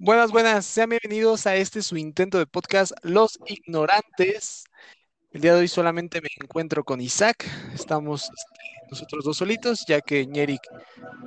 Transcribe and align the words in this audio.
Buenas, 0.00 0.30
buenas, 0.30 0.64
sean 0.64 0.90
bienvenidos 0.90 1.46
a 1.48 1.56
este 1.56 1.82
su 1.82 1.96
intento 1.96 2.38
de 2.38 2.46
podcast 2.46 2.92
Los 3.02 3.36
Ignorantes. 3.46 4.62
El 5.32 5.40
día 5.40 5.54
de 5.54 5.60
hoy 5.60 5.68
solamente 5.68 6.20
me 6.20 6.28
encuentro 6.40 6.84
con 6.84 7.00
Isaac, 7.00 7.44
estamos 7.74 8.22
este, 8.22 8.86
nosotros 8.90 9.24
dos 9.24 9.38
solitos, 9.38 9.84
ya 9.88 10.00
que 10.00 10.24
Ñeric 10.24 10.62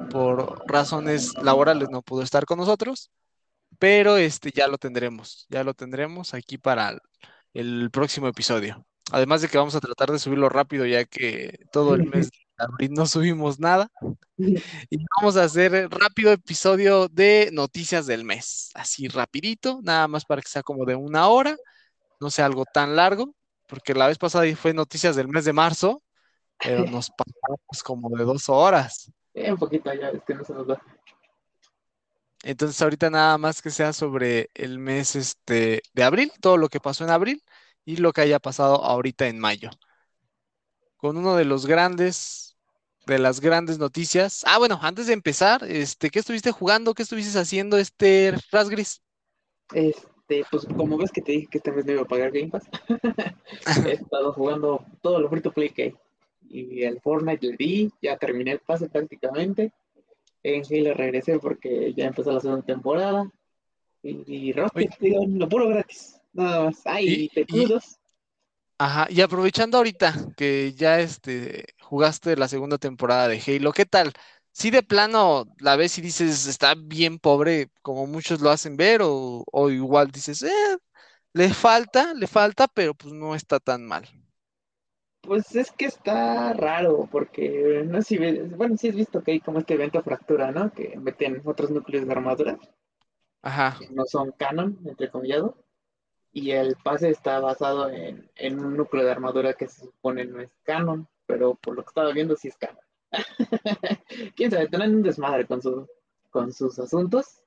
por 0.09 0.63
razones 0.67 1.33
laborales 1.41 1.89
no 1.89 2.01
pudo 2.01 2.23
estar 2.23 2.45
con 2.45 2.59
nosotros, 2.59 3.11
pero 3.77 4.15
este 4.15 4.51
ya 4.51 4.69
lo 4.69 4.77
tendremos, 4.77 5.47
ya 5.49 5.65
lo 5.65 5.73
tendremos 5.73 6.33
aquí 6.33 6.57
para 6.57 6.91
el, 6.91 6.99
el 7.53 7.91
próximo 7.91 8.29
episodio. 8.29 8.85
Además 9.11 9.41
de 9.41 9.49
que 9.49 9.57
vamos 9.57 9.75
a 9.75 9.81
tratar 9.81 10.09
de 10.11 10.19
subirlo 10.19 10.47
rápido, 10.47 10.85
ya 10.85 11.03
que 11.03 11.65
todo 11.71 11.95
el 11.95 12.07
mes 12.07 12.29
de 12.29 12.37
abril 12.57 12.91
no 12.93 13.05
subimos 13.05 13.59
nada. 13.59 13.91
Y 14.37 15.05
vamos 15.17 15.35
a 15.35 15.43
hacer 15.43 15.89
rápido 15.89 16.31
episodio 16.31 17.09
de 17.09 17.49
noticias 17.51 18.07
del 18.07 18.23
mes. 18.23 18.69
Así 18.73 19.09
rapidito, 19.09 19.81
nada 19.83 20.07
más 20.07 20.23
para 20.23 20.41
que 20.41 20.47
sea 20.49 20.63
como 20.63 20.85
de 20.85 20.95
una 20.95 21.27
hora, 21.27 21.57
no 22.21 22.29
sea 22.29 22.45
algo 22.45 22.63
tan 22.65 22.95
largo, 22.95 23.35
porque 23.67 23.93
la 23.93 24.07
vez 24.07 24.17
pasada 24.17 24.45
fue 24.55 24.73
noticias 24.73 25.17
del 25.17 25.27
mes 25.27 25.43
de 25.43 25.53
marzo, 25.53 26.01
pero 26.57 26.85
nos 26.85 27.09
pasamos 27.09 27.83
como 27.83 28.17
de 28.17 28.23
dos 28.23 28.47
horas. 28.47 29.11
Eh, 29.33 29.51
un 29.51 29.57
poquito 29.57 29.93
ya, 29.93 30.09
es 30.09 30.23
que 30.23 30.35
no 30.35 30.45
se 30.45 30.53
nos 30.53 30.67
da. 30.67 30.81
Entonces 32.43 32.81
ahorita 32.81 33.09
nada 33.09 33.37
más 33.37 33.61
que 33.61 33.69
sea 33.69 33.91
sobre 33.91 34.49
el 34.53 34.79
mes 34.79 35.15
este, 35.15 35.83
de 35.93 36.03
abril, 36.03 36.31
todo 36.39 36.57
lo 36.57 36.69
que 36.69 36.79
pasó 36.79 37.03
en 37.03 37.11
abril 37.11 37.43
y 37.85 37.97
lo 37.97 38.13
que 38.13 38.21
haya 38.21 38.39
pasado 38.39 38.83
ahorita 38.83 39.27
en 39.27 39.39
mayo. 39.39 39.69
Con 40.97 41.17
uno 41.17 41.35
de 41.35 41.45
los 41.45 41.65
grandes, 41.65 42.55
de 43.07 43.19
las 43.19 43.39
grandes 43.41 43.79
noticias. 43.79 44.43
Ah, 44.45 44.57
bueno, 44.57 44.79
antes 44.81 45.07
de 45.07 45.13
empezar, 45.13 45.63
este, 45.63 46.09
¿qué 46.09 46.19
estuviste 46.19 46.51
jugando? 46.51 46.93
¿Qué 46.93 47.03
estuviste 47.03 47.37
haciendo, 47.37 47.77
este 47.77 48.33
Rasgris? 48.51 49.01
Este, 49.73 50.45
pues 50.51 50.65
como 50.65 50.97
ves 50.97 51.11
que 51.11 51.21
te 51.21 51.31
dije 51.31 51.47
que 51.47 51.57
esta 51.57 51.71
vez 51.71 51.85
no 51.85 51.93
iba 51.93 52.01
a 52.03 52.05
pagar 52.05 52.31
Game 52.31 52.49
Pass, 52.49 52.63
he 53.87 53.93
estado 53.93 54.33
jugando 54.33 54.85
todo 55.01 55.19
lo 55.19 55.29
free 55.29 55.41
to 55.41 55.51
play 55.51 55.69
que 55.69 55.83
hay. 55.83 55.95
Y 56.49 56.83
el 56.83 56.99
Fortnite 56.99 57.47
le 57.47 57.55
di, 57.55 57.91
ya 58.01 58.17
terminé 58.17 58.51
el 58.51 58.59
pase 58.59 58.89
prácticamente. 58.89 59.71
En 60.43 60.63
Halo 60.65 60.93
regresé 60.93 61.39
porque 61.39 61.93
ya 61.93 62.07
empezó 62.07 62.31
la 62.31 62.41
segunda 62.41 62.65
temporada. 62.65 63.31
Y, 64.03 64.23
y 64.27 64.51
Rocket, 64.51 64.97
digo, 64.99 65.23
lo 65.25 65.47
puro 65.47 65.69
gratis. 65.69 66.20
Nada 66.33 66.65
más. 66.65 66.81
Ay, 66.85 67.29
y- 67.47 67.73
Ajá, 68.77 69.05
y 69.11 69.21
aprovechando 69.21 69.77
ahorita 69.77 70.13
que 70.35 70.73
ya 70.73 70.99
este, 70.99 71.65
jugaste 71.81 72.35
la 72.35 72.47
segunda 72.47 72.77
temporada 72.79 73.27
de 73.27 73.39
Halo, 73.45 73.71
¿qué 73.73 73.85
tal? 73.85 74.11
Si 74.51 74.71
de 74.71 74.81
plano 74.83 75.45
la 75.59 75.75
ves 75.75 75.97
y 75.99 76.01
dices, 76.01 76.47
está 76.47 76.73
bien 76.75 77.19
pobre, 77.19 77.69
como 77.83 78.07
muchos 78.07 78.41
lo 78.41 78.49
hacen 78.49 78.77
ver, 78.77 79.01
o, 79.03 79.43
o 79.51 79.69
igual 79.69 80.09
dices, 80.11 80.41
eh, 80.43 80.77
le 81.33 81.53
falta, 81.53 82.13
le 82.15 82.27
falta, 82.27 82.67
pero 82.69 82.95
pues 82.95 83.13
no 83.13 83.35
está 83.35 83.59
tan 83.59 83.85
mal. 83.87 84.07
Pues 85.23 85.55
es 85.55 85.71
que 85.71 85.85
está 85.85 86.53
raro, 86.53 87.07
porque 87.11 87.83
no 87.87 87.97
sé 88.03 88.07
si 88.09 88.17
ves, 88.19 88.55
bueno, 88.55 88.77
sí 88.77 88.89
has 88.89 88.95
visto 88.95 89.23
que 89.23 89.31
hay 89.31 89.39
como 89.39 89.57
este 89.57 89.73
evento 89.73 90.03
fractura, 90.03 90.51
¿no? 90.51 90.71
Que 90.71 90.95
meten 90.97 91.41
otros 91.45 91.71
núcleos 91.71 92.05
de 92.05 92.11
armadura, 92.11 92.59
Ajá, 93.43 93.77
que 93.77 93.89
no 93.89 94.05
son 94.05 94.31
canon, 94.31 94.79
entrecomillado, 94.85 95.57
y 96.33 96.51
el 96.51 96.75
pase 96.83 97.09
está 97.09 97.39
basado 97.39 97.89
en, 97.89 98.29
en 98.35 98.63
un 98.63 98.77
núcleo 98.77 99.03
de 99.03 99.11
armadura 99.11 99.53
que 99.53 99.67
se 99.67 99.85
supone 99.85 100.25
no 100.25 100.39
es 100.39 100.51
canon, 100.63 101.07
pero 101.25 101.55
por 101.55 101.75
lo 101.75 101.83
que 101.83 101.89
estaba 101.89 102.11
viendo 102.11 102.35
sí 102.35 102.47
es 102.47 102.57
canon. 102.57 102.83
Quién 104.35 104.51
sabe, 104.51 104.67
tienen 104.67 104.95
un 104.95 105.03
desmadre 105.03 105.45
con, 105.45 105.61
su, 105.61 105.87
con 106.29 106.53
sus 106.53 106.79
asuntos, 106.79 107.43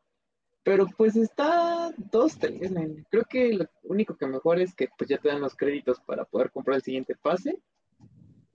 pero 0.62 0.86
pues 0.96 1.16
está 1.16 1.92
dos, 1.96 2.38
tres, 2.38 2.70
men. 2.70 3.06
Creo 3.10 3.24
que 3.24 3.54
lo 3.54 3.66
único 3.84 4.16
que 4.16 4.26
mejor 4.26 4.60
es 4.60 4.74
que 4.74 4.88
pues 4.96 5.08
ya 5.08 5.18
te 5.18 5.28
dan 5.28 5.40
los 5.40 5.56
créditos 5.56 6.00
para 6.00 6.24
poder 6.24 6.50
comprar 6.50 6.76
el 6.76 6.82
siguiente 6.82 7.16
pase 7.16 7.58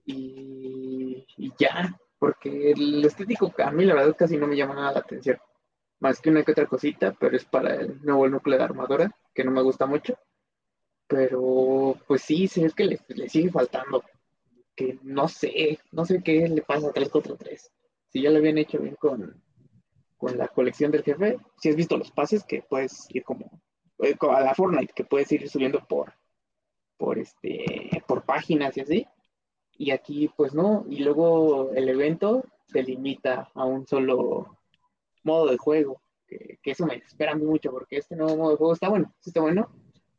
y, 0.04 1.26
y 1.36 1.52
ya, 1.58 1.98
porque 2.18 2.72
el 2.72 3.04
estético 3.04 3.52
a 3.58 3.70
mí 3.70 3.84
la 3.84 3.94
verdad 3.94 4.16
casi 4.16 4.36
no 4.36 4.46
me 4.46 4.56
llama 4.56 4.74
nada 4.74 4.92
la 4.92 5.00
atención, 5.00 5.38
más 6.00 6.20
que 6.20 6.30
una 6.30 6.42
que 6.42 6.52
otra 6.52 6.66
cosita, 6.66 7.14
pero 7.18 7.36
es 7.36 7.44
para 7.44 7.74
el 7.74 8.02
nuevo 8.02 8.28
núcleo 8.28 8.58
de 8.58 8.64
armadura, 8.64 9.16
que 9.34 9.44
no 9.44 9.50
me 9.50 9.62
gusta 9.62 9.86
mucho, 9.86 10.18
pero 11.06 11.96
pues 12.06 12.22
sí, 12.22 12.48
sí 12.48 12.64
es 12.64 12.74
que 12.74 12.84
le, 12.84 13.00
le 13.08 13.28
sigue 13.28 13.50
faltando, 13.50 14.02
que 14.74 14.98
no 15.02 15.28
sé, 15.28 15.78
no 15.92 16.04
sé 16.04 16.22
qué 16.22 16.48
le 16.48 16.62
pasa 16.62 16.88
a 16.88 16.92
343, 16.92 17.70
si 18.08 18.22
ya 18.22 18.30
lo 18.30 18.38
habían 18.38 18.58
hecho 18.58 18.78
bien 18.78 18.96
con, 18.96 19.42
con 20.16 20.36
la 20.36 20.48
colección 20.48 20.90
del 20.90 21.02
jefe, 21.02 21.38
si 21.58 21.68
has 21.68 21.76
visto 21.76 21.96
los 21.96 22.10
pases 22.10 22.44
que 22.44 22.62
puedes 22.62 23.06
ir 23.14 23.22
como, 23.24 23.50
eh, 24.00 24.16
como 24.16 24.34
a 24.34 24.40
la 24.40 24.54
Fortnite, 24.54 24.92
que 24.94 25.04
puedes 25.04 25.30
ir 25.32 25.48
subiendo 25.48 25.86
por, 25.86 26.14
por 26.96 27.18
este, 27.18 28.02
por 28.06 28.24
páginas 28.24 28.76
y 28.76 28.80
así. 28.80 29.06
Y 29.78 29.92
aquí, 29.92 30.30
pues 30.36 30.52
no, 30.52 30.84
y 30.90 30.98
luego 30.98 31.70
el 31.72 31.88
evento 31.88 32.44
se 32.66 32.82
limita 32.82 33.50
a 33.54 33.64
un 33.64 33.86
solo 33.86 34.58
modo 35.24 35.46
de 35.50 35.58
juego, 35.58 36.02
que, 36.26 36.58
que 36.62 36.70
eso 36.72 36.86
me 36.86 36.94
desespera 36.96 37.34
mucho, 37.36 37.70
porque 37.70 37.98
este 37.98 38.16
nuevo 38.16 38.36
modo 38.36 38.50
de 38.52 38.56
juego 38.56 38.72
está 38.74 38.88
bueno, 38.88 39.14
sí 39.20 39.30
está 39.30 39.40
bueno, 39.40 39.70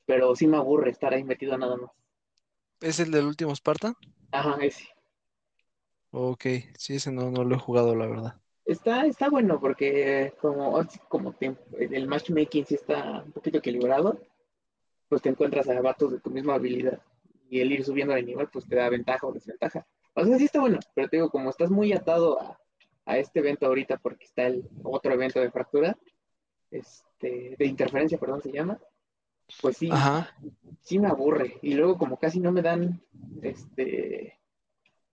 pero 0.05 0.35
sí 0.35 0.47
me 0.47 0.57
aburre 0.57 0.91
estar 0.91 1.13
ahí 1.13 1.23
metido 1.23 1.57
nada 1.57 1.77
más. 1.77 1.91
¿es 2.81 2.99
el 2.99 3.11
del 3.11 3.25
último 3.27 3.55
Spartan? 3.55 3.95
Ajá, 4.31 4.57
ese. 4.61 4.83
Ok, 6.11 6.45
sí, 6.77 6.95
ese 6.95 7.11
no, 7.11 7.31
no 7.31 7.43
lo 7.43 7.55
he 7.55 7.59
jugado, 7.59 7.95
la 7.95 8.05
verdad. 8.07 8.41
Está, 8.65 9.05
está 9.05 9.29
bueno 9.29 9.59
porque 9.59 10.33
como, 10.41 10.79
como 11.09 11.33
te- 11.33 11.55
el 11.79 12.07
matchmaking 12.07 12.65
sí 12.65 12.75
está 12.75 13.23
un 13.25 13.31
poquito 13.31 13.57
equilibrado, 13.57 14.19
pues 15.09 15.21
te 15.21 15.29
encuentras 15.29 15.69
a 15.69 15.81
vatos 15.81 16.11
de 16.13 16.19
tu 16.19 16.29
misma 16.31 16.55
habilidad 16.55 17.01
y 17.49 17.61
el 17.61 17.71
ir 17.71 17.85
subiendo 17.85 18.13
de 18.13 18.23
nivel 18.23 18.49
pues 18.49 18.67
te 18.67 18.75
da 18.75 18.89
ventaja 18.89 19.27
o 19.27 19.33
desventaja. 19.33 19.87
O 20.15 20.25
sea, 20.25 20.37
sí 20.37 20.45
está 20.45 20.61
bueno, 20.61 20.79
pero 20.95 21.09
te 21.09 21.17
digo, 21.17 21.29
como 21.31 21.49
estás 21.49 21.71
muy 21.71 21.93
atado 21.93 22.39
a, 22.41 22.59
a 23.05 23.17
este 23.17 23.39
evento 23.39 23.65
ahorita 23.65 23.97
porque 23.97 24.25
está 24.25 24.47
el 24.47 24.67
otro 24.83 25.13
evento 25.13 25.39
de 25.39 25.51
fractura, 25.51 25.97
este, 26.69 27.55
de 27.57 27.65
interferencia, 27.65 28.17
perdón, 28.17 28.41
se 28.41 28.51
llama, 28.51 28.79
pues 29.61 29.77
sí, 29.77 29.89
Ajá. 29.91 30.35
sí 30.81 30.99
me 30.99 31.07
aburre. 31.07 31.57
Y 31.61 31.73
luego 31.73 31.97
como 31.97 32.17
casi 32.17 32.39
no 32.39 32.51
me 32.51 32.61
dan 32.61 33.01
este 33.41 34.37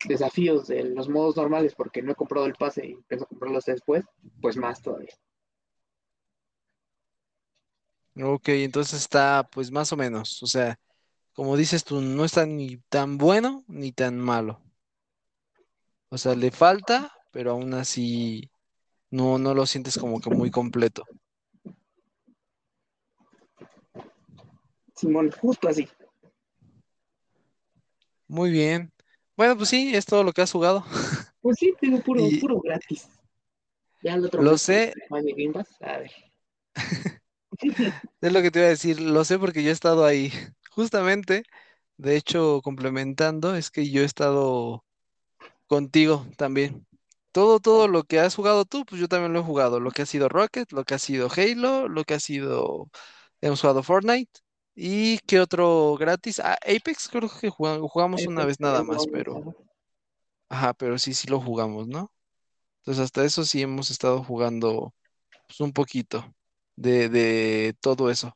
desafíos 0.06 0.69
de 0.69 0.84
los 0.84 1.09
modos 1.09 1.37
normales 1.37 1.75
porque 1.75 2.03
no 2.03 2.12
he 2.12 2.15
comprado 2.15 2.47
el 2.47 2.54
pase 2.54 2.87
y 2.87 2.94
pienso 3.09 3.27
comprarlos 3.27 3.65
después, 3.65 4.04
pues 4.41 4.56
más 4.56 4.81
todavía. 4.81 5.12
Ok, 8.21 8.48
entonces 8.48 9.00
está 9.00 9.48
pues 9.50 9.71
más 9.71 9.93
o 9.93 9.97
menos, 9.97 10.43
o 10.43 10.47
sea, 10.47 10.78
como 11.32 11.56
dices 11.56 11.84
tú, 11.84 12.00
no 12.00 12.25
está 12.25 12.47
ni 12.47 12.78
tan 12.88 13.16
bueno 13.16 13.65
ni 13.69 13.93
tan 13.93 14.19
malo. 14.19 14.60
O 16.10 16.19
sea, 16.19 16.34
le 16.34 16.50
falta, 16.50 17.12
pero 17.31 17.53
aún 17.53 17.75
así 17.75 18.50
no, 19.11 19.39
no 19.39 19.55
lo 19.55 19.66
sientes 19.66 19.99
como 19.99 20.21
que 20.21 20.31
muy 20.31 20.50
completo. 20.50 21.05
Simón, 24.94 25.31
justo 25.31 25.69
así. 25.69 25.89
Muy 28.27 28.50
bien. 28.50 28.93
Bueno, 29.37 29.56
pues 29.56 29.69
sí, 29.69 29.94
es 29.94 30.05
todo 30.05 30.25
lo 30.25 30.33
que 30.33 30.43
has 30.43 30.53
jugado. 30.53 30.84
Pues 31.41 31.56
sí, 31.61 31.72
tengo 31.81 32.00
puro, 32.00 32.27
Y- 32.27 32.41
puro 32.41 32.61
gratis. 32.61 33.09
Ya 34.03 34.15
el 34.15 34.25
otro 34.27 34.43
Lo 34.43 34.59
sé. 34.59 34.93
a 35.81 35.99
ver. 35.99 36.10
Es 38.21 38.33
lo 38.33 38.43
que 38.43 38.50
te 38.50 38.59
iba 38.59 38.66
a 38.66 38.71
decir, 38.71 39.00
lo 39.00 39.25
sé 39.25 39.39
porque 39.39 39.62
yo 39.62 39.71
he 39.71 39.72
estado 39.72 40.05
ahí. 40.05 40.33
Justamente, 40.72 41.45
de 41.97 42.16
hecho, 42.16 42.60
complementando, 42.62 43.55
es 43.55 43.71
que 43.71 43.89
yo 43.89 44.03
he 44.03 44.05
estado 44.05 44.84
contigo 45.69 46.27
también. 46.37 46.88
Todo, 47.38 47.60
todo 47.60 47.87
lo 47.87 48.03
que 48.03 48.19
has 48.19 48.34
jugado 48.34 48.65
tú, 48.65 48.84
pues 48.84 49.00
yo 49.00 49.06
también 49.06 49.32
lo 49.32 49.38
he 49.38 49.43
jugado. 49.44 49.78
Lo 49.78 49.93
que 49.93 50.03
ha 50.03 50.06
sido 50.06 50.28
Rocket, 50.28 50.72
lo 50.72 50.82
que 50.82 50.94
ha 50.94 50.99
sido 50.99 51.28
Halo, 51.31 51.87
lo 51.88 52.03
que 52.03 52.15
ha 52.15 52.21
sido... 52.21 52.91
Hemos 53.41 53.60
jugado 53.60 53.84
Fortnite. 53.84 54.41
¿Y 54.74 55.18
qué 55.21 55.39
otro 55.39 55.97
gratis? 55.97 56.41
Ah, 56.41 56.59
Apex 56.62 57.09
creo 57.09 57.30
que 57.41 57.48
jugamos, 57.48 57.89
jugamos 57.92 58.27
una 58.27 58.45
vez 58.45 58.59
nada 58.59 58.83
más, 58.83 59.07
pero... 59.12 59.54
Ajá, 60.48 60.74
pero 60.74 60.98
sí, 60.98 61.15
sí 61.15 61.28
lo 61.28 61.41
jugamos, 61.41 61.86
¿no? 61.86 62.12
Entonces 62.78 63.04
hasta 63.04 63.24
eso 63.24 63.45
sí 63.45 63.62
hemos 63.62 63.92
estado 63.92 64.24
jugando 64.24 64.92
pues, 65.47 65.60
un 65.60 65.72
poquito 65.72 66.34
de, 66.74 67.09
de 67.09 67.77
todo 67.80 68.10
eso. 68.10 68.34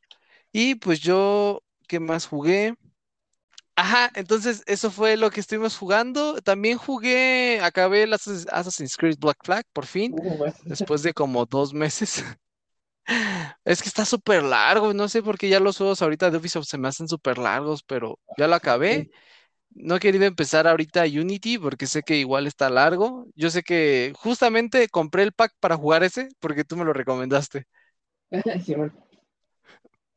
Y 0.53 0.77
pues 0.77 1.01
yo, 1.01 1.61
¿qué 1.89 1.99
más 1.99 2.27
jugué? 2.29 2.77
Ajá, 3.75 4.11
entonces 4.15 4.63
eso 4.67 4.91
fue 4.91 5.17
lo 5.17 5.31
que 5.31 5.41
estuvimos 5.41 5.77
jugando. 5.77 6.41
También 6.43 6.79
jugué, 6.79 7.61
acabé 7.63 8.03
el 8.05 8.13
Assassin's 8.13 8.97
Creed 8.97 9.17
Black 9.19 9.39
Flag 9.43 9.65
por 9.73 9.87
fin, 9.87 10.15
después 10.67 11.03
de 11.03 11.15
como 11.15 11.47
dos 11.47 11.73
meses. 11.75 12.25
Es 13.65 13.83
que 13.83 13.89
está 13.89 14.05
súper 14.05 14.43
largo, 14.43 14.95
no 14.95 15.09
sé 15.09 15.23
por 15.23 15.37
qué 15.37 15.49
ya 15.49 15.61
los 15.61 15.77
juegos 15.77 16.01
ahorita 16.03 16.31
de 16.31 16.39
Ubisoft 16.39 16.67
se 16.69 16.79
me 16.79 16.89
hacen 16.89 17.09
súper 17.09 17.39
largos, 17.39 17.83
pero 17.83 18.19
ya 18.39 18.47
lo 18.47 18.55
acabé. 18.55 19.11
No 19.71 19.97
he 19.97 20.01
querido 20.01 20.25
empezar 20.25 20.69
ahorita 20.69 21.05
Unity 21.05 21.59
porque 21.59 21.87
sé 21.87 22.03
que 22.03 22.17
igual 22.17 22.47
está 22.47 22.71
largo. 22.71 23.27
Yo 23.35 23.51
sé 23.51 23.63
que 23.63 24.13
justamente 24.17 24.89
compré 24.89 25.25
el 25.25 25.33
pack 25.33 25.53
para 25.61 25.77
jugar 25.77 26.05
ese 26.05 26.29
porque 26.41 26.65
tú 26.65 26.77
me 26.77 26.85
lo 26.85 26.93
recomendaste. 26.93 27.67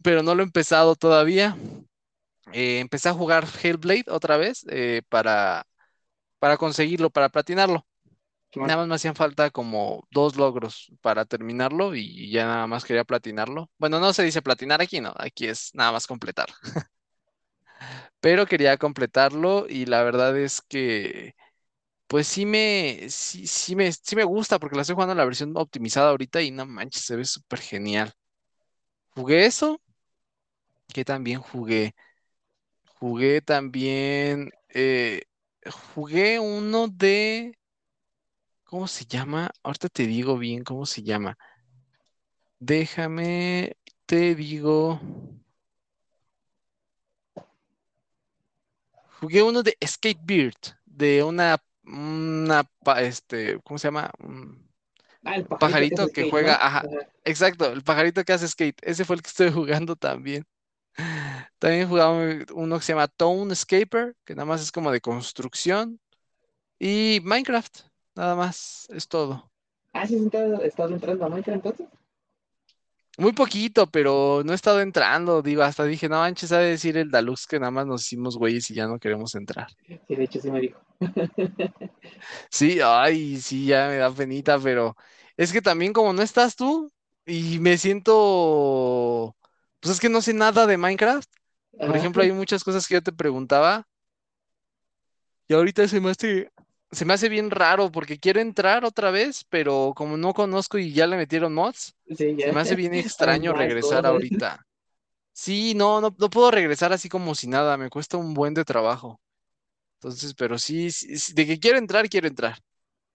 Pero 0.04 0.22
no 0.22 0.36
lo 0.36 0.44
he 0.44 0.46
empezado 0.46 0.96
todavía. 0.96 1.58
Eh, 2.52 2.80
empecé 2.80 3.10
a 3.10 3.14
jugar 3.14 3.46
Hellblade 3.64 4.06
otra 4.10 4.38
vez 4.38 4.66
eh, 4.70 5.02
para, 5.10 5.66
para 6.40 6.58
conseguirlo, 6.58 7.10
para 7.12 7.30
platinarlo. 7.30 7.88
Nada 8.60 8.78
más 8.80 8.88
me 8.90 8.96
hacían 8.96 9.16
falta 9.16 9.52
como 9.52 10.08
dos 10.12 10.38
logros 10.38 10.92
para 11.02 11.26
terminarlo 11.26 11.96
y 11.96 12.32
ya 12.32 12.46
nada 12.48 12.68
más 12.68 12.86
quería 12.86 13.04
platinarlo. 13.06 13.70
Bueno, 13.80 14.00
no 14.00 14.14
se 14.14 14.24
dice 14.24 14.42
platinar 14.42 14.82
aquí, 14.82 15.02
no, 15.02 15.14
aquí 15.18 15.48
es 15.48 15.72
nada 15.76 15.92
más 15.94 16.08
completar. 16.08 16.48
Pero 18.20 18.46
quería 18.46 18.78
completarlo 18.78 19.66
y 19.70 19.86
la 19.86 20.04
verdad 20.04 20.38
es 20.38 20.62
que 20.62 21.34
pues 22.08 22.28
sí 22.28 22.46
me, 22.46 23.08
sí, 23.10 23.48
sí 23.48 23.76
me, 23.76 23.92
sí 23.94 24.16
me 24.16 24.24
gusta 24.26 24.60
porque 24.60 24.76
la 24.78 24.82
estoy 24.84 24.96
jugando 24.96 25.14
en 25.14 25.20
la 25.20 25.26
versión 25.26 25.54
optimizada 25.58 26.10
ahorita 26.12 26.42
y 26.42 26.52
no 26.52 26.66
manches, 26.66 27.04
se 27.04 27.16
ve 27.18 27.26
súper 27.26 27.60
genial. 27.62 28.14
Jugué 29.16 29.46
eso, 29.48 29.82
que 30.94 31.06
también 31.06 31.40
jugué. 31.42 31.96
Jugué 33.06 33.40
también, 33.40 34.50
eh, 34.70 35.22
jugué 35.94 36.40
uno 36.40 36.88
de, 36.88 37.56
¿cómo 38.64 38.88
se 38.88 39.06
llama? 39.06 39.52
Ahorita 39.62 39.90
te 39.90 40.08
digo 40.08 40.40
bien 40.40 40.64
cómo 40.64 40.88
se 40.88 41.04
llama. 41.04 41.38
Déjame, 42.58 43.78
te 44.08 44.34
digo. 44.34 45.00
Jugué 49.20 49.44
uno 49.44 49.62
de 49.62 49.78
Skate 49.86 50.22
Beard, 50.24 50.56
de 50.88 51.22
una, 51.22 51.60
una, 51.84 52.64
pa- 52.84 53.04
este, 53.04 53.60
¿cómo 53.62 53.78
se 53.78 53.90
llama? 53.90 54.10
Un 54.18 54.68
Ah, 55.24 55.36
el 55.36 55.46
pajarito 55.46 56.08
que 56.12 56.28
juega, 56.32 56.56
Ajá. 56.56 56.84
exacto, 57.24 57.72
el 57.72 57.84
pajarito 57.84 58.24
que 58.24 58.34
hace 58.34 58.48
skate. 58.48 58.80
Ese 58.82 59.06
fue 59.06 59.16
el 59.16 59.22
que 59.22 59.30
estoy 59.30 59.52
jugando 59.52 59.96
también. 59.96 60.44
También 61.60 61.88
jugaba 61.88 62.18
uno 62.54 62.78
que 62.78 62.84
se 62.84 62.94
llama 62.94 63.08
Tone 63.08 63.54
Escaper, 63.54 64.16
que 64.26 64.36
nada 64.36 64.46
más 64.46 64.62
es 64.62 64.72
como 64.72 64.92
de 64.92 65.02
construcción. 65.02 66.00
Y 66.80 67.20
Minecraft, 67.24 67.80
nada 68.16 68.36
más, 68.36 68.88
es 68.90 69.08
todo. 69.08 69.50
Ah, 69.94 70.06
sí, 70.06 70.16
estás, 70.16 70.62
estás 70.62 70.92
entrando 70.92 71.26
a 71.26 71.30
Minecraft 71.30 71.66
entonces. 71.66 71.88
Muy 73.18 73.32
poquito, 73.32 73.90
pero 73.90 74.42
no 74.44 74.52
he 74.52 74.56
estado 74.56 74.82
entrando. 74.82 75.42
Digo, 75.42 75.64
hasta 75.64 75.86
dije, 75.86 76.10
no 76.10 76.18
manches, 76.18 76.52
ha 76.52 76.60
de 76.60 76.72
decir 76.72 76.98
el 76.98 77.10
Dalux 77.10 77.48
que 77.48 77.60
nada 77.60 77.72
más 77.72 77.88
nos 77.88 78.04
hicimos 78.04 78.38
güeyes 78.38 78.70
y 78.72 78.74
ya 78.74 78.88
no 78.88 79.00
queremos 79.00 79.36
entrar. 79.36 79.68
Sí, 80.08 80.16
de 80.16 80.24
hecho 80.24 80.42
sí 80.42 80.52
me 80.52 80.60
dijo. 80.60 80.80
Sí, 82.50 82.80
ay, 82.84 83.38
sí, 83.38 83.68
ya 83.68 83.88
me 83.88 83.98
da 83.98 84.12
penita, 84.12 84.60
pero 84.60 84.96
es 85.38 85.52
que 85.52 85.62
también 85.62 85.94
como 85.94 86.14
no 86.14 86.22
estás 86.22 86.56
tú 86.56 86.92
y 87.26 87.60
me 87.60 87.78
siento, 87.78 89.36
pues 89.86 89.96
es 89.96 90.02
que 90.02 90.10
no 90.10 90.22
sé 90.22 90.34
nada 90.34 90.66
de 90.66 90.78
Minecraft. 90.78 91.30
Por 91.86 91.96
Ajá. 91.96 91.96
ejemplo, 91.96 92.24
hay 92.24 92.32
muchas 92.32 92.64
cosas 92.64 92.88
que 92.88 92.96
yo 92.96 93.04
te 93.04 93.14
preguntaba 93.14 93.88
y 95.48 95.54
ahorita 95.54 95.88
se 95.88 96.00
me 96.02 96.10
hace, 96.12 96.50
se 96.92 97.06
me 97.06 97.14
hace 97.14 97.30
bien 97.30 97.52
raro 97.52 97.92
porque 97.92 98.20
quiero 98.20 98.40
entrar 98.42 98.84
otra 98.86 99.12
vez, 99.12 99.46
pero 99.50 99.94
como 99.96 100.18
no 100.18 100.34
conozco 100.34 100.78
y 100.78 100.94
ya 100.94 101.08
le 101.08 101.18
metieron 101.18 101.54
mods, 101.54 101.96
Sí, 102.18 102.38
se 102.38 102.52
me 102.52 102.60
hace 102.60 102.76
bien 102.76 102.94
extraño 102.94 103.54
regresar 103.54 104.06
ahorita. 104.06 104.66
Sí, 105.34 105.76
no, 105.76 106.02
no, 106.02 106.16
no 106.20 106.30
puedo 106.32 106.52
regresar 106.52 106.94
así 106.94 107.10
como 107.10 107.36
si 107.36 107.48
nada, 107.48 107.78
me 107.78 107.90
cuesta 107.90 108.18
un 108.18 108.34
buen 108.36 108.54
de 108.56 108.66
trabajo. 108.66 109.22
Entonces, 110.00 110.36
pero 110.36 110.60
sí, 110.60 110.92
sí, 110.92 111.18
sí, 111.20 111.34
de 111.36 111.48
que 111.48 111.60
quiero 111.60 111.80
entrar, 111.80 112.10
quiero 112.10 112.28
entrar. 112.30 112.60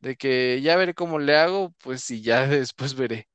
De 0.00 0.16
que 0.16 0.62
ya 0.62 0.76
veré 0.76 0.94
cómo 0.94 1.20
le 1.20 1.36
hago, 1.38 1.74
pues 1.82 2.02
sí, 2.04 2.22
ya 2.22 2.46
después 2.48 2.94
veré. 2.96 3.28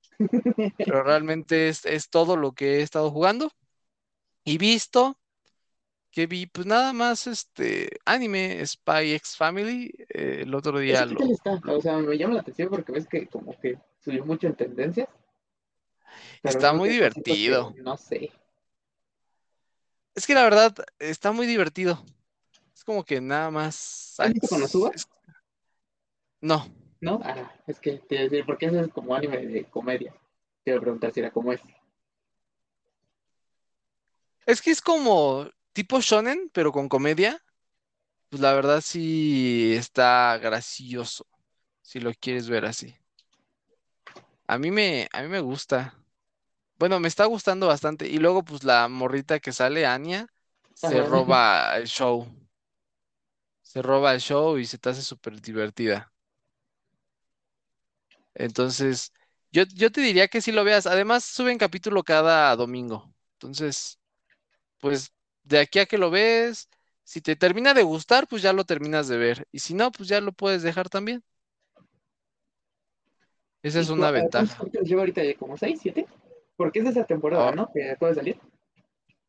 Pero 0.77 1.03
realmente 1.03 1.69
es, 1.69 1.85
es 1.85 2.09
todo 2.09 2.37
lo 2.37 2.53
que 2.53 2.77
he 2.77 2.81
estado 2.81 3.11
jugando 3.11 3.51
y 4.43 4.57
visto. 4.57 5.17
Que 6.11 6.27
vi, 6.27 6.45
pues 6.45 6.65
nada 6.65 6.93
más 6.93 7.27
este 7.27 7.89
anime 8.05 8.65
Spy 8.65 9.13
X 9.15 9.35
Family. 9.35 9.91
eh, 10.09 10.43
el 10.43 10.55
otro 10.55 10.79
¿Ese 10.79 10.85
día 10.85 11.05
qué 11.05 11.15
tal 11.15 11.29
lo. 11.29 11.33
está? 11.33 11.73
O 11.73 11.81
sea, 11.81 11.97
me 11.97 12.17
llama 12.17 12.35
la 12.35 12.39
atención 12.39 12.69
porque 12.69 12.93
ves 12.93 13.05
que 13.07 13.27
como 13.27 13.59
que 13.59 13.77
subió 13.99 14.23
mucho 14.23 14.47
en 14.47 14.55
tendencias, 14.55 15.09
Está 16.41 16.71
muy 16.71 16.87
que 16.89 16.93
divertido. 16.95 17.73
no 17.79 17.97
sé. 17.97 18.31
Es 20.13 20.25
que 20.25 20.33
la 20.33 20.43
verdad 20.43 20.73
está 20.99 21.33
muy 21.33 21.47
divertido. 21.47 22.01
Es 22.73 22.85
como 22.85 23.03
que 23.03 23.19
nada 23.19 23.51
más. 23.51 24.15
¿Has 24.17 24.31
visto 24.31 24.47
ac- 24.47 24.49
Konosuba? 24.51 24.91
es- 24.95 25.07
No. 26.39 26.65
¿No? 27.05 27.21
Ah, 27.23 27.53
es 27.67 27.79
que 27.79 27.99
te 27.99 28.15
iba 28.15 28.21
a 28.21 28.23
decir, 28.25 28.45
porque 28.45 28.65
ese 28.65 28.81
es 28.81 28.87
como 28.89 29.15
anime 29.15 29.37
de 29.45 29.63
comedia. 29.65 30.11
Te 30.63 30.71
iba 30.71 30.79
a 30.79 30.81
preguntar 30.81 31.13
si 31.13 31.19
era 31.21 31.31
como 31.31 31.53
es. 31.53 31.61
Es 34.45 34.61
que 34.61 34.71
es 34.71 34.81
como 34.81 35.47
tipo 35.73 35.99
shonen, 36.01 36.49
pero 36.53 36.71
con 36.71 36.89
comedia. 36.89 37.41
Pues 38.29 38.41
la 38.41 38.53
verdad 38.53 38.81
sí 38.81 39.73
está 39.75 40.37
gracioso, 40.39 41.27
si 41.81 41.99
lo 41.99 42.13
quieres 42.13 42.49
ver 42.49 42.65
así. 42.65 42.95
A 44.47 44.57
mí 44.57 44.71
me, 44.71 45.07
a 45.13 45.21
mí 45.21 45.27
me 45.27 45.39
gusta. 45.39 45.93
Bueno, 46.79 46.99
me 46.99 47.07
está 47.09 47.25
gustando 47.25 47.67
bastante. 47.67 48.07
Y 48.09 48.19
luego, 48.19 48.43
pues 48.45 48.63
la 48.65 48.87
morrita 48.89 49.39
que 49.39 49.53
sale, 49.53 49.85
Anya, 49.85 50.27
se 50.73 51.01
Ajá. 51.01 51.03
roba 51.03 51.77
el 51.77 51.87
show. 51.87 52.27
Se 53.63 53.81
roba 53.81 54.13
el 54.13 54.21
show 54.21 54.57
y 54.57 54.65
se 54.65 54.77
te 54.77 54.87
hace 54.91 55.01
súper 55.01 55.41
divertida. 55.41 56.13
Entonces, 58.35 59.13
yo, 59.51 59.63
yo 59.75 59.91
te 59.91 60.01
diría 60.01 60.27
que 60.27 60.41
sí 60.41 60.51
lo 60.51 60.63
veas. 60.63 60.87
Además, 60.87 61.23
suben 61.25 61.57
capítulo 61.57 62.03
cada 62.03 62.55
domingo. 62.55 63.13
Entonces, 63.35 63.99
pues 64.79 65.13
de 65.43 65.59
aquí 65.59 65.79
a 65.79 65.85
que 65.87 65.97
lo 65.97 66.11
ves, 66.11 66.69
si 67.03 67.21
te 67.21 67.35
termina 67.35 67.73
de 67.73 67.83
gustar, 67.83 68.27
pues 68.27 68.41
ya 68.43 68.53
lo 68.53 68.65
terminas 68.65 69.07
de 69.07 69.17
ver. 69.17 69.47
Y 69.51 69.59
si 69.59 69.73
no, 69.75 69.91
pues 69.91 70.09
ya 70.09 70.21
lo 70.21 70.33
puedes 70.33 70.63
dejar 70.63 70.89
también. 70.89 71.23
Esa 73.63 73.79
¿Y 73.79 73.81
es 73.81 73.89
una 73.89 74.11
ventaja. 74.11 74.65
lleva 74.83 75.01
ahorita? 75.01 75.21
¿Como 75.39 75.55
seis, 75.57 75.79
siete? 75.81 76.05
Porque 76.57 76.79
es 76.79 76.85
de 76.85 76.91
esa 76.91 77.05
temporada, 77.05 77.51
Ah, 77.51 77.53
¿no? 77.53 77.69
Que 77.73 77.89
acaba 77.91 78.09
de 78.09 78.15
salir. 78.15 78.37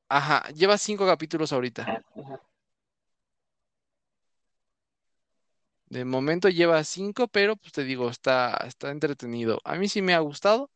ajá, 0.09 0.49
lleva 0.53 0.79
cinco 0.79 1.07
capítulos 1.07 1.53
ahorita. 1.53 1.93
Ah, 1.93 2.01
ajá. 2.17 2.41
De 5.87 6.05
momento 6.05 6.49
lleva 6.49 6.83
cinco, 6.85 7.29
pero 7.29 7.57
pues 7.57 7.73
te 7.73 7.85
digo, 7.85 8.11
está, 8.11 8.57
está 8.67 8.91
entretenido. 8.91 9.61
A 9.65 9.77
mí 9.77 9.89
sí 9.89 10.03
me 10.03 10.15
ha 10.15 10.19
gustado. 10.21 10.71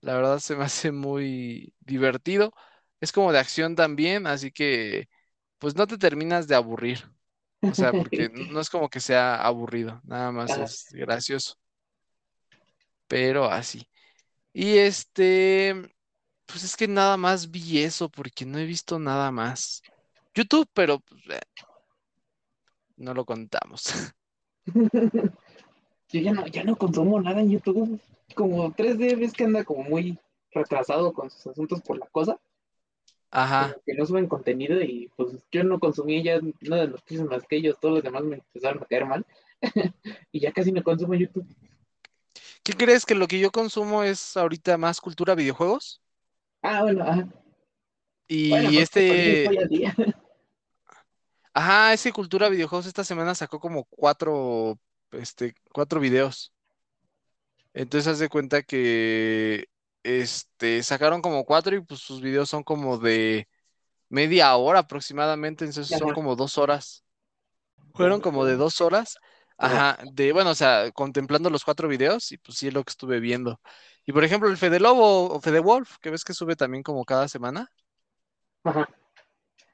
La 0.00 0.14
verdad 0.16 0.38
se 0.40 0.56
me 0.56 0.64
hace 0.66 0.92
muy 0.92 1.74
divertido. 1.80 2.52
Es 3.00 3.12
como 3.12 3.32
de 3.32 3.38
acción 3.40 3.76
también, 3.76 4.26
así 4.26 4.52
que 4.52 5.08
pues 5.58 5.76
no 5.76 5.86
te 5.86 5.98
terminas 5.98 6.48
de 6.48 6.56
aburrir. 6.56 7.00
O 7.66 7.74
sea, 7.74 7.94
porque 7.94 8.28
no 8.30 8.60
es 8.60 8.70
como 8.70 8.88
que 8.90 9.00
sea 9.00 9.36
aburrido, 9.44 10.00
nada 10.04 10.32
más 10.32 10.58
es 10.58 10.88
gracioso, 10.92 11.56
pero 13.06 13.46
así. 13.50 13.88
Y 14.52 14.78
este, 14.78 15.74
pues 16.46 16.64
es 16.64 16.76
que 16.76 16.88
nada 16.88 17.16
más 17.16 17.50
vi 17.50 17.80
eso 17.84 18.10
porque 18.10 18.46
no 18.46 18.58
he 18.58 18.66
visto 18.66 18.98
nada 18.98 19.32
más. 19.32 19.82
YouTube, 20.34 20.68
pero 20.74 21.00
pues, 21.00 21.22
eh, 21.30 21.40
no 22.96 23.14
lo 23.14 23.24
contamos. 23.24 23.84
Yo 26.10 26.20
ya 26.20 26.32
no, 26.32 26.46
ya 26.46 26.64
no 26.64 26.76
consumo 26.76 27.20
nada 27.20 27.40
en 27.40 27.50
YouTube. 27.50 28.00
Como 28.34 28.72
3D 28.72 29.18
ves 29.18 29.32
que 29.32 29.44
anda 29.44 29.64
como 29.64 29.82
muy 29.82 30.18
retrasado 30.52 31.12
con 31.12 31.30
sus 31.30 31.46
asuntos 31.48 31.80
por 31.82 31.98
la 31.98 32.06
cosa. 32.06 32.38
Ajá. 33.30 33.74
que 33.84 33.94
no 33.94 34.06
suben 34.06 34.28
contenido 34.28 34.80
y 34.80 35.10
pues 35.16 35.30
yo 35.50 35.64
no 35.64 35.80
consumí 35.80 36.22
ya 36.22 36.38
nada 36.60 36.82
de 36.82 36.92
noticias 36.92 37.26
más 37.26 37.44
que 37.44 37.56
ellos. 37.56 37.78
Todos 37.80 37.96
los 37.96 38.04
demás 38.04 38.22
me 38.22 38.36
empezaron 38.36 38.80
a 38.80 38.86
caer 38.86 39.06
mal. 39.06 39.26
y 40.30 40.40
ya 40.40 40.52
casi 40.52 40.70
no 40.70 40.82
consumo 40.82 41.14
YouTube. 41.14 41.46
¿Qué 42.62 42.72
crees 42.74 43.04
que 43.04 43.14
lo 43.14 43.26
que 43.26 43.40
yo 43.40 43.50
consumo 43.50 44.04
es 44.04 44.36
ahorita 44.36 44.78
más 44.78 45.00
cultura 45.00 45.34
videojuegos? 45.34 46.00
Ah, 46.62 46.82
bueno, 46.82 47.02
ajá. 47.02 47.28
Bueno, 48.28 48.70
Y 48.70 48.76
pues 48.76 48.96
este. 48.96 49.48
ajá, 51.54 51.92
ese 51.94 52.12
cultura 52.12 52.48
videojuegos 52.48 52.86
esta 52.86 53.04
semana 53.04 53.34
sacó 53.34 53.60
como 53.60 53.84
cuatro, 53.84 54.78
este, 55.12 55.54
cuatro 55.72 56.00
videos. 56.00 56.52
Entonces 57.72 58.12
haz 58.12 58.18
de 58.18 58.28
cuenta 58.28 58.62
que, 58.62 59.66
este, 60.02 60.82
sacaron 60.82 61.22
como 61.22 61.44
cuatro 61.44 61.74
y 61.76 61.80
pues 61.80 62.00
sus 62.00 62.20
videos 62.20 62.48
son 62.48 62.62
como 62.62 62.98
de 62.98 63.48
media 64.10 64.54
hora 64.56 64.80
aproximadamente, 64.80 65.64
entonces 65.64 65.96
son 65.98 66.14
como 66.14 66.36
dos 66.36 66.58
horas. 66.58 67.04
Fueron 67.94 68.20
como 68.20 68.44
de 68.44 68.56
dos 68.56 68.80
horas, 68.80 69.18
Ajá. 69.58 69.92
ajá, 69.92 70.04
de, 70.12 70.32
bueno, 70.32 70.50
o 70.50 70.54
sea, 70.54 70.90
contemplando 70.92 71.50
los 71.50 71.64
cuatro 71.64 71.88
videos 71.88 72.32
y 72.32 72.38
pues 72.38 72.58
sí 72.58 72.68
es 72.68 72.74
lo 72.74 72.84
que 72.84 72.90
estuve 72.90 73.20
viendo. 73.20 73.60
Y 74.06 74.12
por 74.12 74.24
ejemplo, 74.24 74.48
el 74.50 74.56
Fede 74.58 74.80
Lobo 74.80 75.30
o 75.34 75.40
Fede 75.40 75.60
Wolf, 75.60 75.98
que 76.00 76.10
ves 76.10 76.24
que 76.24 76.34
sube 76.34 76.56
también 76.56 76.82
como 76.82 77.04
cada 77.04 77.28
semana, 77.28 77.70
Ajá. 78.64 78.88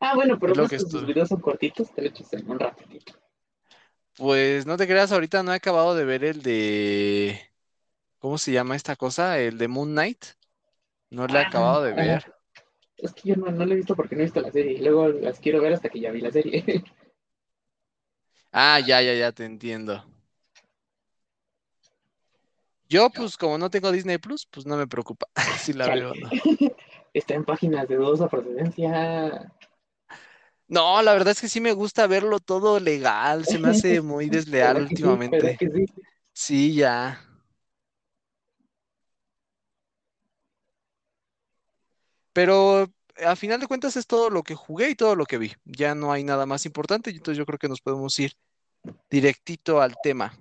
Ah, 0.01 0.15
bueno, 0.17 0.37
pero 0.41 0.55
lo 0.55 0.67
sus 0.69 0.77
estuve. 0.77 1.07
videos 1.07 1.29
son 1.29 1.41
cortitos, 1.41 1.93
te 1.93 2.03
lo 2.03 2.09
echas 2.09 2.33
en 2.33 2.51
un 2.51 2.59
ratito. 2.59 3.13
Pues 4.17 4.67
no 4.67 4.77
te 4.77 4.87
creas, 4.87 5.13
ahorita 5.13 5.43
no 5.43 5.53
he 5.53 5.57
acabado 5.57 5.95
de 5.95 6.05
ver 6.05 6.25
el 6.25 6.43
de, 6.43 7.41
¿cómo 8.19 8.39
se 8.39 8.53
llama 8.53 8.77
esta 8.77 8.97
cosa? 8.97 9.39
El 9.41 9.59
de 9.59 9.69
Moon 9.69 9.93
Knight. 9.93 10.25
No 11.11 11.27
le 11.29 11.39
he 11.41 11.43
Ah, 11.43 11.43
acabado 11.43 11.83
de 11.85 11.95
ver. 11.95 12.35
Es 12.99 13.13
que 13.15 13.31
yo 13.31 13.37
no, 13.37 13.51
no 13.51 13.65
lo 13.67 13.73
he 13.73 13.77
visto 13.77 13.97
porque 13.97 14.15
no 14.15 14.23
he 14.23 14.25
visto 14.27 14.41
la 14.41 14.53
serie. 14.53 14.73
Y 14.75 14.79
luego 14.79 15.09
las 15.09 15.41
quiero 15.41 15.61
ver 15.63 15.73
hasta 15.75 15.89
que 15.89 16.01
ya 16.01 16.13
vi 16.13 16.21
la 16.21 16.31
serie. 16.31 16.65
Ah, 18.53 18.79
ya, 18.81 19.01
ya, 19.03 19.15
ya 19.15 19.33
te 19.33 19.45
entiendo. 19.45 20.05
Yo, 22.89 23.11
pues, 23.11 23.37
como 23.37 23.57
no 23.59 23.71
tengo 23.71 23.93
Disney 23.93 24.19
Plus, 24.19 24.47
pues 24.47 24.67
no 24.67 24.77
me 24.77 24.87
preocupa 24.87 25.27
si 25.57 25.73
la 25.73 25.89
Chale. 25.89 26.03
veo 26.03 26.13
o 26.13 26.15
no. 26.17 26.37
Está 27.15 27.35
en 27.35 27.45
páginas 27.45 27.89
de 27.89 27.97
dudosa 27.97 28.29
procedencia. 28.29 29.53
No, 30.71 31.03
la 31.03 31.13
verdad 31.15 31.33
es 31.33 31.41
que 31.41 31.49
sí 31.49 31.61
me 31.61 31.73
gusta 31.73 32.07
verlo 32.07 32.39
todo 32.39 32.79
legal. 32.79 33.45
Se 33.45 33.59
me 33.59 33.69
hace 33.71 34.01
muy 34.03 34.31
desleal 34.31 34.77
¿Verdad 34.77 34.89
que 34.89 34.97
sí? 34.97 35.03
¿Verdad 35.03 35.57
últimamente. 35.59 35.59
sí? 35.59 35.87
Sí, 36.33 36.75
ya. 36.75 37.21
Pero 42.33 42.89
a 43.27 43.35
final 43.35 43.59
de 43.59 43.67
cuentas 43.67 43.97
es 43.97 44.07
todo 44.07 44.31
lo 44.31 44.45
que 44.45 44.55
jugué 44.55 44.91
y 44.91 44.95
todo 44.95 45.17
lo 45.17 45.27
que 45.27 45.39
vi. 45.39 45.53
Ya 45.65 45.97
no 45.97 46.13
hay 46.13 46.23
nada 46.23 46.47
más 46.47 46.65
importante, 46.67 47.11
entonces 47.11 47.37
yo 47.37 47.45
creo 47.47 47.59
que 47.59 47.69
nos 47.69 47.81
podemos 47.81 48.17
ir 48.21 48.33
directito 49.11 49.81
al 49.81 49.97
tema. 50.01 50.33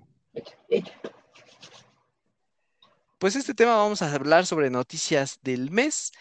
Pues 3.17 3.35
este 3.35 3.55
tema 3.55 3.75
vamos 3.75 4.03
a 4.03 4.13
hablar 4.13 4.45
sobre 4.45 4.69
noticias 4.69 5.39
del 5.41 5.71
mes 5.71 6.11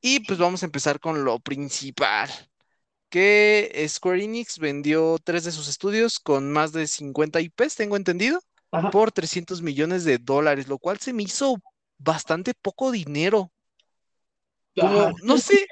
y 0.00 0.20
pues 0.20 0.38
vamos 0.38 0.62
a 0.62 0.66
empezar 0.66 1.00
con 1.00 1.24
lo 1.24 1.40
principal, 1.40 2.30
que 3.08 3.86
Square 3.88 4.24
Enix 4.24 4.58
vendió 4.58 5.18
tres 5.22 5.44
de 5.44 5.52
sus 5.52 5.68
estudios 5.68 6.18
con 6.18 6.52
más 6.52 6.72
de 6.72 6.86
50 6.86 7.40
IPs, 7.40 7.76
tengo 7.76 7.96
entendido, 7.96 8.40
Ajá. 8.70 8.90
por 8.90 9.12
300 9.12 9.62
millones 9.62 10.04
de 10.04 10.18
dólares, 10.18 10.68
lo 10.68 10.78
cual 10.78 10.98
se 10.98 11.12
me 11.12 11.22
hizo 11.22 11.56
bastante 11.98 12.54
poco 12.54 12.90
dinero. 12.90 13.50
Como, 14.76 15.12
no 15.22 15.38
sé, 15.38 15.66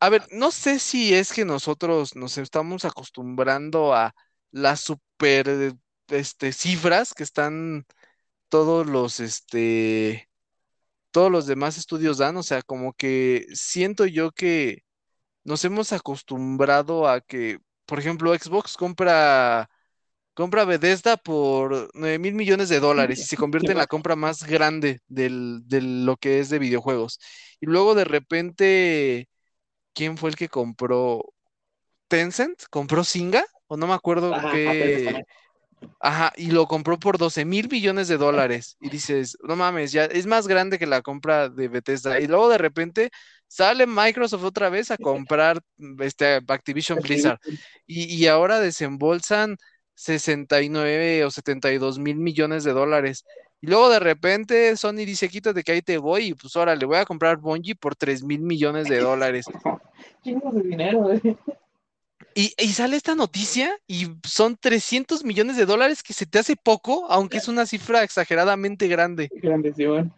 a 0.00 0.08
ver, 0.08 0.22
no 0.32 0.50
sé 0.50 0.78
si 0.78 1.14
es 1.14 1.32
que 1.32 1.44
nosotros 1.44 2.16
nos 2.16 2.38
estamos 2.38 2.84
acostumbrando 2.84 3.94
a 3.94 4.14
las 4.50 4.80
super, 4.80 5.74
este, 6.08 6.52
cifras 6.52 7.14
que 7.14 7.22
están 7.22 7.86
todos 8.48 8.86
los, 8.86 9.20
este, 9.20 10.28
todos 11.10 11.30
los 11.30 11.46
demás 11.46 11.78
estudios 11.78 12.18
dan, 12.18 12.36
o 12.36 12.42
sea, 12.42 12.62
como 12.62 12.92
que 12.94 13.46
siento 13.52 14.06
yo 14.06 14.32
que 14.32 14.82
nos 15.44 15.64
hemos 15.64 15.92
acostumbrado 15.92 17.08
a 17.08 17.20
que, 17.20 17.58
por 17.86 17.98
ejemplo, 17.98 18.34
Xbox 18.36 18.76
compra, 18.76 19.68
compra 20.34 20.64
Bethesda 20.64 21.16
por 21.16 21.90
9 21.94 22.18
mil 22.18 22.34
millones 22.34 22.68
de 22.68 22.80
dólares 22.80 23.20
y 23.20 23.24
se 23.24 23.36
convierte 23.66 23.72
en 23.72 23.78
la 23.78 23.86
compra 23.86 24.16
más 24.16 24.44
grande 24.44 25.00
del, 25.08 25.62
de 25.66 25.82
lo 25.82 26.16
que 26.16 26.40
es 26.40 26.50
de 26.50 26.58
videojuegos. 26.58 27.18
Y 27.60 27.66
luego 27.66 27.94
de 27.94 28.04
repente, 28.04 29.28
¿quién 29.94 30.16
fue 30.16 30.30
el 30.30 30.36
que 30.36 30.48
compró? 30.48 31.24
¿Tencent? 32.08 32.64
¿Compró 32.70 33.04
Zynga? 33.04 33.44
O 33.66 33.76
no 33.76 33.86
me 33.86 33.94
acuerdo 33.94 34.34
Ajá, 34.34 34.52
qué. 34.52 35.22
Ajá, 36.00 36.32
y 36.36 36.50
lo 36.50 36.66
compró 36.66 36.98
por 36.98 37.18
12 37.18 37.44
mil 37.44 37.68
millones 37.70 38.08
de 38.08 38.16
dólares. 38.16 38.76
Y 38.80 38.90
dices, 38.90 39.36
no 39.42 39.56
mames, 39.56 39.92
ya 39.92 40.04
es 40.04 40.26
más 40.26 40.46
grande 40.46 40.78
que 40.78 40.86
la 40.86 41.02
compra 41.02 41.48
de 41.48 41.68
Bethesda. 41.68 42.20
Y 42.20 42.26
luego 42.26 42.48
de 42.48 42.58
repente 42.58 43.10
sale 43.50 43.84
Microsoft 43.86 44.44
otra 44.44 44.68
vez 44.68 44.92
a 44.92 44.96
comprar 44.96 45.60
este, 45.98 46.40
Activision 46.46 47.00
Blizzard. 47.00 47.40
Y, 47.84 48.04
y 48.04 48.28
ahora 48.28 48.60
desembolsan 48.60 49.56
69 49.94 51.24
o 51.24 51.30
72 51.32 51.98
mil 51.98 52.16
millones 52.16 52.62
de 52.62 52.72
dólares. 52.72 53.24
Y 53.60 53.66
luego 53.66 53.90
de 53.90 53.98
repente 53.98 54.76
Sony 54.76 55.04
dice, 55.04 55.28
quítate 55.28 55.64
que 55.64 55.72
ahí 55.72 55.82
te 55.82 55.98
voy. 55.98 56.28
Y 56.28 56.34
pues 56.34 56.54
ahora 56.54 56.76
le 56.76 56.86
voy 56.86 56.98
a 56.98 57.04
comprar 57.04 57.38
Bungie 57.38 57.74
por 57.74 57.96
3 57.96 58.22
mil 58.22 58.40
millones 58.40 58.88
de 58.88 59.00
dólares. 59.00 59.46
De 60.24 60.62
dinero, 60.62 61.12
eh. 61.12 61.36
Y, 62.34 62.52
y 62.56 62.68
sale 62.68 62.96
esta 62.96 63.14
noticia 63.14 63.76
y 63.88 64.06
son 64.22 64.56
300 64.56 65.24
millones 65.24 65.56
de 65.56 65.66
dólares 65.66 66.02
que 66.02 66.12
se 66.12 66.26
te 66.26 66.38
hace 66.38 66.54
poco, 66.56 67.10
aunque 67.10 67.38
es 67.38 67.48
una 67.48 67.66
cifra 67.66 68.04
exageradamente 68.04 68.86
grande. 68.86 69.28
Grandísimo. 69.32 70.08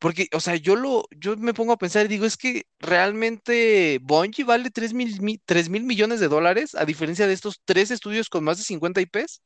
Porque, 0.00 0.28
o 0.34 0.40
sea, 0.40 0.56
yo 0.56 0.76
lo, 0.76 1.06
yo 1.12 1.36
me 1.38 1.54
pongo 1.54 1.74
a 1.74 1.78
pensar 1.78 2.06
y 2.06 2.10
digo, 2.10 2.26
es 2.26 2.38
que 2.38 2.64
realmente 2.80 4.00
Bungie 4.02 4.44
vale 4.44 4.70
3 4.70 4.94
mil, 4.94 5.20
mi- 5.22 5.38
3 5.44 5.68
mil 5.70 5.84
millones 5.84 6.20
de 6.20 6.28
dólares, 6.28 6.74
a 6.76 6.86
diferencia 6.86 7.26
de 7.28 7.34
estos 7.34 7.60
tres 7.66 7.92
estudios 7.92 8.30
con 8.30 8.44
más 8.44 8.58
de 8.58 8.64
50 8.64 9.00
IPs, 9.02 9.42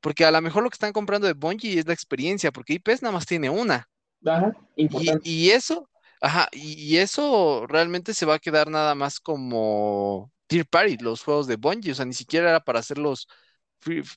porque 0.00 0.24
a 0.26 0.32
lo 0.32 0.42
mejor 0.42 0.64
lo 0.64 0.70
que 0.70 0.76
están 0.76 0.92
comprando 0.92 1.28
de 1.28 1.34
Bungie 1.34 1.78
es 1.78 1.86
la 1.86 1.94
experiencia, 1.94 2.52
porque 2.52 2.74
IPs 2.74 3.02
nada 3.02 3.14
más 3.14 3.26
tiene 3.26 3.50
una. 3.50 3.88
Ajá, 4.26 4.52
Y, 4.76 4.82
importante. 4.82 5.30
y 5.30 5.50
eso, 5.50 5.88
ajá, 6.20 6.48
y, 6.52 6.96
eso 6.98 7.66
realmente 7.68 8.14
se 8.14 8.26
va 8.26 8.34
a 8.34 8.38
quedar 8.40 8.70
nada 8.70 8.94
más 8.96 9.20
como 9.20 10.32
Tier 10.48 10.66
Party, 10.66 10.96
los 10.98 11.22
juegos 11.22 11.46
de 11.46 11.56
Bungie, 11.56 11.92
o 11.92 11.94
sea, 11.94 12.04
ni 12.06 12.14
siquiera 12.14 12.50
era 12.50 12.60
para 12.60 12.80
hacerlos 12.80 13.28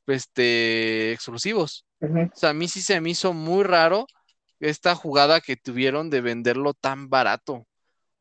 este, 0.07 1.11
exclusivos. 1.11 1.85
O 2.01 2.37
sea, 2.37 2.49
a 2.49 2.53
mí 2.53 2.67
sí 2.67 2.81
se 2.81 2.99
me 3.01 3.11
hizo 3.11 3.33
muy 3.33 3.63
raro 3.63 4.07
esta 4.59 4.95
jugada 4.95 5.41
que 5.41 5.55
tuvieron 5.57 6.09
de 6.09 6.21
venderlo 6.21 6.73
tan 6.73 7.09
barato. 7.09 7.65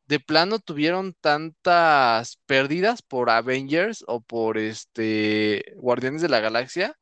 De 0.07 0.19
plano 0.19 0.59
tuvieron 0.59 1.13
tantas 1.19 2.37
pérdidas 2.45 3.01
por 3.01 3.29
Avengers 3.29 4.03
o 4.07 4.21
por 4.21 4.57
este 4.57 5.63
Guardianes 5.77 6.21
de 6.21 6.29
la 6.29 6.39
Galaxia 6.39 6.95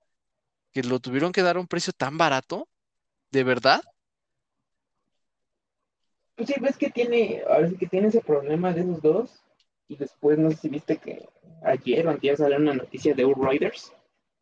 que 0.72 0.84
lo 0.84 1.00
tuvieron 1.00 1.32
que 1.32 1.44
dar 1.44 1.58
a 1.58 1.60
un 1.60 1.68
precio 1.68 1.94
tan 1.94 2.18
barato, 2.18 2.68
¿de 3.32 3.44
verdad? 3.44 3.82
Pues 6.36 6.50
sí, 6.50 6.56
ves 6.60 6.78
que 6.78 6.90
tiene, 6.90 7.44
ahora 7.48 7.70
sí 7.70 7.75
que 7.75 7.88
tiene 7.88 8.08
ese 8.08 8.22
problema 8.22 8.74
de 8.74 8.82
esos 8.82 9.02
dos. 9.02 9.44
Y 9.88 9.98
después, 9.98 10.40
no 10.40 10.50
sé 10.50 10.58
si 10.58 10.70
viste 10.70 10.98
que 10.98 11.28
ayer 11.63 12.08
o 12.08 12.10
antier 12.10 12.38
salió 12.38 12.58
una 12.58 12.74
noticia 12.74 13.13
de 13.13 13.24
Outriders, 13.24 13.94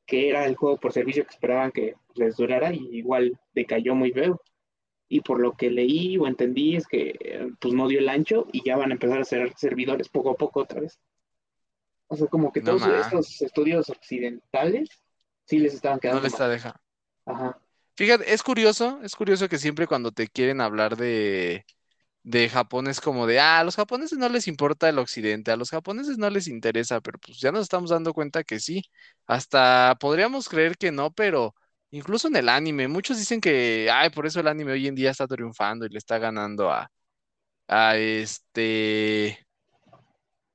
que 0.05 0.29
era 0.29 0.45
el 0.45 0.55
juego 0.55 0.77
por 0.77 0.93
servicio 0.93 1.25
que 1.25 1.31
esperaban 1.31 1.71
que 1.71 1.95
les 2.15 2.37
durara 2.37 2.73
y 2.73 2.87
igual 2.93 3.37
decayó 3.53 3.93
muy 3.93 4.11
feo. 4.11 4.41
Y 5.11 5.21
por 5.21 5.39
lo 5.41 5.53
que 5.57 5.69
leí 5.71 6.17
o 6.17 6.27
entendí 6.27 6.75
es 6.77 6.87
que 6.87 7.15
eh, 7.19 7.49
pues 7.59 7.73
no 7.73 7.87
dio 7.89 7.99
el 7.99 8.09
ancho 8.09 8.47
y 8.53 8.63
ya 8.65 8.77
van 8.77 8.91
a 8.91 8.95
empezar 8.95 9.19
a 9.19 9.23
hacer 9.23 9.53
servidores 9.57 10.09
poco 10.09 10.31
a 10.31 10.37
poco 10.37 10.61
otra 10.61 10.81
vez. 10.81 10.99
O 12.07 12.15
sea, 12.15 12.27
como 12.27 12.51
que 12.51 12.61
No 12.61 12.77
todos 12.77 12.85
estos 12.85 13.41
estudios 13.41 13.89
occidentales 13.89 14.89
sí 15.45 15.57
les 15.59 15.73
estaban 15.73 15.99
no 16.09 16.19
quedando 16.19 16.21
les 16.21 16.33
mal. 16.33 16.33
está 16.33 16.47
deja. 16.47 16.81
Ajá. 17.25 17.59
Fíjate, 17.95 18.33
es 18.33 18.41
curioso, 18.43 18.99
es 19.03 19.15
curioso 19.15 19.47
que 19.49 19.57
siempre 19.59 19.85
cuando 19.87 20.11
te 20.11 20.27
quieren 20.27 20.61
hablar 20.61 20.97
de, 20.97 21.65
de 22.23 22.49
Japón 22.49 22.87
es 22.87 23.01
como 23.01 23.27
de, 23.27 23.39
ah, 23.39 23.59
a 23.59 23.63
los 23.63 23.75
japoneses 23.75 24.17
no 24.19 24.29
les 24.29 24.47
importa 24.47 24.89
el 24.89 24.99
occidente, 24.99 25.51
a 25.51 25.57
los 25.57 25.71
japoneses 25.71 26.17
no 26.17 26.29
les 26.29 26.47
interesa, 26.47 27.01
pero 27.01 27.19
pues 27.19 27.39
ya 27.39 27.51
nos 27.51 27.63
estamos 27.63 27.91
dando 27.91 28.13
cuenta 28.13 28.43
que 28.43 28.59
sí. 28.59 28.83
Hasta 29.27 29.97
podríamos 29.99 30.49
creer 30.49 30.77
que 30.77 30.91
no, 30.91 31.13
pero 31.13 31.55
incluso 31.91 32.27
en 32.27 32.35
el 32.37 32.49
anime, 32.49 32.87
muchos 32.87 33.17
dicen 33.17 33.41
que, 33.41 33.89
ay, 33.91 34.09
por 34.09 34.25
eso 34.25 34.39
el 34.39 34.47
anime 34.47 34.73
hoy 34.73 34.87
en 34.87 34.95
día 34.95 35.11
está 35.11 35.27
triunfando 35.27 35.85
y 35.85 35.89
le 35.89 35.97
está 35.97 36.17
ganando 36.19 36.71
a, 36.71 36.89
a 37.67 37.97
este, 37.97 39.39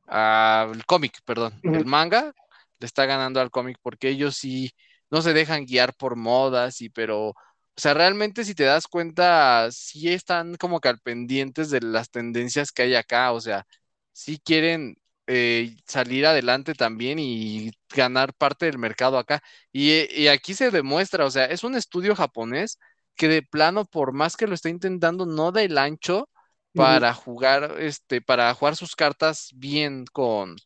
al 0.07 0.85
cómic, 0.87 1.21
perdón, 1.25 1.62
el 1.71 1.85
manga 1.85 2.33
le 2.78 2.87
está 2.87 3.07
ganando 3.07 3.40
al 3.40 3.50
cómic 3.50 3.78
porque 3.83 4.09
ellos 4.09 4.37
sí 4.37 4.71
no 5.11 5.23
se 5.23 5.33
dejan 5.33 5.64
guiar 5.66 5.95
por 5.95 6.16
modas 6.16 6.81
y 6.81 6.90
pero, 6.90 7.28
o 7.31 7.35
sea, 7.76 7.95
realmente 7.95 8.45
si 8.45 8.55
te 8.55 8.64
das 8.64 8.87
cuenta, 8.88 9.69
sí 9.73 10.12
están 10.12 10.57
como 10.57 10.81
que 10.81 10.88
al 10.88 11.00
pendientes 11.00 11.71
de 11.71 11.81
las 11.81 12.11
tendencias 12.11 12.73
que 12.73 12.83
hay 12.83 12.95
acá, 12.95 13.33
o 13.33 13.40
sea, 13.40 13.64
sí 14.12 14.38
quieren 14.45 14.97
eh, 15.26 15.76
salir 15.87 16.26
adelante 16.26 16.75
también 16.75 17.18
y 17.18 17.73
ganar 17.95 18.35
parte 18.35 18.66
del 18.66 18.78
mercado 18.78 19.18
acá. 19.18 19.42
Y, 19.73 20.12
y 20.14 20.28
aquí 20.28 20.54
se 20.54 20.71
demuestra, 20.71 21.25
o 21.25 21.30
sea, 21.30 21.47
es 21.47 21.64
un 21.64 21.75
estudio 21.75 22.14
japonés 22.14 22.78
que 23.16 23.28
de 23.28 23.42
plano, 23.42 23.85
por 23.85 24.12
más 24.12 24.37
que 24.37 24.47
lo 24.47 24.54
está 24.54 24.68
intentando, 24.68 25.26
no 25.26 25.50
da 25.52 25.62
el 25.62 25.78
ancho 25.78 26.28
para 26.75 27.14
jugar, 27.14 27.76
este, 27.78 28.21
para 28.21 28.52
jugar 28.54 28.76
sus 28.76 28.95
cartas 28.95 29.50
bien 29.54 30.04
con, 30.12 30.56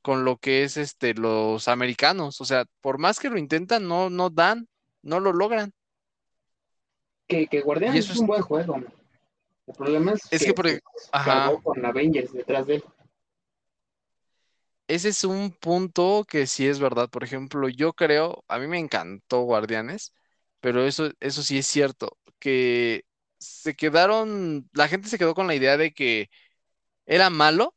con 0.00 0.24
lo 0.24 0.36
que 0.36 0.62
es 0.62 0.76
este, 0.76 1.14
los 1.14 1.66
americanos. 1.66 2.40
O 2.40 2.44
sea, 2.44 2.64
por 2.80 2.98
más 2.98 3.18
que 3.18 3.28
lo 3.28 3.38
intentan, 3.38 3.88
no, 3.88 4.08
no 4.08 4.30
dan, 4.30 4.68
no 5.02 5.18
lo 5.18 5.32
logran. 5.32 5.72
Que, 7.26 7.48
que 7.48 7.60
Guardianes 7.60 8.04
eso 8.04 8.12
es 8.12 8.16
es, 8.16 8.20
un 8.20 8.28
buen 8.28 8.42
juego. 8.42 8.76
El 9.66 9.74
problema 9.74 10.12
es 10.12 10.20
es 10.30 10.40
que 10.40 10.46
que 10.46 10.54
por, 10.54 10.68
ajá, 11.10 11.52
con 11.60 11.84
Avengers 11.84 12.32
detrás 12.32 12.66
de 12.68 12.76
él. 12.76 12.84
Ese 14.88 15.08
es 15.10 15.24
un 15.24 15.52
punto 15.52 16.24
que 16.28 16.46
sí 16.46 16.66
es 16.66 16.78
verdad. 16.80 17.08
Por 17.10 17.24
ejemplo, 17.24 17.68
yo 17.68 17.92
creo, 17.94 18.44
a 18.48 18.58
mí 18.58 18.66
me 18.66 18.78
encantó 18.78 19.42
Guardianes, 19.42 20.14
pero 20.60 20.84
eso, 20.86 21.10
eso 21.20 21.42
sí 21.42 21.58
es 21.58 21.66
cierto, 21.66 22.18
que 22.38 23.04
se 23.38 23.74
quedaron, 23.76 24.68
la 24.72 24.88
gente 24.88 25.08
se 25.08 25.18
quedó 25.18 25.34
con 25.34 25.46
la 25.46 25.54
idea 25.54 25.76
de 25.76 25.92
que 25.92 26.30
era 27.06 27.30
malo 27.30 27.76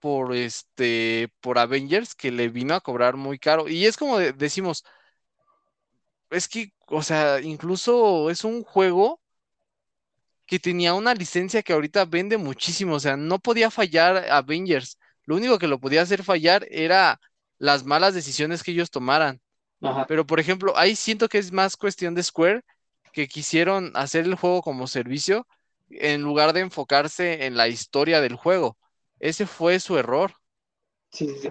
por 0.00 0.34
este, 0.36 1.30
por 1.40 1.58
Avengers, 1.58 2.14
que 2.14 2.32
le 2.32 2.48
vino 2.50 2.74
a 2.74 2.80
cobrar 2.82 3.16
muy 3.16 3.38
caro. 3.40 3.68
Y 3.68 3.86
es 3.86 3.96
como 3.98 4.18
de- 4.18 4.32
decimos, 4.34 4.84
es 6.30 6.48
que, 6.48 6.72
o 6.88 7.02
sea, 7.02 7.40
incluso 7.40 8.30
es 8.30 8.44
un 8.44 8.62
juego 8.64 9.20
que 10.46 10.58
tenía 10.58 10.94
una 10.94 11.14
licencia 11.14 11.62
que 11.62 11.72
ahorita 11.72 12.04
vende 12.04 12.36
muchísimo, 12.36 12.94
o 12.94 13.00
sea, 13.00 13.16
no 13.16 13.38
podía 13.38 13.70
fallar 13.70 14.30
Avengers. 14.30 14.98
Lo 15.26 15.36
único 15.36 15.58
que 15.58 15.68
lo 15.68 15.78
podía 15.80 16.02
hacer 16.02 16.22
fallar 16.24 16.66
era 16.70 17.20
las 17.58 17.84
malas 17.84 18.14
decisiones 18.14 18.62
que 18.62 18.70
ellos 18.72 18.90
tomaran. 18.90 19.40
Ajá. 19.82 20.06
Pero, 20.06 20.26
por 20.26 20.40
ejemplo, 20.40 20.76
ahí 20.76 20.96
siento 20.96 21.28
que 21.28 21.38
es 21.38 21.52
más 21.52 21.76
cuestión 21.76 22.14
de 22.14 22.22
Square, 22.22 22.62
que 23.12 23.28
quisieron 23.28 23.92
hacer 23.94 24.24
el 24.24 24.34
juego 24.34 24.62
como 24.62 24.86
servicio 24.86 25.46
en 25.90 26.22
lugar 26.22 26.52
de 26.52 26.60
enfocarse 26.60 27.46
en 27.46 27.56
la 27.56 27.68
historia 27.68 28.20
del 28.20 28.36
juego. 28.36 28.76
Ese 29.20 29.46
fue 29.46 29.80
su 29.80 29.98
error. 29.98 30.32
Sí, 31.12 31.28
sí. 31.40 31.50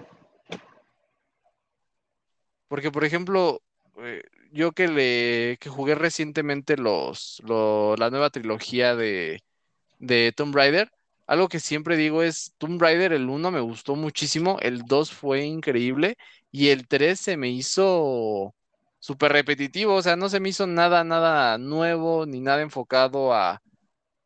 Porque, 2.68 2.90
por 2.90 3.04
ejemplo, 3.04 3.62
eh, 3.98 4.22
yo 4.52 4.72
que 4.72 4.88
le 4.88 5.56
que 5.60 5.68
jugué 5.70 5.94
recientemente 5.94 6.76
los, 6.76 7.40
lo- 7.44 7.96
la 7.96 8.10
nueva 8.10 8.30
trilogía 8.30 8.96
de, 8.96 9.42
de 9.98 10.32
Tomb 10.36 10.54
Raider, 10.54 10.90
algo 11.26 11.48
que 11.48 11.60
siempre 11.60 11.96
digo 11.96 12.22
es, 12.22 12.54
Tomb 12.58 12.80
Raider 12.80 13.12
el 13.12 13.28
uno 13.28 13.50
me 13.50 13.60
gustó 13.60 13.96
muchísimo, 13.96 14.58
el 14.60 14.82
2 14.82 15.12
fue 15.12 15.44
increíble 15.44 16.16
y 16.50 16.68
el 16.68 16.86
3 16.88 17.20
se 17.20 17.36
me 17.36 17.48
hizo 17.50 18.54
súper 18.98 19.32
repetitivo, 19.32 19.94
o 19.94 20.02
sea, 20.02 20.16
no 20.16 20.28
se 20.28 20.40
me 20.40 20.48
hizo 20.50 20.66
nada, 20.66 21.04
nada 21.04 21.58
nuevo 21.58 22.26
ni 22.26 22.40
nada 22.40 22.62
enfocado 22.62 23.32
a, 23.34 23.60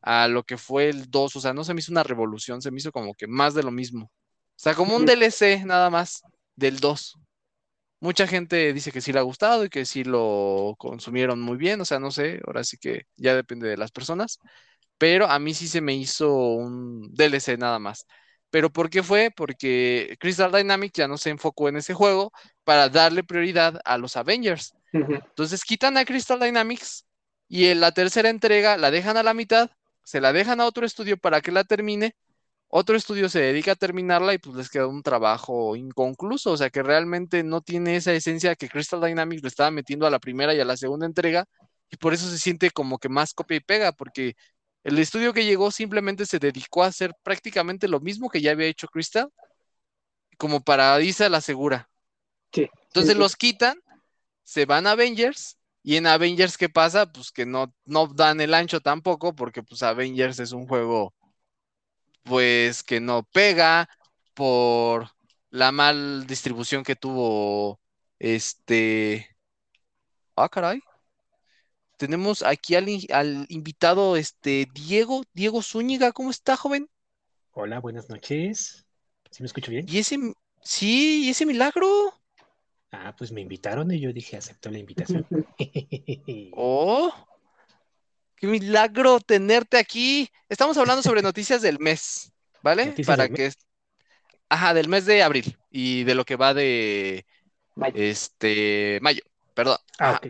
a 0.03 0.29
lo 0.29 0.45
que 0.45 0.59
fue 0.59 0.89
el 0.89 1.11
2, 1.11 1.37
o 1.37 1.41
sea, 1.41 1.53
no 1.55 1.65
se 1.65 1.75
me 1.75 1.81
hizo 1.81 1.93
una 1.93 2.03
revolución, 2.05 2.63
se 2.63 2.71
me 2.71 2.79
hizo 2.79 2.93
como 2.93 3.15
que 3.15 3.27
más 3.27 3.55
de 3.55 3.63
lo 3.63 3.71
mismo. 3.71 4.07
O 4.07 4.11
sea, 4.63 4.75
como 4.75 4.97
un 4.97 5.07
DLC 5.07 5.65
nada 5.65 5.91
más 5.91 6.23
del 6.57 6.81
2. 6.81 7.19
Mucha 8.01 8.27
gente 8.27 8.73
dice 8.73 8.93
que 8.93 9.01
sí 9.03 9.13
le 9.13 9.19
ha 9.19 9.23
gustado 9.23 9.65
y 9.65 9.69
que 9.69 9.85
sí 9.85 10.05
lo 10.05 10.75
consumieron 10.79 11.41
muy 11.41 11.59
bien, 11.59 11.81
o 11.83 11.85
sea, 11.85 11.99
no 12.01 12.11
sé, 12.11 12.41
ahora 12.47 12.65
sí 12.65 12.79
que 12.79 13.03
ya 13.17 13.35
depende 13.35 13.69
de 13.69 13.77
las 13.77 13.91
personas, 13.93 14.39
pero 15.01 15.27
a 15.31 15.39
mí 15.39 15.55
sí 15.55 15.67
se 15.67 15.81
me 15.81 15.95
hizo 15.95 16.31
un 16.35 17.15
DLC 17.15 17.57
nada 17.57 17.79
más. 17.79 18.07
¿Pero 18.51 18.71
por 18.71 18.91
qué 18.91 19.03
fue? 19.03 19.31
Porque 19.35 20.15
Crystal 20.21 20.53
Dynamics 20.53 20.93
ya 20.95 21.09
no 21.09 21.17
se 21.17 21.31
enfocó 21.31 21.71
en 21.71 21.79
ese 21.79 21.95
juego 21.95 22.33
para 22.65 22.91
darle 22.91 23.25
prioridad 23.25 23.81
a 23.87 23.97
los 23.97 24.19
Avengers. 24.19 24.75
Entonces 24.93 25.65
quitan 25.65 25.97
a 25.97 26.05
Crystal 26.05 26.39
Dynamics 26.39 27.07
y 27.49 27.69
en 27.69 27.81
la 27.81 27.93
tercera 27.93 28.29
entrega 28.29 28.77
la 28.77 28.91
dejan 28.91 29.17
a 29.17 29.23
la 29.23 29.33
mitad, 29.33 29.71
se 30.05 30.21
la 30.21 30.35
dejan 30.35 30.61
a 30.61 30.67
otro 30.67 30.85
estudio 30.85 31.17
para 31.17 31.41
que 31.41 31.51
la 31.51 31.65
termine 31.65 32.15
otro 32.69 32.97
estudio 32.97 33.29
se 33.29 33.41
dedica 33.41 33.73
a 33.73 33.77
terminarla 33.77 34.35
y 34.35 34.39
pues 34.39 34.55
les 34.55 34.71
queda 34.71 34.87
un 34.87 35.03
trabajo 35.03 35.75
inconcluso, 35.77 36.53
o 36.53 36.57
sea 36.57 36.71
que 36.71 36.83
realmente 36.85 37.43
no 37.43 37.63
tiene 37.63 37.97
esa 37.97 38.13
esencia 38.13 38.55
que 38.55 38.69
Crystal 38.69 39.01
Dynamics 39.01 39.43
le 39.43 39.49
estaba 39.49 39.71
metiendo 39.73 40.07
a 40.07 40.11
la 40.11 40.21
primera 40.21 40.55
y 40.55 40.61
a 40.61 40.65
la 40.65 40.77
segunda 40.77 41.07
entrega 41.07 41.47
y 41.91 41.97
por 41.97 42.15
eso 42.15 42.29
se 42.29 42.39
siente 42.39 42.71
como 42.71 42.99
que 42.99 43.09
más 43.09 43.35
copia 43.35 43.57
y 43.57 43.61
pega, 43.61 43.93
porque 43.93 44.37
el 44.85 44.99
estudio 44.99 45.33
que 45.33 45.45
llegó 45.45 45.71
simplemente 45.71 46.27
se 46.27 46.39
dedicó 46.39 46.83
a 46.83 46.89
hacer 46.89 47.15
prácticamente 47.23 47.89
lo 47.89 48.01
mismo 48.01 48.29
que 48.29 48.41
ya 48.41 48.53
había 48.53 48.67
hecho 48.67 48.89
Crystal, 48.89 49.29
como 50.39 50.63
para 50.63 51.01
irse 51.01 51.25
a 51.25 51.29
la 51.29 51.41
segura. 51.41 51.89
Sí, 52.53 52.65
sí, 52.65 52.71
Entonces 52.87 53.13
sí. 53.13 53.19
los 53.19 53.37
quitan, 53.37 53.79
se 54.43 54.65
van 54.65 54.87
a 54.87 54.93
Avengers 54.93 55.59
y 55.83 55.97
en 55.97 56.07
Avengers 56.07 56.59
¿qué 56.59 56.69
pasa? 56.69 57.11
Pues 57.11 57.31
que 57.31 57.47
no, 57.47 57.73
no 57.85 58.07
dan 58.07 58.41
el 58.41 58.55
ancho 58.55 58.81
tampoco 58.81 59.35
porque 59.35 59.63
pues 59.63 59.83
Avengers 59.83 60.39
es 60.39 60.53
un 60.53 60.67
juego 60.67 61.15
pues 62.23 62.83
que 62.83 63.01
no 63.01 63.23
pega 63.23 63.89
por 64.35 65.11
la 65.51 65.73
mal 65.73 66.27
distribución 66.27 66.85
que 66.85 66.97
tuvo 66.97 67.81
este... 68.19 69.37
Ah, 70.37 70.49
caray. 70.49 70.81
Tenemos 72.01 72.43
aquí 72.43 72.77
al, 72.77 72.89
in- 72.89 73.13
al 73.13 73.45
invitado, 73.51 74.17
este, 74.17 74.67
Diego, 74.73 75.23
Diego 75.35 75.61
Zúñiga, 75.61 76.13
¿cómo 76.13 76.31
está, 76.31 76.57
joven? 76.57 76.89
Hola, 77.53 77.79
buenas 77.79 78.09
noches. 78.09 78.87
¿Sí 79.31 79.43
me 79.43 79.47
escucho 79.47 79.71
bien? 79.71 79.87
Y 79.87 79.99
ese, 79.99 80.17
sí, 80.63 81.27
y 81.27 81.29
ese 81.29 81.45
milagro. 81.45 81.87
Ah, 82.91 83.15
pues 83.19 83.33
me 83.33 83.43
invitaron 83.43 83.91
y 83.91 84.01
yo 84.01 84.15
dije, 84.15 84.39
acepto 84.39 84.71
la 84.71 84.79
invitación. 84.79 85.27
Oh, 86.57 87.13
qué 88.37 88.47
milagro 88.47 89.21
tenerte 89.21 89.77
aquí. 89.77 90.31
Estamos 90.49 90.79
hablando 90.79 91.03
sobre 91.03 91.21
noticias 91.23 91.61
del 91.61 91.79
mes, 91.79 92.33
¿vale? 92.63 92.87
Noticias 92.87 93.07
Para 93.07 93.29
mes. 93.29 93.37
que, 93.37 93.47
es- 93.47 93.59
ajá, 94.49 94.75
del 94.75 94.89
mes 94.89 95.07
de 95.07 95.23
abril 95.23 95.59
y 95.71 96.05
de 96.05 96.15
lo 96.15 96.25
que 96.25 96.37
va 96.37 96.55
de, 96.55 97.27
Vaya. 97.77 97.95
este, 97.95 98.99
mayo, 99.03 99.23
perdón. 99.55 99.79
Ah, 99.99 100.11
Ajá. 100.13 100.21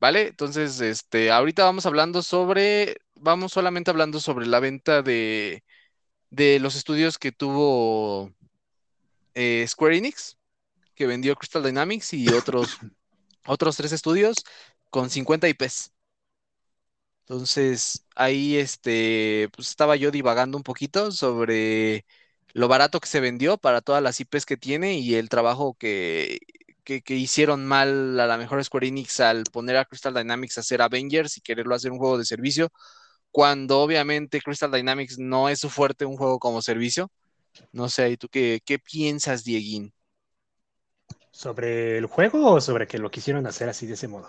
¿Vale? 0.00 0.28
Entonces, 0.28 0.80
este, 0.80 1.30
ahorita 1.30 1.64
vamos 1.64 1.84
hablando 1.86 2.22
sobre, 2.22 2.96
vamos 3.14 3.52
solamente 3.52 3.90
hablando 3.90 4.18
sobre 4.20 4.46
la 4.46 4.60
venta 4.60 5.02
de, 5.02 5.62
de 6.30 6.60
los 6.60 6.76
estudios 6.76 7.18
que 7.18 7.32
tuvo 7.32 8.32
eh, 9.34 9.64
Square 9.66 9.96
Enix, 9.98 10.38
que 10.94 11.06
vendió 11.06 11.36
Crystal 11.36 11.62
Dynamics 11.64 12.14
y 12.14 12.28
otros, 12.30 12.78
otros 13.46 13.76
tres 13.76 13.92
estudios 13.92 14.36
con 14.90 15.10
50 15.10 15.48
IPs. 15.48 15.92
Entonces, 17.26 18.06
ahí 18.16 18.56
este, 18.56 19.48
pues 19.54 19.68
estaba 19.68 19.94
yo 19.96 20.10
divagando 20.10 20.56
un 20.56 20.64
poquito 20.64 21.12
sobre 21.12 22.04
lo 22.52 22.66
barato 22.68 22.98
que 23.00 23.06
se 23.08 23.20
vendió 23.20 23.56
para 23.56 23.80
todas 23.82 24.02
las 24.02 24.18
IPs 24.20 24.46
que 24.46 24.56
tiene 24.56 24.98
y 24.98 25.14
el 25.14 25.28
trabajo 25.28 25.74
que, 25.74 26.40
que, 26.90 27.02
que 27.02 27.14
hicieron 27.14 27.64
mal 27.64 28.18
a 28.18 28.26
la 28.26 28.36
mejor 28.36 28.64
Square 28.64 28.88
Enix 28.88 29.20
al 29.20 29.44
poner 29.44 29.76
a 29.76 29.84
Crystal 29.84 30.12
Dynamics 30.12 30.58
a 30.58 30.62
hacer 30.62 30.82
Avengers 30.82 31.36
y 31.36 31.40
quererlo 31.40 31.76
hacer 31.76 31.92
un 31.92 31.98
juego 31.98 32.18
de 32.18 32.24
servicio, 32.24 32.72
cuando 33.30 33.78
obviamente 33.80 34.40
Crystal 34.40 34.72
Dynamics 34.72 35.16
no 35.16 35.48
es 35.48 35.60
su 35.60 35.70
fuerte 35.70 36.04
un 36.04 36.16
juego 36.16 36.40
como 36.40 36.62
servicio. 36.62 37.08
No 37.70 37.88
sé, 37.88 38.10
¿y 38.10 38.16
tú 38.16 38.28
qué, 38.28 38.60
qué 38.64 38.80
piensas, 38.80 39.44
Dieguín? 39.44 39.92
¿Sobre 41.30 41.96
el 41.96 42.06
juego 42.06 42.54
o 42.54 42.60
sobre 42.60 42.88
que 42.88 42.98
lo 42.98 43.08
quisieron 43.12 43.46
hacer 43.46 43.68
así 43.68 43.86
de 43.86 43.94
ese 43.94 44.08
modo? 44.08 44.28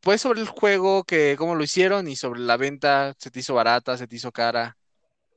Pues 0.00 0.22
sobre 0.22 0.40
el 0.40 0.48
juego, 0.48 1.04
que 1.04 1.36
cómo 1.38 1.54
lo 1.54 1.62
hicieron 1.62 2.08
y 2.08 2.16
sobre 2.16 2.40
la 2.40 2.56
venta, 2.56 3.14
¿se 3.18 3.30
te 3.30 3.38
hizo 3.38 3.54
barata, 3.54 3.96
se 3.96 4.08
te 4.08 4.16
hizo 4.16 4.32
cara? 4.32 4.76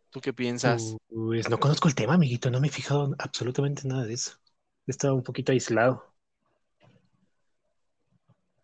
¿Tú 0.09 0.21
qué 0.21 0.33
piensas? 0.33 0.95
Pues 1.07 1.47
no 1.51 1.59
conozco 1.59 1.87
el 1.87 1.93
tema, 1.93 2.15
amiguito, 2.15 2.49
no 2.49 2.59
me 2.59 2.67
he 2.67 2.71
fijado 2.71 3.13
absolutamente 3.19 3.87
nada 3.87 4.05
de 4.05 4.15
eso. 4.15 4.39
He 4.89 4.91
estado 4.91 5.13
un 5.13 5.21
poquito 5.21 5.51
aislado. 5.51 6.03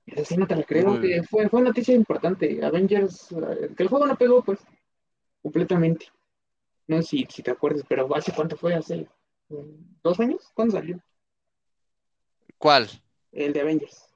Esa 0.08 0.26
sí 0.26 0.38
no 0.38 0.48
te 0.48 0.56
la 0.56 0.64
creo, 0.64 1.00
que 1.00 1.08
bien. 1.08 1.24
fue, 1.24 1.48
fue 1.48 1.62
noticia 1.62 1.94
importante. 1.94 2.66
Avengers, 2.66 3.32
eh, 3.32 3.70
que 3.78 3.84
el 3.84 3.90
juego 3.90 4.08
no 4.08 4.18
pegó, 4.18 4.44
pues, 4.44 4.60
completamente. 5.44 6.08
No 6.88 7.00
sé 7.04 7.04
si, 7.04 7.28
si 7.30 7.44
te 7.44 7.52
acuerdas, 7.52 7.84
pero 7.88 8.10
¿hace 8.16 8.34
cuánto 8.34 8.58
fue? 8.58 8.74
¿Hace 8.74 9.08
eh, 9.52 9.78
dos 10.02 10.20
años? 10.20 10.42
¿Cuándo 10.56 10.76
salió? 10.76 11.00
¿Cuál? 12.58 12.90
El 13.32 13.54
de 13.54 13.62
Avengers. 13.62 14.08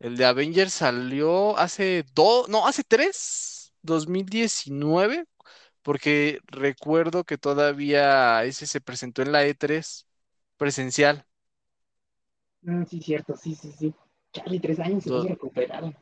El 0.00 0.16
de 0.16 0.24
Avengers 0.24 0.72
salió 0.72 1.56
hace 1.58 2.04
dos, 2.12 2.48
no, 2.48 2.66
hace 2.66 2.82
tres, 2.82 3.72
2019, 3.82 5.26
porque 5.82 6.40
recuerdo 6.48 7.22
que 7.22 7.38
todavía 7.38 8.42
ese 8.42 8.66
se 8.66 8.80
presentó 8.80 9.22
en 9.22 9.30
la 9.30 9.46
E3 9.46 10.06
presencial. 10.56 11.26
Mm, 12.62 12.84
sí, 12.86 13.00
cierto, 13.00 13.36
sí, 13.36 13.54
sí, 13.54 13.70
sí. 13.72 13.94
Charlie, 14.32 14.58
tres 14.60 14.80
años 14.80 15.06
y 15.06 15.10
no 15.10 15.20
Do- 15.20 15.20
se 15.20 15.28
recuperaron. 15.28 15.94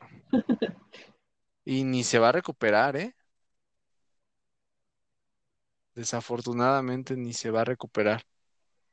Y 1.64 1.84
ni 1.84 2.04
se 2.04 2.18
va 2.18 2.28
a 2.30 2.32
recuperar, 2.32 2.96
¿eh? 2.96 3.14
Desafortunadamente 5.94 7.16
ni 7.16 7.32
se 7.32 7.52
va 7.52 7.60
a 7.60 7.64
recuperar. 7.64 8.24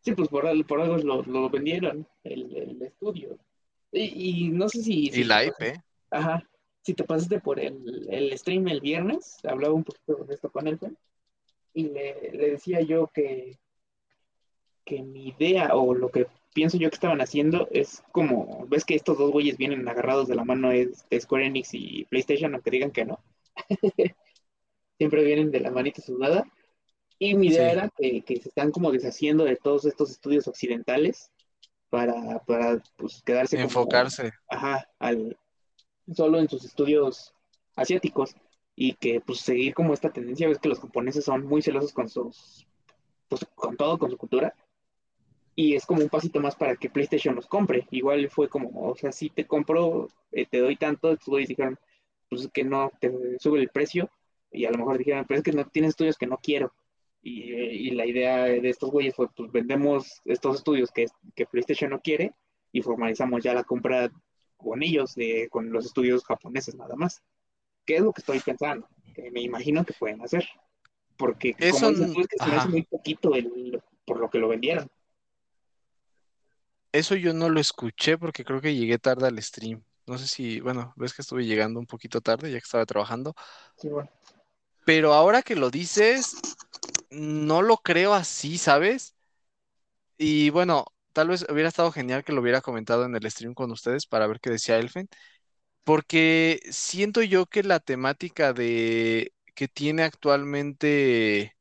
Sí, 0.01 0.13
pues 0.15 0.29
por, 0.29 0.43
por 0.67 0.81
algo 0.81 0.97
lo, 0.97 1.21
lo 1.23 1.49
vendieron, 1.49 2.07
el, 2.23 2.55
el 2.55 2.81
estudio. 2.81 3.37
Y, 3.91 4.45
y 4.47 4.49
no 4.49 4.69
sé 4.69 4.81
si, 4.83 5.11
si 5.11 5.21
Y 5.21 5.23
la 5.23 5.43
IP. 5.43 5.59
pasaste- 5.59 5.83
ajá, 6.11 6.43
si 6.83 6.93
te 6.93 7.03
pasaste 7.03 7.39
por 7.41 7.59
el, 7.59 8.07
el 8.09 8.37
stream 8.37 8.67
el 8.69 8.81
viernes, 8.81 9.37
hablaba 9.45 9.73
un 9.73 9.83
poquito 9.83 10.23
de 10.25 10.33
esto 10.35 10.51
con 10.51 10.67
él, 10.67 10.79
y 11.73 11.85
le, 11.89 12.31
le 12.33 12.51
decía 12.51 12.81
yo 12.81 13.07
que, 13.07 13.57
que 14.87 15.03
mi 15.03 15.27
idea 15.27 15.75
o 15.75 15.93
lo 15.93 16.09
que 16.09 16.27
pienso 16.53 16.77
yo 16.77 16.89
que 16.89 16.95
estaban 16.95 17.19
haciendo 17.21 17.67
es 17.71 18.01
como, 18.13 18.65
ves 18.67 18.85
que 18.85 18.95
estos 18.95 19.17
dos 19.17 19.31
güeyes 19.31 19.57
vienen 19.57 19.87
agarrados 19.87 20.27
de 20.27 20.35
la 20.35 20.45
mano 20.45 20.71
es 20.71 21.05
de 21.09 21.19
Square 21.19 21.45
Enix 21.45 21.73
y 21.73 22.05
PlayStation, 22.05 22.53
aunque 22.53 22.71
digan 22.71 22.91
que 22.91 23.05
no. 23.05 23.19
Siempre 24.97 25.23
vienen 25.23 25.51
de 25.51 25.59
la 25.59 25.69
manita 25.71 26.01
sudada. 26.01 26.45
Y 27.19 27.35
mi 27.35 27.47
idea 27.47 27.65
Sí. 27.69 27.77
era 27.77 27.89
que, 27.95 28.21
que 28.21 28.41
se 28.41 28.49
están 28.49 28.71
como 28.71 28.91
deshaciendo 28.91 29.43
de 29.43 29.55
todos 29.57 29.85
estos 29.85 30.09
estudios 30.09 30.47
occidentales 30.47 31.31
para, 31.89 32.39
para 32.45 32.81
pues, 32.95 33.21
quedarse 33.23 33.57
como, 33.57 33.65
Enfocarse. 33.67 34.31
ajá, 34.49 34.89
al, 34.99 35.37
solo 36.13 36.39
en 36.39 36.47
sus 36.49 36.63
estudios 36.63 37.33
asiáticos 37.75 38.35
y 38.75 38.93
que 38.93 39.19
pues 39.19 39.39
seguir 39.41 39.73
como 39.73 39.93
esta 39.93 40.11
tendencia, 40.11 40.47
ves 40.47 40.59
que 40.59 40.69
los 40.69 40.79
japoneses 40.79 41.25
son 41.25 41.45
muy 41.45 41.61
celosos 41.61 41.91
con 41.93 42.07
sus, 42.09 42.65
pues 43.27 43.45
con 43.55 43.75
todo, 43.77 43.97
con 43.99 44.09
su 44.11 44.17
cultura 44.17 44.55
y 45.59 45.73
es 45.73 45.87
como 45.87 46.03
un 46.03 46.09
pasito 46.09 46.39
más 46.39 46.55
para 46.55 46.75
que 46.75 46.87
PlayStation 46.91 47.33
los 47.33 47.47
compre. 47.47 47.87
Igual 47.89 48.29
fue 48.29 48.47
como, 48.47 48.69
o 48.91 48.95
sea, 48.95 49.11
si 49.11 49.31
te 49.31 49.47
compro, 49.47 50.07
eh, 50.31 50.45
te 50.45 50.59
doy 50.59 50.75
tanto, 50.75 51.11
estos 51.11 51.29
güeyes 51.29 51.49
dijeron, 51.49 51.79
pues 52.29 52.47
que 52.53 52.63
no 52.63 52.91
te 53.01 53.11
sube 53.39 53.59
el 53.59 53.69
precio 53.69 54.07
y 54.51 54.65
a 54.65 54.71
lo 54.71 54.77
mejor 54.77 54.99
dijeron, 54.99 55.25
pero 55.27 55.39
es 55.39 55.43
que 55.43 55.51
no 55.51 55.65
tienen 55.65 55.89
estudios 55.89 56.15
que 56.15 56.27
no 56.27 56.37
quiero. 56.37 56.71
Y, 57.23 57.53
y 57.53 57.89
la 57.91 58.05
idea 58.05 58.43
de 58.43 58.69
estos 58.69 58.91
güeyes 58.91 59.15
fue, 59.15 59.29
pues 59.35 59.51
vendemos 59.51 60.21
estos 60.25 60.57
estudios 60.57 60.91
que, 60.91 61.07
que 61.35 61.47
PlayStation 61.47 61.89
no 61.89 62.01
quiere 62.01 62.33
y 62.71 62.83
formalizamos 62.83 63.43
ya 63.43 63.55
la 63.55 63.63
compra 63.63 64.11
con 64.57 64.83
ellos, 64.83 65.15
de, 65.15 65.47
con 65.49 65.71
los 65.71 65.87
estudios 65.87 66.23
japoneses 66.23 66.75
nada 66.75 66.95
más. 66.95 67.23
¿Qué 67.83 67.95
es 67.95 68.01
lo 68.01 68.13
que 68.13 68.21
estoy 68.21 68.39
pensando? 68.41 68.87
Que 69.15 69.31
me 69.31 69.41
imagino 69.41 69.83
que 69.83 69.93
pueden 69.93 70.21
hacer. 70.21 70.47
Porque 71.17 71.55
Eso 71.57 71.77
como 71.77 71.89
dices 71.89 72.05
n- 72.05 72.13
tú, 72.13 72.21
es 72.21 72.27
que 72.27 72.37
se 72.37 72.45
me 72.45 72.51
ajá. 72.51 72.61
hace 72.61 72.69
muy 72.69 72.83
poquito 72.83 73.33
el, 73.33 73.81
por 74.05 74.19
lo 74.19 74.29
que 74.29 74.37
lo 74.37 74.49
vendieron. 74.49 74.87
Eso 76.91 77.15
yo 77.15 77.33
no 77.33 77.49
lo 77.49 77.59
escuché 77.59 78.17
porque 78.17 78.43
creo 78.43 78.61
que 78.61 78.75
llegué 78.75 78.97
tarde 78.97 79.27
al 79.27 79.41
stream. 79.41 79.83
No 80.05 80.17
sé 80.17 80.27
si, 80.27 80.59
bueno, 80.61 80.93
ves 80.95 81.13
que 81.13 81.21
estuve 81.21 81.45
llegando 81.45 81.79
un 81.79 81.85
poquito 81.85 82.21
tarde, 82.21 82.49
ya 82.51 82.59
que 82.59 82.63
estaba 82.63 82.85
trabajando. 82.85 83.35
Sí, 83.77 83.89
bueno. 83.89 84.09
Pero 84.85 85.13
ahora 85.13 85.41
que 85.41 85.55
lo 85.55 85.69
dices, 85.69 86.37
no 87.09 87.61
lo 87.61 87.77
creo 87.77 88.13
así, 88.13 88.57
¿sabes? 88.57 89.15
Y 90.17 90.49
bueno, 90.49 90.85
tal 91.13 91.27
vez 91.27 91.45
hubiera 91.49 91.69
estado 91.69 91.91
genial 91.91 92.23
que 92.23 92.31
lo 92.31 92.41
hubiera 92.41 92.61
comentado 92.61 93.05
en 93.05 93.15
el 93.15 93.29
stream 93.29 93.53
con 93.53 93.71
ustedes 93.71 94.05
para 94.05 94.27
ver 94.27 94.39
qué 94.39 94.49
decía 94.49 94.77
Elfen, 94.77 95.09
porque 95.83 96.61
siento 96.71 97.21
yo 97.21 97.45
que 97.47 97.63
la 97.63 97.79
temática 97.79 98.53
de 98.53 99.33
que 99.55 99.67
tiene 99.67 100.03
actualmente 100.03 101.57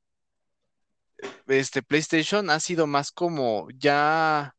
este 1.46 1.82
PlayStation 1.82 2.50
ha 2.50 2.60
sido 2.60 2.86
más 2.86 3.12
como 3.12 3.68
ya 3.76 4.54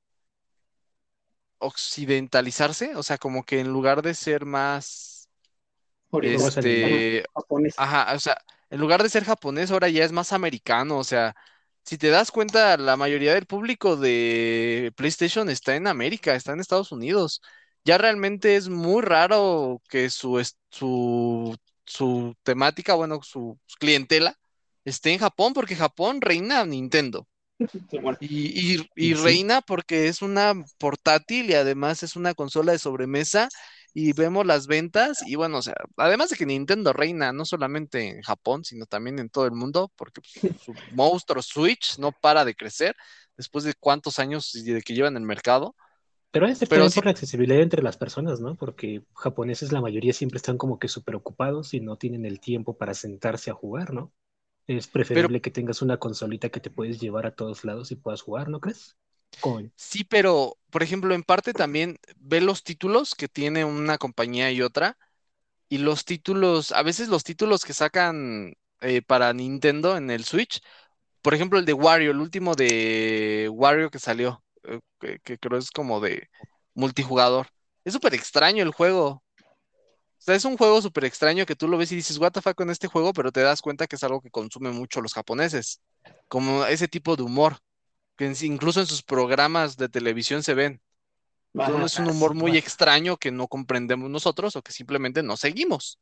occidentalizarse, 1.59 2.95
o 2.95 3.03
sea, 3.03 3.17
como 3.17 3.43
que 3.43 3.59
en 3.59 3.69
lugar 3.69 4.01
de 4.01 4.13
ser 4.13 4.45
más, 4.45 5.29
este, 6.21 7.23
japonés. 7.33 7.75
Ajá, 7.77 8.13
o 8.15 8.19
sea, 8.19 8.37
en 8.69 8.79
lugar 8.79 9.03
de 9.03 9.09
ser 9.09 9.23
japonés, 9.23 9.71
ahora 9.71 9.89
ya 9.89 10.03
es 10.05 10.11
más 10.11 10.33
americano. 10.33 10.97
O 10.97 11.03
sea, 11.03 11.35
si 11.83 11.97
te 11.97 12.09
das 12.09 12.31
cuenta, 12.31 12.77
la 12.77 12.97
mayoría 12.97 13.33
del 13.33 13.45
público 13.45 13.95
de 13.95 14.91
PlayStation 14.95 15.49
está 15.49 15.75
en 15.75 15.87
América, 15.87 16.35
está 16.35 16.53
en 16.53 16.59
Estados 16.59 16.91
Unidos. 16.91 17.41
Ya 17.85 17.97
realmente 17.97 18.55
es 18.55 18.69
muy 18.69 19.01
raro 19.01 19.81
que 19.89 20.09
su, 20.09 20.43
su, 20.69 21.55
su 21.85 22.35
temática, 22.43 22.95
bueno, 22.95 23.21
su 23.23 23.59
clientela 23.79 24.37
esté 24.83 25.13
en 25.13 25.19
Japón, 25.19 25.53
porque 25.53 25.75
Japón 25.75 26.21
reina 26.21 26.65
Nintendo. 26.65 27.27
Y, 28.19 28.75
y- 28.77 28.89
Y 28.99 29.11
y 29.11 29.13
sí. 29.15 29.33
reina 29.33 29.61
porque 29.61 30.07
es 30.07 30.21
una 30.23 30.53
portátil 30.79 31.49
y 31.51 31.53
además 31.53 32.01
es 32.03 32.15
una 32.15 32.33
consola 32.33 32.71
de 32.71 32.79
sobremesa 32.79 33.47
y 33.93 34.13
vemos 34.13 34.45
las 34.45 34.65
ventas 34.67 35.21
y 35.25 35.35
bueno, 35.35 35.59
o 35.59 35.61
sea, 35.61 35.75
además 35.97 36.29
de 36.29 36.35
que 36.35 36.45
Nintendo 36.47 36.93
reina 36.93 37.31
no 37.33 37.45
solamente 37.45 38.07
en 38.09 38.21
Japón, 38.23 38.63
sino 38.65 38.85
también 38.87 39.19
en 39.19 39.29
todo 39.29 39.45
el 39.45 39.51
mundo, 39.53 39.91
porque 39.95 40.21
pues, 40.21 40.33
su 40.57 40.79
monstruo 40.89 41.41
Switch 41.43 41.97
no 41.99 42.11
para 42.11 42.43
de 42.45 42.55
crecer 42.55 42.95
después 43.37 43.63
de 43.65 43.75
cuántos 43.75 44.17
años 44.19 44.51
de 44.53 44.81
que 44.81 44.93
lleva 44.95 45.09
en 45.09 45.17
el 45.17 45.23
mercado. 45.23 45.75
Pero 46.31 46.47
es 46.47 46.65
Pero 46.69 46.89
sí, 46.89 47.01
por 47.01 47.03
la 47.05 47.11
accesibilidad 47.11 47.61
entre 47.61 47.81
las 47.83 47.97
personas, 47.97 48.39
¿no? 48.39 48.55
Porque 48.55 49.03
japoneses 49.13 49.73
la 49.73 49.81
mayoría 49.81 50.13
siempre 50.13 50.37
están 50.37 50.57
como 50.57 50.79
que 50.79 50.87
súper 50.87 51.15
ocupados 51.15 51.73
y 51.73 51.81
no 51.81 51.97
tienen 51.97 52.25
el 52.25 52.39
tiempo 52.39 52.77
para 52.77 52.93
sentarse 52.93 53.51
a 53.51 53.55
jugar, 53.55 53.93
¿no? 53.93 54.13
Es 54.67 54.87
pero 55.11 55.29
preferible 55.29 55.41
que 55.41 55.51
tengas 55.51 55.81
una 55.81 55.97
consolita 55.97 56.49
que 56.49 56.59
te 56.61 56.69
puedes 56.69 56.99
llevar 57.01 57.25
a 57.25 57.35
todos 57.35 57.65
lados 57.65 57.91
y 57.91 57.95
puedas 57.97 58.21
jugar, 58.21 58.49
¿no 58.49 58.61
crees? 58.61 58.95
Sí, 59.75 60.03
pero 60.03 60.57
por 60.69 60.83
ejemplo, 60.83 61.13
en 61.13 61.23
parte 61.23 61.53
también 61.53 61.97
ve 62.17 62.41
los 62.41 62.63
títulos 62.63 63.15
que 63.15 63.27
tiene 63.27 63.65
una 63.65 63.97
compañía 63.97 64.51
y 64.51 64.61
otra. 64.61 64.97
Y 65.69 65.79
los 65.79 66.05
títulos, 66.05 66.71
a 66.73 66.83
veces 66.83 67.09
los 67.09 67.23
títulos 67.25 67.65
que 67.65 67.73
sacan 67.73 68.55
eh, 68.81 69.01
para 69.03 69.33
Nintendo 69.33 69.97
en 69.97 70.11
el 70.11 70.25
Switch, 70.25 70.61
por 71.21 71.33
ejemplo, 71.35 71.59
el 71.59 71.65
de 71.65 71.73
Wario, 71.73 72.11
el 72.11 72.19
último 72.21 72.55
de 72.55 73.49
Wario 73.53 73.91
que 73.91 73.99
salió, 73.99 74.43
eh, 74.63 74.79
que, 74.99 75.19
que 75.21 75.39
creo 75.39 75.59
es 75.59 75.71
como 75.71 76.01
de 76.01 76.29
multijugador. 76.75 77.47
Es 77.85 77.93
súper 77.93 78.13
extraño 78.15 78.63
el 78.63 78.71
juego. 78.71 79.23
O 80.19 80.21
sea, 80.27 80.35
es 80.35 80.45
un 80.45 80.57
juego 80.57 80.81
súper 80.81 81.05
extraño 81.05 81.45
que 81.45 81.55
tú 81.55 81.67
lo 81.67 81.77
ves 81.77 81.91
y 81.91 81.95
dices, 81.95 82.17
what 82.17 82.31
the 82.31 82.41
fuck 82.41 82.55
con 82.55 82.69
este 82.69 82.87
juego, 82.87 83.13
pero 83.13 83.31
te 83.31 83.41
das 83.41 83.61
cuenta 83.61 83.87
que 83.87 83.95
es 83.95 84.03
algo 84.03 84.21
que 84.21 84.29
consumen 84.31 84.73
mucho 84.75 85.01
los 85.01 85.13
japoneses. 85.13 85.81
Como 86.27 86.65
ese 86.65 86.87
tipo 86.87 87.15
de 87.15 87.23
humor, 87.23 87.59
que 88.17 88.33
incluso 88.41 88.79
en 88.81 88.87
sus 88.87 89.03
programas 89.03 89.77
de 89.77 89.89
televisión 89.89 90.43
se 90.43 90.53
ven. 90.53 90.81
Es 91.85 91.97
un 91.97 92.09
humor 92.09 92.33
muy 92.35 92.57
extraño 92.57 93.17
que 93.17 93.31
no 93.31 93.47
comprendemos 93.47 94.09
nosotros 94.09 94.55
o 94.55 94.61
que 94.61 94.71
simplemente 94.71 95.23
no 95.23 95.37
seguimos. 95.37 95.99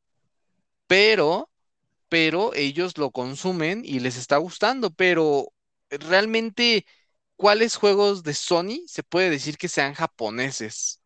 Pero, 0.87 1.49
pero 2.09 2.53
ellos 2.53 2.97
lo 2.97 3.11
consumen 3.11 3.83
y 3.85 3.99
les 3.99 4.17
está 4.17 4.37
gustando. 4.37 4.91
Pero 4.91 5.53
realmente, 5.89 6.85
¿cuáles 7.35 7.75
juegos 7.75 8.23
de 8.23 8.33
Sony 8.33 8.81
se 8.87 9.03
puede 9.03 9.29
decir 9.29 9.57
que 9.57 9.67
sean 9.69 9.93
japoneses? 9.93 11.01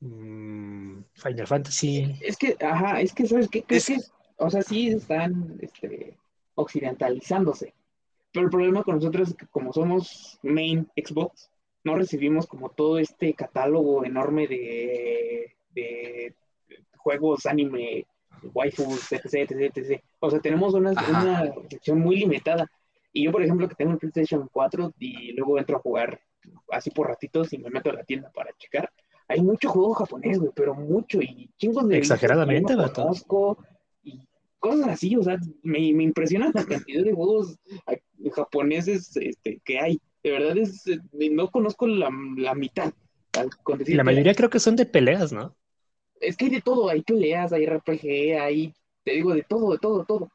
Mm, 0.00 1.00
Final 1.14 1.46
Fantasy. 1.46 2.16
Es 2.20 2.36
que, 2.36 2.56
ajá, 2.60 3.00
es 3.00 3.12
que, 3.12 3.26
¿sabes 3.26 3.48
qué? 3.48 3.62
Creo 3.62 3.78
Es, 3.78 3.86
que, 3.86 3.98
o 4.36 4.50
sea, 4.50 4.62
sí 4.62 4.88
están 4.88 5.58
este, 5.60 6.16
occidentalizándose. 6.54 7.74
Pero 8.32 8.44
el 8.44 8.50
problema 8.50 8.82
con 8.82 8.96
nosotros 8.96 9.30
es 9.30 9.34
que 9.34 9.46
como 9.46 9.72
somos 9.72 10.38
main 10.42 10.88
Xbox, 10.96 11.50
no 11.84 11.96
recibimos 11.96 12.46
como 12.46 12.70
todo 12.70 12.98
este 12.98 13.34
catálogo 13.34 14.04
enorme 14.04 14.46
de, 14.46 15.56
de 15.70 16.34
juegos, 16.96 17.46
anime, 17.46 18.06
waifus, 18.54 19.12
etc, 19.12 19.50
etc, 19.50 19.76
etc. 19.76 20.02
O 20.20 20.30
sea, 20.30 20.40
tenemos 20.40 20.74
una, 20.74 20.90
ajá. 20.90 21.22
una 21.22 21.54
sección 21.70 22.00
muy 22.00 22.16
limitada. 22.16 22.70
Y 23.12 23.24
yo, 23.24 23.32
por 23.32 23.42
ejemplo, 23.42 23.68
que 23.68 23.74
tengo 23.74 23.92
el 23.92 23.98
PlayStation 23.98 24.48
4 24.52 24.92
y 24.98 25.32
luego 25.32 25.58
entro 25.58 25.78
a 25.78 25.80
jugar 25.80 26.20
así 26.70 26.90
por 26.90 27.08
ratitos 27.08 27.52
y 27.52 27.58
me 27.58 27.70
meto 27.70 27.90
a 27.90 27.94
la 27.94 28.04
tienda 28.04 28.30
para 28.30 28.52
checar, 28.58 28.90
hay 29.28 29.40
mucho 29.40 29.68
juego 29.68 29.94
japonés, 29.94 30.38
güey, 30.38 30.52
pero 30.54 30.74
mucho, 30.74 31.20
y 31.20 31.50
chingos 31.58 31.86
de 31.88 31.98
Exageradamente, 31.98 32.74
no 32.74 32.92
conozco, 32.92 33.58
y 34.02 34.20
cosas 34.58 34.88
así, 34.88 35.16
o 35.16 35.22
sea, 35.22 35.38
me, 35.62 35.92
me 35.92 36.02
impresiona 36.02 36.50
la 36.52 36.64
cantidad 36.64 37.04
de 37.04 37.12
juegos 37.12 37.58
japoneses 38.32 39.16
este, 39.16 39.60
que 39.64 39.78
hay. 39.78 40.00
De 40.22 40.32
verdad, 40.32 40.58
es, 40.58 40.86
eh, 40.86 40.98
no 41.30 41.48
conozco 41.50 41.86
la, 41.86 42.10
la 42.36 42.54
mitad. 42.54 42.92
Con 43.62 43.78
decir 43.78 43.94
la 43.94 44.02
que 44.02 44.06
mayoría 44.06 44.34
creo 44.34 44.50
que 44.50 44.58
son 44.58 44.74
de 44.74 44.84
peleas, 44.84 45.32
¿no? 45.32 45.54
es 46.20 46.36
que 46.36 46.46
hay 46.46 46.50
de 46.50 46.60
todo, 46.60 46.88
hay 46.88 47.02
peleas, 47.02 47.52
hay 47.52 47.66
RPG, 47.66 48.40
hay, 48.40 48.74
te 49.04 49.12
digo, 49.12 49.34
de 49.34 49.42
todo, 49.42 49.72
de 49.72 49.78
todo, 49.78 49.98
de 50.00 50.04
todo. 50.04 50.30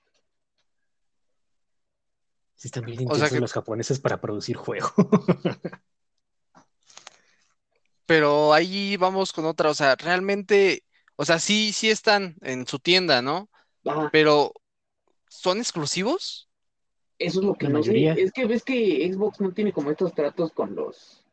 Sí, 2.55 2.67
están 2.67 2.85
bien 2.85 3.05
O 3.09 3.15
sea 3.15 3.29
que, 3.29 3.39
los 3.39 3.51
japoneses 3.51 3.99
para 3.99 4.21
producir 4.21 4.55
juego. 4.55 4.89
pero 8.05 8.53
ahí 8.53 8.97
vamos 8.97 9.33
con 9.33 9.45
otra. 9.45 9.69
O 9.69 9.73
sea, 9.73 9.95
realmente, 9.95 10.85
o 11.15 11.25
sea, 11.25 11.39
sí, 11.39 11.73
sí 11.73 11.89
están 11.89 12.35
en 12.41 12.67
su 12.67 12.79
tienda, 12.79 13.21
¿no? 13.21 13.49
Ajá, 13.85 14.11
Pero, 14.11 14.53
¿son 15.29 15.59
exclusivos? 15.59 16.49
eso 17.19 17.39
es 17.39 17.45
lo 17.45 17.55
que 17.55 17.65
La 17.67 17.73
no 17.73 17.83
sé. 17.83 18.11
Es 18.15 18.31
que 18.31 18.45
ves 18.45 18.63
que 18.63 19.11
Xbox 19.11 19.39
no 19.41 19.51
tiene 19.53 19.71
como 19.73 19.91
estos 19.91 20.13
tratos 20.13 20.51
con 20.53 20.75
los, 20.75 21.25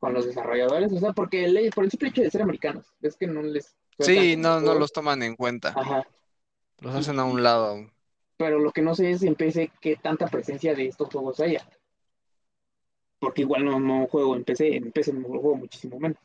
con 0.00 0.14
los 0.14 0.26
desarrolladores, 0.26 0.92
o 0.92 0.98
sea, 1.00 1.12
porque 1.14 1.44
el- 1.46 1.70
por 1.74 1.84
el 1.84 1.90
simple 1.92 2.10
hecho 2.10 2.22
de 2.22 2.30
ser 2.30 2.42
americanos, 2.42 2.86
ves 3.00 3.16
que 3.16 3.26
no 3.28 3.42
les 3.42 3.76
Sí, 3.98 4.36
no, 4.38 4.60
no 4.60 4.74
los 4.74 4.92
toman 4.92 5.22
en 5.22 5.36
cuenta. 5.36 5.82
Ajá. 5.82 6.04
Los 6.80 6.94
hacen 6.94 7.18
a 7.18 7.24
un 7.26 7.42
lado. 7.42 7.90
pero 8.38 8.58
lo 8.58 8.72
que 8.72 8.80
no 8.82 8.94
sé 8.94 9.10
es 9.10 9.22
en 9.22 9.34
PC 9.34 9.70
qué 9.80 9.96
tanta 9.96 10.26
presencia 10.28 10.74
de 10.74 10.86
estos 10.86 11.08
juegos 11.10 11.40
haya. 11.40 11.66
Porque 13.18 13.42
igual 13.42 13.64
no, 13.64 14.06
juego 14.08 14.36
en 14.36 14.44
PC, 14.44 14.76
en 14.76 14.92
PC 14.92 15.12
no 15.12 15.28
juego 15.28 15.56
muchísimo 15.56 15.98
menos. 15.98 16.18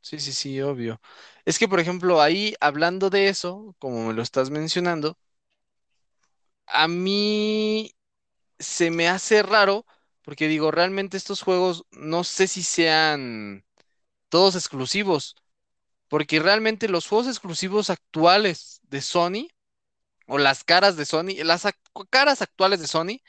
Sí, 0.00 0.18
sí, 0.20 0.32
sí, 0.32 0.60
obvio. 0.60 1.00
Es 1.46 1.58
que, 1.58 1.66
por 1.68 1.80
ejemplo, 1.80 2.20
ahí 2.20 2.54
hablando 2.60 3.08
de 3.10 3.28
eso, 3.28 3.74
como 3.78 4.06
me 4.08 4.12
lo 4.12 4.22
estás 4.22 4.50
mencionando, 4.50 5.18
a 6.66 6.88
mí 6.88 7.94
se 8.58 8.90
me 8.90 9.08
hace 9.08 9.42
raro 9.42 9.86
porque 10.22 10.48
digo, 10.48 10.70
realmente 10.70 11.16
estos 11.16 11.42
juegos 11.42 11.86
no 11.92 12.24
sé 12.24 12.48
si 12.48 12.62
sean 12.62 13.64
todos 14.30 14.56
exclusivos, 14.56 15.36
porque 16.08 16.40
realmente 16.40 16.88
los 16.88 17.06
juegos 17.08 17.28
exclusivos 17.28 17.90
actuales 17.90 18.80
de 18.84 19.02
Sony 19.02 19.48
o 20.26 20.38
las 20.38 20.64
caras 20.64 20.96
de 20.96 21.06
Sony, 21.06 21.44
las 21.44 21.66
caras 22.10 22.42
actuales 22.42 22.80
de 22.80 22.88
Sony, 22.88 23.20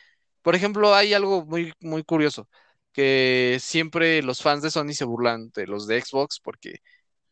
por 0.46 0.54
ejemplo, 0.54 0.94
hay 0.94 1.16
algo 1.16 1.44
muy, 1.44 1.74
muy 1.80 2.04
curioso, 2.04 2.48
que 2.92 3.58
siempre 3.60 4.22
los 4.22 4.44
fans 4.44 4.62
de 4.62 4.70
Sony 4.70 4.94
se 4.94 5.04
burlan 5.04 5.50
de 5.56 5.66
los 5.66 5.88
de 5.88 6.00
Xbox 6.00 6.40
porque 6.40 6.82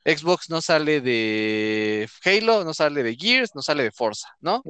Xbox 0.03 0.49
no 0.49 0.63
sale 0.63 0.99
de 0.99 2.09
Halo, 2.25 2.63
no 2.63 2.73
sale 2.73 3.03
de 3.03 3.15
Gears, 3.15 3.51
no 3.53 3.61
sale 3.61 3.83
de 3.83 3.91
Forza, 3.91 4.29
¿no? 4.39 4.63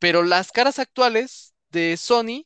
Pero 0.00 0.24
las 0.24 0.50
caras 0.50 0.80
actuales 0.80 1.54
de 1.70 1.96
Sony 1.96 2.44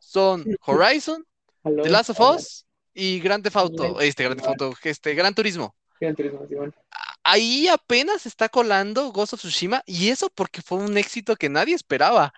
son 0.00 0.44
Horizon, 0.66 1.24
The 1.62 1.88
Last 1.88 2.10
of 2.10 2.18
Us 2.18 2.66
y 2.92 3.20
Grand 3.20 3.44
Theft 3.44 3.56
Auto, 3.58 4.00
este 4.00 4.24
Grand 4.24 4.40
Theft 4.40 4.48
Auto, 4.48 4.74
este 4.82 5.14
Gran 5.14 5.36
Turismo. 5.36 5.76
Gran 6.00 6.16
Turismo, 6.16 6.48
ahí 7.22 7.68
apenas 7.68 8.26
está 8.26 8.48
colando 8.48 9.12
Ghost 9.12 9.34
of 9.34 9.38
Tsushima 9.38 9.84
y 9.86 10.08
eso 10.08 10.30
porque 10.30 10.62
fue 10.62 10.78
un 10.78 10.98
éxito 10.98 11.36
que 11.36 11.48
nadie 11.48 11.76
esperaba, 11.76 12.32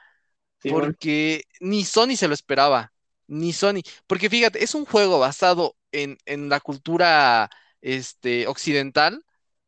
Sí, 0.63 0.71
bueno, 0.71 0.87
porque 0.87 1.45
ni 1.61 1.85
Sony 1.85 2.17
se 2.17 2.29
lo 2.29 2.35
esperaba, 2.35 2.93
ni 3.27 3.53
Sony, 3.53 3.81
porque 4.07 4.31
fíjate, 4.31 4.63
es 4.63 4.75
un 4.75 4.85
juego 4.85 5.19
basado 5.19 5.77
en, 5.91 6.19
en 6.25 6.49
la 6.49 6.61
cultura 6.61 7.51
este, 7.81 8.47
occidental, 8.47 9.25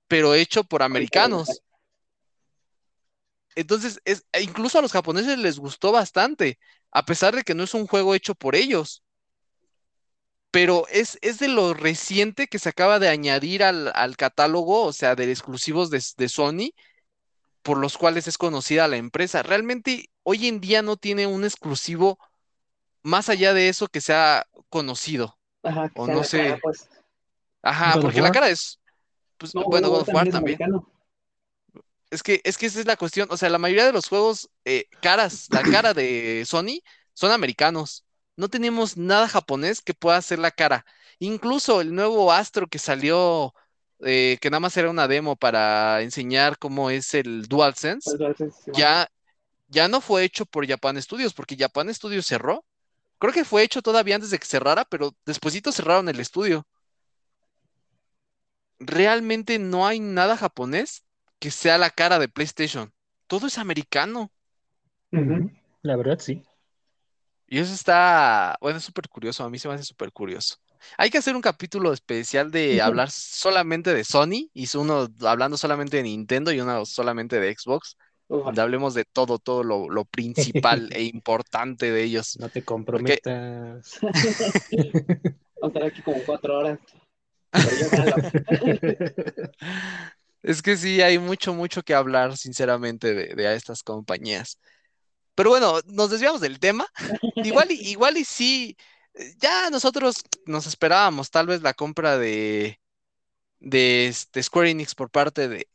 pero 0.06 0.34
hecho 0.34 0.64
por 0.64 0.82
americanos. 0.82 1.62
Entonces, 3.56 4.00
es, 4.04 4.24
e 4.32 4.42
incluso 4.42 4.78
a 4.78 4.82
los 4.82 4.92
japoneses 4.92 5.38
les 5.38 5.58
gustó 5.58 5.92
bastante, 5.92 6.58
a 6.90 7.04
pesar 7.04 7.34
de 7.34 7.42
que 7.42 7.54
no 7.54 7.64
es 7.64 7.74
un 7.74 7.86
juego 7.86 8.14
hecho 8.14 8.34
por 8.34 8.56
ellos. 8.56 9.02
Pero 10.50 10.86
es, 10.88 11.18
es 11.20 11.40
de 11.40 11.48
lo 11.48 11.74
reciente 11.74 12.46
que 12.46 12.60
se 12.60 12.68
acaba 12.68 13.00
de 13.00 13.08
añadir 13.08 13.64
al, 13.64 13.90
al 13.94 14.16
catálogo, 14.16 14.84
o 14.84 14.92
sea, 14.92 15.16
de 15.16 15.28
exclusivos 15.30 15.90
de, 15.90 16.00
de 16.16 16.28
Sony, 16.28 16.70
por 17.62 17.78
los 17.78 17.98
cuales 17.98 18.28
es 18.28 18.38
conocida 18.38 18.88
la 18.88 18.96
empresa. 18.96 19.42
Realmente 19.42 20.10
hoy 20.24 20.48
en 20.48 20.60
día 20.60 20.82
no 20.82 20.96
tiene 20.96 21.26
un 21.28 21.44
exclusivo 21.44 22.18
más 23.02 23.28
allá 23.28 23.54
de 23.54 23.68
eso 23.68 23.88
que 23.88 24.00
sea 24.00 24.46
conocido. 24.70 25.38
ajá, 25.62 25.88
que 25.88 26.00
O 26.00 26.06
sea 26.06 26.14
no 26.14 26.20
cara, 26.20 26.28
sé. 26.28 26.60
pues. 26.62 26.88
Ajá, 27.62 27.94
God 27.94 28.02
porque 28.02 28.20
la 28.22 28.32
cara 28.32 28.50
es, 28.50 28.80
pues, 29.38 29.54
No, 29.54 29.64
bueno, 29.64 29.90
God 29.90 30.02
of 30.02 30.08
War 30.14 30.28
también. 30.30 30.58
Es 32.10 32.22
que, 32.22 32.40
es 32.44 32.58
que 32.58 32.66
esa 32.66 32.80
es 32.80 32.86
la 32.86 32.96
cuestión. 32.96 33.28
O 33.30 33.36
sea, 33.36 33.48
la 33.48 33.58
mayoría 33.58 33.86
de 33.86 33.92
los 33.92 34.08
juegos, 34.08 34.50
eh, 34.64 34.86
caras, 35.02 35.48
la 35.50 35.62
cara 35.62 35.94
de 35.94 36.44
Sony 36.46 36.80
son 37.12 37.32
americanos. 37.32 38.04
No 38.36 38.48
tenemos 38.48 38.96
nada 38.96 39.28
japonés 39.28 39.80
que 39.82 39.94
pueda 39.94 40.16
hacer 40.16 40.38
la 40.38 40.50
cara. 40.50 40.84
Incluso 41.18 41.80
el 41.80 41.94
nuevo 41.94 42.32
Astro 42.32 42.66
que 42.68 42.78
salió, 42.78 43.54
eh, 44.00 44.38
que 44.40 44.50
nada 44.50 44.60
más 44.60 44.76
era 44.76 44.90
una 44.90 45.08
demo 45.08 45.36
para 45.36 46.02
enseñar 46.02 46.58
cómo 46.58 46.90
es 46.90 47.14
el 47.14 47.46
DualSense, 47.48 48.16
sí, 48.64 48.70
bueno. 48.70 48.78
ya, 48.78 49.08
ya 49.74 49.88
no 49.88 50.00
fue 50.00 50.24
hecho 50.24 50.46
por 50.46 50.66
Japan 50.66 51.00
Studios, 51.02 51.34
porque 51.34 51.56
Japan 51.58 51.92
Studios 51.92 52.26
cerró. 52.26 52.64
Creo 53.18 53.32
que 53.32 53.44
fue 53.44 53.62
hecho 53.62 53.82
todavía 53.82 54.14
antes 54.14 54.30
de 54.30 54.38
que 54.38 54.46
cerrara, 54.46 54.84
pero 54.84 55.14
despuesito 55.26 55.72
cerraron 55.72 56.08
el 56.08 56.20
estudio. 56.20 56.66
Realmente 58.78 59.58
no 59.58 59.86
hay 59.86 60.00
nada 60.00 60.36
japonés 60.36 61.04
que 61.38 61.50
sea 61.50 61.76
la 61.78 61.90
cara 61.90 62.18
de 62.18 62.28
PlayStation. 62.28 62.92
Todo 63.26 63.46
es 63.46 63.58
americano. 63.58 64.30
La 65.82 65.96
verdad, 65.96 66.18
sí. 66.18 66.42
Y 67.46 67.58
eso 67.58 67.74
está, 67.74 68.56
bueno, 68.60 68.78
es 68.78 68.84
súper 68.84 69.08
curioso. 69.08 69.44
A 69.44 69.50
mí 69.50 69.58
se 69.58 69.68
me 69.68 69.74
hace 69.74 69.84
súper 69.84 70.12
curioso. 70.12 70.56
Hay 70.98 71.10
que 71.10 71.18
hacer 71.18 71.34
un 71.34 71.42
capítulo 71.42 71.92
especial 71.92 72.50
de 72.50 72.82
hablar 72.82 73.10
solamente 73.10 73.94
de 73.94 74.04
Sony 74.04 74.50
y 74.52 74.68
uno 74.76 75.08
hablando 75.22 75.56
solamente 75.56 75.96
de 75.96 76.02
Nintendo 76.02 76.52
y 76.52 76.60
uno 76.60 76.84
solamente 76.84 77.40
de 77.40 77.54
Xbox, 77.54 77.96
Ufa. 78.26 78.46
donde 78.46 78.62
hablemos 78.62 78.94
de 78.94 79.04
todo, 79.04 79.38
todo 79.38 79.62
lo, 79.62 79.88
lo 79.88 80.04
principal 80.04 80.90
e 80.92 81.02
importante 81.04 81.90
de 81.90 82.02
ellos. 82.02 82.38
No 82.38 82.48
te 82.48 82.64
comprometas. 82.64 84.00
Vamos 85.60 85.62
a 85.62 85.66
estar 85.66 85.82
aquí 85.84 86.02
como 86.02 86.18
cuatro 86.24 86.58
horas. 86.58 86.78
Es 90.42 90.60
que 90.60 90.76
sí, 90.76 91.00
hay 91.00 91.18
mucho, 91.18 91.54
mucho 91.54 91.82
que 91.82 91.94
hablar, 91.94 92.36
sinceramente, 92.36 93.14
de, 93.14 93.34
de 93.34 93.54
estas 93.54 93.82
compañías. 93.82 94.58
Pero 95.34 95.48
bueno, 95.48 95.80
nos 95.86 96.10
desviamos 96.10 96.42
del 96.42 96.60
tema. 96.60 96.86
Igual 97.36 97.70
y, 97.70 97.90
igual 97.90 98.18
y 98.18 98.26
sí, 98.26 98.76
ya 99.38 99.70
nosotros 99.70 100.16
nos 100.46 100.66
esperábamos 100.66 101.30
tal 101.30 101.46
vez 101.46 101.62
la 101.62 101.74
compra 101.74 102.18
de, 102.18 102.80
de, 103.58 104.08
este 104.08 104.42
Square 104.42 104.70
Enix 104.70 104.94
por 104.94 105.10
parte 105.10 105.48
de, 105.48 105.68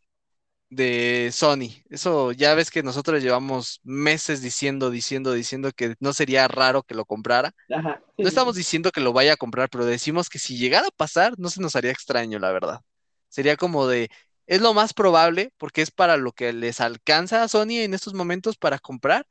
de 0.69 1.29
Sony. 1.31 1.83
Eso 1.89 2.31
ya 2.31 2.53
ves 2.53 2.69
que 2.71 2.83
nosotros 2.83 3.23
llevamos 3.23 3.79
meses 3.83 4.41
diciendo, 4.41 4.89
diciendo, 4.91 5.33
diciendo 5.33 5.71
que 5.71 5.95
no 5.99 6.13
sería 6.13 6.47
raro 6.47 6.83
que 6.83 6.95
lo 6.95 7.05
comprara. 7.05 7.53
Ajá. 7.69 8.01
No 8.17 8.27
estamos 8.27 8.55
diciendo 8.55 8.91
que 8.91 9.01
lo 9.01 9.13
vaya 9.13 9.33
a 9.33 9.37
comprar, 9.37 9.69
pero 9.69 9.85
decimos 9.85 10.29
que 10.29 10.39
si 10.39 10.57
llegara 10.57 10.87
a 10.87 10.91
pasar, 10.91 11.33
no 11.37 11.49
se 11.49 11.61
nos 11.61 11.75
haría 11.75 11.91
extraño, 11.91 12.39
la 12.39 12.51
verdad. 12.51 12.81
Sería 13.29 13.57
como 13.57 13.87
de, 13.87 14.09
es 14.47 14.61
lo 14.61 14.73
más 14.73 14.93
probable 14.93 15.51
porque 15.57 15.81
es 15.81 15.91
para 15.91 16.17
lo 16.17 16.31
que 16.33 16.53
les 16.53 16.81
alcanza 16.81 17.43
a 17.43 17.47
Sony 17.47 17.81
en 17.83 17.93
estos 17.93 18.13
momentos 18.13 18.57
para 18.57 18.79
comprar 18.79 19.25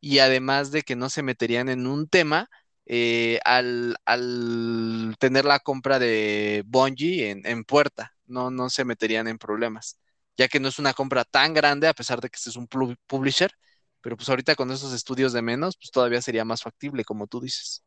y 0.00 0.18
además 0.18 0.70
de 0.70 0.82
que 0.82 0.96
no 0.96 1.10
se 1.10 1.22
meterían 1.22 1.68
en 1.68 1.86
un 1.86 2.08
tema 2.08 2.48
eh, 2.86 3.38
al, 3.44 3.96
al 4.04 5.14
tener 5.18 5.44
la 5.44 5.60
compra 5.60 5.98
de 5.98 6.64
Bungie 6.66 7.30
en, 7.30 7.46
en 7.46 7.64
puerta, 7.64 8.14
no, 8.26 8.50
no 8.50 8.70
se 8.70 8.84
meterían 8.84 9.28
en 9.28 9.38
problemas, 9.38 9.98
ya 10.40 10.48
que 10.48 10.60
no 10.60 10.68
es 10.68 10.78
una 10.80 10.94
compra 10.94 11.24
tan 11.24 11.54
grande 11.54 11.88
a 11.88 11.94
pesar 11.94 12.20
de 12.20 12.30
que 12.30 12.36
este 12.36 12.50
es 12.50 12.56
un 12.56 12.66
publisher, 13.06 13.52
pero 14.00 14.16
pues 14.16 14.28
ahorita 14.30 14.56
con 14.56 14.70
esos 14.72 14.92
estudios 14.94 15.32
de 15.34 15.42
menos, 15.42 15.76
pues 15.76 15.90
todavía 15.92 16.22
sería 16.22 16.44
más 16.44 16.62
factible, 16.62 17.04
como 17.04 17.26
tú 17.28 17.40
dices. 17.40 17.84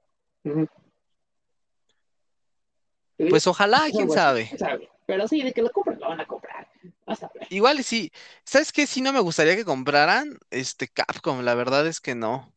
Sí, 3.17 3.25
Pues 3.29 3.47
ojalá, 3.47 3.77
algo 3.85 3.97
quién 3.97 4.09
sabe. 4.09 4.45
quién 4.47 4.59
sabe. 4.59 4.89
Pero 5.05 5.27
sí, 5.27 5.41
de 5.43 5.51
que 5.53 5.61
lo 5.61 5.69
compren, 5.71 5.99
lo 5.99 6.09
van 6.09 6.21
a 6.21 6.25
comprar. 6.27 6.67
Vas 7.05 7.23
a 7.23 7.31
ver. 7.33 7.47
Igual 7.49 7.79
y 7.79 7.83
sí. 7.83 8.11
¿Sabes 8.45 8.71
qué? 8.71 8.87
Sí, 8.87 9.01
no 9.01 9.13
me 9.13 9.19
gustaría 9.19 9.55
que 9.55 9.65
compraran 9.65 10.37
este 10.49 10.87
Capcom. 10.87 11.41
La 11.43 11.55
verdad 11.55 11.87
es 11.87 11.99
que 12.01 12.15
no. 12.15 12.53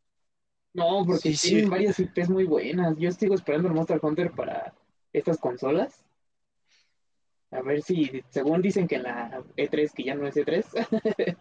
No, 0.75 1.05
porque 1.07 1.31
Sí, 1.31 1.37
sí. 1.37 1.49
tienen 1.51 1.71
varias 1.71 1.99
IPs 1.99 2.31
muy 2.31 2.45
buenas. 2.45 2.97
Yo 2.99 3.11
sigo 3.11 3.35
esperando 3.35 3.69
el 3.69 3.75
Monster 3.75 3.99
Hunter 4.03 4.31
para 4.33 4.75
estas 5.13 5.39
consolas. 5.39 6.06
A 7.51 7.63
ver 7.63 7.83
si, 7.83 8.23
según 8.29 8.61
dicen 8.61 8.89
que 8.89 8.97
en 8.97 9.05
la 9.05 9.43
E3, 9.57 9.93
que 9.93 10.05
ya 10.05 10.15
no 10.15 10.27
es 10.27 10.37
E3, 10.37 10.65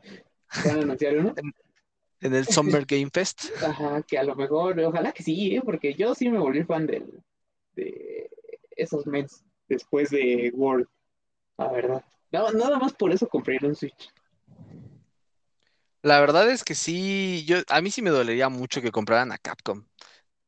van 0.65 0.77
a 0.77 0.81
anunciar 0.81 1.17
uno. 1.17 1.33
En 2.21 2.33
el 2.33 2.47
Summer 2.47 2.85
Game 2.85 3.09
Fest. 3.13 3.45
Ajá, 3.61 4.01
que 4.03 4.17
a 4.17 4.23
lo 4.23 4.35
mejor, 4.35 4.79
ojalá 4.79 5.11
que 5.11 5.23
sí, 5.23 5.55
¿eh? 5.55 5.61
porque 5.63 5.93
yo 5.93 6.15
sí 6.15 6.29
me 6.29 6.39
volví 6.39 6.63
fan 6.63 6.87
del, 6.87 7.21
de 7.75 8.29
esos 8.71 9.05
mens 9.05 9.43
después 9.67 10.09
de 10.09 10.51
World, 10.53 10.87
la 11.57 11.71
verdad. 11.71 12.05
No, 12.31 12.51
nada 12.51 12.79
más 12.79 12.93
por 12.93 13.11
eso 13.11 13.27
compré 13.27 13.57
un 13.61 13.75
Switch. 13.75 14.11
La 16.01 16.19
verdad 16.19 16.49
es 16.51 16.63
que 16.63 16.75
sí, 16.75 17.43
yo, 17.47 17.57
a 17.67 17.81
mí 17.81 17.89
sí 17.89 18.01
me 18.01 18.11
dolería 18.11 18.47
mucho 18.49 18.81
que 18.81 18.91
compraran 18.91 19.31
a 19.31 19.37
Capcom. 19.37 19.85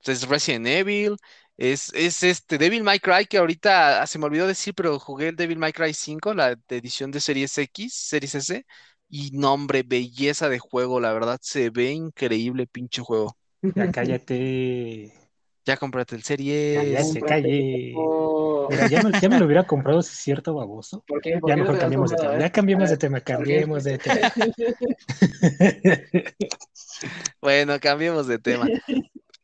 Es 0.05 0.27
Resident 0.27 0.67
Evil, 0.67 1.17
es, 1.57 1.91
es 1.93 2.23
este 2.23 2.57
Devil 2.57 2.83
May 2.83 2.99
Cry, 2.99 3.25
que 3.27 3.37
ahorita 3.37 4.01
ah, 4.01 4.07
se 4.07 4.19
me 4.19 4.25
olvidó 4.25 4.47
decir, 4.47 4.73
pero 4.75 4.99
jugué 4.99 5.29
el 5.29 5.35
Devil 5.35 5.57
May 5.59 5.73
Cry 5.73 5.93
5, 5.93 6.33
la 6.33 6.55
edición 6.69 7.11
de 7.11 7.19
Series 7.19 7.57
X, 7.57 7.93
Series 7.93 8.35
S, 8.35 8.65
y 9.09 9.31
no, 9.33 9.53
hombre, 9.53 9.83
belleza 9.83 10.49
de 10.49 10.59
juego, 10.59 10.99
la 10.99 11.13
verdad, 11.13 11.39
se 11.41 11.69
ve 11.69 11.91
increíble, 11.91 12.67
pinche 12.67 13.01
juego. 13.01 13.37
Ya 13.75 13.87
cállate. 13.91 15.13
Ya 15.65 15.77
cómprate 15.77 16.15
el 16.15 16.23
Series. 16.23 16.91
ya 16.91 17.03
se 17.03 17.21
calle. 17.21 17.93
Mira, 18.69 18.87
ya 18.87 19.01
me, 19.01 19.11
ya 19.19 19.29
me 19.29 19.39
lo 19.39 19.45
hubiera 19.45 19.65
comprado, 19.65 20.01
si 20.01 20.11
es 20.11 20.19
cierto, 20.19 20.53
baboso. 20.53 21.03
¿Por 21.07 21.21
qué? 21.21 21.37
¿Por 21.39 21.49
Ya 21.49 21.55
qué 21.55 21.61
no 21.61 21.63
mejor 21.63 21.77
cambiemos 21.79 22.11
de 22.11 22.17
tema. 22.17 22.37
Ya 22.37 22.51
cambiemos 22.51 22.89
de 22.89 22.97
tema, 22.97 23.21
cambiemos 23.21 23.83
de 23.83 23.97
tema. 23.97 24.33
Bueno, 27.41 27.79
cambiemos 27.79 28.27
de 28.27 28.39
tema. 28.39 28.71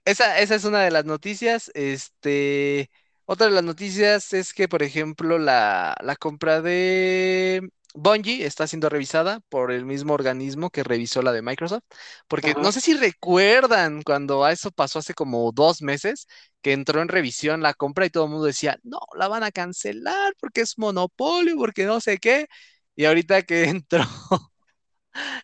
Esa, 0.05 0.39
esa 0.39 0.55
es 0.55 0.65
una 0.65 0.81
de 0.81 0.91
las 0.91 1.05
noticias. 1.05 1.71
Este, 1.73 2.89
otra 3.25 3.47
de 3.47 3.53
las 3.53 3.63
noticias 3.63 4.33
es 4.33 4.53
que, 4.53 4.67
por 4.67 4.83
ejemplo, 4.83 5.37
la, 5.39 5.95
la 6.01 6.15
compra 6.17 6.61
de 6.61 7.69
Bungie 7.95 8.45
está 8.45 8.67
siendo 8.67 8.89
revisada 8.89 9.39
por 9.49 9.71
el 9.71 9.85
mismo 9.85 10.13
organismo 10.13 10.69
que 10.71 10.83
revisó 10.83 11.21
la 11.21 11.31
de 11.31 11.41
Microsoft. 11.41 11.83
Porque 12.27 12.53
Ajá. 12.53 12.59
no 12.59 12.71
sé 12.73 12.81
si 12.81 12.93
recuerdan 12.95 14.01
cuando 14.03 14.45
eso 14.47 14.71
pasó 14.71 14.99
hace 14.99 15.13
como 15.13 15.51
dos 15.53 15.81
meses, 15.81 16.27
que 16.61 16.73
entró 16.73 17.01
en 17.01 17.07
revisión 17.07 17.61
la 17.61 17.73
compra 17.73 18.05
y 18.05 18.09
todo 18.09 18.25
el 18.25 18.31
mundo 18.31 18.45
decía, 18.45 18.77
no, 18.83 18.99
la 19.17 19.27
van 19.29 19.43
a 19.43 19.51
cancelar 19.51 20.33
porque 20.39 20.61
es 20.61 20.77
monopolio, 20.77 21.55
porque 21.57 21.85
no 21.85 22.01
sé 22.01 22.17
qué. 22.17 22.47
Y 22.95 23.05
ahorita 23.05 23.43
que 23.43 23.63
entró 23.69 24.03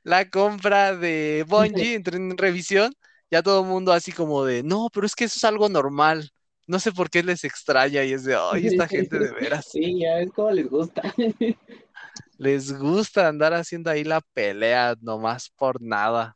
la 0.04 0.30
compra 0.30 0.96
de 0.96 1.46
Bungie, 1.48 1.96
entró 1.96 2.18
en 2.18 2.38
revisión, 2.38 2.94
ya 3.32 3.42
todo 3.44 3.62
el 3.62 3.68
mundo 3.68 3.92
así 3.94 4.12
como 4.12 4.46
de, 4.46 4.64
no, 4.64 4.90
pero 4.94 5.06
es 5.06 5.16
que 5.16 5.26
eso 5.26 5.38
es 5.38 5.44
algo 5.44 5.70
normal. 5.70 6.30
No 6.68 6.80
sé 6.80 6.92
por 6.92 7.10
qué 7.10 7.24
les 7.24 7.44
extraña 7.44 8.04
y 8.04 8.14
es 8.14 8.24
de, 8.24 8.36
ay, 8.36 8.68
esta 8.68 8.88
gente 8.88 9.18
de 9.20 9.32
veras, 9.32 9.66
Sí, 9.72 10.00
ya 10.00 10.20
es 10.20 10.32
como 10.32 10.52
les 10.52 10.70
gusta. 10.70 11.02
les 12.38 12.72
gusta 12.78 13.28
andar 13.28 13.54
haciendo 13.54 13.90
ahí 13.90 14.04
la 14.04 14.22
pelea 14.34 14.96
nomás 15.02 15.50
por 15.50 15.82
nada. 15.82 16.36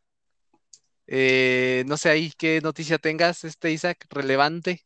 Eh, 1.08 1.84
no 1.88 1.98
sé 1.98 2.10
ahí 2.10 2.32
qué 2.38 2.62
noticia 2.62 2.98
tengas, 2.98 3.44
este 3.44 3.72
Isaac, 3.72 4.06
relevante. 4.10 4.82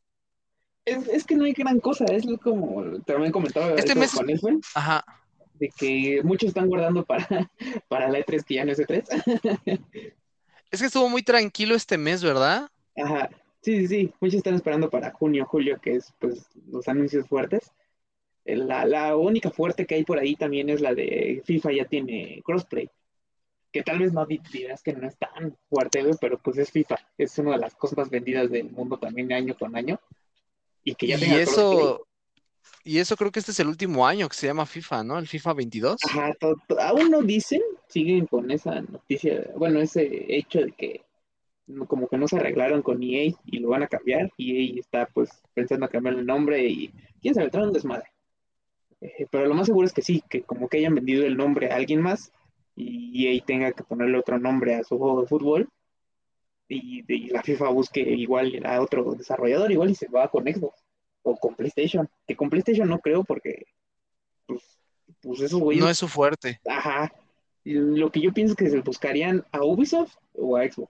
Es, 0.86 1.08
es 1.08 1.24
que 1.26 1.36
no 1.36 1.46
hay 1.46 1.54
gran 1.54 1.80
cosa, 1.80 2.06
es 2.06 2.26
como 2.42 2.84
también 3.06 3.32
comentaba 3.32 3.72
Este 3.76 3.94
mes- 3.94 4.12
con 4.14 4.30
Elfen, 4.30 4.62
Ajá, 4.74 5.04
de 5.56 5.70
que 5.70 6.22
muchos 6.24 6.50
están 6.50 6.68
guardando 6.68 7.04
para, 7.04 7.28
para 7.90 8.10
la 8.10 8.20
E3 8.20 8.44
que 8.44 8.56
ya 8.56 8.66
no 8.66 8.72
es 8.72 8.80
E3. 8.80 9.04
Es 10.72 10.80
que 10.80 10.88
estuvo 10.88 11.10
muy 11.10 11.24
tranquilo 11.24 11.76
este 11.76 11.98
mes, 11.98 12.24
¿verdad? 12.24 12.70
Ajá, 12.96 13.30
sí, 13.62 13.80
sí, 13.80 13.88
sí, 13.88 14.14
muchos 14.20 14.38
están 14.38 14.56
esperando 14.56 14.90
para 14.90 15.12
junio, 15.12 15.46
julio, 15.46 15.80
que 15.82 15.96
es 15.96 16.14
pues 16.20 16.48
los 16.70 16.88
anuncios 16.88 17.28
fuertes. 17.28 17.72
La, 18.46 18.86
la 18.86 19.16
única 19.18 19.52
fuerte 19.52 19.86
que 19.86 19.96
hay 19.96 20.04
por 20.06 20.20
ahí 20.20 20.36
también 20.36 20.70
es 20.70 20.80
la 20.80 20.94
de 20.94 21.42
FIFA 21.46 21.74
ya 21.74 21.86
tiene 21.86 22.42
crossplay. 22.46 22.90
Que 23.72 23.84
tal 23.84 24.00
vez 24.00 24.14
no 24.14 24.26
dirás 24.26 24.82
que 24.82 24.94
no 24.94 25.06
es 25.08 25.18
tan 25.18 25.58
fuerte, 25.70 26.04
pero 26.22 26.40
pues 26.40 26.58
es 26.58 26.72
FIFA. 26.72 26.98
Es 27.18 27.38
una 27.38 27.52
de 27.52 27.58
las 27.58 27.76
cosas 27.76 27.98
más 27.98 28.10
vendidas 28.10 28.50
del 28.50 28.72
mundo 28.72 28.98
también 28.98 29.32
año 29.34 29.56
con 29.58 29.76
año. 29.76 30.00
Y 30.84 30.96
que 30.96 31.08
ya 31.08 31.18
Y 31.18 31.20
tenga 31.20 31.44
crossplay. 31.44 32.07
Y 32.88 33.00
eso 33.00 33.18
creo 33.18 33.32
que 33.32 33.40
este 33.40 33.52
es 33.52 33.60
el 33.60 33.68
último 33.68 34.08
año 34.08 34.30
que 34.30 34.36
se 34.36 34.48
llama 34.48 34.66
FIFA, 34.66 35.04
¿no? 35.04 35.20
El 35.20 35.28
FIFA 35.28 35.54
22. 35.56 35.98
Ajá, 36.06 36.34
aún 36.80 37.12
no 37.12 37.22
dicen, 37.22 37.62
siguen 37.90 38.28
con 38.28 38.50
esa 38.50 38.80
noticia, 38.80 39.52
bueno, 39.58 39.82
ese 39.82 40.26
hecho 40.34 40.62
de 40.62 40.72
que 40.72 41.02
como 41.90 42.08
que 42.08 42.18
no 42.18 42.30
se 42.30 42.38
arreglaron 42.38 42.82
con 42.82 43.04
EA 43.04 43.34
y 43.46 43.60
lo 43.60 43.70
van 43.70 43.84
a 43.84 43.88
cambiar. 43.88 44.32
EA 44.38 44.80
está 44.80 45.06
pues 45.08 45.30
pensando 45.54 45.90
cambiar 45.90 46.16
el 46.16 46.26
nombre 46.26 46.66
y 46.66 46.94
quién 47.22 47.36
sabe, 47.36 47.50
trae 47.50 47.68
un 47.68 47.74
desmadre. 47.74 48.10
Eh, 49.02 49.28
pero 49.30 49.48
lo 49.48 49.54
más 49.54 49.66
seguro 49.66 49.86
es 49.86 49.92
que 49.92 50.02
sí, 50.02 50.24
que 50.30 50.44
como 50.44 50.70
que 50.70 50.78
hayan 50.78 50.96
vendido 50.96 51.26
el 51.26 51.36
nombre 51.36 51.70
a 51.70 51.76
alguien 51.76 52.02
más 52.02 52.32
y 52.78 53.28
EA 53.28 53.44
tenga 53.46 53.74
que 53.74 53.84
ponerle 53.84 54.18
otro 54.18 54.40
nombre 54.40 54.76
a 54.76 54.86
su 54.86 54.98
juego 54.98 55.22
de 55.22 55.28
fútbol 55.28 55.70
y, 56.70 57.04
y 57.06 57.28
la 57.32 57.44
FIFA 57.44 57.68
busque 57.68 58.00
igual 58.00 58.62
a 58.66 58.80
otro 58.80 59.14
desarrollador, 59.14 59.74
igual 59.74 59.90
y 59.90 59.96
se 59.96 60.08
va 60.08 60.30
con 60.30 60.46
Xbox 60.46 60.87
o 61.28 61.36
con 61.36 61.56
PlayStation, 61.56 62.10
que 62.26 62.36
con 62.36 62.50
PlayStation 62.50 62.88
no 62.88 63.00
creo 63.00 63.24
porque 63.24 63.66
pues, 64.46 64.64
pues 65.22 65.42
esos 65.42 65.60
güeyes 65.60 65.84
No 65.84 65.90
es 65.90 65.98
su 65.98 66.08
fuerte. 66.08 66.62
Ajá. 66.66 67.14
Lo 67.66 68.12
que 68.12 68.22
yo 68.22 68.34
pienso 68.34 68.54
es 68.54 68.58
que 68.58 68.70
se 68.70 68.80
buscarían 68.80 69.46
a 69.52 69.64
Ubisoft 69.64 70.16
o 70.34 70.56
a 70.56 70.64
Xbox. 70.64 70.90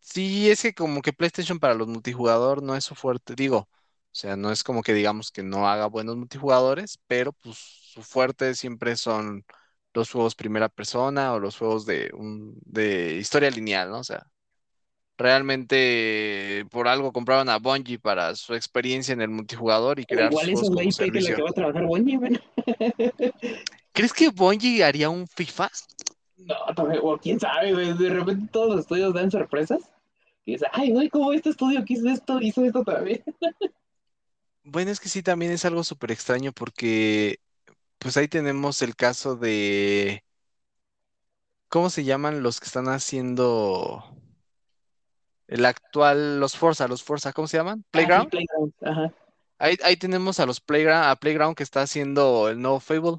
Sí, 0.00 0.48
es 0.48 0.62
que 0.62 0.72
como 0.72 1.02
que 1.02 1.12
PlayStation 1.12 1.58
para 1.58 1.74
los 1.74 1.86
multijugador 1.86 2.62
no 2.62 2.74
es 2.76 2.84
su 2.84 2.94
fuerte, 2.94 3.34
digo, 3.34 3.58
o 3.58 3.68
sea, 4.10 4.36
no 4.36 4.50
es 4.50 4.64
como 4.64 4.82
que 4.82 4.94
digamos 4.94 5.30
que 5.30 5.42
no 5.42 5.68
haga 5.68 5.86
buenos 5.86 6.16
multijugadores, 6.16 6.98
pero 7.06 7.32
pues 7.32 7.58
su 7.58 8.02
fuerte 8.02 8.54
siempre 8.54 8.96
son 8.96 9.44
los 9.92 10.10
juegos 10.10 10.34
primera 10.34 10.70
persona 10.70 11.34
o 11.34 11.40
los 11.40 11.58
juegos 11.58 11.84
de 11.84 12.10
un 12.14 12.58
de 12.64 13.16
historia 13.16 13.50
lineal, 13.50 13.90
¿no? 13.90 13.98
O 13.98 14.04
sea, 14.04 14.26
realmente 15.18 16.64
por 16.70 16.88
algo 16.88 17.12
compraron 17.12 17.48
a 17.48 17.58
Bungie 17.58 17.98
para 17.98 18.34
su 18.36 18.54
experiencia 18.54 19.12
en 19.12 19.20
el 19.20 19.28
multijugador 19.28 19.98
y 19.98 20.06
crear 20.06 20.32
igual 20.32 20.48
es 20.48 20.60
como 20.60 20.80
IP 20.80 21.12
de 21.12 21.20
la 21.20 21.36
que 21.36 21.42
va 21.42 21.50
a 21.50 21.52
trabajar 21.52 21.84
Bungie, 21.84 22.16
bueno. 22.16 22.38
¿Crees 23.92 24.12
que 24.12 24.30
Bungie 24.30 24.84
haría 24.84 25.10
un 25.10 25.26
FIFA? 25.26 25.68
No, 26.36 26.54
o 27.02 27.18
quién 27.18 27.40
sabe, 27.40 27.72
güey. 27.72 27.92
De 27.98 28.10
repente 28.10 28.48
todos 28.52 28.70
los 28.70 28.80
estudios 28.80 29.12
dan 29.12 29.30
sorpresas. 29.30 29.80
Y 30.44 30.52
dices, 30.52 30.68
ay, 30.72 30.92
güey, 30.92 31.10
¿cómo 31.10 31.32
este 31.32 31.50
estudio 31.50 31.84
que 31.84 31.94
hizo 31.94 32.08
esto? 32.08 32.40
Hizo 32.40 32.64
esto 32.64 32.84
también. 32.84 33.22
Bueno, 34.70 34.90
es 34.90 35.00
que 35.00 35.08
sí, 35.08 35.22
también 35.22 35.50
es 35.50 35.64
algo 35.64 35.82
súper 35.82 36.12
extraño 36.12 36.52
porque 36.52 37.40
pues 37.98 38.18
ahí 38.18 38.28
tenemos 38.28 38.82
el 38.82 38.96
caso 38.96 39.34
de 39.34 40.22
¿Cómo 41.68 41.90
se 41.90 42.04
llaman 42.04 42.42
los 42.42 42.60
que 42.60 42.66
están 42.66 42.88
haciendo 42.88 44.02
el 45.48 45.64
actual, 45.64 46.38
los 46.38 46.56
Forza, 46.56 46.86
los 46.86 47.02
Forza, 47.02 47.32
¿cómo 47.32 47.48
se 47.48 47.56
llaman? 47.56 47.84
Ah, 47.92 48.00
sí, 48.00 48.28
Playground. 48.28 48.72
Ajá. 48.82 49.12
Ahí, 49.58 49.76
ahí 49.82 49.96
tenemos 49.96 50.38
a 50.38 50.46
los 50.46 50.60
Playground, 50.60 51.06
a 51.06 51.16
Playground 51.16 51.56
que 51.56 51.64
está 51.64 51.82
haciendo 51.82 52.48
el 52.48 52.60
nuevo 52.60 52.78
Fable. 52.78 53.18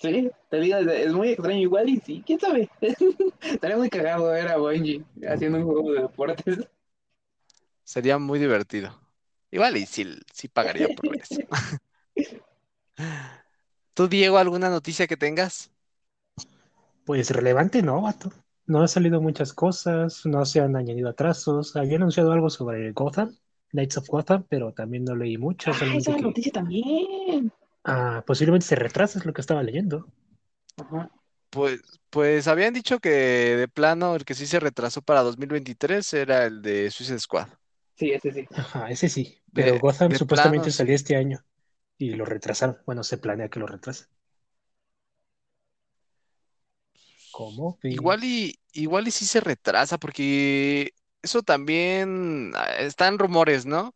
Sí, 0.00 0.30
te 0.48 0.60
digo, 0.60 0.78
es, 0.78 1.12
muy 1.12 1.30
extraño 1.30 1.60
igual 1.60 1.88
y 1.88 1.98
sí, 2.00 2.22
quién 2.24 2.40
sabe. 2.40 2.70
Estaría 3.42 3.76
muy 3.76 3.90
cagado 3.90 4.30
ver 4.30 4.48
a 4.48 4.56
Bungie 4.56 5.04
haciendo 5.28 5.58
un 5.58 5.64
juego 5.64 5.92
de 5.92 6.02
deportes. 6.02 6.58
Sería 7.84 8.18
muy 8.18 8.38
divertido. 8.38 8.98
Igual 9.50 9.76
y 9.76 9.86
sí, 9.86 10.06
sí 10.32 10.48
pagaría 10.48 10.88
por 10.88 11.16
eso. 11.16 11.40
¿Tú, 13.94 14.08
Diego, 14.08 14.38
alguna 14.38 14.70
noticia 14.70 15.06
que 15.06 15.16
tengas? 15.16 15.70
Pues 17.04 17.30
relevante 17.30 17.82
no, 17.82 18.02
vato. 18.02 18.32
No 18.68 18.80
han 18.82 18.86
salido 18.88 19.20
muchas 19.20 19.52
cosas, 19.52 20.24
no 20.24 20.44
se 20.44 20.60
han 20.60 20.76
añadido 20.76 21.08
atrasos. 21.08 21.74
Había 21.74 21.96
anunciado 21.96 22.30
algo 22.30 22.50
sobre 22.50 22.92
Gotham, 22.92 23.36
Knights 23.72 23.96
of 23.98 24.06
Gotham, 24.08 24.46
pero 24.48 24.72
también 24.72 25.04
no 25.04 25.16
leí 25.16 25.36
mucho, 25.38 25.72
Ah, 25.72 25.94
esa 25.96 26.14
que 26.14 26.22
noticia 26.22 26.52
también. 26.52 27.52
ah, 27.84 28.22
posiblemente 28.26 28.66
se 28.66 28.76
retrasa, 28.76 29.18
es 29.18 29.26
lo 29.26 29.32
que 29.32 29.40
estaba 29.40 29.62
leyendo. 29.64 30.06
Ajá. 30.76 31.10
Pues, 31.50 31.80
pues 32.10 32.46
habían 32.48 32.74
dicho 32.74 33.00
que 33.00 33.10
de 33.10 33.68
plano 33.68 34.14
el 34.14 34.24
que 34.24 34.34
sí 34.34 34.46
se 34.46 34.60
retrasó 34.60 35.00
para 35.02 35.22
2023 35.22 36.12
era 36.14 36.44
el 36.44 36.60
de 36.62 36.90
Suicide 36.90 37.18
Squad. 37.20 37.48
Sí, 37.96 38.12
ese 38.12 38.32
sí. 38.32 38.48
Ajá, 38.54 38.90
ese 38.90 39.08
sí, 39.10 39.42
pero 39.52 39.76
De, 39.76 39.78
Gotham 39.78 40.12
de 40.12 40.14
supuestamente 40.14 40.70
plano, 40.70 40.70
salía 40.70 40.94
sí. 40.94 40.94
este 40.94 41.16
año 41.16 41.44
y 41.98 42.12
lo 42.14 42.24
retrasaron. 42.26 42.78
Bueno, 42.86 43.04
se 43.04 43.18
planea 43.18 43.48
que 43.50 43.60
lo 43.60 43.66
retrasen. 43.66 44.08
Igual 47.88 48.24
y, 48.24 48.58
igual 48.72 49.08
y 49.08 49.10
sí 49.10 49.24
se 49.26 49.40
retrasa, 49.40 49.98
porque 49.98 50.92
eso 51.22 51.42
también 51.42 52.52
ah, 52.56 52.76
están 52.78 53.18
rumores, 53.18 53.66
¿no? 53.66 53.94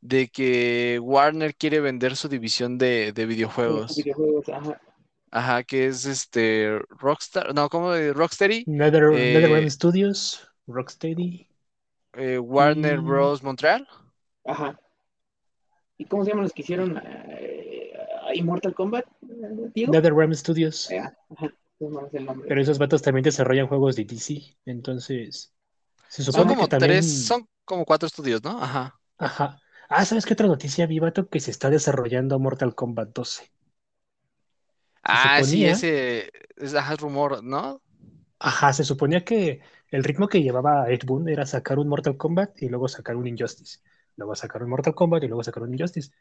De 0.00 0.28
que 0.28 0.98
Warner 1.02 1.54
quiere 1.56 1.80
vender 1.80 2.16
su 2.16 2.28
división 2.28 2.78
de, 2.78 3.12
de 3.12 3.12
De 3.12 3.26
videojuegos. 3.26 3.96
videojuegos, 3.96 4.48
ajá. 4.48 4.80
Ajá, 5.32 5.62
que 5.62 5.86
es 5.86 6.06
este 6.06 6.80
Rockstar, 6.90 7.54
no, 7.54 7.68
¿cómo? 7.68 7.92
de 7.92 8.12
Rocksteady, 8.12 8.64
Nether, 8.66 9.10
NetherRealm 9.12 9.66
eh, 9.66 9.70
Studios, 9.70 10.48
Rocksteady 10.66 11.46
eh, 12.14 12.38
Warner 12.38 12.98
y 12.98 13.02
Bros. 13.02 13.42
Montreal. 13.42 13.86
Ajá. 14.44 14.78
¿Y 15.98 16.04
cómo 16.06 16.24
se 16.24 16.30
llaman 16.30 16.44
los 16.44 16.52
que 16.52 16.62
hicieron 16.62 17.00
eh, 17.04 17.92
Immortal 18.34 18.74
Kombat, 18.74 19.06
eh, 19.22 19.70
Diego? 19.74 19.92
NetherRealm 19.92 20.34
Studios. 20.34 20.90
Eh, 20.90 20.98
ajá, 20.98 21.52
no 21.80 22.06
es 22.06 22.14
el 22.14 22.24
nombre. 22.26 22.48
Pero 22.48 22.60
esos 22.60 22.78
vatos 22.78 23.02
también 23.02 23.22
desarrollan 23.24 23.66
juegos 23.68 23.96
de 23.96 24.04
DC. 24.04 24.56
Entonces, 24.66 25.54
se 26.08 26.24
Son 26.28 26.46
supone 26.46 26.56
que 26.56 26.66
como 26.66 26.68
tres, 26.68 27.06
también. 27.06 27.06
son 27.06 27.46
como 27.64 27.84
cuatro 27.84 28.06
estudios, 28.06 28.42
¿no? 28.42 28.62
Ajá. 28.62 28.98
Ajá. 29.18 29.60
Ah, 29.88 30.04
¿sabes 30.04 30.26
qué 30.26 30.32
otra 30.34 30.48
noticia 30.48 30.86
vi, 30.86 30.98
vato? 30.98 31.28
Que 31.28 31.38
se 31.38 31.52
está 31.52 31.70
desarrollando 31.70 32.40
Mortal 32.40 32.74
Kombat 32.74 33.10
12. 33.14 33.52
Se 35.12 35.28
Ah, 35.28 35.42
sí, 35.44 35.66
ese 35.66 36.30
es 36.56 36.74
ajá, 36.74 36.94
es 36.94 37.00
rumor, 37.00 37.42
¿no? 37.44 37.82
ajá, 38.38 38.72
se 38.72 38.84
suponía 38.84 39.24
que 39.24 39.60
el 39.88 40.04
ritmo 40.04 40.28
que 40.28 40.42
llevaba 40.42 40.90
Ed 40.90 41.00
Boon 41.06 41.28
era 41.28 41.46
sacar 41.46 41.78
un 41.78 41.88
Mortal 41.88 42.16
Kombat 42.16 42.62
y 42.62 42.68
luego 42.68 42.88
sacar 42.88 43.16
un 43.16 43.26
Injustice. 43.26 43.80
Luego 44.16 44.34
sacar 44.34 44.62
un 44.62 44.70
Mortal 44.70 44.94
Kombat 44.94 45.24
y 45.24 45.28
luego 45.28 45.42
sacar 45.44 45.62
un 45.62 45.72
Injustice. 45.74 46.12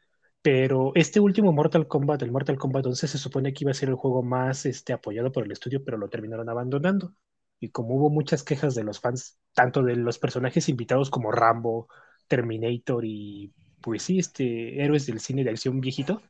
Pero 0.42 0.92
este 0.96 1.20
último 1.20 1.52
Mortal 1.52 1.88
Kombat, 1.88 2.22
el 2.22 2.32
Mortal 2.32 2.58
Kombat 2.58 2.86
11, 2.86 3.08
se 3.08 3.18
supone 3.18 3.54
que 3.54 3.66
iba 3.66 3.72
a 3.72 3.74
ser 3.74 3.90
el 3.90 3.96
juego 3.96 4.24
más 4.24 4.66
este, 4.66 4.94
apoyado 4.94 5.32
por 5.32 5.44
el 5.44 5.52
estudio, 5.52 5.84
pero 5.84 5.98
lo 5.98 6.10
terminaron 6.10 6.50
abandonando. 6.50 7.14
Y 7.60 7.70
como 7.70 7.96
hubo 7.96 8.10
muchas 8.10 8.44
quejas 8.44 8.74
de 8.76 8.84
los 8.84 9.00
fans, 9.02 9.38
tanto 9.54 9.84
de 9.84 9.96
los 9.98 10.18
personajes 10.18 10.70
invitados 10.70 11.10
como 11.10 11.32
Rambo, 11.32 11.90
Terminator 12.28 13.04
y, 13.06 13.54
pues 13.82 14.04
sí, 14.04 14.20
este, 14.20 14.82
héroes 14.84 15.06
del 15.08 15.20
cine 15.20 15.44
de 15.44 15.50
acción 15.50 15.82
viejito, 15.82 16.22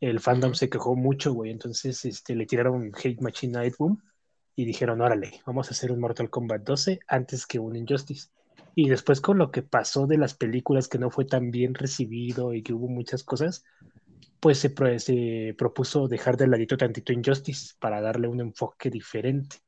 el 0.00 0.20
fandom 0.20 0.54
se 0.54 0.68
quejó 0.68 0.94
mucho, 0.94 1.32
güey. 1.32 1.50
Entonces 1.50 2.04
este, 2.04 2.36
le 2.36 2.46
tiraron 2.46 2.92
hate 2.94 3.20
machine 3.20 3.66
Ed 3.66 3.74
Boon 3.78 4.02
y 4.54 4.64
dijeron, 4.64 5.00
órale, 5.00 5.40
vamos 5.46 5.68
a 5.68 5.70
hacer 5.72 5.90
un 5.90 6.00
Mortal 6.00 6.30
Kombat 6.30 6.62
12 6.62 7.00
antes 7.08 7.46
que 7.46 7.58
un 7.58 7.74
Injustice. 7.76 8.28
Y 8.74 8.88
después 8.88 9.20
con 9.20 9.38
lo 9.38 9.50
que 9.50 9.62
pasó 9.62 10.06
de 10.06 10.18
las 10.18 10.34
películas 10.34 10.88
que 10.88 10.98
no 10.98 11.10
fue 11.10 11.24
tan 11.26 11.50
bien 11.50 11.74
recibido 11.74 12.54
y 12.54 12.62
que 12.62 12.72
hubo 12.72 12.88
muchas 12.88 13.22
cosas, 13.24 13.64
pues 14.40 14.58
se, 14.58 14.70
pro- 14.70 14.98
se 14.98 15.54
propuso 15.58 16.08
dejar 16.08 16.36
de 16.36 16.48
ladito 16.48 16.76
tantito 16.76 17.12
Injustice 17.12 17.74
para 17.80 18.00
darle 18.00 18.28
un 18.28 18.40
enfoque 18.40 18.90
diferente 18.90 19.58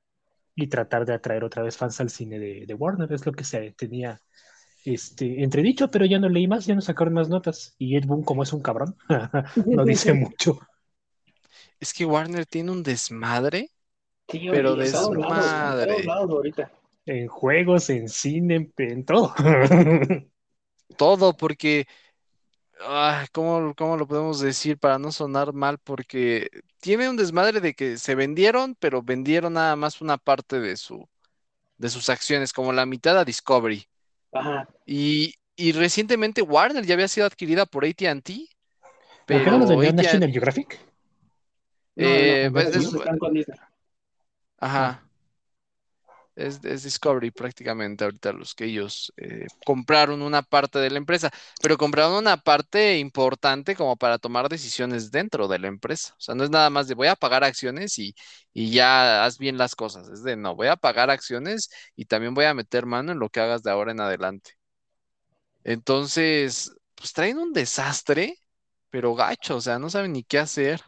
y 0.55 0.69
tratar 0.69 1.07
de 1.07 1.15
atraer 1.15 1.45
otra 1.45 1.63
vez 1.63 1.77
fans 1.77 2.01
al 2.01 2.11
cine 2.11 2.39
de, 2.39 2.67
de 2.67 2.75
Warner. 2.75 3.13
Es 3.13 3.27
lo 3.27 3.33
que 3.33 3.45
se 3.45 3.73
tenía 3.73 4.21
este, 4.85 5.43
entredicho, 5.45 5.91
pero 5.91 6.07
ya 6.07 6.19
no 6.21 6.29
leí 6.29 6.49
más, 6.49 6.67
ya 6.67 6.75
no 6.75 6.81
sacaron 6.83 7.15
más 7.15 7.29
notas. 7.29 7.75
Y 7.79 7.97
Ed 7.97 8.07
Boon, 8.07 8.25
como 8.25 8.43
es 8.45 8.53
un 8.53 8.63
cabrón, 8.63 8.97
no 9.73 9.85
dice 9.87 10.15
mucho. 10.15 10.61
Es 11.81 11.93
que 11.95 12.05
Warner 12.05 12.45
tiene 12.47 12.71
un 12.71 12.83
desmadre, 12.83 13.71
Sí, 14.29 14.49
pero 14.49 14.77
desmadre. 14.77 15.97
lados 16.05 16.31
ahorita. 16.31 16.71
En 17.07 17.29
juegos, 17.29 17.89
en 17.91 18.09
cine, 18.09 18.71
en, 18.79 19.05
todo. 19.05 19.33
Todo, 20.97 21.37
porque, 21.37 21.87
ah, 22.81 23.27
¿cómo, 23.33 23.75
cómo 23.77 23.97
lo 23.97 24.07
podemos 24.09 24.41
decir 24.41 24.79
para 24.79 24.99
no 24.99 25.13
sonar 25.13 25.53
mal? 25.53 25.79
Porque 25.79 26.49
tiene 26.81 27.09
un 27.11 27.17
desmadre 27.17 27.61
de 27.61 27.75
que 27.75 27.99
se 27.99 28.15
vendieron, 28.15 28.77
pero 28.77 29.03
vendieron 29.03 29.55
nada 29.55 29.77
más 29.77 30.01
una 30.01 30.19
parte 30.19 30.61
de 30.61 30.77
su, 30.77 31.09
de 31.79 31.91
sus 31.91 32.11
acciones, 32.11 32.53
como 32.53 32.73
la 32.73 32.87
mitad 32.87 33.19
a 33.19 33.25
Discovery. 33.25 33.87
Ajá. 34.33 34.69
Y, 34.87 35.35
y 35.57 35.73
recientemente 35.73 36.43
Warner 36.43 36.85
ya 36.87 36.95
había 36.95 37.09
sido 37.09 37.27
adquirida 37.27 37.67
por 37.67 37.85
AT&T, 37.85 38.49
¿Por 39.27 39.45
qué 39.45 39.51
no 39.51 39.59
los 39.59 39.69
vendió 39.71 39.93
National 39.93 40.31
Geographic? 40.31 40.79
No, 41.97 42.05
no, 42.11 42.15
eh, 42.15 42.45
no, 42.47 42.53
pues, 42.53 42.67
¿Verdad? 42.67 42.77
es- 42.81 42.83
ellos 42.83 42.95
están 42.95 43.19
con 43.19 43.33
Disney. 43.35 43.59
ajá. 44.59 45.06
Es, 46.37 46.63
es 46.65 46.83
Discovery 46.85 47.31
prácticamente 47.33 48.05
ahorita 48.05 48.33
los 48.35 48.55
que 48.55 48.67
ellos 48.67 49.13
eh, 49.17 49.47
compraron 49.65 50.21
una 50.23 50.43
parte 50.43 50.79
de 50.79 50.91
la 50.91 50.99
empresa, 50.99 51.31
pero 51.63 51.79
compraron 51.79 52.13
una 52.15 52.37
parte 52.37 52.99
importante 52.99 53.75
como 53.75 53.97
para 53.97 54.19
tomar 54.19 54.49
decisiones 54.51 55.11
dentro 55.11 55.49
de 55.49 55.59
la 55.59 55.69
empresa. 55.69 56.13
O 56.19 56.21
sea, 56.21 56.35
no 56.35 56.45
es 56.45 56.51
nada 56.51 56.69
más 56.71 56.89
de 56.89 56.95
voy 56.95 57.09
a 57.09 57.17
pagar 57.17 57.43
acciones 57.43 57.99
y, 57.99 58.15
y 58.53 58.71
ya 58.71 59.25
haz 59.25 59.39
bien 59.39 59.57
las 59.59 59.75
cosas. 59.75 60.09
Es 60.11 60.23
de 60.25 60.37
no, 60.37 60.55
voy 60.55 60.69
a 60.69 60.77
pagar 60.77 61.11
acciones 61.11 61.71
y 61.97 62.05
también 62.05 62.35
voy 62.35 62.45
a 62.45 62.55
meter 62.55 62.85
mano 62.87 63.13
en 63.13 63.19
lo 63.19 63.31
que 63.31 63.41
hagas 63.41 63.63
de 63.63 63.71
ahora 63.71 63.93
en 63.93 64.01
adelante. 64.01 64.53
Entonces, 65.65 66.73
pues 66.95 67.13
traen 67.13 67.39
un 67.39 67.53
desastre, 67.53 68.37
pero 68.91 69.15
gacho, 69.15 69.57
o 69.57 69.61
sea, 69.61 69.79
no 69.79 69.91
saben 69.91 70.13
ni 70.13 70.25
qué 70.25 70.39
hacer. 70.39 70.81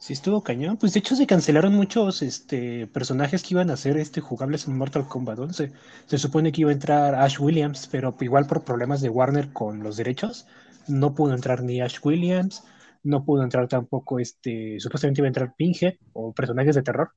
Sí, 0.00 0.14
estuvo 0.14 0.42
cañón. 0.42 0.78
Pues 0.78 0.94
de 0.94 1.00
hecho 1.00 1.14
se 1.14 1.26
cancelaron 1.26 1.74
muchos 1.74 2.22
este, 2.22 2.86
personajes 2.86 3.42
que 3.42 3.52
iban 3.52 3.68
a 3.68 3.76
ser 3.76 3.98
este, 3.98 4.22
jugables 4.22 4.66
en 4.66 4.78
Mortal 4.78 5.06
Kombat 5.06 5.38
11. 5.38 5.72
Se 6.06 6.18
supone 6.18 6.52
que 6.52 6.62
iba 6.62 6.70
a 6.70 6.72
entrar 6.72 7.14
Ash 7.14 7.38
Williams, 7.38 7.86
pero 7.86 8.16
igual 8.20 8.46
por 8.46 8.64
problemas 8.64 9.02
de 9.02 9.10
Warner 9.10 9.52
con 9.52 9.82
los 9.82 9.98
derechos, 9.98 10.46
no 10.88 11.14
pudo 11.14 11.34
entrar 11.34 11.62
ni 11.62 11.82
Ash 11.82 11.98
Williams, 12.02 12.64
no 13.02 13.26
pudo 13.26 13.42
entrar 13.42 13.68
tampoco, 13.68 14.18
este, 14.18 14.80
supuestamente 14.80 15.20
iba 15.20 15.26
a 15.26 15.28
entrar 15.28 15.54
Pinhead 15.54 15.96
o 16.14 16.32
personajes 16.32 16.76
de 16.76 16.82
terror. 16.82 17.10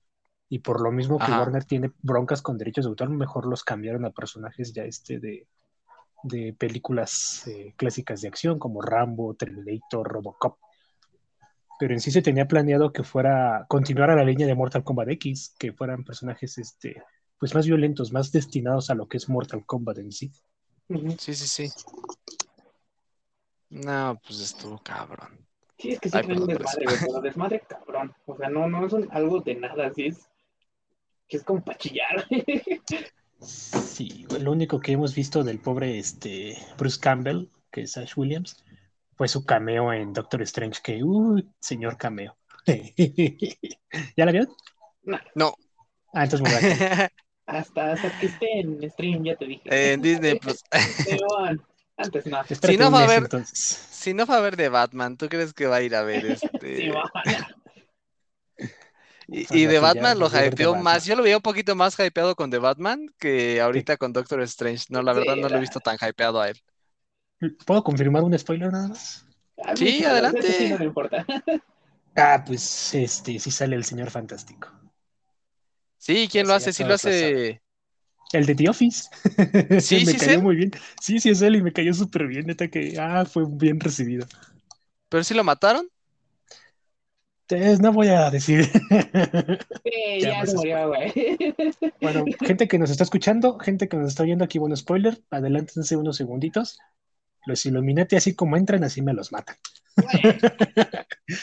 Y 0.50 0.60
por 0.60 0.82
lo 0.82 0.92
mismo 0.92 1.18
que 1.20 1.24
Ajá. 1.24 1.40
Warner 1.40 1.64
tiene 1.64 1.94
broncas 2.02 2.42
con 2.42 2.58
derechos 2.58 2.84
de 2.84 2.90
autor, 2.90 3.10
mejor 3.10 3.46
los 3.46 3.64
cambiaron 3.64 4.04
a 4.04 4.10
personajes 4.10 4.74
ya 4.74 4.84
este 4.84 5.20
de, 5.20 5.48
de 6.24 6.54
películas 6.60 7.48
eh, 7.48 7.74
clásicas 7.78 8.20
de 8.20 8.28
acción 8.28 8.60
como 8.60 8.82
Rambo, 8.82 9.36
Terminator, 9.36 10.06
Robocop 10.06 10.58
pero 11.80 11.94
en 11.94 12.00
sí 12.00 12.12
se 12.12 12.22
tenía 12.22 12.48
planeado 12.48 12.92
que 12.92 13.04
fuera 13.04 13.66
continuar 13.68 14.10
a 14.10 14.16
la 14.16 14.24
línea 14.24 14.48
de 14.48 14.56
Mortal 14.56 14.84
Kombat 14.84 15.10
X, 15.10 15.56
que 15.58 15.74
fueran 15.74 16.04
personajes 16.04 16.58
este, 16.58 17.04
pues 17.40 17.54
más 17.54 17.66
violentos, 17.66 18.12
más 18.12 18.32
destinados 18.32 18.90
a 18.90 18.96
lo 18.96 19.08
que 19.08 19.18
es 19.18 19.30
Mortal 19.30 19.66
Kombat 19.66 19.98
en 20.00 20.12
sí. 20.12 20.32
Sí, 21.18 21.34
sí, 21.34 21.48
sí. 21.48 21.70
No, 23.70 24.20
pues 24.26 24.40
estuvo 24.40 24.78
cabrón. 24.80 25.46
Sí, 25.78 25.92
es 25.92 26.00
que 26.00 26.10
sí 26.10 26.18
Ay, 26.18 26.26
traen 26.26 26.42
un 26.42 26.48
perdón 26.48 26.64
desmadre, 26.64 26.86
güey, 26.86 26.98
pero 27.00 27.22
desmadre 27.22 27.62
cabrón. 27.68 28.14
O 28.26 28.38
sea, 28.38 28.50
no, 28.50 28.68
no 28.68 28.90
son 28.90 29.08
algo 29.12 29.42
de 29.42 29.56
nada, 29.56 29.88
así 29.88 30.08
es. 30.08 30.30
Que 31.28 31.38
es 31.38 31.44
como 31.44 31.64
para 31.64 31.78
chillar. 31.78 32.28
Sí, 33.40 34.26
lo 34.40 34.52
único 34.52 34.80
que 34.80 34.94
hemos 34.94 35.14
visto 35.14 35.44
del 35.44 35.60
pobre 35.60 36.00
este, 36.00 36.58
Bruce 36.78 37.00
Campbell, 37.00 37.50
que 37.72 37.82
es 37.82 37.98
Ash 37.98 38.14
Williams, 38.16 38.64
fue 39.24 39.30
su 39.30 39.46
cameo 39.46 39.94
en 39.94 40.12
Doctor 40.12 40.42
Strange, 40.42 40.82
que, 40.84 41.02
uy, 41.02 41.50
señor 41.62 41.98
cameo. 41.98 42.36
¿Ya 44.18 44.26
la 44.26 44.34
vieron? 44.34 44.50
No. 45.34 45.56
Ah, 46.14 46.26
entonces 46.26 46.42
me 46.42 46.50
voy 46.50 46.58
a 46.58 46.78
callar. 46.78 47.12
hasta, 47.46 47.94
hasta 47.94 48.20
que 48.20 48.26
esté 48.26 48.60
en 48.60 48.90
stream, 48.92 49.24
ya 49.24 49.38
te 49.38 49.46
dije. 49.46 49.62
En 49.72 50.02
Disney 50.02 50.38
Plus. 50.38 50.62
Antes 51.96 52.26
no. 52.26 52.42
Espérate 52.50 52.84
no 52.84 52.92
va 52.92 53.00
a 53.00 53.02
mes, 53.04 53.12
haber- 53.14 53.24
entonces. 53.24 53.60
Si 53.94 54.14
no 54.14 54.26
va 54.26 54.36
a 54.36 54.42
ver 54.42 54.58
de 54.58 54.68
Batman, 54.68 55.16
¿tú 55.16 55.30
crees 55.30 55.54
que 55.54 55.68
va 55.68 55.78
a 55.78 55.82
ir 55.82 55.96
a 55.96 56.04
ver 56.04 56.26
este? 56.26 56.92
Y, 59.30 59.66
de 59.68 59.80
Batman 59.80 60.20
lo 60.20 60.28
hypeó 60.28 60.76
más. 60.76 61.06
Yo 61.06 61.16
lo 61.16 61.24
veía 61.24 61.38
un 61.38 61.42
poquito 61.42 61.76
más 61.76 61.98
hypeado 61.98 62.36
con 62.36 62.52
The 62.52 62.58
Batman 62.58 63.08
que 63.20 63.62
ahorita 63.62 63.96
con 63.96 64.12
Doctor 64.12 64.42
Strange. 64.42 64.88
No, 64.90 65.02
la 65.02 65.14
Sí, 65.14 65.20
verdad 65.20 65.38
no 65.38 65.48
lo 65.48 65.56
he 65.56 65.62
visto 65.62 65.80
tan 65.80 65.96
hypeado 65.96 66.42
a 66.42 66.50
él. 66.50 66.62
¿Puedo 67.66 67.84
confirmar 67.84 68.24
un 68.24 68.38
spoiler 68.38 68.72
nada 68.72 68.88
más? 68.88 69.26
A 69.66 69.74
mí, 69.76 69.92
Sí, 69.92 70.04
adelante. 70.06 70.54
sí 70.54 70.68
no 70.68 70.78
me 70.78 70.86
importa. 70.86 71.26
Ah, 72.16 72.44
pues 72.46 72.94
este, 72.96 73.38
sí 73.40 73.52
sale 73.52 73.76
el 73.76 73.84
señor 73.84 74.10
fantástico. 74.10 74.70
Sí, 75.98 76.28
¿quién 76.32 76.48
lo 76.48 76.54
hace? 76.54 76.74
Sí 76.74 76.84
lo 76.84 76.94
hace. 76.94 77.62
El 78.34 78.46
de 78.46 78.56
The 78.56 78.70
Office. 78.70 79.10
Sí, 79.80 80.06
me 80.06 80.06
sí 80.06 80.18
es 80.18 80.28
cayó 80.28 80.42
él. 80.42 80.42
muy 80.42 80.56
bien. 80.56 80.72
Sí, 81.02 81.20
sí 81.20 81.30
es 81.30 81.42
él 81.42 81.56
y 81.56 81.62
me 81.64 81.72
cayó 81.74 81.94
súper 81.94 82.28
bien, 82.28 82.48
neta 82.48 82.68
que 82.70 82.96
ah, 83.00 83.26
fue 83.26 83.44
bien 83.48 83.80
recibido. 83.80 84.26
¿Pero 85.10 85.24
sí 85.24 85.34
lo 85.34 85.44
mataron? 85.44 85.90
Entonces, 87.48 87.80
no 87.82 87.92
voy 87.94 88.08
a 88.10 88.30
decir. 88.32 88.70
Sí, 89.84 89.92
Ya, 90.22 90.36
pues, 90.40 90.54
murió, 90.54 90.88
güey. 90.90 91.14
bueno, 92.02 92.36
gente 92.44 92.68
que 92.68 92.78
nos 92.78 92.92
está 92.92 93.04
escuchando, 93.04 93.58
gente 93.60 93.88
que 93.88 93.98
nos 93.98 94.10
está 94.10 94.24
oyendo 94.24 94.44
aquí, 94.46 94.60
bueno, 94.60 94.76
spoiler, 94.76 95.24
adelántense 95.32 95.96
unos 95.98 96.18
segunditos. 96.18 96.78
Los 97.46 97.66
Illuminati, 97.66 98.16
así 98.16 98.36
como 98.36 98.58
entran, 98.58 98.84
así 98.84 99.02
me 99.02 99.14
los 99.14 99.32
matan. 99.32 99.58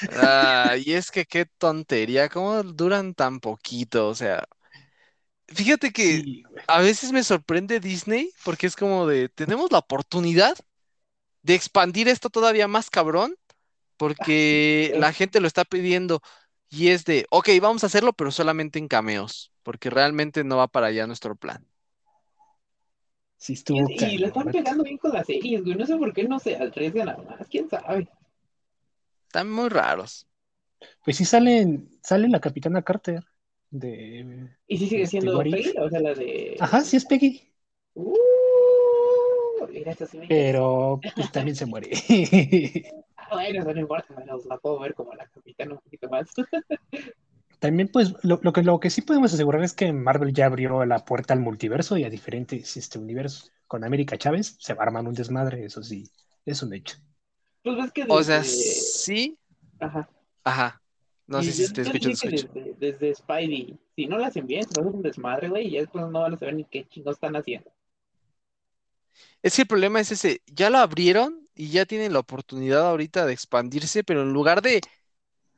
Ah, 0.09 0.77
y 0.85 0.93
es 0.93 1.11
que 1.11 1.25
qué 1.27 1.47
tontería, 1.47 2.29
¿cómo 2.29 2.63
duran 2.63 3.15
tan 3.15 3.41
poquito? 3.41 4.09
O 4.09 4.15
sea, 4.15 4.45
fíjate 5.49 5.93
que 5.93 6.25
Sí, 6.25 6.43
a 6.67 6.81
veces 6.81 7.13
me 7.13 7.23
sorprende 7.25 7.81
Disney 7.81 8.35
porque 8.43 8.67
es 8.67 8.77
como 8.77 9.07
de, 9.07 9.29
tenemos 9.29 9.71
la 9.73 9.79
oportunidad 9.79 10.57
de 11.43 11.55
expandir 11.57 12.09
esto 12.09 12.31
todavía 12.31 12.69
más 12.69 12.91
cabrón 12.91 13.37
porque 13.99 14.93
sí. 14.93 14.97
la 14.97 15.13
gente 15.15 15.41
lo 15.41 15.49
está 15.49 15.65
pidiendo 15.67 16.23
y 16.71 16.91
es 16.91 17.07
de, 17.07 17.27
ok, 17.31 17.51
vamos 17.63 17.85
a 17.85 17.89
hacerlo, 17.89 18.15
pero 18.15 18.33
solamente 18.33 18.79
en 18.81 18.89
cameos, 18.89 19.53
porque 19.65 19.91
realmente 19.91 20.45
no 20.45 20.59
va 20.59 20.69
para 20.69 20.89
allá 20.89 21.07
nuestro 21.09 21.37
plan. 21.37 21.67
Sí 23.41 23.55
estuvo 23.55 23.89
Y, 23.89 24.05
y 24.05 24.19
le 24.19 24.27
están 24.27 24.51
pegando 24.53 24.85
bien 24.85 24.99
con 24.99 25.13
las 25.13 25.27
series, 25.27 25.65
güey. 25.65 25.75
No 25.77 25.87
sé 25.87 25.97
por 25.97 26.13
qué 26.13 26.25
no 26.25 26.39
se 26.39 26.57
arriesgan 26.57 27.09
a 27.09 27.17
más. 27.17 27.49
¿Quién 27.49 27.69
sabe? 27.69 28.09
Están 29.27 29.51
muy 29.51 29.69
raros. 29.69 30.27
Pues 31.05 31.17
sí 31.19 31.25
salen, 31.25 31.91
sale 32.03 32.29
la 32.29 32.41
Capitana 32.41 32.83
Carter 32.83 33.25
de... 33.71 34.51
Y 34.67 34.79
sí 34.79 34.87
sigue 34.89 35.03
Este, 35.05 35.19
siendo. 35.21 35.39
Peggy, 35.43 35.75
o 35.79 35.89
sea, 35.91 36.01
la 36.01 36.15
de. 36.15 36.57
Ajá, 36.61 36.83
sí 36.83 36.97
es 36.97 37.05
Peggy, 37.07 37.55
Uh, 37.95 39.67
mira, 39.69 39.93
esta 39.93 40.07
sí 40.07 40.19
me 40.19 40.27
pero 40.29 41.01
pues 41.15 41.31
también 41.33 41.57
se 41.57 41.67
muere. 41.67 41.91
Ah, 43.17 43.29
bueno, 43.35 43.61
eso 43.61 43.73
no 43.75 43.81
importa, 43.81 44.15
menos 44.15 44.45
la 44.47 44.59
puedo 44.59 44.79
ver 44.81 44.95
como 44.95 45.15
la 45.15 45.27
capitana 45.29 45.75
un 45.75 45.81
poquito 45.81 46.09
más. 46.09 46.29
También, 47.61 47.89
pues, 47.93 48.15
lo, 48.25 48.41
lo 48.43 48.53
que, 48.53 48.63
lo 48.65 48.81
que 48.81 48.91
sí 48.91 49.03
podemos 49.03 49.33
asegurar 49.35 49.63
es 49.65 49.75
que 49.75 49.93
Marvel 49.93 50.33
ya 50.35 50.47
abrió 50.47 50.85
la 50.87 51.05
puerta 51.05 51.35
al 51.35 51.41
multiverso 51.41 51.97
y 51.99 52.05
a 52.05 52.11
diferentes 52.11 52.77
este, 52.77 52.99
universos. 52.99 53.53
Con 53.69 53.85
América 53.85 54.19
Chávez 54.19 54.57
se 54.61 54.75
va 54.75 54.83
a 54.85 54.87
armar 54.87 55.07
un 55.07 55.15
desmadre, 55.15 55.65
eso 55.65 55.83
sí, 55.83 56.11
es 56.45 56.63
un 56.63 56.75
hecho. 56.75 56.97
Pues 57.63 57.77
ves 57.77 57.93
que 57.93 58.05
O 58.09 58.23
sea, 58.23 58.43
sí, 58.45 59.39
Ajá. 59.81 60.09
ajá. 60.45 60.83
No 61.27 61.43
Y 61.43 61.43
sé 61.43 61.53
si 61.55 61.73
te 61.73 61.83
escucho, 61.83 62.11
te. 62.17 62.31
Desde, 62.31 62.75
desde 62.79 63.15
Spidey, 63.17 63.77
si 63.97 64.07
no 64.07 64.17
la 64.19 64.29
hacen 64.29 64.47
bien, 64.47 64.63
se 64.63 64.75
va 64.81 64.83
a 64.87 64.89
hacer 64.89 64.97
un 64.97 65.03
desmadre, 65.03 65.49
güey, 65.49 65.67
y 65.67 65.71
ya 65.73 65.81
después 65.81 66.07
no 66.09 66.21
van 66.21 66.35
a 66.35 66.39
saber 66.39 66.55
ni 66.55 66.65
qué 66.65 66.87
chingos 66.89 67.15
están 67.17 67.35
haciendo. 67.35 67.73
Es 69.43 69.57
que 69.57 69.63
el 69.63 69.69
problema 69.69 70.01
es 70.01 70.13
ese, 70.13 70.43
ya 70.47 70.71
lo 70.71 70.79
abrieron 70.79 71.49
y 71.55 71.71
ya 71.71 71.87
tienen 71.87 72.13
la 72.13 72.19
oportunidad 72.21 72.87
ahorita 72.89 73.27
de 73.27 73.33
expandirse, 73.33 74.05
pero 74.05 74.23
en 74.23 74.33
lugar 74.33 74.63
de 74.63 74.81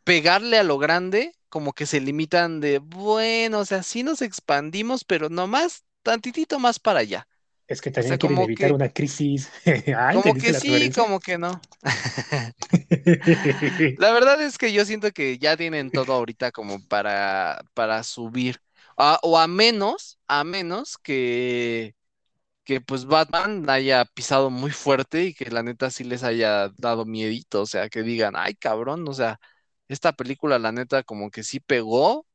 pegarle 0.04 0.58
a 0.58 0.64
lo 0.64 0.78
grande, 0.78 1.34
como 1.52 1.74
que 1.74 1.86
se 1.86 2.00
limitan 2.00 2.60
de, 2.62 2.80
bueno, 2.80 3.60
o 3.60 3.66
sea, 3.66 3.84
sí 3.84 4.02
nos 4.04 4.22
expandimos, 4.22 5.04
pero 5.04 5.30
nomás 5.30 5.84
tantitito 6.02 6.58
más 6.60 6.80
para 6.80 7.00
allá. 7.00 7.28
Es 7.66 7.80
que 7.80 7.90
O 7.96 8.02
también 8.02 8.04
sea, 8.04 8.18
quieren 8.18 8.40
como 8.40 8.42
evitar 8.42 8.70
que- 8.70 8.72
una 8.72 8.88
crisis. 8.92 9.50
Ah, 9.96 10.12
Como 10.12 10.34
¿entendiste 10.34 10.52
que 10.52 10.54
sí, 10.54 10.90
como 10.94 11.18
que 11.20 11.38
no. 11.38 11.60
La 13.96 14.12
verdad 14.12 14.40
es 14.42 14.58
que 14.58 14.72
yo 14.72 14.84
siento 14.84 15.10
que 15.12 15.38
ya 15.38 15.56
tienen 15.56 15.92
todo 15.92 16.12
ahorita 16.14 16.50
como 16.52 16.80
para, 16.86 17.62
para 17.74 18.02
subir. 18.02 18.58
A- 18.96 19.18
o 19.22 19.38
a 19.38 19.46
menos, 19.48 20.18
a 20.28 20.44
menos 20.44 20.98
que, 20.98 21.94
que 22.64 22.80
pues 22.80 23.06
Batman 23.06 23.68
haya 23.70 24.04
pisado 24.06 24.50
muy 24.50 24.70
fuerte 24.72 25.24
y 25.26 25.34
que 25.34 25.50
la 25.50 25.62
neta 25.64 25.90
sí 25.90 26.04
les 26.04 26.22
haya 26.24 26.70
dado 26.78 27.06
miedito. 27.06 27.62
O 27.62 27.66
sea, 27.66 27.88
que 27.90 28.02
digan, 28.02 28.34
ay 28.36 28.54
cabrón, 28.56 29.08
o 29.08 29.14
sea, 29.14 29.40
esta 29.92 30.12
película 30.12 30.58
la 30.58 30.72
neta 30.72 31.02
como 31.02 31.30
que 31.30 31.42
sí 31.42 31.60
pegó. 31.60 32.26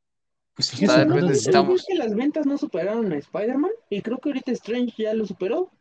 Pues 0.53 0.68
sí, 0.70 0.86
Tal 0.88 1.08
vez 1.12 1.24
necesitamos- 1.24 1.82
¿Es 1.82 1.86
que 1.88 1.95
las 1.95 2.16
ventas 2.16 2.45
no 2.47 2.58
superaron 2.58 3.12
a 3.12 3.18
Spider-Man? 3.18 3.72
Y 3.89 4.01
creo 4.01 4.18
que 4.18 4.30
ahorita 4.30 4.51
Strange 4.53 5.03
ya 5.03 5.14
lo 5.14 5.26
superó. 5.26 5.72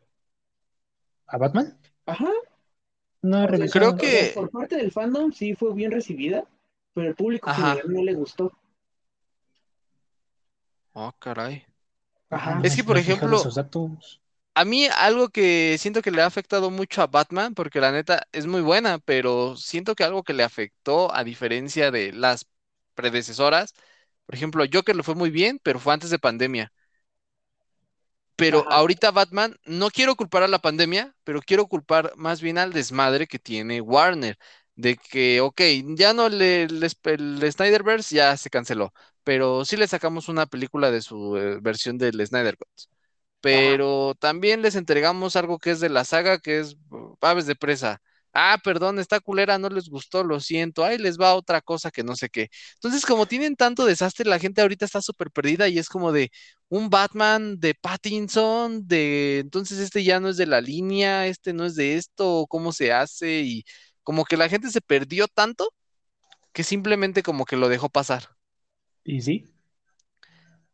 ¿A 1.25 1.37
Batman? 1.37 1.77
Ajá. 2.05 2.29
No 3.23 3.43
O 3.45 3.47
sea. 3.57 3.67
Creo 3.69 3.95
que- 3.97 4.31
por 4.35 4.49
parte 4.51 4.75
del 4.77 4.91
fandom 4.91 5.31
sí 5.31 5.55
fue 5.55 5.73
bien 5.73 5.91
recibida, 5.91 6.45
pero 6.93 7.07
el 7.09 7.15
público 7.15 7.49
Ajá. 7.49 7.69
general 7.71 7.91
no 7.93 8.03
le 8.03 8.13
gustó. 8.13 8.51
Oh, 10.93 11.11
caray. 11.19 11.65
Ajá. 12.29 12.59
Es 12.63 12.75
que, 12.75 12.83
por 12.83 12.97
ejemplo. 12.97 13.37
A 14.59 14.65
mí 14.65 14.87
algo 14.87 15.29
que 15.29 15.77
siento 15.79 16.01
que 16.01 16.09
le 16.11 16.21
ha 16.21 16.25
afectado 16.25 16.71
mucho 16.71 17.01
a 17.03 17.07
Batman, 17.07 17.53
porque 17.53 17.79
la 17.79 17.91
neta 17.91 18.27
es 18.31 18.47
muy 18.47 18.61
buena, 18.61 18.97
pero 18.99 19.55
siento 19.55 19.93
que 19.95 20.03
algo 20.03 20.23
que 20.23 20.33
le 20.33 20.43
afectó 20.43 21.13
a 21.13 21.23
diferencia 21.23 21.91
de 21.91 22.11
las 22.11 22.47
predecesoras, 22.95 23.73
por 24.25 24.33
ejemplo, 24.35 24.65
Joker 24.71 24.95
le 24.95 25.03
fue 25.03 25.13
muy 25.15 25.29
bien, 25.29 25.59
pero 25.63 25.79
fue 25.79 25.93
antes 25.93 26.09
de 26.09 26.17
pandemia. 26.19 26.71
Pero 28.35 28.65
Ajá. 28.65 28.71
ahorita 28.71 29.11
Batman, 29.11 29.55
no 29.65 29.89
quiero 29.89 30.15
culpar 30.15 30.43
a 30.43 30.47
la 30.47 30.59
pandemia, 30.59 31.15
pero 31.23 31.41
quiero 31.41 31.67
culpar 31.67 32.13
más 32.17 32.39
bien 32.41 32.57
al 32.59 32.71
desmadre 32.73 33.25
que 33.27 33.39
tiene 33.39 33.81
Warner. 33.81 34.37
de 34.75 34.95
que, 34.97 35.41
ok, 35.41 35.59
ya 35.95 36.13
no 36.13 36.29
le, 36.29 36.67
les- 36.67 36.95
el 37.05 37.51
Snyderverse 37.51 38.15
ya 38.15 38.37
se 38.37 38.51
canceló, 38.51 38.93
pero 39.23 39.65
sí 39.65 39.75
le 39.75 39.87
sacamos 39.87 40.29
una 40.29 40.45
película 40.45 40.91
de 40.91 41.01
su 41.01 41.35
eh, 41.35 41.57
versión 41.61 41.97
del 41.97 42.23
Snyder 42.27 42.57
Cut. 42.57 42.69
Pero 43.47 44.15
también 44.19 44.61
les 44.61 44.75
entregamos 44.75 45.35
algo 45.35 45.57
que 45.59 45.71
es 45.71 45.79
de 45.79 45.89
la 45.89 46.03
saga, 46.03 46.39
que 46.39 46.59
es 46.59 46.75
uh, 46.91 47.15
Aves 47.21 47.45
de 47.45 47.55
Presa. 47.55 48.01
Ah, 48.33 48.59
perdón, 48.63 48.99
esta 48.99 49.19
culera 49.19 49.57
no 49.57 49.69
les 49.69 49.89
gustó, 49.89 50.23
lo 50.23 50.39
siento. 50.39 50.83
Ahí 50.83 50.97
les 50.97 51.17
va 51.17 51.33
otra 51.33 51.61
cosa 51.61 51.89
que 51.89 52.03
no 52.03 52.15
sé 52.15 52.29
qué. 52.29 52.49
Entonces, 52.75 53.05
como 53.05 53.25
tienen 53.25 53.55
tanto 53.55 53.85
desastre, 53.85 54.29
la 54.29 54.37
gente 54.37 54.61
ahorita 54.61 54.85
está 54.85 55.01
súper 55.01 55.31
perdida 55.31 55.67
y 55.69 55.79
es 55.79 55.89
como 55.89 56.11
de 56.11 56.29
un 56.69 56.89
Batman 56.89 57.59
de 57.59 57.73
Pattinson, 57.73 58.87
de 58.87 59.39
entonces 59.39 59.79
este 59.79 60.03
ya 60.03 60.19
no 60.19 60.29
es 60.29 60.37
de 60.37 60.45
la 60.45 60.61
línea, 60.61 61.25
este 61.27 61.53
no 61.53 61.65
es 61.65 61.75
de 61.75 61.95
esto, 61.95 62.45
cómo 62.49 62.73
se 62.73 62.91
hace 62.91 63.41
y 63.41 63.63
como 64.03 64.25
que 64.25 64.37
la 64.37 64.49
gente 64.49 64.69
se 64.69 64.81
perdió 64.81 65.27
tanto 65.27 65.73
que 66.53 66.63
simplemente 66.63 67.23
como 67.23 67.45
que 67.45 67.55
lo 67.55 67.69
dejó 67.69 67.89
pasar. 67.89 68.29
Y 69.03 69.21
sí, 69.21 69.45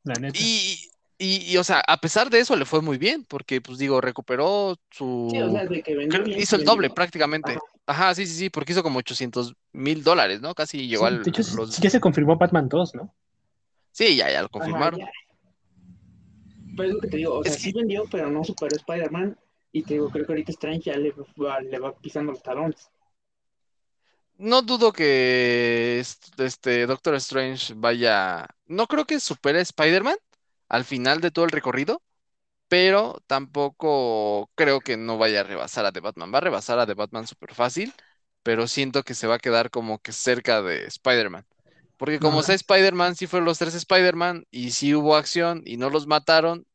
la 0.03 0.15
neta. 0.15 0.37
Y, 0.37 0.89
y, 1.23 1.51
y, 1.51 1.57
o 1.57 1.63
sea, 1.63 1.81
a 1.87 1.97
pesar 1.97 2.29
de 2.29 2.39
eso 2.39 2.55
le 2.55 2.65
fue 2.65 2.81
muy 2.81 2.97
bien, 2.97 3.23
porque 3.25 3.61
pues 3.61 3.77
digo, 3.77 4.01
recuperó 4.01 4.75
su... 4.91 5.29
Sí, 5.31 5.41
o 5.41 5.51
sea, 5.51 5.65
de 5.65 5.81
que 5.81 5.95
vendió 5.95 6.23
bien, 6.23 6.39
hizo 6.39 6.55
el 6.55 6.61
vendió. 6.61 6.73
doble 6.73 6.89
prácticamente. 6.89 7.51
Ajá. 7.51 7.61
Ajá, 7.85 8.15
sí, 8.15 8.25
sí, 8.25 8.33
sí, 8.35 8.49
porque 8.49 8.71
hizo 8.71 8.83
como 8.83 8.99
800 8.99 9.53
mil 9.73 10.03
dólares, 10.03 10.41
¿no? 10.41 10.53
Casi 10.55 10.87
llegó 10.87 11.05
Sí, 11.07 11.13
al... 11.13 11.23
de 11.23 11.29
hecho, 11.29 11.41
los... 11.55 11.73
sí 11.73 11.81
ya 11.81 11.89
se 11.89 11.99
confirmó 11.99 12.37
Batman 12.37 12.69
2, 12.69 12.95
¿no? 12.95 13.13
Sí, 13.91 14.15
ya, 14.15 14.31
ya 14.31 14.41
lo 14.41 14.45
Ajá, 14.47 14.51
confirmaron. 14.51 14.99
ya. 14.99 15.11
Pero 16.75 16.89
es 16.89 16.95
lo 16.95 17.01
que 17.01 17.07
te 17.07 17.17
digo, 17.17 17.35
o 17.35 17.43
sea, 17.43 17.51
Es 17.53 17.57
que- 17.57 17.63
sí 17.63 17.71
vendió, 17.73 18.05
pero 18.09 18.29
no 18.29 18.43
superó 18.43 18.75
Spider-Man. 18.75 19.37
Y 19.71 19.83
te 19.83 19.95
digo, 19.95 20.09
creo 20.09 20.25
que 20.25 20.31
ahorita 20.31 20.51
Strange 20.51 20.91
ya 20.91 20.97
le 20.97 21.11
va, 21.11 21.59
le 21.59 21.79
va 21.79 21.93
pisando 21.97 22.31
los 22.31 22.41
talones. 22.43 22.89
No 24.37 24.61
dudo 24.61 24.91
que 24.91 25.99
est- 25.99 26.39
este 26.39 26.85
Doctor 26.85 27.15
Strange 27.15 27.73
vaya... 27.75 28.47
No 28.65 28.87
creo 28.87 29.05
que 29.05 29.19
supere 29.19 29.59
a 29.59 29.61
Spider-Man 29.61 30.15
al 30.73 30.85
final 30.85 31.21
de 31.21 31.31
todo 31.31 31.45
el 31.45 31.51
recorrido, 31.51 32.03
pero 32.67 33.21
tampoco 33.27 34.51
creo 34.55 34.81
que 34.81 34.97
no 34.97 35.17
vaya 35.17 35.41
a 35.41 35.43
rebasar 35.43 35.85
a 35.85 35.91
The 35.91 35.99
Batman. 36.01 36.33
Va 36.33 36.39
a 36.39 36.41
rebasar 36.41 36.79
a 36.79 36.85
The 36.87 36.95
Batman 36.95 37.27
súper 37.27 37.53
fácil, 37.55 37.93
pero 38.43 38.67
siento 38.67 39.03
que 39.03 39.13
se 39.15 39.27
va 39.27 39.35
a 39.35 39.39
quedar 39.39 39.69
como 39.71 39.99
que 39.99 40.11
cerca 40.13 40.61
de 40.61 40.85
Spider-Man. 40.87 41.45
Porque 41.97 42.19
como 42.19 42.41
Ajá. 42.41 42.43
sea 42.43 42.55
Spider-Man, 42.55 43.15
sí 43.15 43.27
fueron 43.27 43.45
los 43.45 43.59
tres 43.59 43.75
Spider-Man 43.75 44.45
y 44.51 44.71
sí 44.71 44.95
hubo 44.95 45.15
acción 45.15 45.61
y 45.65 45.77
no 45.77 45.89
los 45.89 46.07
mataron, 46.07 46.65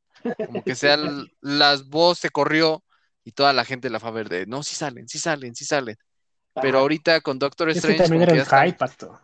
como 0.44 0.62
que 0.64 0.74
sea 0.76 0.96
las 1.42 1.88
voz 1.88 2.18
se 2.18 2.30
corrió 2.30 2.84
y 3.24 3.32
toda 3.32 3.53
la 3.53 3.64
gente 3.64 3.90
la 3.90 4.01
fue 4.01 4.11
a 4.11 4.12
ver 4.12 4.28
de, 4.28 4.46
no, 4.46 4.62
sí 4.62 4.74
salen, 4.76 5.09
sí 5.09 5.18
salen, 5.18 5.55
sí 5.57 5.64
salen. 5.64 5.96
Pero 6.61 6.78
ahorita 6.80 7.20
con 7.20 7.38
Doctor 7.38 7.70
Strange 7.70 8.11
también 8.11 8.22
era 8.22 8.32
el 8.32 8.44
hype, 8.44 8.78
pato. 8.78 9.20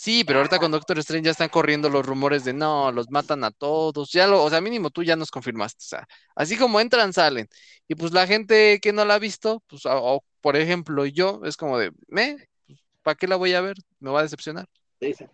Sí, 0.00 0.22
pero 0.24 0.38
ahorita 0.38 0.60
con 0.60 0.70
Doctor 0.70 0.96
Strange 1.00 1.24
ya 1.24 1.30
están 1.32 1.48
corriendo 1.48 1.88
los 1.90 2.06
rumores 2.06 2.44
de 2.44 2.52
no, 2.52 2.92
los 2.92 3.10
matan 3.10 3.42
a 3.42 3.50
todos. 3.50 4.12
Ya 4.12 4.28
lo, 4.28 4.44
o 4.44 4.48
sea, 4.48 4.60
mínimo 4.60 4.90
tú 4.90 5.02
ya 5.02 5.16
nos 5.16 5.30
confirmaste. 5.32 5.78
O 5.82 5.88
sea, 5.88 6.06
así 6.36 6.56
como 6.56 6.78
entran, 6.78 7.12
salen. 7.12 7.48
Y 7.88 7.96
pues 7.96 8.12
la 8.12 8.26
gente 8.28 8.78
que 8.80 8.92
no 8.92 9.04
la 9.04 9.14
ha 9.14 9.18
visto, 9.18 9.60
pues, 9.66 9.84
o, 9.86 9.90
o, 10.16 10.24
por 10.40 10.56
ejemplo, 10.56 11.04
yo, 11.04 11.40
es 11.44 11.56
como 11.56 11.78
de, 11.78 11.90
me, 12.06 12.36
¿para 13.02 13.16
qué 13.16 13.26
la 13.26 13.34
voy 13.34 13.54
a 13.54 13.60
ver? 13.60 13.76
Me 13.98 14.10
va 14.10 14.20
a 14.20 14.22
decepcionar. 14.22 14.66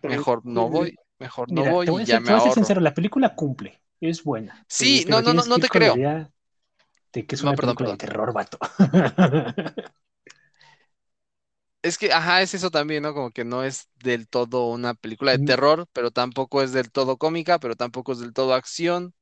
Mejor 0.01 0.41
no 0.45 0.67
voy, 0.67 0.95
mejor 1.19 1.51
no 1.51 1.63
voy 1.63 1.85
te 1.85 1.91
voy 1.91 2.01
a 2.01 2.03
y 2.03 2.07
ya 2.07 2.13
ser, 2.15 2.21
me 2.21 2.27
te 2.27 2.33
voy 2.33 2.41
a 2.41 2.43
ser 2.45 2.53
sincero, 2.53 2.81
la 2.81 2.93
película 2.95 3.35
cumple, 3.35 3.81
es 4.01 4.23
buena. 4.23 4.65
Sí, 4.67 5.01
eh, 5.01 5.05
no, 5.09 5.21
no, 5.21 5.33
no, 5.35 5.45
no 5.45 5.59
te 5.59 5.67
creo. 5.67 5.95
de 5.95 7.25
que 7.25 7.35
es 7.35 7.43
No, 7.43 7.49
una 7.49 7.55
perdón, 7.55 7.75
película 7.75 7.89
perdón. 7.89 7.97
de 7.97 8.05
terror, 8.07 8.33
vato. 8.33 8.57
Es 11.85 11.97
que, 11.97 12.11
ajá, 12.11 12.41
es 12.41 12.53
eso 12.53 12.71
también, 12.71 13.03
¿no? 13.03 13.13
Como 13.13 13.31
que 13.31 13.45
no 13.45 13.63
es 13.63 13.89
del 14.03 14.27
todo 14.27 14.67
una 14.69 14.93
película 14.95 15.31
de 15.31 15.39
terror, 15.39 15.87
pero 15.93 16.11
tampoco 16.11 16.61
es 16.63 16.71
del 16.73 16.91
todo 16.91 17.17
cómica, 17.17 17.59
pero 17.59 17.75
tampoco 17.75 18.13
es 18.13 18.19
del 18.19 18.33
todo 18.33 18.53
acción. 18.55 19.13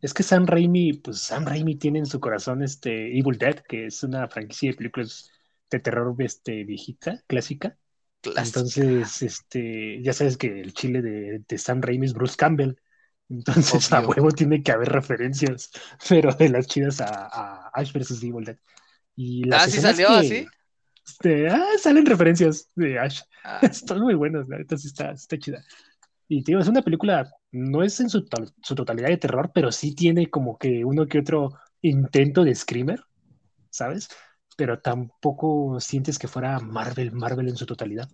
Es 0.00 0.14
que 0.14 0.22
Sam 0.22 0.46
Raimi, 0.46 0.94
pues 0.94 1.20
Sam 1.20 1.44
Raimi 1.46 1.76
tiene 1.76 1.98
en 1.98 2.06
su 2.06 2.20
corazón 2.20 2.62
este 2.62 3.18
Evil 3.18 3.36
Dead, 3.38 3.56
que 3.68 3.86
es 3.86 4.02
una 4.02 4.28
franquicia 4.28 4.70
de 4.70 4.76
películas 4.76 5.30
de 5.70 5.80
terror 5.80 6.14
este, 6.20 6.64
viejita, 6.64 7.22
clásica. 7.26 7.78
Clásica. 8.22 8.64
Entonces, 8.64 9.22
este, 9.22 10.02
ya 10.02 10.12
sabes 10.14 10.36
que 10.38 10.60
el 10.60 10.74
chile 10.74 11.02
de, 11.02 11.44
de 11.48 11.58
Sam 11.58 11.82
Raimi 11.82 12.06
es 12.06 12.14
Bruce 12.14 12.36
Campbell. 12.36 12.76
Entonces, 13.30 13.92
a 13.92 14.00
huevo 14.02 14.30
tiene 14.32 14.62
que 14.62 14.72
haber 14.72 14.90
referencias, 14.90 15.70
pero 16.08 16.32
de 16.34 16.48
las 16.50 16.66
chidas 16.68 17.00
a, 17.00 17.26
a 17.28 17.70
Ash 17.74 17.92
vs. 17.92 18.22
Evil 18.24 18.44
Dead. 18.44 18.58
Y 19.16 19.44
las 19.44 19.62
Ah, 19.62 19.68
sí 19.68 19.80
salió 19.80 20.08
que, 20.08 20.12
así. 20.12 20.50
Este, 21.10 21.48
ah, 21.48 21.66
salen 21.78 22.06
referencias 22.06 22.70
de 22.74 22.98
Ash. 22.98 23.20
Ah, 23.42 23.60
Están 23.70 24.00
muy 24.00 24.14
buenas, 24.14 24.48
la 24.48 24.58
neta 24.58 24.76
sí 24.76 24.88
está, 24.88 25.12
está 25.12 25.38
chida. 25.38 25.64
Y 26.28 26.42
te 26.44 26.52
digo, 26.52 26.60
es 26.62 26.68
una 26.68 26.82
película, 26.82 27.30
no 27.52 27.82
es 27.82 28.00
en 28.00 28.10
su, 28.10 28.26
su 28.62 28.74
totalidad 28.74 29.08
de 29.08 29.18
terror, 29.18 29.50
pero 29.54 29.72
sí 29.72 29.94
tiene 29.94 30.30
como 30.30 30.58
que 30.58 30.84
uno 30.84 31.06
que 31.06 31.18
otro 31.20 31.50
intento 31.82 32.44
de 32.44 32.54
screamer, 32.54 33.04
¿sabes? 33.70 34.08
Pero 34.56 34.80
tampoco 34.80 35.80
sientes 35.80 36.18
que 36.18 36.28
fuera 36.28 36.60
Marvel, 36.60 37.12
Marvel 37.12 37.48
en 37.48 37.56
su 37.56 37.66
totalidad, 37.66 38.08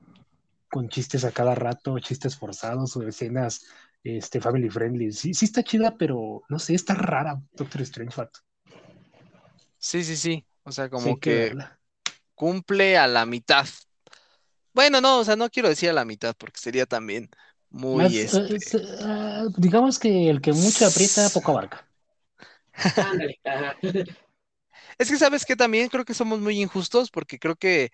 con 0.71 0.89
chistes 0.89 1.25
a 1.25 1.33
cada 1.33 1.55
rato, 1.55 1.99
chistes 2.01 2.37
forzados 2.37 2.97
o 2.97 3.03
escenas 3.09 3.67
este, 4.05 4.41
family 4.41 4.71
friendly. 4.71 5.13
Sí, 5.13 5.35
sí 5.35 5.47
está 5.47 5.63
chida, 5.65 5.97
pero 5.99 6.45
no 6.49 6.59
sé, 6.59 6.75
está 6.75 6.95
rara 6.95 7.43
Doctor 7.55 7.83
Strange, 7.83 8.15
vato. 8.17 8.41
sí, 9.79 10.05
sí, 10.05 10.17
sí. 10.17 10.47
O 10.65 10.73
sea, 10.73 10.91
Sí, 10.95 11.09
como 11.15 11.19
hay 11.29 11.41
que 11.41 11.53
que. 11.53 11.57
Cumple 12.37 12.99
a 12.99 13.09
la 13.09 13.27
mitad. 13.27 13.67
Bueno, 14.73 15.01
no, 15.01 15.19
o 15.21 15.25
sea, 15.25 15.37
no 15.37 15.49
quiero 15.51 15.69
decir 15.69 15.91
a 15.91 15.95
la 15.95 16.05
mitad 16.05 16.35
porque 16.39 16.61
sería 16.61 16.87
también 16.87 17.31
muy 17.71 18.05
Más, 18.05 18.13
este. 18.19 18.39
eh, 18.39 18.57
es, 18.57 18.77
ah, 19.03 19.47
digamos 19.57 19.99
que 19.99 20.31
el 20.31 20.41
que 20.41 20.53
mucho 20.53 20.87
aprieta, 20.87 21.29
poco 21.31 21.53
abarca. 21.53 21.89
Es 24.99 25.11
que 25.11 25.17
sabes 25.19 25.45
que 25.45 25.57
también 25.57 25.89
creo 25.89 26.05
que 26.05 26.15
somos 26.15 26.41
muy 26.41 26.61
injustos 26.61 27.11
porque 27.11 27.39
creo 27.39 27.57
que 27.57 27.91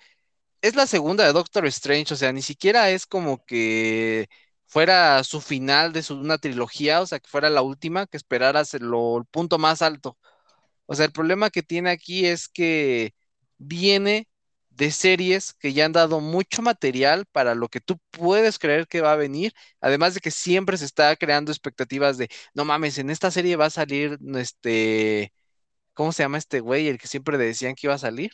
es 0.62 0.76
la 0.76 0.86
segunda 0.86 1.24
de 1.26 1.32
Doctor 1.32 1.66
Strange, 1.66 2.14
o 2.14 2.16
sea, 2.16 2.32
ni 2.32 2.43
siquiera 2.43 2.90
es 2.90 3.07
como 3.07 3.45
que 3.45 4.28
fuera 4.66 5.24
su 5.24 5.40
final 5.40 5.93
de 5.93 6.03
su, 6.03 6.16
una 6.16 6.38
trilogía, 6.38 7.01
o 7.03 7.07
sea, 7.07 7.20
que 7.20 7.28
fuera 7.30 7.51
la 7.51 7.62
última, 7.62 8.07
que 8.07 8.16
esperaras 8.16 8.74
el, 8.74 8.84
el 8.84 9.26
punto 9.30 9.59
más 9.59 9.82
alto. 9.82 10.18
O 10.86 10.95
sea, 10.95 11.07
el 11.07 11.12
problema 11.12 11.51
que 11.51 11.62
tiene 11.62 11.90
aquí 11.90 12.26
es 12.26 12.49
que 12.49 13.14
viene 13.59 14.28
de 14.77 14.91
series 14.91 15.53
que 15.55 15.73
ya 15.73 15.85
han 15.85 15.93
dado 15.93 16.20
mucho 16.20 16.62
material 16.62 17.27
para 17.33 17.55
lo 17.55 17.68
que 17.68 17.81
tú 17.81 17.99
puedes 18.11 18.59
creer 18.59 18.87
que 18.89 19.01
va 19.01 19.12
a 19.12 19.16
venir, 19.16 19.53
además 19.81 20.14
de 20.14 20.20
que 20.20 20.31
siempre 20.31 20.77
se 20.77 20.85
está 20.87 21.14
creando 21.16 21.53
expectativas 21.53 22.18
de, 22.18 22.29
no 22.55 22.64
mames, 22.64 22.99
en 22.99 23.11
esta 23.11 23.31
serie 23.31 23.57
va 23.57 23.66
a 23.66 23.70
salir 23.70 24.18
este, 24.37 25.33
¿cómo 25.95 26.12
se 26.12 26.23
llama 26.23 26.39
este 26.39 26.61
güey? 26.61 26.89
El 26.89 26.99
que 26.99 27.09
siempre 27.09 27.39
decían 27.39 27.75
que 27.75 27.87
iba 27.87 27.95
a 27.95 27.99
salir. 27.99 28.33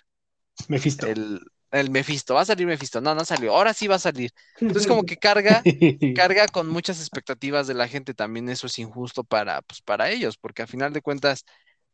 Mephisto. 0.68 1.06
El, 1.06 1.40
el 1.70 1.90
Mephisto, 1.90 2.34
va 2.34 2.42
a 2.42 2.44
salir 2.44 2.66
Mephisto. 2.66 3.00
No, 3.00 3.14
no 3.14 3.24
salió. 3.24 3.54
Ahora 3.54 3.74
sí 3.74 3.86
va 3.86 3.96
a 3.96 4.00
salir. 4.00 4.30
Entonces, 4.60 4.86
como 4.86 5.04
que 5.04 5.16
carga, 5.16 5.62
carga 6.16 6.46
con 6.48 6.68
muchas 6.68 7.00
expectativas 7.00 7.66
de 7.66 7.74
la 7.74 7.88
gente. 7.88 8.14
También 8.14 8.48
eso 8.48 8.66
es 8.66 8.78
injusto 8.78 9.24
para, 9.24 9.62
pues, 9.62 9.82
para 9.82 10.10
ellos, 10.10 10.36
porque 10.36 10.62
a 10.62 10.66
final 10.66 10.92
de 10.92 11.02
cuentas, 11.02 11.44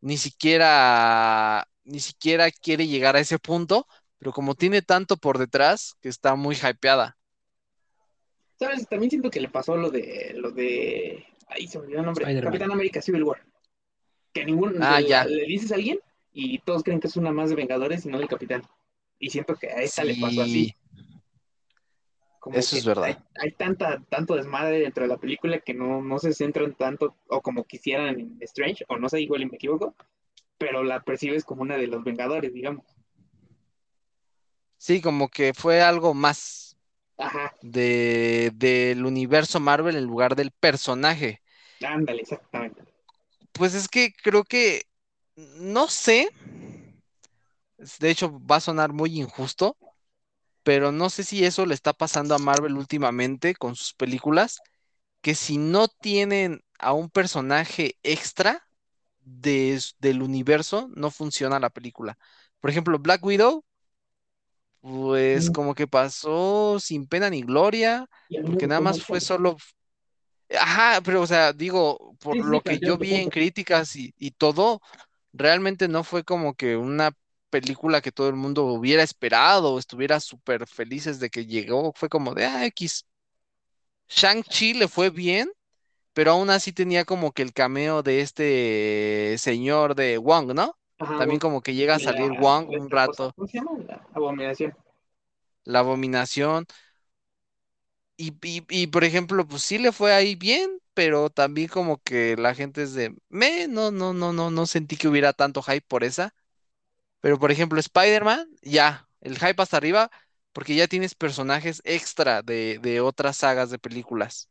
ni 0.01 0.16
siquiera, 0.16 1.66
ni 1.84 2.01
siquiera 2.01 2.51
quiere 2.51 2.86
llegar 2.86 3.16
a 3.16 3.20
ese 3.20 3.38
punto, 3.38 3.86
pero 4.25 4.33
como 4.33 4.55
tiene 4.55 4.81
tanto 4.81 5.18
por 5.18 5.37
detrás, 5.37 5.99
que 6.01 6.09
está 6.09 6.35
muy 6.35 6.57
hypeada. 6.57 7.18
¿Sabes? 8.59 8.89
También 8.89 9.11
siento 9.11 9.31
que 9.31 9.39
le 9.39 9.51
pasó 9.51 9.77
lo 9.77 9.91
de 9.91 10.33
lo 10.35 10.51
de 10.51 11.27
ahí 11.49 11.68
se 11.68 11.79
me 11.79 11.85
olvidó 11.85 11.99
el 12.01 12.07
nombre. 12.07 12.25
Spider-Man. 12.25 12.51
Capitán 12.51 12.72
América 12.72 13.03
Civil 13.03 13.22
War. 13.22 13.45
Que 14.33 14.47
ningún 14.47 14.83
Ah, 14.83 14.99
le, 14.99 15.09
ya. 15.09 15.27
le 15.27 15.45
dices 15.45 15.72
a 15.72 15.75
alguien 15.75 15.99
y 16.33 16.59
todos 16.61 16.83
creen 16.83 17.01
que 17.01 17.09
es 17.09 17.18
una 17.18 17.33
más 17.33 17.51
de 17.51 17.57
Vengadores 17.57 18.07
y 18.07 18.09
no 18.09 18.18
del 18.18 18.29
Capitán. 18.29 18.62
Y 19.18 19.29
siento 19.29 19.57
que 19.57 19.68
a 19.68 19.83
esta 19.83 20.03
le 20.05 20.16
pasó 20.18 20.41
así. 20.41 20.75
Como 22.41 22.57
Eso 22.57 22.75
es 22.75 22.87
verdad. 22.87 23.05
Hay, 23.05 23.16
hay 23.43 23.53
tanta, 23.53 24.03
tanto 24.09 24.37
desmadre 24.37 24.81
dentro 24.81 25.03
de 25.03 25.09
la 25.09 25.18
película 25.18 25.59
que 25.61 25.75
no, 25.75 26.01
no 26.01 26.18
se 26.18 26.33
centran 26.33 26.75
tanto 26.75 27.14
o 27.29 27.43
como 27.43 27.64
quisieran 27.64 28.18
en 28.18 28.39
Strange, 28.41 28.87
o 28.89 28.97
no 28.97 29.11
sé, 29.11 29.20
igual 29.20 29.43
y 29.43 29.51
me 29.51 29.57
equivoco, 29.57 29.95
pero 30.57 30.83
la 30.83 31.03
percibes 31.03 31.45
como 31.45 31.61
una 31.61 31.77
de 31.77 31.89
los 31.89 32.03
Vengadores, 32.03 32.55
digamos. 32.55 32.87
Sí, 34.79 35.01
como 35.01 35.29
que 35.29 35.55
fue 35.55 35.83
algo 35.83 36.14
más 36.14 36.77
Ajá, 37.18 37.53
de, 37.61 38.53
del 38.55 39.07
universo 39.07 39.61
Marvel 39.61 39.97
en 39.97 40.05
lugar 40.07 40.37
del 40.37 40.53
personaje. 40.53 41.43
ándale, 41.87 42.22
exactamente. 42.22 42.83
Pues 43.53 43.75
es 43.75 43.89
que 43.89 44.12
creo 44.22 44.45
que, 44.45 44.83
no 45.37 45.89
sé, 45.89 46.29
de 47.99 48.11
hecho 48.11 48.41
va 48.47 48.57
a 48.57 48.61
sonar 48.61 48.93
muy 48.93 49.20
injusto, 49.20 49.77
pero 50.64 50.93
no 50.93 51.11
sé 51.11 51.25
si 51.25 51.45
eso 51.45 51.66
le 51.66 51.75
está 51.75 51.93
pasando 51.93 52.35
a 52.35 52.39
Marvel 52.41 52.77
últimamente 52.79 53.55
con 53.55 53.77
sus 53.77 53.95
películas, 53.95 54.61
que 55.22 55.35
si 55.35 55.59
no 55.59 55.89
tienen 55.89 56.62
a 56.79 56.93
un 56.95 57.11
personaje 57.11 57.99
extra 58.03 58.66
de- 59.20 59.81
del 60.01 60.22
universo, 60.22 60.89
no 60.97 61.11
funciona 61.11 61.61
la 61.61 61.70
película. 61.70 62.18
Por 62.61 62.70
ejemplo, 62.70 62.99
Black 62.99 63.25
Widow 63.25 63.64
pues 64.85 65.49
como 65.49 65.74
que 65.74 65.87
pasó 65.87 66.78
sin 66.78 67.07
pena 67.07 67.30
ni 67.30 67.41
gloria, 67.41 68.07
porque 68.43 68.66
nada 68.66 68.82
más 68.82 69.03
fue 69.03 69.18
solo... 69.18 69.57
Ajá, 70.61 71.01
pero 71.03 71.22
o 71.22 71.26
sea, 71.26 71.55
digo, 71.55 72.14
por 72.20 72.35
Sí, 72.35 72.43
sí, 72.43 72.49
lo 72.51 72.61
que 72.61 72.78
yo 72.78 72.99
vi 72.99 73.14
en 73.14 73.30
críticas 73.30 73.97
y, 73.97 74.12
y 74.18 74.32
todo, 74.32 74.82
realmente 75.32 75.89
no 75.89 76.05
fue 76.05 76.22
como 76.22 76.53
que 76.53 76.76
una 76.76 77.12
película 77.49 78.03
que 78.03 78.12
todo 78.12 78.28
el 78.28 78.35
mundo 78.35 78.64
hubiera 78.66 79.03
esperado 79.03 79.72
o 79.72 79.78
estuviera 79.78 80.20
súper 80.20 80.66
felices 80.66 81.18
de 81.18 81.30
que 81.30 81.47
llegó, 81.47 81.95
fue 81.97 82.11
como 82.11 82.35
de, 82.35 82.45
ah, 82.45 82.66
X. 82.66 83.07
Shang-Chi 84.07 84.74
le 84.74 84.87
fue 84.89 85.09
bien, 85.09 85.51
pero 86.12 86.32
aún 86.32 86.51
así 86.51 86.74
tenía 86.74 87.07
como 87.07 87.32
que 87.32 87.41
el 87.41 87.55
cameo 87.55 88.03
de 88.03 88.20
este 88.20 89.37
señor 89.39 89.95
de 89.95 90.18
Wong, 90.18 90.53
¿no? 90.53 90.76
Ajá, 90.99 91.14
También 91.16 91.40
como 91.40 91.61
que 91.62 91.74
llega 91.74 91.97
a 91.97 91.99
la, 91.99 92.01
salir 92.01 92.32
Wong 92.32 92.70
la 92.70 92.76
un 92.76 92.90
esta 92.90 92.99
cosa, 92.99 93.22
rato, 93.22 93.34
¿cómo 93.34 93.47
se 93.49 93.59
llama? 93.59 93.78
La 93.88 94.03
abominación. 94.14 94.74
la 95.64 95.80
abominación. 95.80 96.66
Y, 98.16 98.28
y, 98.42 98.64
y, 98.70 98.86
por 98.88 99.03
ejemplo, 99.05 99.47
pues 99.47 99.62
sí 99.62 99.78
le 99.78 99.90
fue 99.92 100.12
ahí 100.14 100.36
bien, 100.36 100.70
pero 100.95 101.30
también 101.30 101.68
como 101.68 101.99
que 102.03 102.36
la 102.36 102.55
gente 102.55 102.82
es 102.84 102.95
de, 102.95 103.14
me, 103.28 103.66
no, 103.68 103.90
no, 103.90 104.12
no, 104.14 104.32
no, 104.32 104.51
no 104.51 104.66
sentí 104.66 104.97
que 104.97 105.09
hubiera 105.09 105.32
tanto 105.32 105.62
hype 105.62 105.82
por 105.88 106.05
esa. 106.05 106.32
Pero 107.20 107.38
por 107.40 107.53
ejemplo, 107.53 107.80
Spider-Man, 107.80 108.49
ya, 108.62 109.09
el 109.20 109.38
hype 109.38 109.62
hasta 109.62 109.76
arriba, 109.78 110.11
porque 110.53 110.74
ya 110.76 110.88
tienes 110.88 111.14
personajes 111.16 111.82
extra 111.84 112.42
de, 112.42 112.78
de 112.82 113.01
otras 113.03 113.38
sagas 113.38 113.70
de 113.70 113.78
películas. 113.80 114.51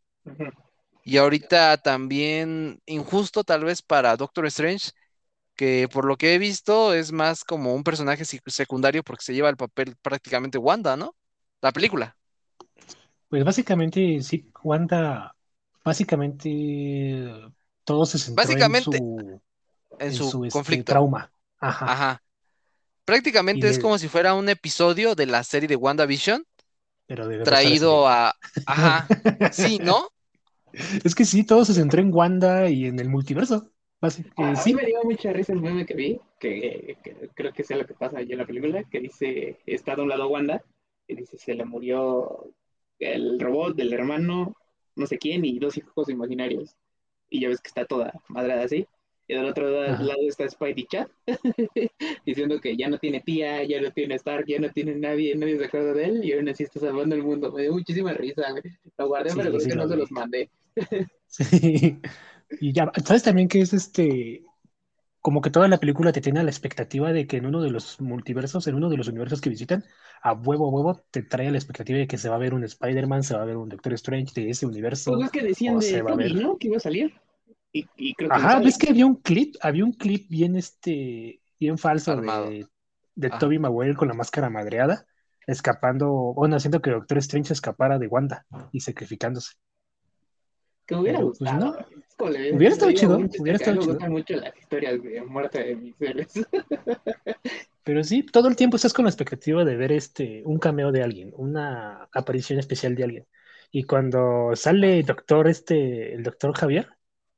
Y 1.03 1.17
ahorita 1.17 1.77
también, 1.77 2.81
injusto 2.85 3.43
tal 3.43 3.65
vez 3.65 3.81
para 3.81 4.15
Doctor 4.15 4.45
Strange, 4.47 4.91
que 5.55 5.87
por 5.91 6.05
lo 6.05 6.17
que 6.17 6.33
he 6.35 6.37
visto 6.39 6.93
es 6.93 7.11
más 7.11 7.43
como 7.43 7.73
un 7.75 7.83
personaje 7.83 8.23
sec- 8.25 8.49
secundario 8.49 9.03
porque 9.03 9.23
se 9.25 9.33
lleva 9.33 9.49
el 9.49 9.57
papel 9.57 9.95
prácticamente 10.01 10.57
Wanda, 10.57 10.97
¿no? 10.97 11.15
La 11.61 11.71
película. 11.71 12.17
Pues 13.29 13.43
básicamente, 13.43 14.21
sí, 14.21 14.51
Wanda, 14.63 15.35
básicamente 15.83 17.31
todo 17.83 18.05
se 18.05 18.19
centró 18.19 18.55
en 18.57 18.75
su, 18.75 19.41
en 19.99 20.11
en 20.11 20.21
su 20.21 20.23
su 20.23 20.45
este, 20.45 20.83
conflicto. 20.83 20.83
trauma. 20.83 21.31
Ajá. 21.59 21.85
Ajá. 21.85 22.23
Y 23.51 23.59
Prácticamente 23.59 23.69
es 23.69 23.79
como 23.79 23.97
si 23.99 24.09
fuera 24.09 24.35
un 24.35 24.49
episodio 24.49 25.15
de 25.15 25.27
la 25.27 25.43
serie 25.43 25.69
de 25.69 25.77
WandaVision 25.77 26.45
pero 27.05 27.27
de 27.27 27.37
traído 27.43 28.07
a... 28.07 28.35
Ajá. 28.65 29.13
Sí, 29.49 29.79
¿no? 29.79 30.09
Es 31.03 31.15
que 31.15 31.25
sí, 31.25 31.43
todo 31.45 31.65
se 31.65 31.73
centró 31.73 32.01
en 32.01 32.13
Wanda 32.13 32.69
y 32.69 32.85
en 32.85 32.99
el 32.99 33.09
multiverso. 33.09 33.71
Así 34.03 34.21
que 34.21 34.55
sí, 34.57 34.73
me 34.73 34.85
dio 34.85 35.01
mucha 35.03 35.31
risa 35.31 35.53
el 35.53 35.61
meme 35.61 35.85
que 35.85 35.93
vi, 35.93 36.19
que, 36.37 36.97
que 37.01 37.29
creo 37.33 37.53
que 37.53 37.63
sea 37.63 37.77
lo 37.77 37.85
que 37.85 37.93
pasa 37.93 38.17
ahí 38.17 38.29
en 38.29 38.37
la 38.37 38.45
película, 38.45 38.83
que 38.83 38.99
dice, 38.99 39.59
está 39.65 39.95
de 39.95 40.01
un 40.01 40.09
lado 40.09 40.27
Wanda, 40.27 40.61
y 41.07 41.15
dice, 41.15 41.37
se 41.37 41.53
le 41.53 41.63
murió 41.63 42.53
el 42.99 43.39
robot 43.39 43.77
del 43.77 43.93
hermano, 43.93 44.57
no 44.97 45.07
sé 45.07 45.17
quién, 45.17 45.45
y 45.45 45.57
dos 45.57 45.77
hijos 45.77 46.09
imaginarios. 46.09 46.75
Y 47.29 47.39
ya 47.39 47.47
ves 47.47 47.61
que 47.61 47.69
está 47.69 47.85
toda 47.85 48.13
madrada 48.27 48.65
así. 48.65 48.85
Y 49.25 49.35
del 49.35 49.45
otro 49.45 49.69
lado 49.69 49.93
ajá. 49.93 50.03
lado 50.03 50.19
está 50.27 50.49
Spidey 50.49 50.85
Chat, 50.85 51.09
diciendo 52.25 52.59
que 52.59 52.75
ya 52.75 52.89
no 52.89 52.97
tiene 52.97 53.21
tía, 53.21 53.63
ya 53.63 53.79
no 53.81 53.89
tiene 53.91 54.15
Stark, 54.15 54.45
ya 54.47 54.59
no 54.59 54.69
tiene 54.69 54.95
nadie, 54.95 55.33
nadie 55.37 55.57
se 55.57 55.65
acuerda 55.65 55.93
de 55.93 56.03
él, 56.05 56.25
y 56.25 56.33
aún 56.33 56.49
así 56.49 56.63
está 56.63 56.81
salvando 56.81 57.15
el 57.15 57.23
mundo. 57.23 57.53
Me 57.53 57.61
dio 57.61 57.71
muchísima 57.71 58.11
risa, 58.11 58.51
güey. 58.51 58.63
Lo 58.97 59.07
guardé, 59.07 59.31
pero 59.33 59.45
Sí, 59.45 59.47
creo 59.49 59.59
sí 59.61 59.69
que 59.69 59.75
no 59.75 59.83
lo 59.83 59.87
se 59.87 59.95
los 59.95 60.11
mandé. 60.11 60.49
Y 62.59 62.73
ya, 62.73 62.91
¿sabes 63.05 63.23
también 63.23 63.47
que 63.47 63.61
es 63.61 63.73
este? 63.73 64.43
Como 65.21 65.41
que 65.41 65.49
toda 65.49 65.67
la 65.69 65.77
película 65.79 66.11
te 66.11 66.19
tiene 66.19 66.43
la 66.43 66.49
expectativa 66.49 67.13
de 67.13 67.25
que 67.27 67.37
en 67.37 67.45
uno 67.45 67.61
de 67.61 67.69
los 67.69 68.01
multiversos, 68.01 68.67
en 68.67 68.75
uno 68.75 68.89
de 68.89 68.97
los 68.97 69.07
universos 69.07 69.39
que 69.39 69.49
visitan, 69.49 69.83
a 70.21 70.33
huevo, 70.33 70.67
a 70.67 70.71
huevo, 70.71 71.01
te 71.11 71.23
trae 71.23 71.49
la 71.49 71.57
expectativa 71.57 71.97
de 71.99 72.07
que 72.07 72.17
se 72.17 72.27
va 72.29 72.35
a 72.35 72.39
ver 72.39 72.53
un 72.53 72.63
Spider-Man, 72.65 73.23
se 73.23 73.33
va 73.35 73.41
a 73.43 73.45
ver 73.45 73.55
un 73.57 73.69
Doctor 73.69 73.93
Strange 73.93 74.33
de 74.35 74.49
ese 74.49 74.65
Pues 74.65 74.73
universo, 74.73 75.17
es 75.23 75.31
que 75.31 75.43
decían 75.43 75.79
de 75.79 76.01
Toby. 76.03 76.57
Que 76.59 76.67
iba 76.67 76.77
a 76.77 76.81
salir. 76.81 77.13
Y, 77.71 77.87
y 77.95 78.13
creo 78.15 78.29
que 78.29 78.35
Ajá. 78.35 78.59
¿ves 78.59 78.77
que 78.77 78.89
había 78.89 79.05
un 79.05 79.15
clip? 79.15 79.55
Había 79.61 79.85
un 79.85 79.93
clip 79.93 80.29
bien 80.29 80.55
este, 80.57 81.41
bien 81.59 81.77
falso 81.77 82.11
Armado. 82.11 82.49
de, 82.49 82.67
de 83.15 83.29
Ah. 83.31 83.39
Tobey 83.39 83.59
Maguire 83.59 83.95
con 83.95 84.09
la 84.09 84.13
máscara 84.13 84.49
madreada, 84.49 85.05
escapando, 85.47 86.11
bueno, 86.35 86.57
haciendo 86.57 86.81
que 86.81 86.91
Doctor 86.91 87.17
Strange 87.19 87.53
escapara 87.53 87.97
de 87.97 88.07
Wanda 88.07 88.45
y 88.73 88.81
sacrificándose. 88.81 89.53
Que 90.85 90.95
me 90.95 91.01
hubiera 91.01 91.19
Pero, 91.19 91.29
pues, 91.29 91.39
gustado. 91.39 91.65
no. 91.65 91.92
Hubiera 92.25 92.73
estado 92.73 92.91
chido, 92.91 93.17
hubiera 93.39 93.57
estado 93.57 93.75
me 93.77 93.81
chido. 93.81 93.93
gustan 93.93 94.11
mucho 94.11 94.35
las 94.35 94.57
historias 94.57 95.01
de 95.01 95.21
muerte 95.23 95.63
de 95.63 95.75
mis 95.75 95.95
seres. 95.97 96.33
Pero 97.83 98.03
sí, 98.03 98.23
todo 98.23 98.47
el 98.47 98.55
tiempo 98.55 98.77
estás 98.77 98.93
con 98.93 99.03
la 99.05 99.09
expectativa 99.09 99.65
de 99.65 99.75
ver 99.75 99.91
este, 99.91 100.41
un 100.45 100.57
cameo 100.57 100.91
de 100.91 101.03
alguien, 101.03 101.33
una 101.35 102.07
aparición 102.13 102.59
especial 102.59 102.95
de 102.95 103.03
alguien. 103.03 103.27
Y 103.71 103.83
cuando 103.83 104.55
sale 104.55 104.99
el 104.99 105.05
doctor, 105.05 105.47
este, 105.47 106.13
el 106.13 106.23
doctor 106.23 106.55
Javier, 106.55 106.87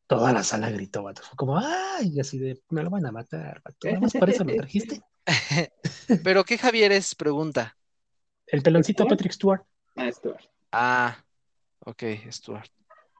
toda 0.07 0.31
la 0.33 0.43
sala 0.43 0.69
gritó, 0.69 1.01
vato. 1.03 1.23
Fue 1.23 1.35
como, 1.35 1.57
¡ay! 1.57 2.11
Y 2.13 2.19
así 2.19 2.37
de, 2.37 2.61
me 2.69 2.83
lo 2.83 2.89
van 2.89 3.05
a 3.05 3.11
matar, 3.11 3.61
vato. 3.63 3.87
Nada 3.87 3.99
más 4.01 4.13
para 4.13 4.31
eso 4.31 4.43
lo 4.43 4.55
trajiste. 4.55 5.01
Pero 6.23 6.43
¿qué 6.43 6.57
Javier 6.57 6.91
es? 6.91 7.15
Pregunta. 7.15 7.75
El 8.45 8.61
peloncito. 8.61 9.07
Patrick 9.07 9.31
Stewart. 9.31 9.63
Ah, 9.95 10.11
Stuart. 10.11 10.43
Ah, 10.71 11.17
ok, 11.79 12.03
Stuart. 12.29 12.69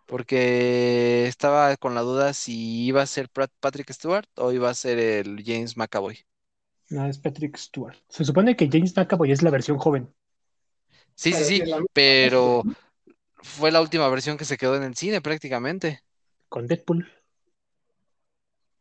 Porque 0.05 1.25
estaba 1.27 1.75
con 1.77 1.95
la 1.95 2.01
duda 2.01 2.33
si 2.33 2.85
iba 2.85 3.01
a 3.01 3.07
ser 3.07 3.29
Pat- 3.29 3.51
Patrick 3.59 3.91
Stewart 3.91 4.27
o 4.35 4.51
iba 4.51 4.69
a 4.69 4.73
ser 4.73 4.99
el 4.99 5.43
James 5.45 5.77
McAvoy. 5.77 6.25
No, 6.89 7.05
es 7.05 7.17
Patrick 7.17 7.57
Stewart. 7.57 7.95
Se 8.09 8.23
supone 8.25 8.55
que 8.55 8.69
James 8.71 8.95
McAvoy 8.95 9.31
es 9.31 9.41
la 9.41 9.49
versión 9.51 9.77
joven. 9.77 10.13
Sí, 11.15 11.31
sí, 11.33 11.33
Pero 11.33 11.45
sí, 11.45 11.57
sí, 11.57 11.65
la 11.65 11.77
misma 11.77 11.89
pero 11.93 12.63
fue 13.37 13.71
la 13.71 13.81
última 13.81 14.09
versión 14.09 14.37
que 14.37 14.45
se 14.45 14.57
quedó 14.57 14.75
en 14.75 14.83
el 14.83 14.95
cine 14.95 15.21
prácticamente. 15.21 16.01
con 16.49 16.65
Deadpool. 16.67 17.07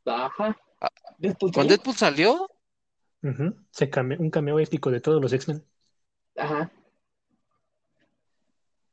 Ajá. 0.07 0.57
Ah, 0.81 0.89
Deadpool 1.19 1.53
¿Con. 1.53 1.69
Deadpool 1.69 1.95
salió? 1.97 2.49
Ujú. 3.23 3.57
Se 3.71 3.91
came- 3.91 4.19
un 4.19 4.31
cameo 4.31 4.59
épico 4.61 4.91
de 4.91 5.01
todos 5.01 5.21
los 5.21 5.33
X-Men. 5.33 5.65
Ajá. 6.37 6.71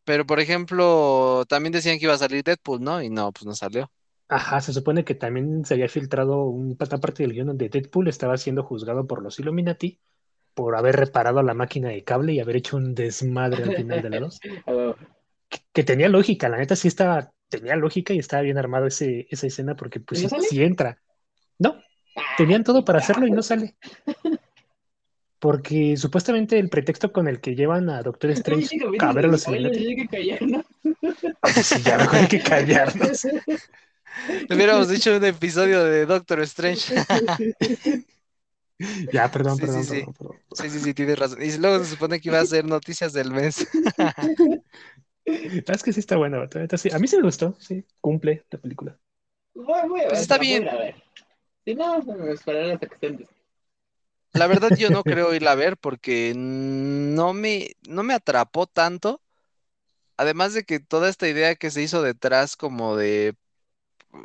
Pero 0.03 0.25
por 0.25 0.39
ejemplo, 0.39 1.45
también 1.47 1.73
decían 1.73 1.97
que 1.99 2.05
iba 2.05 2.13
a 2.13 2.17
salir 2.17 2.43
Deadpool, 2.43 2.81
¿no? 2.81 3.01
Y 3.01 3.09
no, 3.09 3.31
pues 3.31 3.45
no 3.45 3.55
salió. 3.55 3.91
Ajá, 4.29 4.61
se 4.61 4.71
supone 4.73 5.03
que 5.03 5.13
también 5.15 5.65
se 5.65 5.73
había 5.73 5.89
filtrado 5.89 6.45
un- 6.45 6.77
una 6.79 6.99
parte 6.99 7.23
del 7.23 7.33
guion 7.33 7.47
donde 7.47 7.67
Deadpool 7.69 8.07
estaba 8.07 8.37
siendo 8.37 8.63
juzgado 8.63 9.05
por 9.05 9.21
los 9.21 9.39
Illuminati 9.39 9.99
por 10.53 10.75
haber 10.77 10.97
reparado 10.97 11.43
la 11.43 11.53
máquina 11.55 11.89
de 11.89 12.03
cable 12.05 12.33
y 12.33 12.39
haber 12.41 12.57
hecho 12.57 12.77
un 12.77 12.95
desmadre 12.95 13.63
al 13.63 13.73
final 13.73 14.01
de 14.01 14.09
la 14.11 14.19
2. 14.19 14.39
Ah, 14.67 14.95
Que, 15.49 15.59
que 15.73 15.83
tenía 15.83 16.09
lógica, 16.09 16.49
la 16.49 16.57
neta 16.57 16.75
sí 16.77 16.87
estaba, 16.87 17.33
tenía 17.49 17.75
lógica 17.75 18.13
y 18.13 18.19
estaba 18.19 18.43
bien 18.43 18.57
armado 18.57 18.87
ese, 18.87 19.27
esa 19.29 19.47
escena 19.47 19.75
porque 19.75 19.99
pues 19.99 20.21
¿Y 20.21 20.23
no 20.23 20.29
sí, 20.29 20.41
sí 20.41 20.63
entra. 20.63 21.01
No, 21.59 21.81
tenían 22.35 22.63
todo 22.63 22.85
para 22.85 22.99
hacerlo 22.99 23.27
y 23.27 23.31
no 23.31 23.43
sale. 23.43 23.77
Porque 25.41 25.97
supuestamente 25.97 26.59
el 26.59 26.69
pretexto 26.69 27.11
con 27.11 27.27
el 27.27 27.41
que 27.41 27.55
llevan 27.55 27.89
a 27.89 28.03
Doctor 28.03 28.31
Strange 28.31 28.77
a 28.99 29.13
ver 29.13 29.25
a 29.25 29.29
los 29.29 29.47
Illuminati. 29.47 29.87
hay 29.87 29.95
que 29.97 30.07
callarnos. 30.07 30.65
Sí, 31.63 31.81
ya 31.83 31.97
mejor 31.97 32.15
hay 32.19 32.27
que 32.27 32.41
callarnos. 32.41 33.25
Hubiéramos 34.49 34.89
dicho 34.89 35.15
un 35.15 35.23
episodio 35.25 35.83
de 35.83 36.05
Doctor 36.05 36.41
Strange. 36.41 36.93
Ya, 39.11 39.29
perdón, 39.31 39.59
Sí, 39.59 39.67
sí, 39.67 39.67
perdón, 39.67 39.83
sí. 39.83 40.07
perdón, 40.07 40.13
perdón. 40.13 40.37
Sí, 40.53 40.69
sí, 40.69 40.79
sí, 40.79 40.93
tienes 40.93 41.19
razón. 41.19 41.41
Y 41.41 41.55
luego 41.57 41.83
se 41.83 41.91
supone 41.91 42.19
que 42.19 42.29
iba 42.29 42.39
a 42.39 42.45
ser 42.45 42.65
noticias 42.65 43.13
del 43.13 43.31
mes. 43.31 43.67
Es 45.25 45.83
que 45.83 45.93
sí 45.93 45.99
está 45.99 46.17
buena. 46.17 46.39
A 46.43 46.99
mí 46.99 47.07
sí 47.07 47.17
me 47.17 47.23
gustó, 47.23 47.55
sí, 47.59 47.85
cumple 48.01 48.45
la 48.51 48.59
película. 48.59 48.99
Voy, 49.53 49.87
voy 49.89 50.01
a 50.01 50.09
Pues 50.09 50.19
está 50.21 50.37
la 50.37 50.43
voy 50.43 50.55
a 50.55 50.59
bien. 50.59 50.69
a 50.69 50.75
ver. 50.75 50.95
Si 51.65 51.75
no, 51.75 52.01
me 52.03 52.31
esperaré 52.33 52.73
hasta 52.73 52.87
que 52.87 52.95
estén 52.95 53.27
La 54.33 54.47
verdad 54.47 54.73
yo 54.75 54.91
no 54.91 55.03
creo 55.05 55.33
irla 55.33 55.51
a 55.53 55.55
ver 55.55 55.77
porque 55.77 56.33
no 56.35 57.33
me, 57.33 57.71
no 57.87 58.03
me 58.03 58.13
atrapó 58.13 58.67
tanto. 58.67 59.21
Además 60.17 60.53
de 60.53 60.63
que 60.65 60.79
toda 60.79 61.09
esta 61.09 61.27
idea 61.29 61.55
que 61.55 61.71
se 61.71 61.81
hizo 61.83 62.01
detrás 62.03 62.55
como 62.57 62.95
de... 62.97 63.35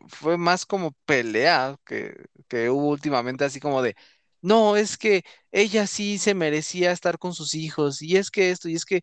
fue 0.09 0.37
más 0.39 0.67
como 0.67 0.93
pelea 1.07 1.77
que, 1.85 2.15
que 2.49 2.71
hubo 2.71 2.89
últimamente, 2.89 3.45
así 3.45 3.61
como 3.61 3.83
de... 3.83 3.97
No, 4.43 4.77
es 4.77 4.97
que 4.99 5.25
ella 5.51 5.87
sí 5.87 6.19
se 6.19 6.35
merecía 6.35 6.93
estar 6.93 7.19
con 7.19 7.35
sus 7.35 7.55
hijos 7.55 8.03
y 8.03 8.17
es 8.17 8.31
que 8.31 8.51
esto 8.51 8.69
y 8.69 8.75
es 8.77 8.85
que 8.85 9.03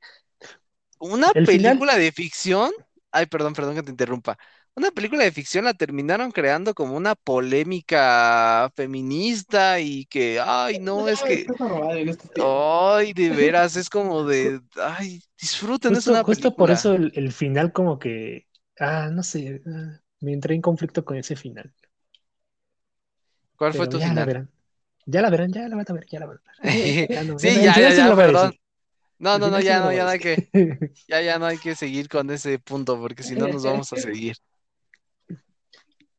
una 1.00 1.34
El 1.34 1.48
final, 1.48 1.84
película 1.84 1.98
de 1.98 2.12
ficción... 2.12 2.72
Ay, 3.12 3.28
perdón, 3.28 3.54
perdón 3.54 3.76
que 3.76 3.84
te 3.84 3.92
interrumpa. 3.92 4.38
Una 4.76 4.90
película 4.92 5.24
de 5.24 5.32
ficción 5.32 5.66
la 5.66 5.74
terminaron 5.76 6.32
creando 6.32 6.74
como 6.74 6.96
una 6.98 7.14
polémica 7.16 8.72
feminista 8.76 9.80
y 9.80 10.06
que, 10.08 10.40
ay, 10.44 10.80
no, 10.80 11.08
es 11.08 11.22
Ya, 11.22 11.28
que... 11.28 11.46
tiempos. 11.46 12.18
Ay, 12.38 13.14
de 13.14 13.30
veras, 13.32 13.76
es 13.76 13.90
como 13.90 14.24
de, 14.26 14.60
ay, 14.78 15.22
disfruten, 15.40 15.96
es 15.96 16.08
justo, 16.08 16.10
una 16.10 16.24
justo 16.24 16.56
por 16.56 16.72
eso 16.72 16.94
el, 16.94 17.12
el 17.16 17.32
final 17.32 17.72
como 17.74 18.00
que, 18.00 18.48
ah, 18.80 19.10
no 19.12 19.24
sé, 19.24 19.62
ah, 19.68 20.00
me 20.22 20.34
entré 20.34 20.56
en 20.56 20.62
conflicto 20.62 21.04
con 21.06 21.18
ese 21.18 21.36
final. 21.36 21.74
¿Cuál 23.56 23.74
fue 23.74 23.88
tu 23.88 24.00
ya 24.00 24.14
la 24.14 24.26
final? 24.26 24.26
verán. 24.26 24.50
Ya 25.06 25.22
la 25.22 25.30
verán, 25.30 25.52
ya 25.54 25.68
la 25.70 25.76
van 25.76 25.86
a 25.90 25.94
ver, 25.94 26.06
ya 26.08 26.20
la 26.20 26.26
van 26.28 26.38
a 26.38 26.42
ver. 26.44 26.56
Ya 27.10 27.24
no, 27.24 27.42
ya 27.42 27.52
Sí, 27.52 27.62
ya, 27.62 27.80
ya, 27.80 27.92
ya, 27.94 28.10
lo 28.10 28.16
voy 28.16 28.26
a 28.26 28.26
perdón. 28.26 28.54
No, 29.20 29.40
no, 29.40 29.50
no, 29.52 29.62
ya 29.62 29.82
no, 29.82 29.94
ya 29.94 30.04
no 30.06 30.10
hay 30.12 30.20
que, 30.20 30.40
ya, 31.08 31.22
ya 31.22 31.40
no 31.40 31.46
hay 31.48 31.60
que 31.60 31.76
seguir 31.76 32.10
con 32.10 32.30
ese 32.32 32.60
punto, 32.60 33.00
porque 33.00 33.24
si 33.24 33.36
no 33.38 33.48
nos 33.50 33.64
vamos 33.64 33.94
a 33.94 33.98
seguir. 33.98 34.38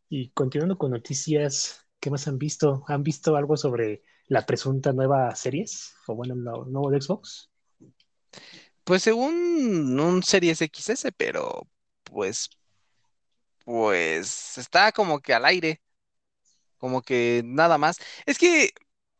Y 0.09 0.31
continuando 0.31 0.79
con 0.79 0.91
noticias, 0.91 1.87
¿qué 2.01 2.11
más 2.11 2.29
han 2.29 2.39
visto? 2.39 2.85
¿Han 2.89 3.03
visto 3.03 3.37
algo 3.37 3.57
sobre 3.57 4.03
la 4.27 4.47
presunta 4.47 4.93
nueva 4.93 5.35
series? 5.35 5.95
O 6.07 6.15
bueno, 6.15 6.35
lo 6.35 6.65
nuevo 6.67 6.91
de 6.91 7.01
Xbox. 7.01 7.51
Pues 8.85 9.03
según 9.03 9.99
un 9.99 10.23
Series 10.23 10.59
XS, 10.59 11.13
pero 11.17 11.67
pues, 12.05 12.51
pues 13.65 14.59
está 14.59 14.93
como 14.93 15.21
que 15.21 15.33
al 15.33 15.47
aire, 15.47 15.81
como 16.77 17.01
que 17.01 17.43
nada 17.45 17.79
más. 17.79 17.97
Es 18.27 18.39
que, 18.39 18.73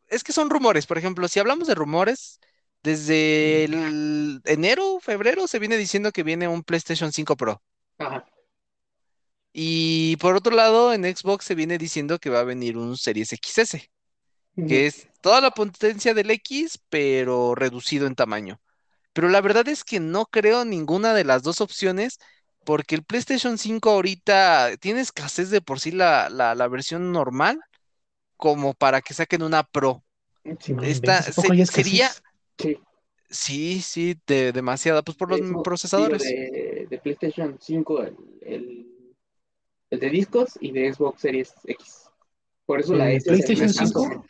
es 0.07 0.23
que 0.23 0.33
son 0.33 0.51
rumores, 0.51 0.85
por 0.85 0.99
ejemplo, 0.99 1.27
si 1.27 1.39
hablamos 1.39 1.67
de 1.67 1.75
rumores, 1.75 2.39
desde 2.83 3.63
el 3.63 4.41
enero, 4.45 4.99
febrero 4.99 5.47
se 5.47 5.57
viene 5.57 5.77
diciendo 5.77 6.11
que 6.11 6.21
viene 6.21 6.47
un 6.47 6.63
PlayStation 6.63 7.11
5 7.11 7.35
Pro. 7.35 7.63
Ajá. 7.97 8.23
Y 9.57 10.17
por 10.17 10.35
otro 10.35 10.53
lado, 10.55 10.93
en 10.93 11.03
Xbox 11.05 11.45
se 11.45 11.55
viene 11.55 11.77
diciendo 11.77 12.19
que 12.19 12.29
va 12.29 12.41
a 12.41 12.43
venir 12.43 12.77
un 12.77 12.97
Series 12.97 13.31
XS, 13.31 13.89
que 14.65 14.87
es 14.87 15.07
toda 15.21 15.41
la 15.41 15.51
potencia 15.51 16.13
del 16.13 16.31
X, 16.31 16.79
pero 16.89 17.55
reducido 17.55 18.07
en 18.07 18.15
tamaño. 18.15 18.59
Pero 19.13 19.29
la 19.29 19.41
verdad 19.41 19.67
es 19.69 19.83
que 19.85 19.99
no 20.01 20.25
creo 20.25 20.65
ninguna 20.65 21.13
de 21.13 21.23
las 21.25 21.43
dos 21.43 21.61
opciones, 21.61 22.19
porque 22.65 22.95
el 22.95 23.03
PlayStation 23.03 23.57
5 23.57 23.91
ahorita 23.91 24.77
tiene 24.79 25.01
escasez 25.01 25.49
de 25.51 25.61
por 25.61 25.79
sí 25.79 25.91
la, 25.91 26.29
la, 26.29 26.55
la 26.55 26.67
versión 26.67 27.11
normal, 27.13 27.59
como 28.37 28.73
para 28.73 29.01
que 29.01 29.13
saquen 29.13 29.43
una 29.43 29.63
Pro. 29.63 30.03
Sí. 30.43 30.73
Esta 30.83 31.19
inventes, 31.19 31.29
¿a 31.29 31.41
poco 31.41 31.53
se- 31.53 31.57
ya 31.57 31.65
sería? 31.65 32.11
Sí. 32.57 32.77
sí, 33.29 33.81
sí, 33.81 34.19
de, 34.27 34.51
demasiada, 34.51 35.01
pues 35.01 35.17
por 35.17 35.29
los 35.29 35.41
procesadores. 35.63 36.23
de, 36.23 36.87
de 36.89 36.97
PlayStation 36.99 37.57
5, 37.59 38.03
el, 38.03 38.15
el, 38.41 38.53
el 38.53 38.94
de 39.99 40.09
discos 40.09 40.57
y 40.59 40.71
de 40.71 40.93
Xbox 40.93 41.21
Series 41.21 41.53
X. 41.65 42.09
Por 42.65 42.79
eso 42.79 42.95
la 42.95 43.11
¿El 43.11 43.17
S 43.17 43.25
se 43.25 43.31
me 43.31 43.37
PlayStation 43.37 43.69
escasó. 43.69 44.03
5? 44.03 44.25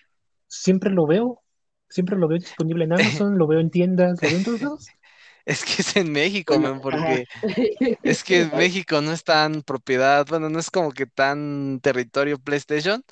Siempre 0.47 0.91
lo 0.91 1.07
veo. 1.07 1.41
Siempre 1.89 2.17
lo 2.17 2.27
veo 2.27 2.39
disponible 2.39 2.85
en 2.85 2.93
Amazon, 2.93 3.37
lo 3.37 3.47
veo 3.47 3.59
en 3.59 3.69
tiendas, 3.69 4.21
lo 4.21 4.29
veo 4.29 4.37
en 4.37 4.43
todos 4.43 4.61
lados. 4.61 4.87
Es 5.45 5.63
que 5.63 5.83
es 5.83 5.95
en 5.95 6.11
México, 6.11 6.59
man, 6.59 6.81
porque 6.81 6.97
ajá. 6.97 7.23
es 8.03 8.23
que 8.23 8.41
en 8.41 8.57
México 8.57 8.99
no 9.01 9.11
es 9.11 9.23
tan 9.23 9.61
propiedad, 9.61 10.25
bueno, 10.27 10.49
no 10.49 10.57
es 10.57 10.71
como 10.71 10.91
que 10.91 11.05
tan 11.05 11.79
territorio 11.81 12.39
PlayStation 12.39 13.03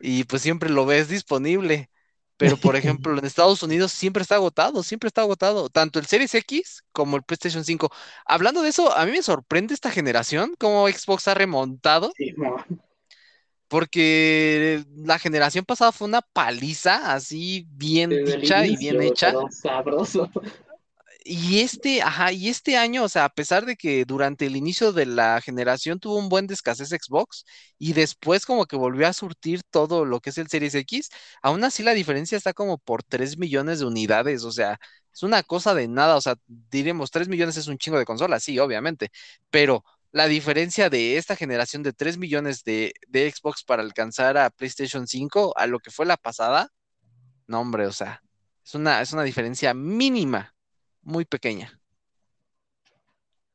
y 0.00 0.22
pues 0.24 0.42
siempre 0.42 0.70
lo 0.70 0.86
ves 0.86 1.08
disponible. 1.08 1.90
Pero 2.36 2.58
por 2.58 2.74
ejemplo, 2.76 3.16
en 3.18 3.24
Estados 3.24 3.62
Unidos 3.62 3.92
siempre 3.92 4.22
está 4.22 4.36
agotado, 4.36 4.82
siempre 4.82 5.08
está 5.08 5.22
agotado, 5.22 5.68
tanto 5.70 5.98
el 5.98 6.06
Series 6.06 6.34
X 6.34 6.84
como 6.92 7.16
el 7.16 7.22
PlayStation 7.22 7.64
5. 7.64 7.90
Hablando 8.26 8.62
de 8.62 8.70
eso, 8.70 8.92
a 8.96 9.04
mí 9.06 9.12
me 9.12 9.22
sorprende 9.22 9.74
esta 9.74 9.90
generación, 9.90 10.54
cómo 10.58 10.88
Xbox 10.88 11.28
ha 11.28 11.34
remontado, 11.34 12.12
Sí, 12.16 12.32
no. 12.36 12.56
porque 13.68 14.84
la 14.96 15.18
generación 15.18 15.64
pasada 15.64 15.92
fue 15.92 16.06
una 16.08 16.20
paliza 16.22 17.12
así 17.14 17.66
bien 17.70 18.10
Desde 18.10 18.36
dicha 18.38 18.66
y 18.66 18.76
bien 18.76 19.00
hecha. 19.02 19.32
sabroso. 19.50 20.30
Y 21.24 21.60
este, 21.60 22.02
ajá, 22.02 22.32
y 22.32 22.48
este 22.48 22.76
año, 22.76 23.04
o 23.04 23.08
sea, 23.08 23.24
a 23.26 23.28
pesar 23.28 23.66
de 23.66 23.76
que 23.76 24.04
durante 24.04 24.46
el 24.46 24.56
inicio 24.56 24.92
de 24.92 25.06
la 25.06 25.40
generación 25.40 26.00
tuvo 26.00 26.16
un 26.18 26.28
buen 26.28 26.46
de 26.46 26.54
escasez 26.54 26.88
Xbox 26.88 27.44
y 27.78 27.92
después 27.92 28.46
como 28.46 28.66
que 28.66 28.76
volvió 28.76 29.06
a 29.08 29.12
surtir 29.12 29.62
todo 29.70 30.04
lo 30.04 30.20
que 30.20 30.30
es 30.30 30.38
el 30.38 30.48
Series 30.48 30.74
X, 30.74 31.10
aún 31.42 31.64
así 31.64 31.82
la 31.82 31.92
diferencia 31.94 32.36
está 32.38 32.52
como 32.52 32.78
por 32.78 33.02
3 33.02 33.38
millones 33.38 33.80
de 33.80 33.86
unidades, 33.86 34.44
o 34.44 34.52
sea, 34.52 34.78
es 35.12 35.22
una 35.22 35.42
cosa 35.42 35.74
de 35.74 35.88
nada, 35.88 36.16
o 36.16 36.20
sea, 36.20 36.36
diremos 36.46 37.10
3 37.10 37.28
millones 37.28 37.56
es 37.56 37.68
un 37.68 37.78
chingo 37.78 37.98
de 37.98 38.04
consolas, 38.04 38.42
sí, 38.42 38.58
obviamente, 38.58 39.10
pero 39.50 39.84
la 40.12 40.26
diferencia 40.28 40.90
de 40.90 41.16
esta 41.18 41.36
generación 41.36 41.82
de 41.82 41.92
3 41.92 42.18
millones 42.18 42.64
de, 42.64 42.94
de 43.08 43.30
Xbox 43.30 43.64
para 43.64 43.82
alcanzar 43.82 44.36
a 44.38 44.50
PlayStation 44.50 45.06
5 45.06 45.52
a 45.56 45.66
lo 45.66 45.78
que 45.78 45.90
fue 45.90 46.06
la 46.06 46.16
pasada, 46.16 46.68
no, 47.46 47.60
hombre, 47.60 47.86
o 47.86 47.92
sea, 47.92 48.22
es 48.64 48.74
una, 48.74 49.00
es 49.02 49.12
una 49.12 49.22
diferencia 49.24 49.74
mínima 49.74 50.54
muy 51.02 51.24
pequeña. 51.24 51.78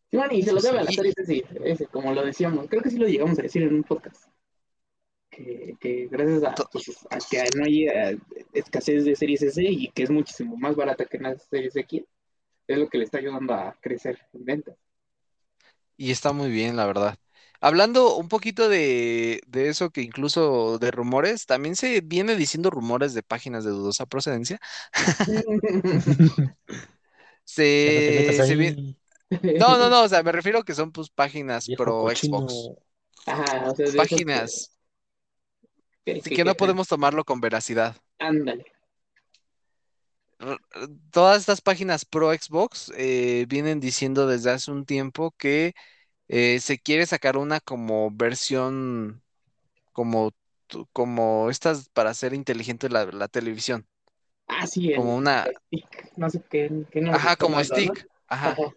Sí, 0.10 0.18
man, 0.18 0.30
y 0.32 0.42
se 0.42 0.54
lo 0.54 0.62
debe 0.62 0.80
a 0.80 0.84
la 0.84 0.92
serie 0.92 1.14
ese, 1.16 1.44
ese, 1.66 1.88
como 1.88 2.14
lo 2.14 2.26
decíamos. 2.26 2.68
Creo 2.70 2.82
que 2.82 2.90
sí 2.90 2.98
lo 2.98 3.08
llegamos 3.08 3.38
a 3.40 3.42
decir 3.42 3.64
en 3.64 3.74
un 3.76 3.84
podcast. 3.84 4.24
Que, 5.30 5.76
que 5.80 6.08
gracias 6.08 6.44
a, 6.44 6.56
pues, 6.72 7.06
a 7.10 7.18
que 7.30 7.44
no 7.58 7.66
hay 7.66 7.88
eh, 7.88 8.18
escasez 8.54 9.04
de 9.04 9.16
series 9.16 9.42
S 9.42 9.62
y 9.62 9.90
que 9.90 10.04
es 10.04 10.10
muchísimo 10.10 10.56
más 10.58 10.76
barata 10.76 11.06
que 11.06 11.20
las 11.20 11.44
series 11.44 11.76
X, 11.76 12.04
es 12.68 12.78
lo 12.78 12.88
que 12.88 12.98
le 12.98 13.04
está 13.04 13.18
ayudando 13.18 13.54
a 13.54 13.78
crecer 13.82 14.18
en 14.34 14.46
ventas. 14.46 14.78
Y 15.98 16.12
está 16.12 16.32
muy 16.32 16.50
bien, 16.50 16.78
la 16.78 16.86
verdad. 16.86 17.18
Hablando 17.60 18.16
un 18.18 18.30
poquito 18.30 18.70
de, 18.70 19.42
de 19.48 19.70
eso 19.70 19.90
que 19.90 20.02
incluso 20.02 20.78
de 20.80 20.92
rumores, 20.92 21.46
también 21.46 21.76
se 21.76 22.02
viene 22.02 22.36
diciendo 22.36 22.70
rumores 22.70 23.14
de 23.14 23.24
páginas 23.24 23.64
de 23.66 23.72
dudosa 23.72 24.06
procedencia. 24.06 24.60
Se, 27.48 28.44
se 28.46 28.56
vi- 28.58 28.96
No, 29.60 29.78
no, 29.78 29.90
no, 29.90 30.04
o 30.04 30.08
sea, 30.10 30.22
me 30.24 30.32
refiero 30.34 30.64
que 30.64 30.74
son 30.74 30.92
pues 30.92 31.10
páginas 31.10 31.66
viejo 31.68 31.84
pro 31.84 32.02
cochino. 32.02 32.48
Xbox. 32.48 32.70
Ajá, 33.26 33.72
o 33.72 33.76
sea, 33.76 33.88
Páginas 33.96 34.78
que, 36.06 36.12
así 36.14 36.30
que- 36.30 36.36
que 36.38 36.46
no 36.46 36.56
podemos 36.56 36.88
tomarlo 36.88 37.24
con 37.24 37.40
veracidad. 37.42 37.96
Ándale. 38.20 38.66
Todas 41.12 41.40
estas 41.40 41.62
páginas 41.62 42.06
pro 42.06 42.32
Xbox 42.32 42.92
eh, 42.96 43.46
vienen 43.50 43.80
diciendo 43.80 44.28
desde 44.28 44.52
hace 44.52 44.72
un 44.72 44.86
tiempo 44.86 45.32
que 45.32 45.74
eh, 46.28 46.60
se 46.60 46.78
quiere 46.78 47.06
sacar 47.08 47.38
una 47.38 47.60
como 47.60 48.12
versión, 48.12 49.24
como, 49.94 50.32
como 50.94 51.50
estas 51.50 51.90
para 51.90 52.12
hacer 52.12 52.34
inteligente 52.34 52.90
la, 52.90 53.06
la 53.06 53.28
televisión, 53.30 53.88
Ah, 54.48 54.66
sí, 54.66 54.94
el, 54.94 55.02
como 55.02 55.16
una, 55.16 55.50
el 55.50 55.56
stick, 55.68 56.12
no 56.18 56.30
sé 56.30 56.42
qué, 56.50 56.70
ajá, 57.10 57.36
como 57.36 57.64
stick, 57.64 58.08
ajá, 58.28 58.50
Ajá. 58.52 58.74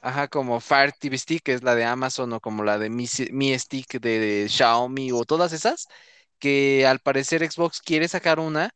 ajá, 0.00 0.28
como 0.28 0.60
Fire 0.60 0.92
TV 0.98 1.18
Stick, 1.18 1.42
que 1.44 1.54
es 1.54 1.62
la 1.62 1.74
de 1.74 1.84
Amazon, 1.84 2.32
o 2.34 2.40
como 2.40 2.64
la 2.64 2.78
de 2.78 2.90
Mi, 2.90 3.06
Mi 3.32 3.58
Stick 3.58 4.00
de, 4.00 4.18
de 4.18 4.48
Xiaomi, 4.48 5.12
o 5.12 5.24
todas 5.24 5.52
esas, 5.52 5.88
que 6.38 6.86
al 6.86 7.00
parecer 7.00 7.48
Xbox 7.50 7.80
quiere 7.82 8.08
sacar 8.08 8.40
una, 8.40 8.70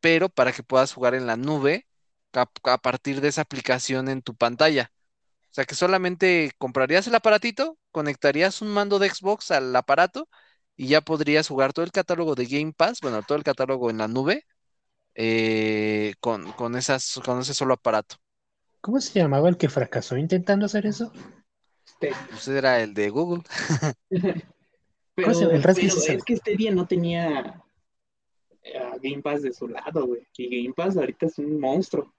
pero 0.00 0.28
para 0.28 0.52
que 0.52 0.62
puedas 0.62 0.92
jugar 0.94 1.14
en 1.14 1.26
la 1.26 1.36
nube 1.36 1.86
a, 2.34 2.46
a 2.64 2.78
partir 2.78 3.20
de 3.20 3.28
esa 3.28 3.42
aplicación 3.42 4.08
en 4.08 4.22
tu 4.22 4.36
pantalla. 4.36 4.92
O 5.50 5.54
sea 5.54 5.64
que 5.64 5.74
solamente 5.74 6.52
comprarías 6.58 7.06
el 7.06 7.14
aparatito, 7.14 7.78
conectarías 7.90 8.62
un 8.62 8.68
mando 8.68 8.98
de 8.98 9.10
Xbox 9.10 9.50
al 9.50 9.74
aparato 9.76 10.28
y 10.76 10.88
ya 10.88 11.02
podrías 11.02 11.48
jugar 11.48 11.72
todo 11.72 11.84
el 11.84 11.92
catálogo 11.92 12.34
de 12.34 12.46
Game 12.46 12.72
Pass, 12.72 13.00
bueno, 13.02 13.22
todo 13.22 13.36
el 13.38 13.44
catálogo 13.44 13.90
en 13.90 13.98
la 13.98 14.08
nube, 14.08 14.46
eh, 15.14 16.14
con, 16.20 16.52
con 16.52 16.76
esas, 16.76 17.20
con 17.24 17.40
ese 17.40 17.54
solo 17.54 17.74
aparato. 17.74 18.16
¿Cómo 18.80 19.00
se 19.00 19.18
llamaba 19.18 19.48
el 19.48 19.56
que 19.56 19.68
fracasó 19.68 20.16
intentando 20.16 20.66
hacer 20.66 20.86
eso? 20.86 21.12
Este, 21.86 22.12
Pues 22.30 22.48
era 22.48 22.80
el 22.80 22.94
de 22.94 23.10
Google. 23.10 23.42
pero. 25.14 25.50
El 25.50 25.62
pero 25.62 25.72
es 25.72 26.24
que 26.24 26.32
este 26.34 26.56
día 26.56 26.72
no 26.72 26.86
tenía 26.86 27.62
eh, 28.62 28.80
Game 29.02 29.22
Pass 29.22 29.42
de 29.42 29.52
su 29.52 29.68
lado, 29.68 30.06
güey. 30.06 30.26
Y 30.36 30.64
Game 30.64 30.74
Pass 30.74 30.96
ahorita 30.96 31.26
es 31.26 31.38
un 31.38 31.60
monstruo. 31.60 32.12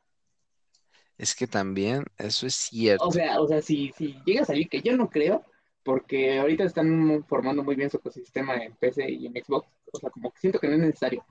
Es 1.17 1.35
que 1.35 1.47
también, 1.47 2.05
eso 2.17 2.47
es 2.47 2.55
O 2.55 2.69
cierto. 2.69 3.11
sea, 3.11 3.39
o 3.41 3.47
sea, 3.47 3.61
si, 3.61 3.91
si 3.95 4.15
llega 4.25 4.41
a 4.41 4.45
salir, 4.45 4.67
que 4.67 4.81
yo 4.81 4.97
no 4.97 5.09
creo, 5.09 5.45
porque 5.83 6.39
ahorita 6.39 6.63
están 6.63 7.23
formando 7.27 7.63
muy 7.63 7.75
bien 7.75 7.89
su 7.89 7.97
ecosistema 7.97 8.55
en 8.55 8.73
PC 8.75 9.09
y 9.11 9.27
en 9.27 9.33
Xbox. 9.33 9.67
O 9.91 9.99
sea, 9.99 10.09
como 10.09 10.31
que 10.31 10.39
siento 10.39 10.59
que 10.59 10.67
no 10.67 10.73
es 10.73 10.79
necesario. 10.79 11.23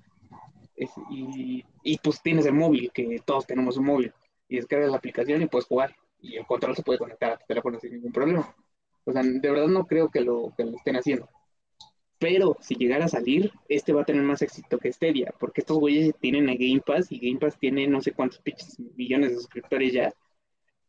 Es- 0.83 0.91
y, 1.11 1.64
y 1.83 1.99
pues 1.99 2.20
tienes 2.22 2.47
el 2.47 2.55
móvil, 2.55 2.91
que 2.93 3.20
todos 3.24 3.47
tenemos 3.47 3.76
un 3.76 3.87
móvil. 3.87 4.12
Y 4.49 4.57
descargas 4.57 4.91
la 4.91 4.97
aplicación 4.99 5.43
y 5.43 5.47
puedes 5.47 5.66
jugar. 5.66 5.95
Y 6.20 6.37
el 6.37 6.47
control 6.47 6.76
se 6.76 6.83
puede 6.83 6.99
conectar 6.99 7.33
a 7.33 7.37
tu 7.39 7.45
teléfono 7.47 7.78
sin 7.80 7.93
ningún 7.93 8.12
problema. 8.12 8.55
O 9.05 9.12
sea, 9.12 9.22
de 9.22 9.51
verdad 9.51 9.66
no 9.68 9.87
creo 9.87 10.09
que 10.09 10.20
lo, 10.20 10.53
que 10.57 10.64
lo 10.64 10.76
estén 10.76 10.97
haciendo. 10.97 11.28
Pero 12.18 12.57
si 12.61 12.76
llegara 12.76 13.07
a 13.07 13.09
salir, 13.09 13.51
este 13.68 13.93
va 13.93 14.03
a 14.03 14.05
tener 14.05 14.22
más 14.22 14.43
éxito 14.43 14.78
que 14.78 14.93
Stadia, 14.93 15.35
porque 15.41 15.62
estos 15.62 15.78
güeyes 15.78 16.14
tienen 16.20 16.49
a 16.49 16.53
Game 16.55 16.80
Pass 16.87 17.11
y 17.11 17.18
Game 17.18 17.41
Pass 17.41 17.59
tiene 17.59 17.89
no 17.89 18.01
sé 18.01 18.12
cuántos 18.12 18.41
millones 18.95 19.30
de 19.30 19.37
suscriptores 19.37 19.93
ya. 19.93 20.12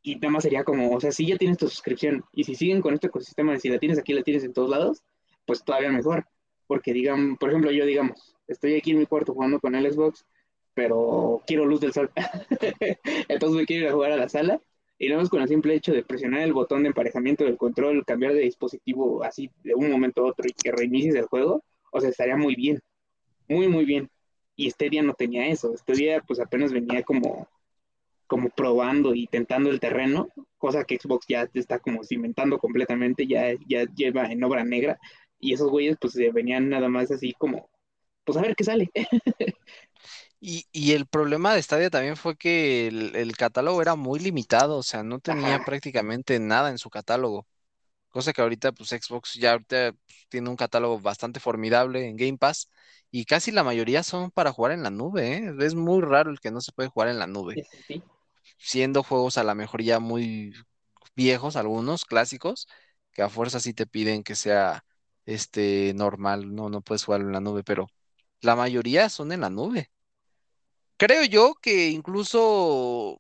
Y 0.04 0.16
nada 0.18 0.30
más 0.30 0.44
sería 0.44 0.64
como, 0.64 0.92
o 0.92 1.00
sea, 1.00 1.12
si 1.12 1.26
ya 1.26 1.38
tienes 1.38 1.58
tu 1.58 1.68
suscripción 1.68 2.24
y 2.34 2.44
si 2.44 2.54
siguen 2.54 2.82
con 2.82 2.94
este 2.94 3.08
ecosistema 3.08 3.54
de 3.54 3.60
si 3.60 3.70
la 3.70 3.80
tienes 3.80 3.98
aquí, 3.98 4.14
la 4.14 4.22
tienes 4.22 4.44
en 4.44 4.54
todos 4.54 4.70
lados, 4.70 5.02
pues 5.48 5.64
todavía 5.64 5.90
mejor. 5.90 6.28
Porque 6.68 6.94
digan, 6.94 7.36
por 7.38 7.50
ejemplo, 7.50 7.72
yo 7.72 7.86
digamos, 7.86 8.33
estoy 8.48 8.76
aquí 8.76 8.92
en 8.92 9.00
mi 9.00 9.06
cuarto 9.06 9.34
jugando 9.34 9.60
con 9.60 9.76
el 9.76 9.92
Xbox, 9.92 10.26
pero 10.74 11.42
quiero 11.46 11.66
luz 11.66 11.82
del 11.82 11.94
sol. 11.94 12.12
Entonces 13.28 13.58
me 13.58 13.66
quiero 13.66 13.86
ir 13.86 13.90
a 13.90 13.94
jugar 13.94 14.12
a 14.12 14.18
la 14.18 14.30
sala 14.30 14.60
y 14.98 15.10
nada 15.10 15.22
más 15.22 15.30
con 15.30 15.42
el 15.42 15.48
simple 15.48 15.76
hecho 15.76 15.92
de 15.92 16.04
presionar 16.04 16.42
el 16.42 16.54
botón 16.54 16.84
de 16.84 16.90
emparejamiento 16.90 17.44
del 17.44 17.58
control, 17.58 18.06
cambiar 18.06 18.34
de 18.34 18.42
dispositivo 18.42 19.24
así 19.24 19.50
de 19.64 19.76
un 19.76 19.92
momento 19.92 20.22
a 20.22 20.30
otro 20.30 20.48
y 20.48 20.54
que 20.54 20.72
reinicies 20.72 21.16
el 21.16 21.26
juego, 21.26 21.64
o 21.92 22.00
sea, 22.00 22.10
estaría 22.10 22.38
muy 22.38 22.56
bien, 22.56 22.80
muy, 23.48 23.68
muy 23.68 23.86
bien. 23.86 24.10
Y 24.56 24.68
este 24.68 24.90
día 24.90 25.02
no 25.02 25.14
tenía 25.14 25.48
eso, 25.48 25.74
este 25.74 25.94
día 25.94 26.22
pues 26.26 26.40
apenas 26.40 26.72
venía 26.72 27.04
como, 27.04 27.48
como 28.28 28.50
probando 28.50 29.16
y 29.16 29.28
tentando 29.28 29.70
el 29.72 29.80
terreno, 29.80 30.30
cosa 30.58 30.84
que 30.86 30.98
Xbox 30.98 31.26
ya 31.28 31.50
está 31.54 31.80
como 31.80 32.04
cimentando 32.04 32.60
completamente, 32.60 33.26
ya, 33.28 33.54
ya 33.68 33.86
lleva 33.96 34.32
en 34.32 34.44
obra 34.44 34.64
negra, 34.64 35.00
y 35.40 35.54
esos 35.54 35.70
güeyes 35.70 35.98
pues 36.00 36.16
venían 36.34 36.70
nada 36.70 36.88
más 36.88 37.12
así 37.12 37.34
como, 37.34 37.68
pues 38.26 38.38
a 38.38 38.42
ver 38.42 38.56
qué 38.56 38.64
sale. 38.64 38.92
Y, 40.40 40.68
y 40.72 40.92
el 40.94 41.08
problema 41.08 41.54
de 41.54 41.62
Stadia 41.62 41.90
también 41.90 42.18
fue 42.18 42.36
que 42.38 42.88
el, 42.88 43.16
el 43.16 43.38
catálogo 43.38 43.82
era 43.82 43.96
muy 43.96 44.20
limitado, 44.20 44.78
o 44.78 44.84
sea, 44.84 45.04
no 45.04 45.20
tenía 45.20 45.60
Ajá. 45.60 45.60
prácticamente 45.60 46.40
nada 46.40 46.70
en 46.70 46.78
su 46.78 46.90
catálogo. 46.90 47.48
Cosa 48.10 48.34
que 48.34 48.42
ahorita, 48.42 48.72
pues 48.74 48.90
Xbox 48.92 49.36
ya 49.36 49.54
ahorita 49.54 49.94
pues, 49.94 50.28
tiene 50.30 50.50
un 50.50 50.58
catálogo 50.58 51.00
bastante 51.02 51.40
formidable 51.40 52.08
en 52.08 52.18
Game 52.18 52.38
Pass 52.38 52.70
y 53.12 53.26
casi 53.26 53.52
la 53.52 53.64
mayoría 53.64 54.04
son 54.04 54.32
para 54.32 54.52
jugar 54.54 54.74
en 54.74 54.84
la 54.84 54.92
nube, 54.92 55.38
¿eh? 55.38 55.54
Es 55.62 55.76
muy 55.76 56.02
raro 56.02 56.32
el 56.32 56.40
que 56.40 56.52
no 56.52 56.62
se 56.62 56.72
puede 56.74 56.90
jugar 56.90 57.10
en 57.10 57.20
la 57.20 57.28
nube, 57.28 57.56
Sí, 57.56 57.64
sí, 57.64 57.78
sí. 57.88 58.04
siendo 58.58 59.04
juegos 59.04 59.38
a 59.38 59.44
lo 59.44 59.56
mejor 59.56 59.82
ya 59.84 60.00
muy 60.00 60.54
viejos, 61.16 61.56
algunos 61.56 62.06
clásicos, 62.06 62.68
que 63.12 63.22
a 63.22 63.30
fuerza 63.30 63.60
sí 63.60 63.74
te 63.74 63.86
piden 63.88 64.24
que 64.24 64.36
sea 64.36 64.84
este 65.26 65.94
normal, 65.96 66.54
no, 66.56 66.70
no 66.70 66.82
puedes 66.82 67.04
jugar 67.06 67.22
en 67.22 67.32
la 67.32 67.40
nube, 67.42 67.64
pero 67.64 67.88
la 68.44 68.56
mayoría 68.56 69.10
son 69.10 69.32
en 69.32 69.42
la 69.42 69.50
nube. 69.50 69.92
Creo 70.98 71.24
yo 71.26 71.56
que 71.56 71.90
incluso 71.90 73.20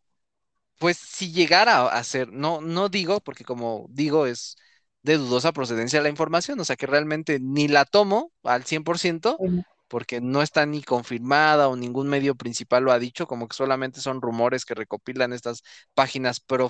pues 0.79 0.97
si 0.97 1.31
llegara 1.31 1.87
a 1.87 2.03
ser, 2.03 2.31
no, 2.33 2.59
no 2.59 2.89
digo, 2.89 3.21
porque 3.21 3.45
como 3.45 3.85
digo, 3.89 4.27
es 4.27 4.57
de 5.01 5.17
dudosa 5.17 5.53
procedencia 5.53 6.01
la 6.01 6.09
información, 6.09 6.59
o 6.59 6.65
sea 6.65 6.75
que 6.75 6.87
realmente 6.87 7.39
ni 7.39 7.69
la 7.69 7.85
tomo 7.85 8.33
al 8.43 8.65
100%, 8.65 9.37
Ujú. 9.39 9.63
porque 9.87 10.19
no 10.19 10.41
está 10.41 10.65
ni 10.65 10.83
confirmada 10.83 11.69
o 11.69 11.77
ningún 11.77 12.09
medio 12.09 12.35
principal 12.35 12.83
lo 12.83 12.91
ha 12.91 12.99
dicho, 12.99 13.27
como 13.27 13.47
que 13.47 13.55
solamente 13.55 14.01
son 14.01 14.21
rumores 14.21 14.65
que 14.65 14.73
recopilan 14.75 15.31
estas 15.31 15.63
páginas 15.93 16.41
pro, 16.41 16.69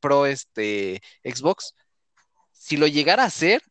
pro 0.00 0.26
este, 0.26 1.02
Xbox. 1.22 1.74
Si 2.52 2.76
lo 2.78 2.86
llegara 2.86 3.24
a 3.24 3.26
hacer, 3.26 3.62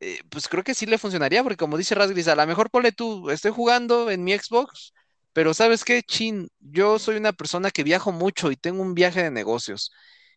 eh, 0.00 0.20
pues 0.30 0.48
creo 0.48 0.64
que 0.64 0.74
sí 0.74 0.86
le 0.86 0.98
funcionaría, 0.98 1.42
porque 1.42 1.56
como 1.56 1.76
dice 1.78 1.94
Razgris, 1.94 2.28
a 2.28 2.36
lo 2.36 2.46
mejor 2.46 2.70
ponle 2.70 2.92
tú, 2.92 3.30
estoy 3.30 3.50
jugando 3.52 4.10
en 4.10 4.24
mi 4.24 4.32
Xbox, 4.36 4.92
pero 5.32 5.54
¿sabes 5.54 5.84
qué, 5.84 6.02
Chin? 6.02 6.48
Yo 6.60 6.98
soy 6.98 7.16
una 7.16 7.32
persona 7.32 7.70
que 7.70 7.82
viajo 7.84 8.12
mucho 8.12 8.50
y 8.50 8.56
tengo 8.56 8.82
un 8.82 8.94
viaje 8.94 9.22
de 9.22 9.30
negocios. 9.30 9.92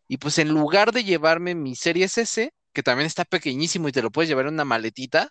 Y 0.08 0.18
pues 0.18 0.38
en 0.40 0.50
lugar 0.50 0.92
de 0.94 1.04
llevarme 1.04 1.56
mi 1.56 1.76
Series 1.76 2.18
S, 2.18 2.52
que 2.74 2.84
también 2.84 3.08
está 3.08 3.26
pequeñísimo 3.26 3.88
y 3.90 3.92
te 3.92 4.02
lo 4.02 4.12
puedes 4.12 4.30
llevar 4.30 4.48
en 4.48 4.54
una 4.56 4.66
maletita, 4.66 5.30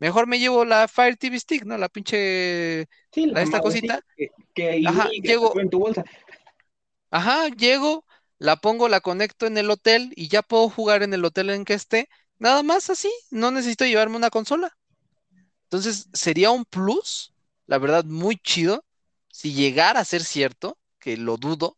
mejor 0.00 0.26
me 0.28 0.38
llevo 0.40 0.64
la 0.64 0.88
Fire 0.88 1.16
TV 1.16 1.38
Stick, 1.40 1.64
¿no? 1.64 1.78
La 1.78 1.88
pinche, 1.90 2.86
Sí, 3.12 3.26
la 3.30 3.42
la 3.42 3.42
esta 3.42 3.60
cosita. 3.60 4.00
que, 4.54 4.80
Ajá, 4.82 5.10
llego, 5.22 5.54
en 5.60 5.70
tu 5.70 5.78
bolsa. 5.80 6.04
ajá, 7.10 7.48
llego, 7.48 8.04
la 8.38 8.56
pongo, 8.56 8.88
la 8.88 9.00
conecto 9.00 9.46
en 9.46 9.56
el 9.58 9.70
hotel 9.70 10.12
y 10.16 10.28
ya 10.28 10.42
puedo 10.42 10.68
jugar 10.70 11.02
en 11.02 11.14
el 11.14 11.24
hotel 11.24 11.50
en 11.50 11.64
que 11.64 11.74
esté. 11.74 12.08
Nada 12.38 12.62
más 12.62 12.90
así, 12.90 13.10
no 13.30 13.50
necesito 13.50 13.84
llevarme 13.84 14.16
una 14.16 14.30
consola. 14.30 14.76
Entonces, 15.64 16.08
sería 16.12 16.50
un 16.50 16.64
plus, 16.64 17.34
la 17.66 17.78
verdad, 17.78 18.04
muy 18.04 18.36
chido, 18.36 18.84
si 19.32 19.52
llegara 19.54 20.00
a 20.00 20.04
ser 20.04 20.22
cierto, 20.24 20.78
que 20.98 21.16
lo 21.16 21.36
dudo, 21.36 21.74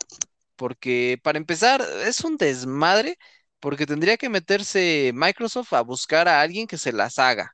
porque 0.56 1.18
para 1.22 1.38
empezar, 1.38 1.82
es 2.06 2.22
un 2.22 2.36
desmadre, 2.36 3.18
porque 3.60 3.86
tendría 3.86 4.16
que 4.16 4.28
meterse 4.28 5.12
Microsoft 5.14 5.72
a 5.72 5.82
buscar 5.82 6.28
a 6.28 6.40
alguien 6.40 6.66
que 6.66 6.78
se 6.78 6.92
las 6.92 7.18
haga. 7.18 7.52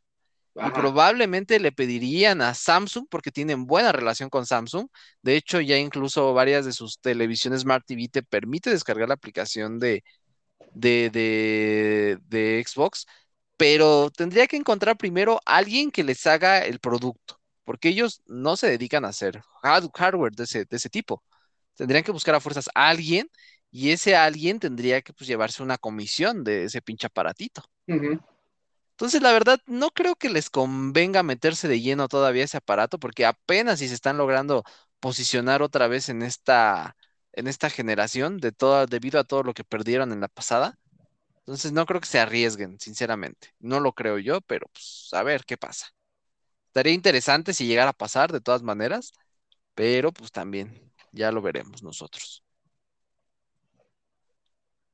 Y 0.55 0.71
probablemente 0.71 1.61
le 1.61 1.73
pedirían 1.73 2.43
a 2.43 2.55
Samsung, 2.55 3.07
porque 3.11 3.31
tienen 3.33 3.67
buena 3.67 3.93
relación 3.93 4.29
con 4.31 4.47
Samsung. 4.47 4.89
De 5.23 5.37
hecho, 5.37 5.61
ya 5.61 5.79
incluso 5.79 6.35
varias 6.35 6.65
de 6.67 6.73
sus 6.73 7.01
televisiones 7.01 7.63
Smart 7.63 7.85
TV 7.87 8.09
te 8.09 8.23
permite 8.23 8.71
descargar 8.71 9.09
la 9.09 9.15
aplicación 9.15 9.79
de, 9.79 10.05
de, 10.75 11.11
de, 11.11 12.19
de 12.29 12.65
Xbox, 12.67 13.07
pero 13.57 14.11
tendría 14.11 14.47
que 14.47 14.57
encontrar 14.57 14.97
primero 14.97 15.41
alguien 15.47 15.91
que 15.91 16.05
les 16.05 16.27
haga 16.27 16.61
el 16.65 16.81
producto, 16.81 17.41
porque 17.65 17.89
ellos 17.91 18.23
no 18.27 18.57
se 18.57 18.69
dedican 18.69 19.05
a 19.05 19.09
hacer 19.09 19.43
hard- 19.63 19.91
hardware 19.95 20.33
de 20.35 20.45
ese, 20.45 20.65
de 20.65 20.77
ese 20.77 20.91
tipo. 20.91 21.23
Tendrían 21.77 22.05
que 22.05 22.13
buscar 22.13 22.35
a 22.35 22.41
fuerzas 22.41 22.69
a 22.75 22.89
alguien 22.91 23.31
y 23.71 23.91
ese 23.91 24.17
alguien 24.17 24.61
tendría 24.61 25.03
que 25.03 25.13
pues, 25.15 25.29
llevarse 25.29 25.63
una 25.63 25.79
comisión 25.79 26.45
de 26.45 26.65
ese 26.65 26.83
pinche 26.83 27.07
aparatito. 27.09 27.65
Entonces, 28.93 29.23
la 29.23 29.33
verdad, 29.33 29.59
no 29.67 29.91
creo 29.91 30.15
que 30.17 30.29
les 30.31 30.49
convenga 30.51 31.23
meterse 31.23 31.67
de 31.69 31.81
lleno 31.81 32.07
todavía 32.09 32.45
ese 32.45 32.59
aparato, 32.59 32.99
porque 32.99 33.27
apenas 33.27 33.81
si 33.81 33.89
se 33.89 33.95
están 33.95 34.17
logrando 34.19 34.63
posicionar 35.01 35.63
otra 35.63 35.89
vez 35.89 36.09
en 36.09 36.23
esta, 36.23 36.97
en 37.33 37.49
esta 37.49 37.71
generación 37.71 38.39
de 38.39 38.53
toda, 38.53 38.87
debido 38.87 39.21
a 39.21 39.25
todo 39.25 39.43
lo 39.43 39.55
que 39.55 39.65
perdieron 39.65 40.13
en 40.13 40.21
la 40.21 40.29
pasada. 40.29 40.79
Entonces 41.41 41.73
no 41.73 41.87
creo 41.87 42.01
que 42.01 42.09
se 42.09 42.21
arriesguen, 42.21 42.81
sinceramente. 42.81 43.51
No 43.61 43.81
lo 43.81 43.93
creo 43.95 44.19
yo, 44.19 44.41
pero 44.43 44.67
pues 44.73 45.09
a 45.13 45.23
ver 45.25 45.45
qué 45.47 45.57
pasa. 45.59 45.89
Estaría 46.69 46.93
interesante 46.95 47.55
si 47.55 47.67
llegara 47.67 47.91
a 47.91 47.93
pasar 47.95 48.33
de 48.33 48.41
todas 48.41 48.63
maneras, 48.63 49.13
pero 49.75 50.13
pues 50.13 50.33
también 50.33 50.93
ya 51.13 51.33
lo 51.33 51.43
veremos 51.43 51.83
nosotros. 51.83 52.45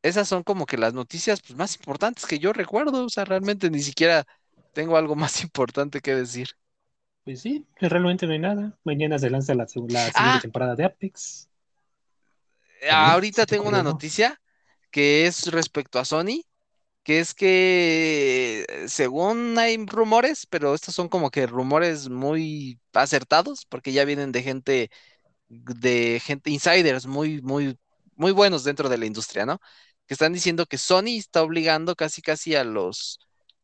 Esas 0.02 0.28
son 0.28 0.42
como 0.44 0.66
que 0.66 0.76
las 0.78 0.94
noticias 0.94 1.40
pues, 1.42 1.56
más 1.56 1.76
importantes 1.76 2.26
que 2.26 2.38
yo 2.38 2.52
recuerdo. 2.52 3.04
O 3.04 3.08
sea, 3.10 3.24
realmente 3.24 3.70
ni 3.70 3.80
siquiera 3.82 4.24
tengo 4.72 4.96
algo 4.96 5.14
más 5.16 5.42
importante 5.42 6.00
que 6.00 6.14
decir. 6.14 6.48
Pues 7.24 7.42
sí, 7.42 7.66
realmente 7.80 8.26
no 8.26 8.32
hay 8.32 8.38
nada. 8.40 8.76
Mañana 8.84 9.18
se 9.18 9.30
lanza 9.30 9.54
la, 9.54 9.66
seg- 9.66 9.88
la 9.90 10.10
siguiente 10.10 10.40
Ah, 10.40 10.40
temporada 10.40 10.74
de 10.74 10.84
Apex. 10.84 11.48
Ahorita 12.90 13.46
te 13.46 13.56
tengo 13.56 13.68
una 13.68 13.82
noticia 13.82 14.40
que 14.90 15.26
es 15.26 15.46
respecto 15.52 15.98
a 15.98 16.04
Sony, 16.04 16.42
que 17.02 17.20
es 17.20 17.34
que 17.34 18.66
según 18.88 19.58
hay 19.58 19.78
rumores, 19.86 20.46
pero 20.46 20.74
estos 20.74 20.94
son 20.94 21.08
como 21.08 21.30
que 21.30 21.46
rumores 21.46 22.08
muy 22.08 22.80
acertados, 22.94 23.66
porque 23.66 23.92
ya 23.92 24.04
vienen 24.04 24.32
de 24.32 24.42
gente 24.42 24.90
de 25.48 26.20
gente, 26.24 26.50
insiders 26.50 27.06
muy, 27.06 27.40
muy, 27.42 27.78
muy 28.16 28.32
buenos 28.32 28.64
dentro 28.64 28.88
de 28.88 28.98
la 28.98 29.06
industria, 29.06 29.46
¿no? 29.46 29.60
Que 30.06 30.14
están 30.14 30.32
diciendo 30.32 30.66
que 30.66 30.78
Sony 30.78 31.18
está 31.18 31.42
obligando 31.42 31.96
casi, 31.96 32.22
casi 32.22 32.54
a 32.54 32.64
los, 32.64 33.18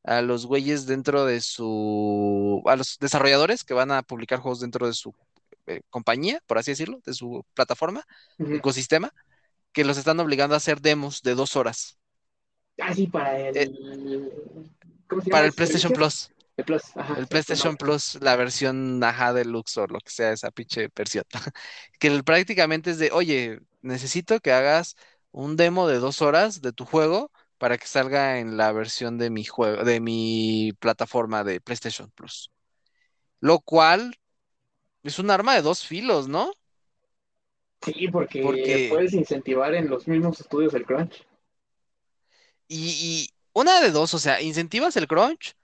a 0.05 0.23
los 0.23 0.47
güeyes 0.47 0.87
dentro 0.87 1.25
de 1.27 1.41
su, 1.41 2.63
a 2.67 2.77
los 2.77 2.99
desarrolladores 3.01 3.65
que 3.65 3.75
van 3.75 3.91
a 3.93 4.03
publicar 4.03 4.41
juegos 4.41 4.61
dentro 4.61 4.87
de 4.87 4.95
su 4.95 5.15
eh, 5.67 5.83
compañía, 5.91 6.41
por 6.47 6.59
así 6.59 6.73
decirlo, 6.73 7.01
de 7.07 7.15
su 7.15 7.45
plataforma, 7.55 8.05
ecosistema, 8.53 9.13
que 9.73 9.85
los 9.85 9.99
están 9.99 10.21
obligando 10.21 10.55
a 10.55 10.59
hacer 10.59 10.81
demos 10.83 11.23
de 11.23 11.35
dos 11.37 11.57
horas 11.57 11.99
Ah, 12.81 12.93
sí, 12.95 13.07
para 13.07 13.39
eh, 13.39 13.53
el. 13.53 14.33
¿Cómo 15.09 15.23
se 15.23 15.31
llama 15.31 15.43
para 15.43 15.47
el 15.47 15.53
PlayStation? 15.53 15.93
Plus. 15.93 16.31
El 16.57 16.65
Plus. 16.65 16.83
Ajá, 16.97 17.19
El 17.19 17.27
el 17.27 17.27
Plus 17.27 17.47
PlayStation. 17.47 17.77
Plus, 17.77 18.17
la 18.23 18.37
versión 18.37 19.03
ajá 19.05 19.33
deluxe 19.35 19.79
o 19.79 19.87
lo 19.89 20.01
que 20.01 20.11
sea 20.13 20.33
esa 20.33 20.51
pinche 20.51 20.89
versión. 20.97 21.25
Que 22.01 22.09
el- 22.09 22.25
prácticamente 22.25 22.91
es 22.93 22.99
de, 22.99 23.11
oye, 23.13 23.61
necesito 23.83 24.41
que 24.41 24.53
hagas 24.53 24.97
un 25.33 25.57
demo 25.57 25.89
de 25.89 25.99
dos 26.01 26.23
horas 26.23 26.61
de 26.63 26.73
tu 26.73 26.85
juego 26.87 27.31
para 27.59 27.79
que 27.79 27.87
salga 27.87 28.39
en 28.41 28.57
la 28.57 28.73
versión 28.73 29.19
de 29.19 29.31
mi 29.31 29.45
juego, 29.45 29.85
de 29.85 30.01
mi 30.01 30.73
plataforma 30.81 31.45
de 31.45 31.61
PlayStation 31.61 32.11
Plus. 32.13 32.51
Lo 33.41 33.61
cual 33.61 34.17
es 35.05 35.19
un 35.21 35.31
arma 35.31 35.55
de 35.55 35.63
dos 35.63 35.87
filos, 35.87 36.29
¿no? 36.29 36.53
Sí, 37.83 38.09
porque 38.11 38.41
Porque, 38.41 38.81
puedes 38.89 39.15
incentivar 39.15 39.77
en 39.77 39.89
los 39.89 40.09
mismos 40.09 40.41
estudios 40.41 40.75
el 40.75 40.85
crunch. 40.85 41.25
y, 42.69 42.89
y 42.91 43.29
una 43.53 43.81
de 43.81 43.91
dos, 43.91 44.15
o 44.15 44.19
sea, 44.19 44.41
incentivas 44.43 44.97
el 44.97 45.07
crunch. 45.09 45.55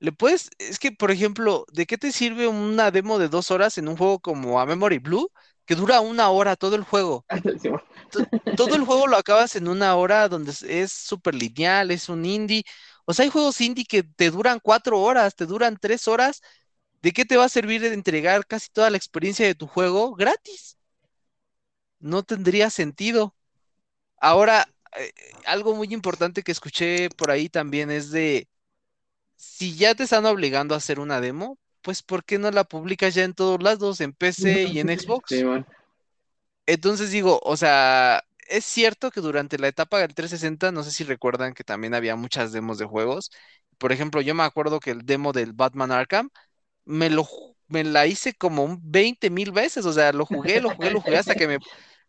Le 0.00 0.12
puedes, 0.12 0.50
es 0.58 0.78
que, 0.78 0.92
por 0.92 1.10
ejemplo, 1.12 1.66
¿de 1.72 1.86
qué 1.86 1.98
te 1.98 2.12
sirve 2.12 2.48
una 2.48 2.90
demo 2.92 3.18
de 3.18 3.28
dos 3.28 3.50
horas 3.50 3.78
en 3.78 3.88
un 3.88 3.96
juego 3.96 4.20
como 4.20 4.60
A 4.60 4.66
Memory 4.66 4.98
Blue 4.98 5.30
que 5.66 5.76
dura 5.76 6.00
una 6.02 6.30
hora 6.30 6.56
todo 6.56 6.76
el 6.76 6.84
juego? 6.84 7.26
Sí, 7.60 7.68
bueno. 7.68 7.82
to- 8.10 8.22
todo 8.54 8.76
el 8.76 8.84
juego 8.84 9.06
lo 9.08 9.16
acabas 9.18 9.56
en 9.56 9.68
una 9.68 9.96
hora 9.96 10.28
donde 10.28 10.52
es 10.68 10.92
súper 10.92 11.34
lineal, 11.34 11.90
es 11.92 12.08
un 12.08 12.24
indie. 12.26 12.64
O 13.06 13.14
sea, 13.14 13.24
hay 13.24 13.30
juegos 13.30 13.60
indie 13.60 13.84
que 13.86 14.02
te 14.04 14.30
duran 14.30 14.60
cuatro 14.62 15.00
horas, 15.00 15.34
te 15.36 15.46
duran 15.46 15.78
tres 15.80 16.08
horas. 16.08 16.42
¿De 17.02 17.12
qué 17.12 17.24
te 17.24 17.36
va 17.36 17.44
a 17.44 17.48
servir 17.48 17.80
de 17.80 17.94
entregar 17.94 18.46
casi 18.46 18.68
toda 18.70 18.90
la 18.90 18.96
experiencia 18.96 19.46
de 19.46 19.54
tu 19.54 19.66
juego 19.66 20.14
gratis? 20.14 20.78
No 22.00 22.22
tendría 22.22 22.70
sentido. 22.70 23.34
Ahora, 24.20 24.66
eh, 24.96 25.12
algo 25.46 25.74
muy 25.74 25.92
importante 25.92 26.42
que 26.42 26.52
escuché 26.52 27.08
por 27.10 27.30
ahí 27.30 27.48
también 27.48 27.90
es 27.90 28.10
de, 28.10 28.48
si 29.36 29.76
ya 29.76 29.94
te 29.94 30.04
están 30.04 30.26
obligando 30.26 30.74
a 30.74 30.78
hacer 30.78 30.98
una 31.00 31.20
demo, 31.20 31.58
pues 31.82 32.02
¿por 32.02 32.24
qué 32.24 32.38
no 32.38 32.50
la 32.50 32.64
publicas 32.64 33.14
ya 33.14 33.24
en 33.24 33.34
todos 33.34 33.62
lados, 33.62 34.00
en 34.00 34.12
PC 34.12 34.64
y 34.64 34.80
en 34.80 34.88
Xbox? 34.98 35.32
Entonces 36.66 37.10
digo, 37.10 37.40
o 37.44 37.56
sea, 37.56 38.22
es 38.48 38.64
cierto 38.64 39.10
que 39.10 39.20
durante 39.20 39.58
la 39.58 39.68
etapa 39.68 39.98
del 39.98 40.14
360, 40.14 40.72
no 40.72 40.82
sé 40.82 40.90
si 40.90 41.04
recuerdan 41.04 41.54
que 41.54 41.64
también 41.64 41.94
había 41.94 42.16
muchas 42.16 42.52
demos 42.52 42.78
de 42.78 42.84
juegos. 42.84 43.30
Por 43.78 43.92
ejemplo, 43.92 44.20
yo 44.20 44.34
me 44.34 44.42
acuerdo 44.42 44.80
que 44.80 44.90
el 44.90 45.06
demo 45.06 45.32
del 45.32 45.52
Batman 45.52 45.92
Arkham 45.92 46.30
me 46.88 47.10
lo 47.10 47.28
me 47.68 47.84
la 47.84 48.06
hice 48.06 48.32
como 48.32 48.64
un 48.64 48.80
20 48.82 49.28
mil 49.28 49.52
veces, 49.52 49.84
o 49.84 49.92
sea, 49.92 50.10
lo 50.12 50.24
jugué, 50.24 50.60
lo 50.60 50.70
jugué, 50.70 50.90
lo 50.90 51.00
jugué 51.02 51.18
hasta 51.18 51.34
que 51.34 51.46
me 51.46 51.58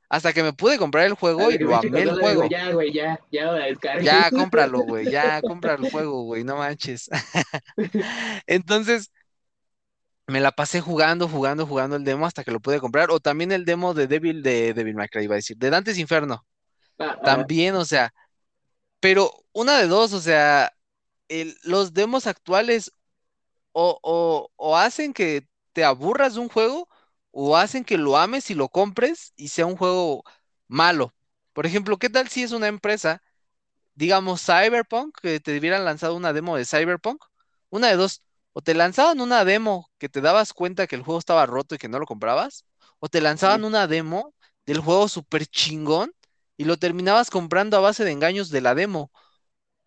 hasta 0.09 0.33
que 0.33 0.41
me 0.41 0.53
pude 0.53 0.77
comprar 0.77 1.05
el 1.05 1.13
juego 1.13 1.51
y 1.51 1.57
lo 1.57 1.75
amé 1.75 2.01
el 2.01 2.11
juego. 2.19 2.47
Ya, 2.49 2.71
güey, 2.71 2.91
ya, 2.93 3.19
ya 3.31 3.53
descargué. 3.53 4.05
Ya, 4.05 4.31
cómpralo, 4.31 4.79
güey, 4.81 5.09
ya, 5.11 5.41
compra 5.41 5.75
el 5.75 5.91
juego, 5.91 6.23
güey, 6.23 6.43
no 6.43 6.55
manches. 6.57 7.09
Entonces, 8.47 9.11
me 10.27 10.39
la 10.39 10.51
pasé 10.51 10.79
jugando, 10.79 11.27
jugando, 11.27 11.65
jugando 11.67 11.95
el 11.95 12.03
demo 12.03 12.25
hasta 12.25 12.43
que 12.43 12.51
lo 12.51 12.59
pude 12.59 12.79
comprar. 12.79 13.11
O 13.11 13.19
también 13.19 13.51
el 13.51 13.65
demo 13.65 13.93
de 13.93 14.07
Devil, 14.07 14.43
de 14.43 14.73
Devil 14.73 14.95
May 14.95 15.07
Cry, 15.09 15.23
iba 15.23 15.35
a 15.35 15.37
decir, 15.37 15.57
de 15.57 15.69
Dantes 15.69 15.97
Inferno. 15.97 16.45
Ah, 16.99 17.19
También, 17.23 17.75
o 17.75 17.85
sea, 17.85 18.13
pero 18.99 19.31
una 19.53 19.77
de 19.79 19.87
dos, 19.87 20.13
o 20.13 20.21
sea, 20.21 20.71
el- 21.29 21.57
los 21.63 21.93
demos 21.93 22.27
actuales 22.27 22.91
o, 23.73 23.99
o- 24.03 24.51
o 24.55 24.77
hacen 24.77 25.13
que 25.13 25.47
te 25.73 25.83
aburras 25.83 26.35
de 26.35 26.41
un 26.41 26.49
juego 26.49 26.87
o 27.31 27.57
hacen 27.57 27.83
que 27.85 27.97
lo 27.97 28.17
ames 28.17 28.49
y 28.51 28.55
lo 28.55 28.69
compres 28.69 29.33
y 29.35 29.49
sea 29.49 29.65
un 29.65 29.77
juego 29.77 30.23
malo. 30.67 31.13
Por 31.53 31.65
ejemplo, 31.65 31.97
¿qué 31.97 32.09
tal 32.09 32.27
si 32.29 32.43
es 32.43 32.51
una 32.51 32.67
empresa, 32.67 33.21
digamos 33.95 34.41
Cyberpunk, 34.45 35.17
que 35.21 35.39
te 35.39 35.57
hubieran 35.57 35.85
lanzado 35.85 36.15
una 36.15 36.33
demo 36.33 36.55
de 36.57 36.65
Cyberpunk? 36.65 37.23
Una 37.69 37.87
de 37.89 37.95
dos, 37.97 38.23
o 38.53 38.61
te 38.61 38.73
lanzaban 38.73 39.21
una 39.21 39.45
demo 39.45 39.91
que 39.97 40.09
te 40.09 40.21
dabas 40.21 40.53
cuenta 40.53 40.87
que 40.87 40.95
el 40.95 41.03
juego 41.03 41.19
estaba 41.19 41.45
roto 41.45 41.75
y 41.75 41.77
que 41.77 41.89
no 41.89 41.99
lo 41.99 42.05
comprabas, 42.05 42.65
o 42.99 43.09
te 43.09 43.21
lanzaban 43.21 43.63
Sí. 43.63 43.65
una 43.65 43.87
demo 43.87 44.33
del 44.65 44.79
juego 44.79 45.07
súper 45.07 45.45
chingón 45.47 46.13
y 46.57 46.65
lo 46.65 46.77
terminabas 46.77 47.29
comprando 47.29 47.77
a 47.77 47.79
base 47.81 48.03
de 48.05 48.11
engaños 48.11 48.49
de 48.49 48.61
la 48.61 48.75
demo. 48.75 49.11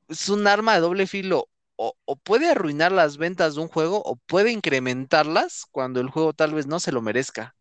Es 0.08 0.28
un 0.30 0.46
arma 0.48 0.74
de 0.76 0.80
doble 0.82 1.08
filo. 1.08 1.48
O, 1.76 1.94
o 2.06 2.16
puede 2.16 2.48
arruinar 2.50 2.92
las 2.92 3.16
ventas 3.18 3.54
de 3.56 3.60
un 3.62 3.68
juego 3.68 4.02
o 4.04 4.16
puede 4.16 4.52
incrementarlas 4.52 5.66
cuando 5.70 6.00
el 6.00 6.08
juego 6.10 6.32
tal 6.32 6.54
vez 6.54 6.66
no 6.66 6.80
se 6.80 6.92
lo 6.92 7.02
merezca. 7.02 7.54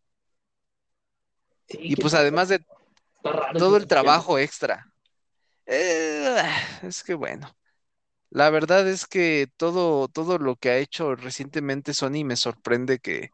sí, 1.68 1.89
Y 1.89 1.95
pues 1.95 2.14
además 2.14 2.49
de 2.49 2.64
todo 3.57 3.78
el 3.78 3.88
trabajo 3.88 4.39
extra. 4.39 4.88
Eh, 5.66 6.41
es 6.84 7.03
que 7.03 7.14
bueno, 7.14 7.55
la 8.32 8.49
verdad 8.51 8.88
es 8.89 9.07
que 9.07 9.47
todo, 9.57 10.07
todo 10.09 10.39
lo 10.39 10.55
que 10.57 10.72
ha 10.72 10.78
hecho 10.78 11.16
recientemente 11.16 11.93
Sony 11.93 12.26
me 12.26 12.36
sorprende 12.38 12.99
que, 12.99 13.32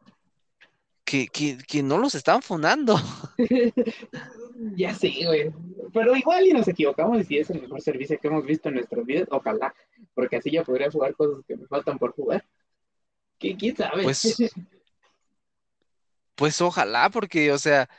que, 1.06 1.28
que, 1.28 1.58
que 1.68 1.84
no 1.84 1.98
los 1.98 2.16
están 2.16 2.42
funando. 2.42 2.96
Ya 4.76 4.94
sé, 4.94 5.14
güey. 5.26 5.52
Pero 5.94 6.16
igual 6.16 6.46
y 6.48 6.52
nos 6.54 6.68
equivocamos 6.68 7.20
y 7.20 7.24
si 7.24 7.38
es 7.38 7.50
el 7.52 7.62
mejor 7.62 7.82
servicio 7.82 8.18
que 8.20 8.28
hemos 8.28 8.46
visto 8.46 8.70
en 8.70 8.76
nuestras 8.76 9.06
vidas, 9.06 9.28
ojalá. 9.32 9.74
Porque 10.14 10.38
así 10.38 10.52
ya 10.52 10.64
podría 10.64 10.92
jugar 10.92 11.16
cosas 11.16 11.44
que 11.48 11.56
me 11.58 11.68
faltan 11.68 11.98
por 11.98 12.14
jugar. 12.14 12.44
¿Qui- 13.40 13.58
¿Quién 13.60 13.76
sabe? 13.78 14.04
Pues, 14.04 14.38
pues 16.36 16.62
ojalá, 16.62 17.10
porque, 17.10 17.52
o 17.52 17.58
sea, 17.58 17.90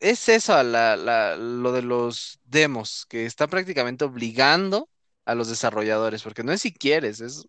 es 0.00 0.28
eso 0.28 0.62
la, 0.62 0.96
la- 0.96 1.36
lo 1.36 1.72
de 1.72 1.82
los 1.82 2.40
demos, 2.44 3.06
que 3.06 3.26
está 3.26 3.46
prácticamente 3.48 4.04
obligando 4.04 4.90
a 5.24 5.34
los 5.34 5.48
desarrolladores, 5.48 6.22
porque 6.22 6.42
no 6.44 6.52
es 6.52 6.60
si 6.62 6.72
quieres, 6.74 7.20
es, 7.20 7.46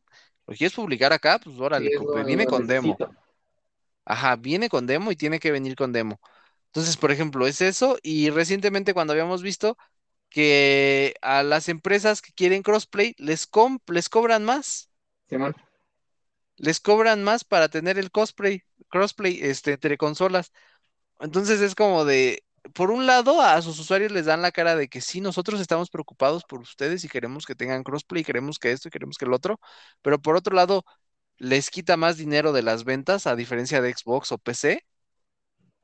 lo 0.48 0.54
quieres 0.56 0.74
publicar 0.76 1.12
acá, 1.14 1.40
pues 1.44 1.56
Sí, 1.56 1.62
órale, 1.64 1.92
compa, 1.92 2.20
lo- 2.20 2.26
viene 2.26 2.48
con 2.48 2.68
demo. 2.68 2.98
Ajá, 4.06 4.36
viene 4.36 4.70
con 4.70 4.86
demo 4.88 5.12
y 5.12 5.16
tiene 5.16 5.40
que 5.40 5.52
venir 5.52 5.76
con 5.76 5.92
demo. 5.92 6.20
Entonces, 6.76 6.98
por 6.98 7.12
ejemplo, 7.12 7.48
es 7.48 7.62
eso, 7.62 7.98
y 8.04 8.30
recientemente 8.30 8.94
cuando 8.94 9.14
habíamos 9.14 9.42
visto 9.44 9.78
que 10.30 11.16
a 11.22 11.44
las 11.44 11.70
empresas 11.70 12.22
que 12.22 12.34
quieren 12.34 12.64
crossplay 12.64 13.16
les, 13.20 13.50
les 13.88 14.10
cobran 14.10 14.46
más, 14.46 14.92
les 16.58 16.80
cobran 16.80 17.24
más 17.24 17.44
para 17.44 17.70
tener 17.70 17.98
el 17.98 18.12
cosplay, 18.12 18.64
crossplay 18.90 19.40
este, 19.42 19.74
entre 19.74 19.98
consolas. 19.98 20.52
Entonces 21.20 21.62
es 21.62 21.76
como 21.76 22.06
de, 22.06 22.44
por 22.74 22.92
un 22.92 23.08
lado, 23.08 23.42
a 23.42 23.62
sus 23.62 23.80
usuarios 23.80 24.12
les 24.12 24.26
dan 24.28 24.42
la 24.42 24.52
cara 24.52 24.76
de 24.76 24.88
que 24.90 25.02
sí, 25.02 25.22
nosotros 25.22 25.62
estamos 25.62 25.90
preocupados 25.90 26.44
por 26.46 26.62
ustedes 26.62 27.04
y 27.06 27.10
queremos 27.10 27.46
que 27.46 27.56
tengan 27.56 27.84
crossplay, 27.84 28.24
queremos 28.24 28.60
que 28.60 28.72
esto 28.72 28.90
y 28.90 28.92
queremos 28.92 29.18
que 29.18 29.26
el 29.26 29.34
otro, 29.34 29.60
pero 30.02 30.22
por 30.22 30.36
otro 30.38 30.56
lado, 30.56 30.86
les 31.38 31.70
quita 31.72 31.98
más 31.98 32.18
dinero 32.18 32.54
de 32.54 32.64
las 32.64 32.86
ventas, 32.86 33.28
a 33.28 33.36
diferencia 33.36 33.82
de 33.82 33.94
Xbox 33.96 34.32
o 34.34 34.38
PC, 34.40 34.86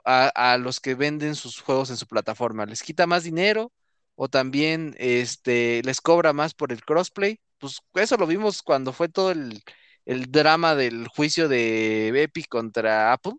a, 0.05 0.53
a 0.53 0.57
los 0.57 0.79
que 0.79 0.95
venden 0.95 1.35
sus 1.35 1.59
juegos 1.61 1.89
en 1.89 1.97
su 1.97 2.07
plataforma. 2.07 2.65
Les 2.65 2.83
quita 2.83 3.07
más 3.07 3.23
dinero 3.23 3.71
o 4.15 4.27
también 4.29 4.95
este, 4.99 5.81
les 5.83 6.01
cobra 6.01 6.33
más 6.33 6.53
por 6.53 6.71
el 6.71 6.83
crossplay. 6.83 7.39
Pues 7.59 7.79
eso 7.95 8.17
lo 8.17 8.27
vimos 8.27 8.61
cuando 8.63 8.93
fue 8.93 9.09
todo 9.09 9.31
el, 9.31 9.61
el 10.05 10.31
drama 10.31 10.75
del 10.75 11.07
juicio 11.07 11.47
de 11.47 12.09
Epic 12.23 12.47
contra 12.49 13.13
Apple 13.13 13.33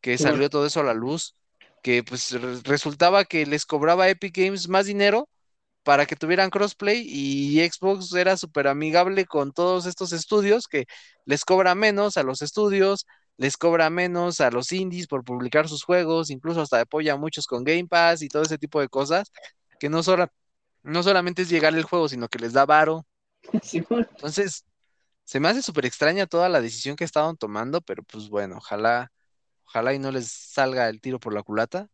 que 0.00 0.18
salió 0.18 0.50
todo 0.50 0.66
eso 0.66 0.80
a 0.80 0.84
la 0.84 0.94
luz, 0.94 1.36
que 1.82 2.02
pues 2.04 2.30
re- 2.32 2.60
resultaba 2.64 3.24
que 3.24 3.46
les 3.46 3.66
cobraba 3.66 4.08
Epic 4.08 4.36
Games 4.36 4.68
más 4.68 4.86
dinero 4.86 5.28
para 5.84 6.06
que 6.06 6.16
tuvieran 6.16 6.50
crossplay 6.50 7.04
y 7.06 7.60
Xbox 7.68 8.14
era 8.14 8.36
súper 8.36 8.68
amigable 8.68 9.26
con 9.26 9.52
todos 9.52 9.86
estos 9.86 10.12
estudios 10.12 10.68
que 10.68 10.86
les 11.26 11.44
cobra 11.44 11.74
menos 11.74 12.16
a 12.16 12.22
los 12.24 12.42
estudios, 12.42 13.06
les 13.36 13.56
cobra 13.56 13.90
menos 13.90 14.40
a 14.40 14.50
los 14.50 14.72
indies 14.72 15.06
por 15.08 15.24
publicar 15.24 15.68
sus 15.68 15.84
juegos, 15.84 16.30
incluso 16.30 16.60
hasta 16.62 16.80
apoya 16.80 17.14
a 17.14 17.16
muchos 17.16 17.46
con 17.46 17.64
Game 17.64 17.86
Pass 17.88 18.22
y 18.22 18.28
todo 18.28 18.42
ese 18.42 18.58
tipo 18.58 18.80
de 18.80 18.88
cosas, 18.88 19.32
que 19.78 19.88
no, 19.88 20.02
sola- 20.02 20.32
no 20.82 21.02
solamente 21.02 21.42
es 21.42 21.48
llegar 21.50 21.74
el 21.74 21.84
juego, 21.84 22.08
sino 22.08 22.28
que 22.28 22.38
les 22.38 22.52
da 22.52 22.66
varo. 22.66 23.06
Entonces, 24.16 24.64
se 25.24 25.40
me 25.40 25.48
hace 25.48 25.62
súper 25.62 25.86
extraña 25.86 26.26
toda 26.26 26.48
la 26.48 26.60
decisión 26.60 26.96
que 26.96 27.04
estaban 27.04 27.36
tomando, 27.36 27.80
pero 27.82 28.02
pues 28.04 28.28
bueno, 28.28 28.58
ojalá, 28.58 29.12
ojalá 29.66 29.94
y 29.94 29.98
no 29.98 30.10
les 30.12 30.30
salga 30.32 30.88
el 30.88 31.00
tiro 31.00 31.20
por 31.20 31.34
la 31.34 31.42
culata, 31.42 31.88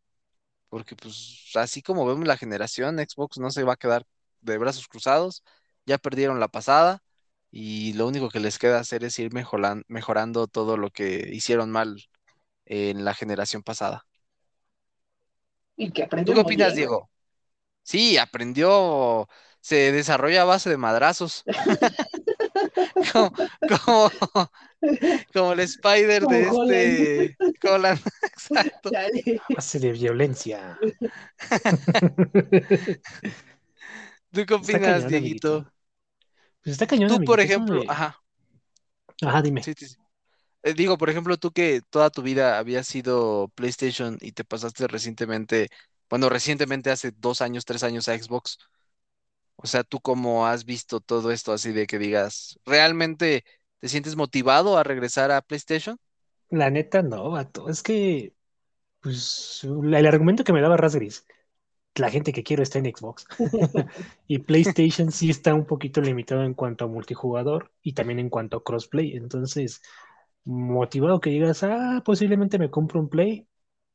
porque 0.69 0.97
pues 0.97 1.51
así 1.55 1.83
como 1.83 2.07
vemos 2.07 2.27
la 2.27 2.37
generación, 2.37 2.99
Xbox 2.99 3.39
no 3.39 3.51
se 3.51 3.65
va 3.65 3.75
a 3.75 3.77
quedar 3.77 4.05
de 4.41 4.59
brazos 4.59 4.89
cruzados, 4.89 5.43
ya 5.87 5.99
perdieron 5.99 6.41
la 6.41 6.49
pasada 6.49 7.03
y 7.61 7.93
lo 7.95 8.07
único 8.09 8.29
que 8.31 8.41
les 8.41 8.59
queda 8.59 8.79
hacer 8.81 9.05
es 9.05 9.19
ir 9.19 9.33
mejoran- 9.33 9.85
mejorando 9.89 10.47
todo 10.49 10.77
lo 10.77 10.91
que 10.91 11.29
hicieron 11.33 11.71
mal 11.71 11.97
en 12.67 13.05
la 13.05 13.15
generación 13.15 13.63
pasada. 13.63 14.07
Y 15.77 15.91
que 15.93 16.03
¿Tú 16.25 16.33
aprendió 16.33 16.35
qué 16.35 16.41
muy 16.41 16.41
opinas, 16.41 16.75
bien, 16.75 16.79
güey. 16.79 16.91
Diego? 16.91 17.11
Sí, 17.85 18.19
aprendió, 18.19 19.29
se 19.61 19.93
desarrolla 19.93 20.43
a 20.43 20.47
base 20.47 20.71
de 20.71 20.79
madrazos, 20.79 21.47
como, 23.13 23.33
como, 23.67 24.11
como 25.33 25.53
el 25.53 25.61
Spider 25.61 26.27
de 26.27 26.49
Holland. 26.49 27.09
este 27.23 27.39
Holland, 27.63 28.01
exacto. 28.23 28.97
Hace 29.57 29.79
de 29.81 29.93
violencia. 29.93 30.79
¿Tú 34.33 34.45
qué 34.47 34.55
opinas, 34.55 35.07
cañón, 35.07 35.07
Dieguito? 35.07 35.73
Pues 36.63 36.73
está 36.75 36.87
cañón, 36.87 37.11
Tú, 37.11 37.21
por 37.23 37.41
amiguito, 37.41 37.41
ejemplo, 37.41 37.83
de- 37.83 37.89
ajá, 37.89 38.23
Ajá, 39.23 39.43
dime. 39.43 39.63
sí, 39.63 39.75
sí, 39.77 39.89
sí. 39.89 39.97
Eh, 40.65 40.75
digo, 40.75 40.99
por 40.99 41.11
ejemplo, 41.11 41.37
tú 41.39 41.53
que 41.53 41.83
toda 41.91 42.11
tu 42.11 42.23
vida 42.23 42.59
habías 42.59 42.87
sido 42.89 43.49
PlayStation 43.57 44.19
y 44.21 44.33
te 44.33 44.45
pasaste 44.45 44.89
recientemente, 44.89 45.69
bueno, 46.11 46.29
recientemente 46.31 46.91
hace 46.93 47.13
dos 47.13 47.43
años, 47.43 47.65
tres 47.67 47.83
años 47.85 48.09
a 48.09 48.19
Xbox. 48.19 48.59
O 49.57 49.67
sea, 49.67 49.85
¿tú 49.85 50.01
cómo 50.01 50.47
has 50.47 50.65
visto 50.65 51.01
todo 51.01 51.31
esto 51.33 51.53
así 51.53 51.73
de 51.73 51.87
que 51.87 51.99
digas, 51.99 52.59
¿realmente 52.65 53.45
te 53.81 53.89
sientes 53.89 54.17
motivado 54.17 54.79
a 54.79 54.85
regresar 54.85 55.31
a 55.33 55.43
PlayStation? 55.43 55.99
La 56.51 56.71
neta, 56.71 57.03
no, 57.03 57.31
vato. 57.31 57.69
Es 57.69 57.83
que, 57.83 58.35
pues, 59.01 59.63
el 59.65 60.07
argumento 60.07 60.45
que 60.45 60.53
me 60.55 60.63
daba 60.63 60.77
Rasgris, 60.79 61.27
la 61.97 62.11
gente 62.11 62.33
que 62.33 62.43
quiero 62.43 62.63
está 62.63 62.79
en 62.79 62.87
Xbox. 62.95 63.27
Y 64.27 64.39
PlayStation 64.39 65.11
sí 65.11 65.31
está 65.31 65.55
un 65.55 65.67
poquito 65.67 66.01
limitado 66.01 66.43
en 66.45 66.55
cuanto 66.55 66.85
a 66.85 66.89
multijugador 66.89 67.73
y 67.83 67.93
también 67.95 68.19
en 68.19 68.31
cuanto 68.31 68.59
a 68.59 68.65
crossplay. 68.65 69.17
Entonces, 69.17 69.83
motivado 70.45 71.21
que 71.21 71.31
digas, 71.31 71.63
ah, 71.63 72.03
posiblemente 72.05 72.59
me 72.59 72.71
compro 72.71 73.01
un 73.01 73.09
Play, 73.09 73.49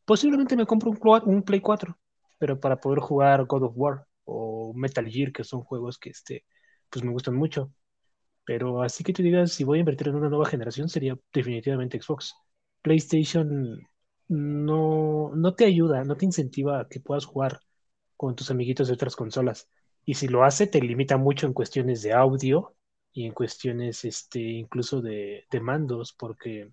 posiblemente 0.06 0.56
me 0.56 0.66
compro 0.66 0.92
un, 0.92 1.00
un 1.26 1.44
Play 1.44 1.62
4, 1.62 1.98
pero 2.40 2.60
para 2.60 2.80
poder 2.80 3.00
jugar 3.00 3.46
God 3.46 3.64
of 3.64 3.74
War 3.76 4.08
o 4.26 4.74
Metal 4.76 5.06
Gear, 5.08 5.32
que 5.32 5.44
son 5.44 5.62
juegos 5.64 5.98
que 6.00 6.10
este, 6.12 6.46
pues 6.90 7.04
me 7.04 7.12
gustan 7.12 7.36
mucho. 7.36 7.72
Pero 8.46 8.82
así 8.82 9.04
que 9.04 9.14
tú 9.14 9.24
digas, 9.24 9.52
si 9.54 9.64
voy 9.64 9.78
a 9.80 9.82
invertir 9.82 10.10
en 10.10 10.16
una 10.16 10.30
nueva 10.30 10.46
generación, 10.46 10.90
sería 10.90 11.18
definitivamente 11.34 12.02
Xbox. 12.02 12.36
PlayStation 12.82 13.80
no, 14.28 15.32
no 15.36 15.56
te 15.56 15.66
ayuda, 15.66 16.04
no 16.04 16.16
te 16.18 16.26
incentiva 16.26 16.82
a 16.82 16.88
que 16.90 17.00
puedas 17.00 17.26
jugar 17.26 17.62
con 18.24 18.38
tus 18.38 18.50
amiguitos 18.52 18.88
de 18.88 18.94
otras 18.94 19.18
consolas. 19.18 19.68
Y 20.06 20.14
si 20.14 20.30
lo 20.30 20.46
hace, 20.46 20.66
te 20.66 20.80
limita 20.80 21.18
mucho 21.18 21.46
en 21.46 21.52
cuestiones 21.52 22.02
de 22.04 22.14
audio 22.14 22.74
y 23.12 23.26
en 23.26 23.34
cuestiones 23.34 24.06
este, 24.06 24.40
incluso 24.40 25.02
de, 25.02 25.46
de 25.52 25.60
mandos, 25.60 26.14
porque 26.14 26.72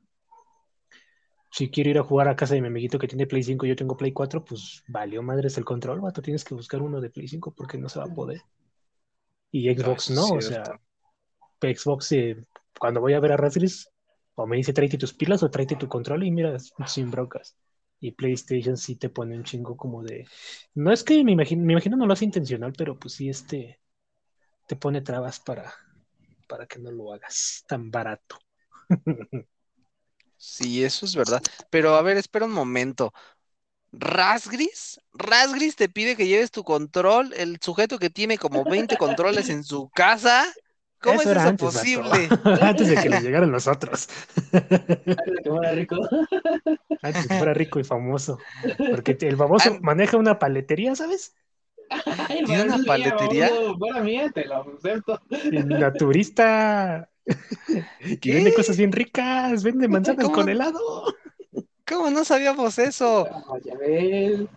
si 1.51 1.69
quiero 1.69 1.91
ir 1.91 1.99
a 1.99 2.05
jugar 2.05 2.29
a 2.29 2.37
casa 2.37 2.55
de 2.55 2.61
mi 2.61 2.69
amiguito 2.69 3.01
que 3.01 3.09
tiene 3.09 3.27
Play 3.27 3.43
5 3.43 3.67
y 3.67 3.71
yo 3.71 3.75
tengo 3.75 3.97
Play 3.97 4.13
4, 4.13 4.45
pues 4.45 4.85
valió 4.87 5.25
madres 5.25 5.59
el 5.59 5.65
control, 5.65 6.01
vato, 6.01 6.23
tienes 6.23 6.45
que 6.45 6.55
buscar 6.55 6.83
uno 6.83 7.01
de 7.01 7.11
Play 7.11 7.27
5 7.27 7.53
porque 7.57 7.79
no 7.79 7.89
se 7.89 7.99
va 7.99 8.05
a 8.05 8.15
poder. 8.15 8.43
Y 9.51 9.75
Xbox 9.75 10.11
no, 10.11 10.29
o 10.29 10.41
sea. 10.41 10.63
Xbox, 11.61 12.13
eh, 12.13 12.45
cuando 12.79 13.01
voy 13.01 13.15
a 13.15 13.21
ver 13.21 13.33
a 13.33 13.37
Razgris, 13.37 13.91
o 14.37 14.47
me 14.47 14.57
dice 14.57 14.73
tráete 14.73 14.99
tus 14.99 15.15
pilas 15.15 15.43
o 15.43 15.51
tráete 15.51 15.75
tu 15.75 15.89
control 15.89 16.23
y 16.23 16.31
mira, 16.31 16.57
sin 16.87 17.11
broncas. 17.11 17.57
Y 18.01 18.13
PlayStation 18.13 18.77
sí 18.77 18.97
te 18.97 19.11
pone 19.11 19.37
un 19.37 19.45
chingo 19.45 19.77
como 19.77 20.03
de. 20.03 20.27
No 20.75 20.91
es 20.91 21.05
que 21.05 21.23
me 21.23 21.33
imagino, 21.33 21.65
me 21.65 21.75
imagino 21.75 21.97
no 21.97 22.07
lo 22.07 22.13
hace 22.15 22.25
intencional, 22.25 22.73
pero 22.77 22.99
pues 22.99 23.15
sí 23.15 23.29
este 23.29 23.81
te 24.67 24.77
pone 24.77 25.03
trabas 25.03 25.41
para, 25.41 25.73
para 26.49 26.67
que 26.67 26.79
no 26.79 26.91
lo 26.91 27.13
hagas 27.13 27.65
tan 27.67 27.91
barato. 27.91 28.39
Sí, 30.43 30.83
eso 30.83 31.05
es 31.05 31.15
verdad. 31.15 31.43
Pero 31.69 31.97
a 31.97 32.03
ver, 32.03 32.17
espera 32.17 32.47
un 32.47 32.53
momento. 32.53 33.13
Rasgris, 33.93 34.99
Rasgris 35.13 35.77
te 35.77 35.91
pide 35.91 36.17
que 36.17 36.27
lleves 36.27 36.51
tu 36.51 36.65
control, 36.65 37.35
el 37.37 37.59
sujeto 37.61 37.99
que 37.99 38.09
tiene 38.09 38.39
como 38.39 38.65
20 38.65 38.97
controles 38.97 39.51
en 39.51 39.65
su 39.65 39.91
casa. 39.91 40.51
¿Cómo 41.01 41.23
Eso 41.23 41.31
es 41.31 41.31
era 41.31 41.41
eso 41.41 41.49
antes, 41.49 41.73
vato. 41.73 41.79
posible? 41.79 42.29
antes 42.61 42.89
de 42.89 42.99
que 42.99 43.09
le 43.09 43.21
llegaran 43.21 43.51
los 43.51 43.67
otros. 43.67 44.09
Antes 45.17 45.35
de 45.35 45.43
que 45.43 45.51
fuera 45.51 45.73
rico. 45.73 45.97
Antes 47.03 47.25
de 47.25 47.29
que 47.31 47.35
fuera 47.37 47.55
rico 47.55 47.81
y 47.81 47.85
famoso. 47.85 48.39
Porque 48.89 49.17
el 49.21 49.37
famoso 49.37 49.79
maneja 49.81 50.17
una 50.17 50.39
paletería, 50.39 50.95
¿sabes? 50.95 51.35
Ay, 52.07 52.45
¿Tiene 52.45 52.65
una 52.65 52.79
mía, 52.79 52.87
paletería? 52.87 53.49
Fuera 53.79 54.01
mía, 54.03 54.31
te 54.33 54.45
lo 54.47 54.57
acepto. 54.77 55.21
Y 55.51 55.63
naturista. 55.65 57.11
Y 58.01 58.17
¿Qué? 58.19 58.35
vende 58.35 58.53
cosas 58.53 58.77
bien 58.77 58.93
ricas. 58.93 59.63
Vende 59.63 59.89
manzanas 59.89 60.25
¿Cómo? 60.27 60.37
con 60.37 60.49
helado. 60.49 60.79
¿Cómo 61.87 62.11
no 62.11 62.25
sabíamos 62.25 62.79
eso? 62.79 63.27
Ah, 63.31 63.59
ya 63.65 63.77
ves. 63.77 64.49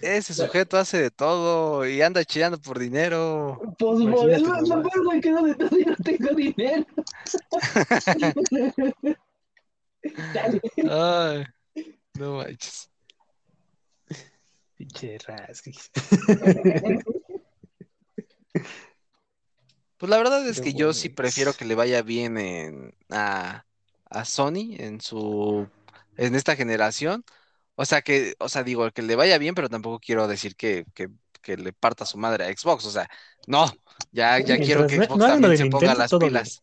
Ese 0.00 0.34
sujeto 0.34 0.78
hace 0.78 0.98
de 0.98 1.10
todo 1.10 1.86
y 1.86 2.00
anda 2.02 2.24
chillando 2.24 2.58
por 2.58 2.78
dinero. 2.78 3.60
Pues 3.78 4.00
por 4.00 4.00
Imagínate 4.00 4.36
eso 4.36 4.54
es 4.56 4.68
lo 4.68 4.82
peor, 4.82 5.04
güey, 5.04 5.20
que 5.20 5.30
no 5.30 5.42
de 5.44 5.54
todo 5.54 5.78
y 5.78 5.84
no 5.84 5.96
tengo 5.96 6.34
dinero. 6.34 6.86
Dale. 10.34 10.60
Ay, 10.88 11.44
no 12.14 12.36
manches. 12.38 12.90
Pinche 14.76 15.18
rasguis. 15.18 15.90
Pues 20.02 20.10
la 20.10 20.16
verdad 20.16 20.44
es 20.48 20.60
que 20.60 20.74
yo 20.74 20.92
sí 20.92 21.10
prefiero 21.10 21.52
que 21.52 21.64
le 21.64 21.76
vaya 21.76 22.02
bien 22.02 22.36
en, 22.36 22.92
a, 23.08 23.64
a 24.10 24.24
Sony 24.24 24.74
en 24.76 25.00
su 25.00 25.68
en 26.16 26.34
esta 26.34 26.56
generación. 26.56 27.24
O 27.82 27.84
sea 27.84 28.00
que, 28.02 28.34
o 28.38 28.48
sea, 28.48 28.62
digo, 28.62 28.88
que 28.92 29.02
le 29.02 29.16
vaya 29.16 29.38
bien, 29.38 29.56
pero 29.56 29.68
tampoco 29.68 29.98
quiero 29.98 30.28
decir 30.28 30.54
que, 30.54 30.84
que, 30.94 31.08
que 31.42 31.56
le 31.56 31.72
parta 31.72 32.06
su 32.06 32.16
madre 32.16 32.44
a 32.44 32.56
Xbox. 32.56 32.86
O 32.86 32.92
sea, 32.92 33.08
no, 33.48 33.66
ya, 34.12 34.38
ya 34.38 34.60
quiero 34.60 34.86
que 34.86 34.98
Xbox 34.98 35.16
no 35.16 35.26
también 35.26 35.56
se 35.56 35.66
ponga 35.66 35.94
las 35.96 36.16
bien. 36.16 36.30
pilas. 36.30 36.62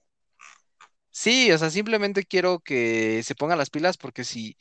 Sí, 1.12 1.52
o 1.52 1.58
sea, 1.58 1.70
simplemente 1.70 2.24
quiero 2.24 2.60
que 2.62 3.22
se 3.24 3.36
ponga 3.36 3.56
las 3.58 3.70
pilas 3.70 3.98
porque 3.98 4.24
si, 4.24 4.58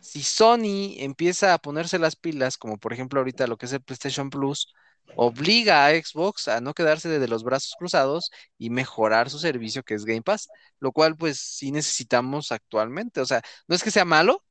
si 0.00 0.22
Sony 0.22 0.96
empieza 0.98 1.54
a 1.54 1.58
ponerse 1.58 1.98
las 1.98 2.16
pilas, 2.16 2.58
como 2.58 2.78
por 2.78 2.92
ejemplo 2.92 3.20
ahorita 3.20 3.46
lo 3.46 3.56
que 3.56 3.66
es 3.66 3.72
el 3.72 3.82
PlayStation 3.82 4.28
Plus, 4.30 4.74
obliga 5.16 5.86
a 5.86 5.92
Xbox 5.92 6.48
a 6.48 6.60
no 6.60 6.74
quedarse 6.74 7.08
de 7.08 7.28
los 7.28 7.44
brazos 7.44 7.76
cruzados 7.78 8.30
y 8.58 8.70
mejorar 8.70 9.30
su 9.30 9.38
servicio 9.38 9.82
que 9.84 9.94
es 9.94 10.04
Game 10.04 10.22
Pass, 10.22 10.48
lo 10.80 10.92
cual 10.92 11.16
pues 11.16 11.38
sí 11.40 11.72
necesitamos 11.72 12.52
actualmente. 12.52 13.20
O 13.22 13.26
sea, 13.26 13.42
no 13.68 13.74
es 13.76 13.82
que 13.82 13.90
sea 13.90 14.04
malo, 14.04 14.44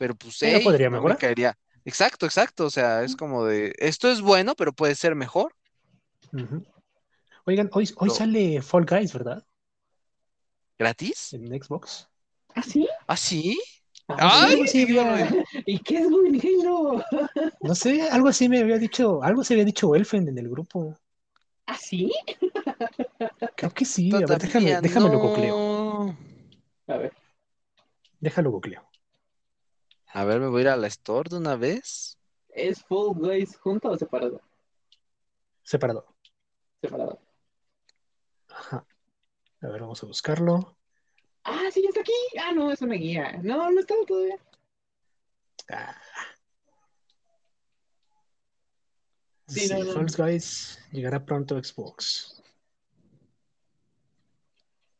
pero 0.00 0.14
pues 0.14 0.38
Pero 0.40 0.56
hey, 0.56 0.64
podría 0.64 0.86
no 0.86 0.92
me 0.92 0.96
mejorar. 0.96 1.18
caería. 1.18 1.58
Exacto, 1.84 2.24
exacto. 2.24 2.64
O 2.64 2.70
sea, 2.70 3.02
es 3.02 3.14
como 3.14 3.44
de, 3.44 3.74
esto 3.76 4.10
es 4.10 4.22
bueno, 4.22 4.54
pero 4.56 4.72
puede 4.72 4.94
ser 4.94 5.14
mejor. 5.14 5.54
Oigan, 7.44 7.68
hoy, 7.74 7.86
hoy 7.96 8.08
sale 8.08 8.62
Fall 8.62 8.86
Guys, 8.86 9.12
¿verdad? 9.12 9.44
¿Gratis? 10.78 11.34
En 11.34 11.48
Xbox. 11.48 12.08
¿Ah, 12.54 12.62
sí? 12.62 12.88
¿Ah, 13.06 13.16
sí? 13.18 13.58
Ah, 14.08 14.48
¿Y 15.66 15.78
qué 15.80 15.98
es 15.98 16.06
Halo? 16.06 17.04
No 17.60 17.74
sé, 17.74 18.08
algo 18.08 18.28
así 18.28 18.48
me 18.48 18.60
había 18.60 18.78
dicho, 18.78 19.22
algo 19.22 19.44
se 19.44 19.52
había 19.52 19.66
dicho 19.66 19.94
Elfen 19.94 20.26
en 20.28 20.38
el 20.38 20.48
grupo. 20.48 20.96
¿Ah, 21.66 21.76
sí? 21.76 22.10
Creo 23.54 23.70
que 23.74 23.84
sí. 23.84 24.10
A 24.14 24.20
ver, 24.20 24.38
déjame, 24.38 24.80
déjame 24.80 25.10
lo 25.10 25.18
googleo. 25.18 26.16
A 26.88 26.96
ver. 26.96 27.12
Déjalo 28.18 28.50
googleo. 28.50 28.89
A 30.12 30.24
ver, 30.24 30.40
me 30.40 30.48
voy 30.48 30.60
a 30.60 30.62
ir 30.62 30.68
a 30.68 30.76
la 30.76 30.88
store 30.88 31.30
de 31.30 31.36
una 31.36 31.56
vez. 31.56 32.18
¿Es 32.48 32.82
Fall 32.84 33.14
Guys 33.14 33.56
junto 33.56 33.90
o 33.90 33.96
separado? 33.96 34.40
Separado. 35.62 36.04
Separado. 36.80 37.20
Ajá. 38.48 38.84
A 39.62 39.68
ver, 39.68 39.80
vamos 39.80 40.02
a 40.02 40.06
buscarlo. 40.06 40.76
Ah, 41.44 41.68
sí, 41.72 41.84
está 41.86 42.00
aquí. 42.00 42.12
Ah, 42.40 42.52
no, 42.52 42.72
es 42.72 42.82
una 42.82 42.94
guía. 42.94 43.38
No, 43.42 43.70
no 43.70 43.80
estaba 43.80 44.04
todavía. 44.04 44.36
Ah. 45.70 45.96
Sí, 49.46 49.60
Sí, 49.60 49.72
no, 49.72 49.84
no. 49.84 49.92
Fall 49.92 50.06
Guys 50.16 50.78
llegará 50.90 51.24
pronto 51.24 51.56
a 51.56 51.62
Xbox. 51.62 52.42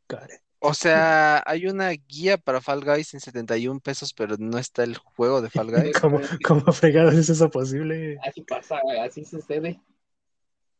Got 0.08 0.30
it. 0.30 0.49
O 0.62 0.74
sea, 0.74 1.42
hay 1.46 1.66
una 1.66 1.90
guía 1.90 2.36
para 2.38 2.60
Fall 2.60 2.84
Guys 2.84 3.14
en 3.14 3.20
71 3.20 3.80
pesos, 3.80 4.12
pero 4.14 4.36
no 4.38 4.58
está 4.58 4.84
el 4.84 4.96
juego 4.96 5.40
de 5.42 5.50
Fall 5.50 5.70
Guys. 5.72 6.00
¿Cómo, 6.00 6.20
cómo 6.44 6.72
fregados 6.72 7.14
es 7.14 7.30
eso 7.30 7.50
posible? 7.50 8.18
Así 8.22 8.42
pasa, 8.42 8.78
así 9.04 9.24
sucede. 9.24 9.80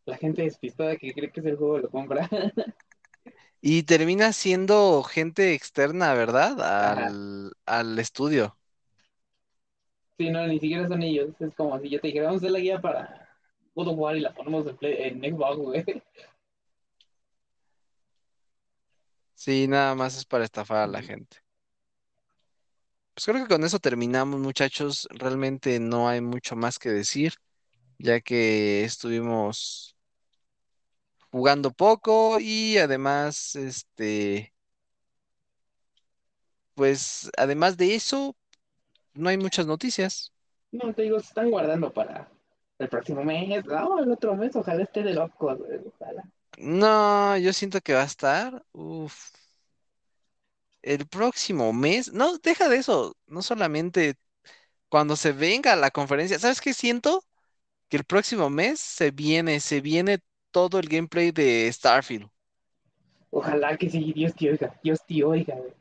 La 0.05 0.19
gente 0.19 0.43
despistada 0.43 0.97
que 0.97 1.13
cree 1.15 1.31
que 1.33 1.41
es 1.41 1.47
el 1.47 1.57
juego 1.57 1.79
lo 1.79 1.91
compra. 1.91 2.29
Y 3.63 3.83
termina 3.85 4.33
siendo 4.33 5.03
gente 5.03 5.55
externa, 5.55 6.15
¿verdad? 6.15 6.61
Ajá. 6.81 7.07
Al, 7.07 7.53
al 7.67 7.99
estudio. 7.99 8.57
Sí, 10.19 10.31
no, 10.31 10.47
ni 10.47 10.61
siquiera 10.61 10.87
son 10.89 11.03
ellos. 11.03 11.31
Es 11.41 11.55
como 11.55 11.79
si 11.81 11.89
yo 11.91 12.01
te 12.01 12.09
dijera, 12.09 12.27
vamos 12.27 12.43
a 12.43 12.47
hacer 12.47 12.53
la 12.53 12.59
guía 12.61 12.81
para 12.81 13.29
God 13.75 13.89
of 13.89 13.99
War 13.99 14.17
y 14.17 14.21
la 14.21 14.35
ponemos 14.35 14.67
en, 14.67 14.77
Play- 14.77 14.97
en 15.03 15.21
Xbox, 15.21 15.57
güey. 15.57 15.85
Sí, 19.41 19.67
nada 19.69 19.95
más 19.95 20.19
es 20.19 20.27
para 20.27 20.45
estafar 20.45 20.83
a 20.83 20.87
la 20.87 21.01
gente. 21.03 21.39
Pues 23.15 23.25
creo 23.25 23.43
que 23.43 23.49
con 23.49 23.65
eso 23.65 23.79
terminamos, 23.79 24.39
muchachos. 24.39 25.09
Realmente 25.11 25.81
no 25.81 26.09
hay 26.09 26.21
mucho 26.21 26.57
más 26.57 26.79
que 26.79 26.91
decir, 26.91 27.33
ya 27.99 28.21
que 28.21 28.85
estuvimos 28.85 29.97
jugando 31.33 31.71
poco 31.71 32.39
y 32.39 32.77
además, 32.77 33.57
este, 33.57 34.53
pues 36.75 37.31
además 37.39 37.79
de 37.79 37.95
eso, 37.95 38.37
no 39.15 39.31
hay 39.31 39.39
muchas 39.39 39.67
noticias. 39.67 40.33
No, 40.73 40.93
te 40.93 41.03
digo, 41.03 41.19
se 41.21 41.29
están 41.29 41.51
guardando 41.51 41.93
para 41.93 42.29
el 42.79 42.89
próximo 42.89 43.25
mes. 43.25 43.65
No, 43.65 44.01
el 44.03 44.13
otro 44.13 44.37
mes, 44.37 44.55
ojalá 44.55 44.83
esté 44.83 45.03
de 45.03 45.15
locos. 45.15 45.59
Ojalá. 45.87 46.25
No, 46.59 47.37
yo 47.39 47.53
siento 47.53 47.81
que 47.81 47.95
va 47.95 48.03
a 48.03 48.05
estar. 48.05 48.65
Uf. 48.73 49.31
El 50.83 51.07
próximo 51.07 51.73
mes. 51.73 52.13
No, 52.13 52.39
deja 52.39 52.69
de 52.69 52.77
eso. 52.79 53.17
No 53.27 53.43
solamente 53.43 54.17
cuando 54.89 55.17
se 55.17 55.33
venga 55.33 55.77
la 55.77 55.91
conferencia. 55.91 56.39
¿Sabes 56.39 56.61
qué 56.61 56.75
siento? 56.75 57.25
Que 57.89 57.99
el 57.99 58.05
próximo 58.05 58.51
mes 58.51 58.81
se 58.81 59.11
viene, 59.13 59.61
se 59.61 59.81
viene 59.81 60.21
todo 60.53 60.79
el 60.81 60.89
gameplay 60.89 61.33
de 61.33 61.71
Starfield. 61.73 62.29
Ojalá 63.31 63.77
que 63.77 63.89
sí, 63.89 64.13
Dios 64.13 64.35
te 64.35 64.51
oiga, 64.51 64.79
Dios 64.83 65.01
te 65.07 65.23
oiga, 65.25 65.55
güey. 65.55 65.73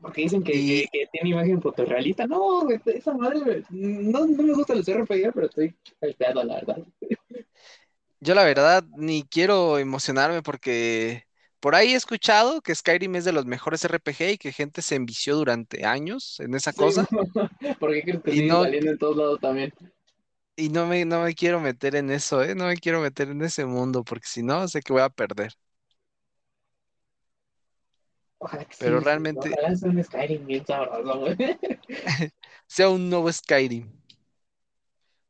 Porque 0.00 0.22
dicen 0.22 0.42
que, 0.44 0.54
Y- 0.54 0.82
que- 0.82 0.88
que 0.92 1.06
tiene 1.12 1.30
imagen 1.30 1.60
fotorrealista. 1.60 2.26
No, 2.26 2.62
güey, 2.62 2.80
esa 2.86 3.14
madre, 3.14 3.40
güey, 3.40 3.64
no, 3.70 4.26
no 4.26 4.42
me 4.42 4.52
gustan 4.52 4.78
los 4.78 4.88
RPG, 4.88 5.32
pero 5.32 5.46
estoy 5.46 5.74
hypeado, 6.02 6.44
la 6.44 6.54
verdad. 6.54 6.78
Yo 8.20 8.34
la 8.34 8.44
verdad 8.44 8.84
ni 8.96 9.22
quiero 9.24 9.78
emocionarme 9.78 10.42
porque 10.42 11.24
por 11.60 11.74
ahí 11.74 11.92
he 11.92 11.96
escuchado 11.96 12.60
que 12.62 12.74
Skyrim 12.74 13.14
es 13.16 13.24
de 13.24 13.32
los 13.32 13.44
mejores 13.46 13.84
RPG 13.84 14.30
y 14.32 14.38
que 14.38 14.52
gente 14.52 14.82
se 14.82 14.94
envició 14.94 15.36
durante 15.36 15.84
años 15.84 16.40
en 16.40 16.54
esa 16.54 16.72
cosa. 16.72 17.06
¿Por 17.80 17.92
qué 17.92 18.02
crees 18.02 18.22
que 18.22 18.30
Y 18.30 18.34
sigue 18.36 18.48
no- 18.48 18.62
saliendo 18.62 18.90
en 18.92 18.98
todos 18.98 19.16
lados 19.16 19.40
también? 19.40 19.72
Y 20.58 20.70
no 20.70 20.86
me, 20.86 21.04
no 21.04 21.22
me 21.22 21.34
quiero 21.34 21.60
meter 21.60 21.96
en 21.96 22.10
eso, 22.10 22.42
¿eh? 22.42 22.54
No 22.54 22.66
me 22.66 22.76
quiero 22.78 23.00
meter 23.02 23.28
en 23.28 23.42
ese 23.42 23.66
mundo 23.66 24.02
porque 24.04 24.26
si 24.26 24.42
no, 24.42 24.66
sé 24.68 24.80
que 24.80 24.92
voy 24.94 25.02
a 25.02 25.10
perder. 25.10 25.52
Ojalá 28.38 28.64
que 28.64 28.76
Pero 28.78 28.98
sí, 28.98 29.04
realmente- 29.04 29.50
Ojalá 29.50 29.76
sea 29.76 29.90
un 29.90 30.02
Skyrim 30.04 30.46
bien 30.46 30.66
sabroso, 30.66 31.18
güey. 31.20 31.36
sea 32.66 32.88
un 32.88 33.08
nuevo 33.10 33.30
Skyrim. 33.32 33.90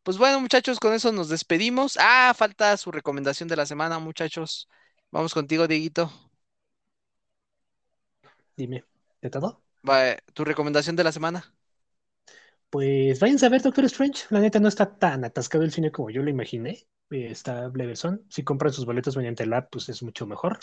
Pues 0.06 0.18
bueno, 0.18 0.40
muchachos, 0.40 0.78
con 0.78 0.92
eso 0.94 1.10
nos 1.10 1.28
despedimos. 1.28 1.98
Ah, 2.00 2.32
falta 2.36 2.76
su 2.76 2.92
recomendación 2.92 3.48
de 3.48 3.56
la 3.56 3.66
semana, 3.66 3.98
muchachos. 3.98 4.68
Vamos 5.10 5.34
contigo, 5.34 5.66
Dieguito. 5.66 6.12
Dime, 8.56 8.84
¿de 9.22 9.30
todo? 9.30 9.62
Va, 9.88 10.16
tu 10.34 10.44
recomendación 10.44 10.96
de 10.96 11.04
la 11.04 11.12
semana. 11.12 11.54
Pues 12.70 13.18
váyanse 13.20 13.46
a 13.46 13.48
ver 13.48 13.62
Doctor 13.62 13.84
Strange. 13.86 14.24
La 14.30 14.40
neta 14.40 14.60
no 14.60 14.68
está 14.68 14.96
tan 14.98 15.24
atascado 15.24 15.64
el 15.64 15.72
cine 15.72 15.90
como 15.90 16.10
yo 16.10 16.22
lo 16.22 16.30
imaginé. 16.30 16.86
Está 17.10 17.68
levesón. 17.74 18.24
Si 18.28 18.44
compran 18.44 18.72
sus 18.72 18.84
boletos 18.86 19.16
mediante 19.16 19.44
el 19.44 19.52
app, 19.52 19.70
pues 19.70 19.88
es 19.88 20.02
mucho 20.02 20.26
mejor. 20.26 20.58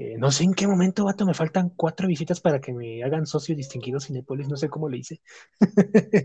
Eh, 0.00 0.16
no 0.16 0.30
sé 0.30 0.44
en 0.44 0.54
qué 0.54 0.66
momento, 0.66 1.04
vato, 1.04 1.26
me 1.26 1.34
faltan 1.34 1.68
cuatro 1.76 2.08
visitas 2.08 2.40
para 2.40 2.58
que 2.58 2.72
me 2.72 3.04
hagan 3.04 3.26
socio 3.26 3.54
distinguido 3.54 4.00
Cinepolis, 4.00 4.48
no 4.48 4.56
sé 4.56 4.70
cómo 4.70 4.88
le 4.88 4.96
hice. 4.96 5.20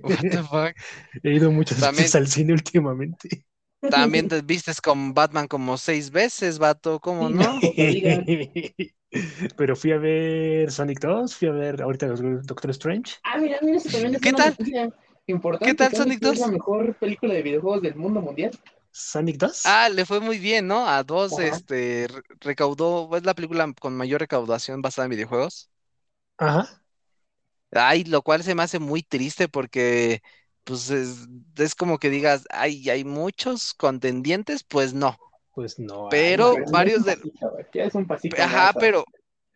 What 0.01 0.19
the 0.21 0.43
fuck? 0.49 0.75
He 1.21 1.33
ido 1.33 1.51
muchas 1.51 1.81
También- 1.81 2.03
veces 2.03 2.15
al 2.15 2.27
cine 2.27 2.53
últimamente. 2.53 3.45
También 3.91 4.29
te 4.29 4.41
vistes 4.41 4.79
con 4.79 5.13
Batman 5.13 5.47
como 5.47 5.77
seis 5.77 6.09
veces, 6.09 6.57
vato, 6.57 7.01
¿cómo 7.01 7.29
no? 7.29 7.59
Pero 9.57 9.75
fui 9.75 9.91
a 9.91 9.97
ver 9.97 10.71
Sonic 10.71 11.01
2, 11.01 11.35
fui 11.35 11.49
a 11.49 11.51
ver 11.51 11.81
ahorita 11.81 12.07
Doctor 12.07 12.71
Strange. 12.71 13.15
Ah, 13.23 13.37
mira, 13.37 13.57
mira, 13.61 13.77
eso 13.77 13.89
también 13.89 14.15
es 14.15 14.21
¿Qué 14.21 14.29
una 14.29 14.37
tal? 14.37 14.55
importante. 15.27 15.65
¿Qué 15.65 15.73
tal 15.75 15.93
Sonic 15.95 16.23
Es 16.23 16.29
2? 16.29 16.39
la 16.39 16.47
mejor 16.47 16.95
película 16.95 17.33
de 17.33 17.41
videojuegos 17.43 17.81
del 17.81 17.95
mundo 17.95 18.21
mundial. 18.21 18.51
Sonic 18.97 19.37
2. 19.37 19.61
Ah, 19.65 19.89
le 19.89 20.05
fue 20.05 20.21
muy 20.21 20.39
bien, 20.39 20.67
¿no? 20.67 20.87
A 20.87 21.03
dos, 21.03 21.33
Ajá. 21.33 21.47
este, 21.47 22.07
re- 22.07 22.21
recaudó, 22.39 23.09
es 23.17 23.23
la 23.25 23.33
película 23.33 23.71
con 23.79 23.95
mayor 23.97 24.21
recaudación 24.21 24.81
basada 24.81 25.05
en 25.05 25.11
videojuegos. 25.11 25.69
Ajá. 26.37 26.81
Ay, 27.71 28.05
lo 28.05 28.21
cual 28.21 28.43
se 28.43 28.55
me 28.55 28.63
hace 28.63 28.79
muy 28.79 29.03
triste 29.03 29.49
porque, 29.49 30.21
pues, 30.63 30.89
es, 30.89 31.27
es 31.57 31.75
como 31.75 31.97
que 31.97 32.09
digas, 32.09 32.45
ay, 32.49 32.89
hay 32.89 33.03
muchos 33.03 33.73
contendientes, 33.73 34.63
pues 34.63 34.93
no. 34.93 35.17
Pues 35.53 35.77
no. 35.79 36.07
Pero- 36.09 36.55
ay, 36.55 36.63
varios 36.71 37.03
de- 37.03 37.17
es 37.73 37.95
un 37.95 38.07
pasito 38.07 38.37
Ajá, 38.41 38.71
pero, 38.79 39.03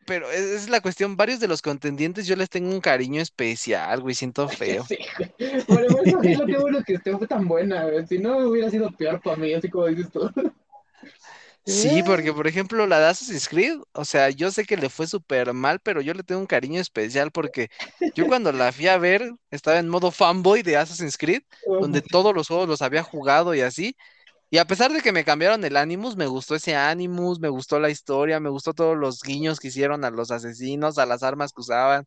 pero 0.10 0.32
es, 0.32 0.42
es 0.42 0.70
la 0.70 0.82
cuestión, 0.82 1.16
varios 1.16 1.40
de 1.40 1.48
los 1.48 1.62
contendientes 1.62 2.26
yo 2.26 2.36
les 2.36 2.50
tengo 2.50 2.72
un 2.72 2.82
cariño 2.82 3.22
especial, 3.22 4.02
güey, 4.02 4.16
siento 4.16 4.50
feo. 4.50 4.84
Sí, 4.88 4.98
güey. 5.16 5.64
Bueno, 5.68 5.88
eso 6.04 6.22
es 6.24 6.40
lo 6.40 6.46
que 6.48 6.58
bueno 6.58 6.84
que 6.84 6.94
esté 6.96 7.16
fue 7.16 7.28
tan 7.28 7.48
buena, 7.48 7.86
güey. 7.86 8.08
Si 8.08 8.18
no, 8.18 8.40
hubiera 8.40 8.72
sido 8.72 8.90
peor 8.92 9.22
para 9.22 9.38
mí, 9.38 9.54
así 9.54 9.70
como 9.70 9.86
dices 9.86 10.12
tú. 10.12 10.30
Sí, 11.66 12.02
porque 12.04 12.34
por 12.34 12.48
ejemplo 12.48 12.88
la 12.88 13.00
de 13.00 13.08
Assassin's 13.10 13.48
Creed, 13.48 13.78
o 13.92 14.04
sea, 14.04 14.32
yo 14.32 14.50
sé 14.50 14.66
que 14.66 14.76
le 14.76 14.90
fue 14.90 15.06
súper 15.06 15.54
mal, 15.54 15.80
pero 15.80 16.02
yo 16.02 16.16
le 16.16 16.24
tengo 16.24 16.42
un 16.42 16.48
cariño 16.48 16.82
especial 16.82 17.30
porque 17.30 17.70
yo 18.16 18.26
cuando 18.26 18.52
la 18.52 18.72
fui 18.72 18.88
a 18.88 18.98
ver 18.98 19.34
estaba 19.52 19.78
en 19.78 19.88
modo 19.88 20.10
fanboy 20.10 20.64
de 20.64 20.78
Assassin's 20.78 21.16
Creed, 21.16 21.44
donde 21.68 22.02
todos 22.02 22.34
los 22.34 22.48
juegos 22.48 22.68
los 22.68 22.82
había 22.82 23.04
jugado 23.04 23.54
y 23.54 23.62
así. 23.62 23.96
Y 24.52 24.58
a 24.58 24.66
pesar 24.66 24.92
de 24.92 25.02
que 25.02 25.12
me 25.12 25.24
cambiaron 25.24 25.64
el 25.64 25.78
Animus, 25.78 26.16
me 26.16 26.26
gustó 26.28 26.56
ese 26.56 26.76
Animus, 26.76 27.40
me 27.40 27.50
gustó 27.50 27.80
la 27.80 27.90
historia, 27.90 28.40
me 28.40 28.50
gustó 28.50 28.74
todos 28.74 28.98
los 28.98 29.22
guiños 29.22 29.60
que 29.60 29.68
hicieron 29.68 30.04
a 30.06 30.10
los 30.12 30.32
asesinos, 30.32 30.98
a 30.98 31.06
las 31.06 31.22
armas 31.24 31.54
que 31.54 31.62
usaban 31.62 32.06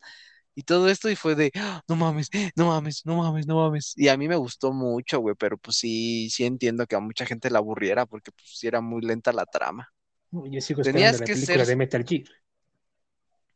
y 0.54 0.62
todo 0.64 0.88
esto 0.88 1.10
y 1.10 1.16
fue 1.16 1.34
de, 1.36 1.52
"Ah, 1.56 1.82
no 1.88 1.96
mames, 1.96 2.28
no 2.56 2.66
mames, 2.66 3.02
no 3.06 3.16
mames, 3.16 3.46
no 3.46 3.56
mames. 3.56 3.94
Y 3.96 4.08
a 4.08 4.16
mí 4.16 4.28
me 4.28 4.36
gustó 4.36 4.72
mucho, 4.72 5.20
güey, 5.20 5.34
pero 5.38 5.58
pues 5.58 5.76
sí, 5.78 6.30
sí 6.30 6.44
entiendo 6.44 6.86
que 6.86 6.96
a 6.96 7.00
mucha 7.00 7.26
gente 7.26 7.50
la 7.50 7.58
aburriera 7.58 8.06
porque 8.06 8.32
pues 8.32 8.58
sí 8.58 8.66
era 8.66 8.80
muy 8.80 9.02
lenta 9.02 9.32
la 9.32 9.46
trama. 9.46 9.88
Yo 10.32 10.60
sigo 10.60 10.82
Tenías 10.82 11.14
esperando 11.14 11.18
la 11.20 11.26
que 11.26 11.32
película 11.34 11.58
ser- 11.58 11.66
de 11.66 11.76
Metal 11.76 12.04
Gear. 12.06 12.24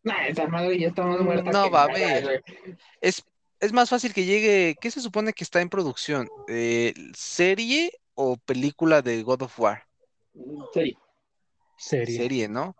Nah, 0.05 0.27
esa 0.29 0.47
madre 0.47 0.79
ya 0.79 0.89
está 0.89 1.05
más 1.05 1.21
muerta. 1.21 1.51
No 1.51 1.65
que 1.65 1.71
va 1.71 1.85
a 1.85 1.87
güey. 1.89 2.41
Es, 3.01 3.23
es 3.61 3.73
más 3.73 3.91
fácil 3.91 4.15
que 4.15 4.25
llegue, 4.25 4.77
¿qué 4.81 4.91
se 4.91 5.01
supone 5.01 5.33
que 5.33 5.43
está 5.43 5.61
en 5.61 5.69
producción? 5.69 6.29
Eh, 6.49 6.95
¿serie 7.15 7.91
o 8.17 8.37
película 8.37 9.03
de 9.03 9.23
God 9.23 9.43
of 9.43 9.61
War? 9.61 9.85
Serio. 10.73 10.99
Serie. 11.79 12.17
Serie, 12.17 12.49
¿no? 12.49 12.75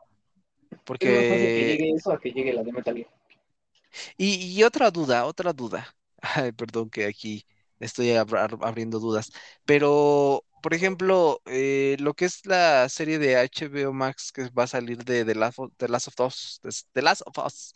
Es 0.71 0.79
más 0.79 0.81
fácil 0.81 0.81
que 0.81 0.81
Porque... 0.85 1.77
llegue 1.79 1.91
eso 1.95 2.13
a 2.13 2.21
que 2.21 2.33
llegue 2.33 2.53
la 2.53 2.63
de 2.63 2.73
Metal 2.73 2.95
Gear. 2.97 3.09
Y, 4.17 4.59
y 4.59 4.63
otra 4.65 4.91
duda, 4.91 5.25
otra 5.27 5.53
duda. 5.53 5.95
Ay, 6.21 6.53
perdón 6.53 6.91
que 6.91 7.07
aquí 7.07 7.47
estoy 7.79 8.09
ab- 8.11 8.37
ab- 8.37 8.67
abriendo 8.67 8.99
dudas. 8.99 9.31
Pero, 9.65 10.45
por 10.63 10.75
ejemplo, 10.75 11.41
eh, 11.47 11.97
lo 12.01 12.15
que 12.15 12.25
es 12.25 12.45
la 12.47 12.89
serie 12.89 13.19
de 13.19 13.37
HBO 13.37 13.93
Max 13.93 14.33
que 14.33 14.49
va 14.51 14.65
a 14.65 14.69
salir 14.69 15.05
de 15.05 15.25
The 15.25 15.35
Last 15.35 15.59
of, 15.59 15.73
The 15.77 15.89
Last 15.89 16.09
of 16.09 16.21
Us, 16.27 16.61
de- 16.63 16.71
The 16.93 17.03
Last 17.03 17.23
of 17.27 17.39
Us, 17.45 17.75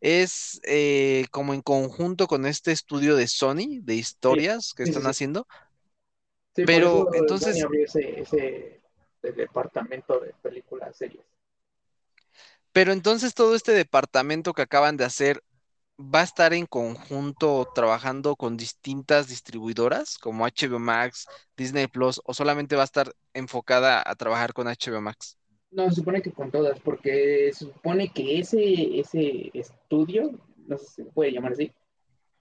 es 0.00 0.60
eh, 0.64 1.26
como 1.30 1.54
en 1.54 1.62
conjunto 1.62 2.26
con 2.28 2.46
este 2.46 2.72
estudio 2.72 3.16
de 3.16 3.26
Sony, 3.26 3.80
de 3.82 3.94
historias 3.96 4.72
que 4.76 4.84
sí, 4.84 4.90
están 4.90 5.04
sí. 5.04 5.08
haciendo. 5.08 5.46
Sí, 6.58 6.64
por 6.64 6.74
Pero, 6.74 6.88
eso 7.12 7.14
entonces- 7.14 7.62
abrió 7.64 7.84
ese, 7.84 8.20
ese 8.20 8.80
de- 9.22 9.32
departamento 9.32 10.18
de 10.18 10.34
películas 10.42 10.96
series. 10.96 11.24
Pero 12.72 12.90
entonces 12.92 13.32
todo 13.32 13.54
este 13.54 13.70
departamento 13.70 14.52
que 14.52 14.62
acaban 14.62 14.96
de 14.96 15.04
hacer 15.04 15.40
va 16.00 16.20
a 16.20 16.24
estar 16.24 16.52
en 16.52 16.66
conjunto 16.66 17.68
trabajando 17.76 18.34
con 18.34 18.56
distintas 18.56 19.28
distribuidoras 19.28 20.18
como 20.18 20.44
HBO 20.46 20.80
Max, 20.80 21.26
Disney 21.56 21.86
Plus, 21.86 22.20
o 22.24 22.34
solamente 22.34 22.74
va 22.74 22.82
a 22.82 22.86
estar 22.86 23.12
enfocada 23.34 24.02
a 24.04 24.14
trabajar 24.16 24.52
con 24.52 24.66
HBO 24.66 25.00
Max. 25.00 25.36
No, 25.70 25.88
se 25.90 25.94
supone 25.96 26.22
que 26.22 26.32
con 26.32 26.50
todas, 26.50 26.80
porque 26.80 27.50
se 27.52 27.66
supone 27.66 28.08
que 28.12 28.40
ese, 28.40 28.98
ese 28.98 29.52
estudio, 29.54 30.32
no 30.66 30.76
sé 30.76 30.86
si 30.86 30.92
se 31.02 31.04
puede 31.04 31.30
llamar 31.30 31.52
así, 31.52 31.72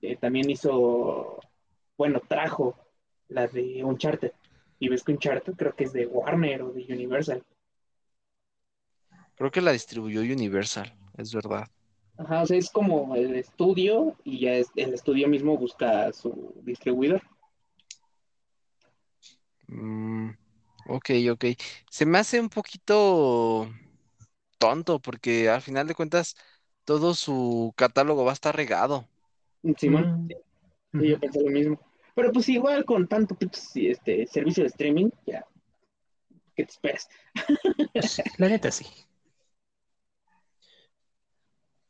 eh, 0.02 0.16
también 0.16 0.50
hizo, 0.50 1.40
bueno, 1.98 2.20
trajo 2.28 2.76
la 3.30 3.48
de 3.48 3.84
Uncharted. 3.84 4.32
Y 4.80 4.90
ves 4.90 5.04
que 5.04 5.12
Uncharted 5.14 5.54
creo 5.56 5.76
que 5.76 5.86
es 5.86 5.94
de 5.94 6.06
Warner 6.06 6.62
o 6.64 6.72
de 6.72 6.86
Universal. 6.90 7.44
Creo 9.36 9.52
que 9.52 9.62
la 9.62 9.72
distribuyó 9.72 10.22
Universal, 10.22 10.94
es 11.18 11.34
verdad. 11.34 11.68
Ajá, 12.18 12.42
o 12.42 12.46
sea, 12.48 12.58
es 12.58 12.70
como 12.72 13.16
el 13.16 13.36
estudio 13.36 14.16
y 14.24 14.40
ya 14.40 14.54
es, 14.54 14.68
el 14.76 14.94
estudio 14.94 15.28
mismo 15.28 15.58
busca 15.58 16.08
a 16.08 16.14
su 16.14 16.54
distribuidor. 16.64 17.22
Mm, 19.68 20.32
ok, 20.90 21.10
ok. 21.32 21.46
Se 21.90 22.06
me 22.06 22.18
hace 22.18 22.40
un 22.40 22.50
poquito 22.50 23.70
tonto 24.58 25.00
porque 25.00 25.50
al 25.50 25.62
final 25.62 25.88
de 25.88 25.96
cuentas 25.96 26.36
todo 26.86 27.14
su 27.14 27.74
catálogo 27.76 28.26
va 28.26 28.32
a 28.32 28.34
estar 28.34 28.56
regado. 28.56 29.08
Simón, 29.78 30.28
Mm. 30.94 31.00
sí, 31.02 31.10
yo 31.10 31.20
pensé 31.20 31.42
lo 31.42 31.52
mismo. 31.52 31.80
Pero 32.18 32.32
pues 32.32 32.50
igual 32.50 32.84
con 32.84 33.08
tanto 33.08 33.38
este, 33.76 34.26
servicio 34.26 34.64
de 34.64 34.70
streaming, 34.70 35.10
ya, 35.28 35.46
¿qué 36.56 36.66
te 36.66 36.72
esperas? 36.72 37.08
La 38.40 38.50
neta 38.50 38.72
sí. 38.72 38.88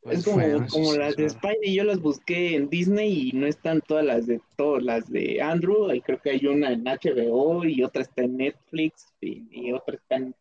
Pues 0.02 0.18
es 0.18 0.24
como, 0.26 0.40
eso 0.42 0.66
como 0.68 0.92
sí 0.92 0.98
las 0.98 1.16
de. 1.16 1.30
Spidey, 1.30 1.74
yo 1.74 1.84
las 1.84 2.00
busqué 2.00 2.56
en 2.56 2.68
Disney 2.68 3.30
y 3.30 3.32
no 3.32 3.46
están 3.46 3.80
todas 3.80 4.04
las 4.04 4.26
de 4.26 4.42
todas 4.54 4.82
las 4.82 5.10
de 5.10 5.40
Andrew, 5.40 5.90
y 5.94 6.02
creo 6.02 6.20
que 6.20 6.28
hay 6.28 6.44
una 6.44 6.72
en 6.72 6.84
HBO 6.84 7.64
y 7.64 7.82
otra 7.82 8.02
está 8.02 8.24
en 8.24 8.36
Netflix 8.36 9.06
y, 9.22 9.48
y 9.50 9.72
otra 9.72 9.94
está 9.94 10.16
en 10.16 10.34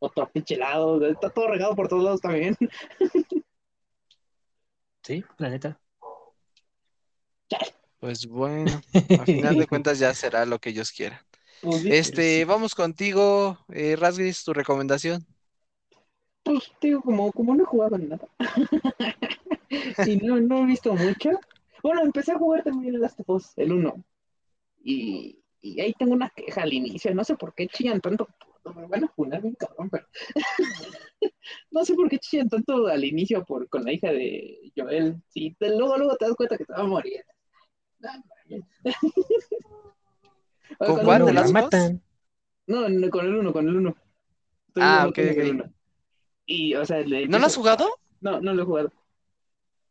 otro 0.00 0.30
pinche 0.30 0.58
lado, 0.58 1.02
está 1.06 1.30
todo 1.30 1.48
regado 1.48 1.74
por 1.74 1.88
todos 1.88 2.04
lados 2.04 2.20
también. 2.20 2.58
Sí, 5.02 5.24
la 5.38 5.48
neta. 5.48 5.80
Pues 8.00 8.26
bueno, 8.26 8.84
al 9.14 9.28
final 9.28 9.56
de 9.58 9.66
cuentas 9.66 9.98
ya 9.98 10.14
será 10.14 10.46
lo 10.46 10.58
que 10.58 10.70
ellos 10.70 10.92
quieran. 10.92 11.20
Pues, 11.60 11.84
Este, 11.86 12.44
vamos 12.46 12.74
contigo, 12.74 13.58
eh, 13.70 13.96
Rasgris, 13.96 14.44
tu 14.44 14.54
recomendación. 14.54 15.26
pues 16.42 16.72
digo, 16.80 17.02
como, 17.02 17.32
como 17.32 17.54
no 17.54 17.62
he 17.62 17.66
jugado 17.66 17.98
nada 17.98 18.26
y 20.04 20.16
no, 20.16 20.40
no 20.40 20.62
he 20.62 20.66
visto 20.66 20.94
mucho. 20.94 21.30
Bueno, 21.82 22.02
empecé 22.02 22.32
a 22.32 22.38
jugar 22.38 22.62
también 22.64 22.94
el 22.94 23.00
Last 23.00 23.20
of 23.20 23.28
Us, 23.30 23.52
el 23.56 23.72
1. 23.72 24.04
Y, 24.84 25.38
y 25.62 25.80
ahí 25.80 25.94
tengo 25.98 26.14
una 26.14 26.30
queja 26.30 26.62
al 26.62 26.72
inicio, 26.72 27.14
no 27.14 27.24
sé 27.24 27.36
por 27.36 27.54
qué 27.54 27.68
chillan 27.68 28.00
tanto. 28.00 28.28
Me 28.76 28.86
van 28.86 29.04
a 29.04 29.08
funar 29.08 29.42
bien 29.42 29.54
cabrón, 29.56 29.90
pero 29.90 30.06
no 31.70 31.84
sé 31.84 31.94
por 31.94 32.08
qué 32.08 32.18
chillan 32.18 32.48
tanto 32.48 32.86
al 32.86 33.04
inicio 33.04 33.44
por, 33.44 33.68
con 33.68 33.84
la 33.84 33.92
hija 33.92 34.12
de 34.12 34.72
Joel. 34.76 35.22
Sí, 35.28 35.56
luego, 35.60 35.96
luego 35.96 36.16
te 36.16 36.26
das 36.26 36.34
cuenta 36.36 36.56
que 36.58 36.64
te 36.64 36.72
va 36.72 36.80
a 36.80 36.86
morir. 36.86 37.24
¿Con 40.78 41.04
cuál 41.04 41.26
de 41.26 41.32
la 41.32 41.42
las 41.42 41.52
dos? 41.52 41.62
matan. 41.62 42.02
No, 42.66 42.88
no, 42.88 43.10
con 43.10 43.26
el 43.26 43.34
1, 43.34 43.52
con 43.52 43.68
el 43.68 43.76
1. 43.76 43.96
Ah, 44.76 45.06
ok, 45.08 45.18
ok. 45.18 45.70
Y, 46.46 46.74
o 46.74 46.84
sea, 46.84 47.00
le 47.00 47.26
¿No 47.26 47.38
lo 47.38 47.46
has 47.46 47.56
jugado? 47.56 47.88
No, 48.20 48.40
no 48.40 48.54
lo 48.54 48.62
he 48.62 48.64
jugado. 48.64 48.92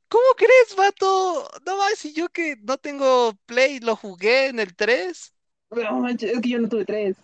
¿Cómo 0.08 0.26
crees, 0.36 0.76
vato? 0.76 1.48
No 1.66 1.78
más, 1.78 1.98
si 1.98 2.14
yo 2.14 2.30
que 2.30 2.56
no 2.64 2.78
tengo 2.78 3.34
Play, 3.46 3.80
lo 3.80 3.96
jugué 3.96 4.48
en 4.48 4.60
el 4.60 4.76
3. 4.76 5.34
No 5.72 6.00
manches, 6.00 6.32
es 6.32 6.42
que 6.42 6.50
yo 6.50 6.60
no 6.60 6.68
tuve 6.68 6.84
tres. 6.84 7.16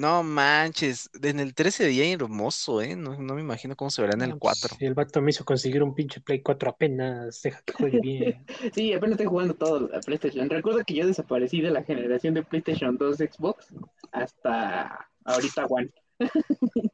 No 0.00 0.22
manches, 0.22 1.10
en 1.22 1.40
el 1.40 1.54
3 1.54 1.74
se 1.74 1.84
veía 1.84 2.10
hermoso, 2.10 2.80
¿eh? 2.80 2.96
No, 2.96 3.18
no 3.18 3.34
me 3.34 3.42
imagino 3.42 3.76
cómo 3.76 3.90
se 3.90 4.00
verá 4.00 4.14
en 4.14 4.22
el 4.22 4.30
No, 4.30 4.38
pues, 4.38 4.58
4. 4.60 4.76
si 4.78 4.86
el 4.86 4.94
vato 4.94 5.20
me 5.20 5.30
hizo 5.30 5.44
conseguir 5.44 5.82
un 5.82 5.94
pinche 5.94 6.20
Play 6.22 6.40
4 6.40 6.70
apenas. 6.70 7.42
Deja 7.42 7.60
que 7.66 7.72
juegue 7.74 8.00
bien. 8.00 8.46
Sí, 8.74 8.94
apenas 8.94 9.12
estoy 9.12 9.26
jugando 9.26 9.54
todo 9.54 9.90
a 9.94 10.00
PlayStation. 10.00 10.48
Recuerda 10.48 10.84
que 10.84 10.94
yo 10.94 11.06
desaparecí 11.06 11.60
de 11.60 11.70
la 11.70 11.82
generación 11.82 12.32
de 12.32 12.42
PlayStation 12.42 12.96
2 12.96 13.16
Xbox 13.18 13.66
hasta 14.12 15.06
ahorita 15.24 15.66
One. 15.66 15.90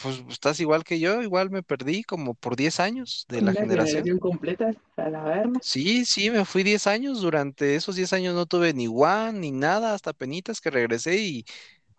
Pues 0.00 0.22
estás 0.30 0.60
igual 0.60 0.84
que 0.84 1.00
yo, 1.00 1.22
igual 1.22 1.50
me 1.50 1.64
perdí 1.64 2.04
como 2.04 2.34
por 2.34 2.54
10 2.54 2.78
años 2.78 3.26
de 3.28 3.42
la 3.42 3.50
Una 3.50 3.60
generación. 3.62 4.18
completa 4.20 4.70
a 4.96 5.10
la 5.10 5.24
verga. 5.24 5.58
Sí, 5.60 6.04
sí, 6.04 6.30
me 6.30 6.44
fui 6.44 6.62
10 6.62 6.86
años. 6.86 7.20
Durante 7.20 7.74
esos 7.74 7.96
10 7.96 8.12
años 8.12 8.32
no 8.36 8.46
tuve 8.46 8.72
ni 8.74 8.86
One 8.86 9.40
ni 9.40 9.50
nada, 9.50 9.94
hasta 9.94 10.12
penitas 10.12 10.60
que 10.60 10.70
regresé 10.70 11.16
y 11.16 11.44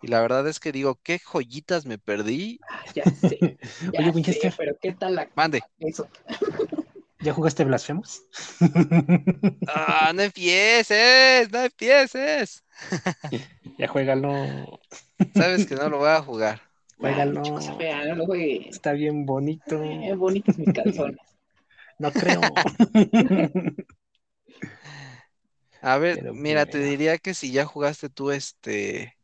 Y 0.01 0.07
la 0.07 0.21
verdad 0.21 0.47
es 0.47 0.59
que 0.59 0.71
digo, 0.71 0.99
qué 1.03 1.19
joyitas 1.19 1.85
me 1.85 1.97
perdí. 1.97 2.59
Ah, 2.69 2.83
ya 2.95 3.05
sé. 3.05 3.57
Ya 3.91 3.99
Oye, 3.99 4.11
sé, 4.11 4.15
Winchester. 4.15 4.53
pero 4.57 4.77
¿qué 4.81 4.93
tal 4.93 5.15
la 5.15 5.29
Mande. 5.35 5.61
eso? 5.79 6.07
¿Ya 7.21 7.33
jugaste 7.33 7.65
Blasphemous? 7.65 8.23
Ah, 9.65 10.11
no 10.13 10.23
empieces, 10.23 11.49
no 11.51 11.59
empieces. 11.65 12.63
ya 13.77 13.87
juégalo. 13.87 14.79
Sabes 15.33 15.65
que 15.65 15.75
no 15.75 15.89
lo 15.89 15.97
voy 15.99 16.09
a 16.09 16.21
jugar. 16.21 16.61
Juégalo. 16.97 17.57
Ay, 17.57 17.75
fea, 17.77 18.05
no 18.05 18.15
lo 18.15 18.25
juegues. 18.25 18.67
Está 18.75 18.93
bien 18.93 19.25
bonito. 19.25 19.81
Eh, 19.83 20.13
bonitos 20.15 20.57
mis 20.57 20.71
calzones. 20.71 21.19
No 21.99 22.15
creo. 22.17 22.61
A 25.81 25.97
ver, 25.97 26.19
Pero 26.19 26.33
mira, 26.33 26.65
te 26.65 26.79
diría 26.79 27.17
que 27.17 27.33
si 27.33 27.51
ya 27.51 27.65
jugaste 27.65 28.09
tú 28.09 28.31
este. 28.31 29.17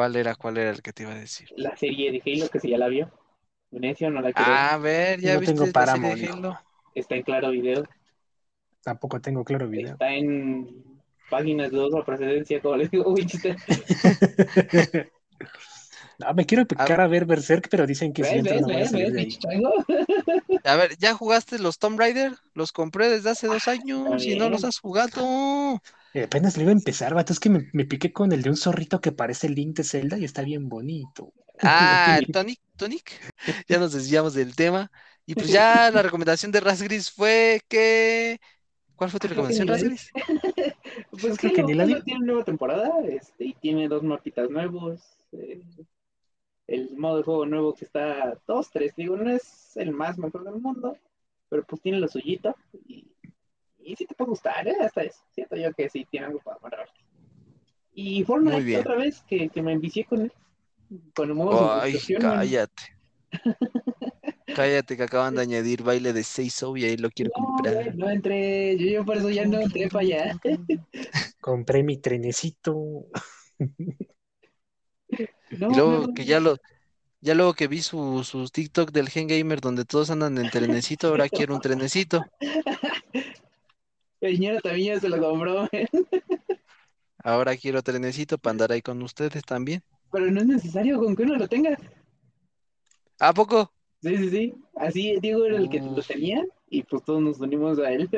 ¿Cuál 0.00 0.16
era? 0.16 0.34
¿Cuál 0.34 0.56
era 0.56 0.70
el 0.70 0.80
que 0.80 0.94
te 0.94 1.02
iba 1.02 1.12
a 1.12 1.16
decir? 1.16 1.50
La 1.58 1.76
serie 1.76 2.10
de 2.10 2.22
Halo, 2.24 2.48
que 2.48 2.58
si 2.58 2.70
ya 2.70 2.78
la 2.78 2.88
vio. 2.88 3.10
Venecia 3.70 4.08
no 4.08 4.22
la 4.22 4.32
quiero. 4.32 4.50
A 4.50 4.78
ver, 4.78 5.20
¿ya 5.20 5.34
No 5.34 5.40
viste 5.40 5.54
tengo 5.54 5.66
la 5.66 5.86
serie 5.86 6.08
de 6.08 6.12
Paramount. 6.16 6.22
Halo? 6.24 6.58
Está 6.94 7.16
en 7.16 7.22
Claro 7.22 7.50
Video. 7.50 7.84
Tampoco 8.82 9.20
tengo 9.20 9.44
claro 9.44 9.68
video. 9.68 9.92
Está 9.92 10.10
en 10.14 10.84
páginas 11.28 11.70
de 11.70 11.76
dudosa 11.76 12.02
procedencia, 12.02 12.62
como 12.62 12.76
les 12.78 12.90
digo, 12.90 13.12
Winchester. 13.12 13.56
No, 16.18 16.34
me 16.34 16.44
quiero 16.44 16.66
picar 16.66 17.00
a 17.00 17.06
ver 17.06 17.24
Berserk, 17.24 17.68
pero 17.70 17.86
dicen 17.86 18.12
que 18.12 18.24
si 18.24 18.36
¿Ves, 18.36 18.52
entro 18.52 18.54
ves, 18.54 18.62
no 18.62 18.68
voy 18.68 18.76
a 20.64 20.76
ves, 20.76 20.78
ver, 20.78 20.96
¿ya 20.98 21.14
jugaste 21.14 21.58
los 21.58 21.78
Tomb 21.78 21.98
Raider? 21.98 22.32
Los 22.54 22.72
compré 22.72 23.08
desde 23.08 23.30
hace 23.30 23.46
dos 23.46 23.68
años 23.68 24.24
y 24.24 24.36
no 24.36 24.48
los 24.50 24.64
has 24.64 24.78
jugado. 24.78 25.80
Eh, 26.12 26.24
apenas 26.24 26.56
le 26.56 26.64
iba 26.64 26.72
a 26.72 26.74
empezar, 26.74 27.14
vato. 27.14 27.32
Es 27.32 27.40
que 27.40 27.50
me, 27.50 27.68
me 27.72 27.84
piqué 27.84 28.12
con 28.12 28.32
el 28.32 28.42
de 28.42 28.50
un 28.50 28.56
zorrito 28.56 29.00
que 29.00 29.12
parece 29.12 29.46
el 29.46 29.54
Link 29.54 29.76
de 29.76 29.84
Zelda 29.84 30.18
y 30.18 30.24
está 30.24 30.42
bien 30.42 30.68
bonito. 30.68 31.32
Ah, 31.62 32.16
el 32.18 32.26
Tonic, 32.32 32.60
Tonic. 32.76 33.12
Ya 33.68 33.78
nos 33.78 33.92
desviamos 33.92 34.34
del 34.34 34.56
tema. 34.56 34.90
Y 35.26 35.34
pues 35.34 35.48
ya 35.48 35.90
la 35.92 36.02
recomendación 36.02 36.52
de 36.52 36.60
Raz 36.60 36.82
Gris 36.82 37.10
fue 37.10 37.60
que. 37.68 38.40
¿Cuál 38.96 39.10
fue 39.10 39.20
tu 39.20 39.28
recomendación, 39.28 39.66
ni 39.66 39.70
la 39.70 39.76
Raz 39.76 39.82
vi. 39.82 39.88
Gris? 39.88 40.10
Pues 41.10 41.38
Creo 41.38 41.52
que 41.52 41.62
ni 41.62 41.74
la 41.74 42.02
tiene 42.02 42.26
nueva 42.26 42.44
temporada 42.44 42.90
este, 43.08 43.44
y 43.46 43.54
tiene 43.54 43.88
dos 43.88 44.02
mapitas 44.02 44.50
nuevos. 44.50 45.00
eh, 45.32 45.62
el 46.66 46.96
modo 46.96 47.16
de 47.18 47.22
juego 47.24 47.46
nuevo 47.46 47.74
que 47.74 47.84
está 47.84 48.38
dos, 48.46 48.70
tres, 48.70 48.94
digo, 48.96 49.16
no 49.16 49.30
es 49.30 49.76
el 49.76 49.90
más 49.92 50.18
mejor 50.18 50.44
del 50.44 50.54
mundo, 50.60 50.96
pero 51.48 51.64
pues 51.64 51.82
tiene 51.82 51.98
lo 51.98 52.06
suyito 52.08 52.54
y, 52.86 53.09
y 53.84 53.96
sí 53.96 54.06
te 54.06 54.14
puede 54.14 54.30
gustar, 54.30 54.66
¿eh? 54.68 54.76
Hasta 54.80 55.02
eso. 55.02 55.20
Siento 55.34 55.56
yo 55.56 55.72
que 55.72 55.88
sí 55.88 56.06
tiene 56.10 56.26
algo 56.26 56.40
para 56.40 56.58
verte. 56.78 57.00
Y 57.94 58.24
Fortnite 58.24 58.78
otra 58.78 58.96
vez, 58.96 59.22
que, 59.28 59.48
que 59.48 59.62
me 59.62 59.72
envicié 59.72 60.04
con 60.04 60.22
él. 60.22 60.32
Con 61.14 61.28
el 61.28 61.34
modo 61.34 61.72
Ay, 61.80 61.96
cállate. 62.18 62.82
Cállate 64.54 64.96
que 64.96 65.02
acaban 65.04 65.34
de 65.36 65.42
añadir 65.42 65.82
baile 65.82 66.12
de 66.12 66.24
Seiso 66.24 66.76
y 66.76 66.84
ahí 66.84 66.96
lo 66.96 67.10
quiero 67.10 67.30
No, 67.36 67.46
comprar. 67.46 67.94
no 67.94 68.10
entré, 68.10 68.76
yo, 68.76 68.86
yo 68.86 69.04
por 69.04 69.16
eso 69.16 69.30
ya 69.30 69.46
no 69.46 69.60
entré 69.60 69.88
para 69.88 70.00
allá. 70.00 70.40
Compré 71.40 71.82
mi 71.82 71.98
trenecito. 71.98 73.06
No, 75.50 75.68
Y 75.68 75.74
luego 75.74 76.06
no, 76.06 76.14
que 76.14 76.24
ya 76.24 76.38
lo, 76.40 76.56
ya 77.20 77.34
luego 77.34 77.54
que 77.54 77.68
vi 77.68 77.82
su, 77.82 78.24
sus 78.24 78.52
TikTok 78.52 78.92
del 78.92 79.08
Gen 79.08 79.26
Gamer 79.26 79.60
donde 79.60 79.84
todos 79.84 80.10
andan 80.10 80.38
en 80.38 80.50
trenecito, 80.50 81.08
ahora 81.08 81.28
quiero 81.28 81.54
un 81.54 81.60
trenecito. 81.60 82.24
El 84.20 84.36
señor 84.36 84.62
también 84.62 84.94
ya 84.94 85.00
se 85.00 85.08
lo 85.08 85.18
compró, 85.20 85.64
¿eh? 85.72 85.86
Ahora 87.24 87.56
quiero 87.56 87.82
trenecito 87.82 88.36
para 88.36 88.50
andar 88.52 88.72
ahí 88.72 88.82
con 88.82 89.00
ustedes 89.02 89.42
también. 89.44 89.82
pero 90.12 90.30
no 90.30 90.40
es 90.40 90.46
necesario 90.46 90.98
con 90.98 91.16
que 91.16 91.22
uno 91.22 91.36
lo 91.36 91.48
tenga. 91.48 91.78
¿A 93.18 93.32
poco? 93.32 93.72
Sí, 94.02 94.16
sí, 94.16 94.30
sí. 94.30 94.54
Así 94.76 95.16
Diego 95.20 95.44
era 95.44 95.58
el 95.58 95.68
que 95.68 95.78
lo 95.80 95.96
Uf. 95.98 96.06
tenía 96.06 96.44
y 96.68 96.82
pues 96.82 97.04
todos 97.04 97.22
nos 97.22 97.40
unimos 97.40 97.78
a 97.78 97.90
él. 97.92 98.08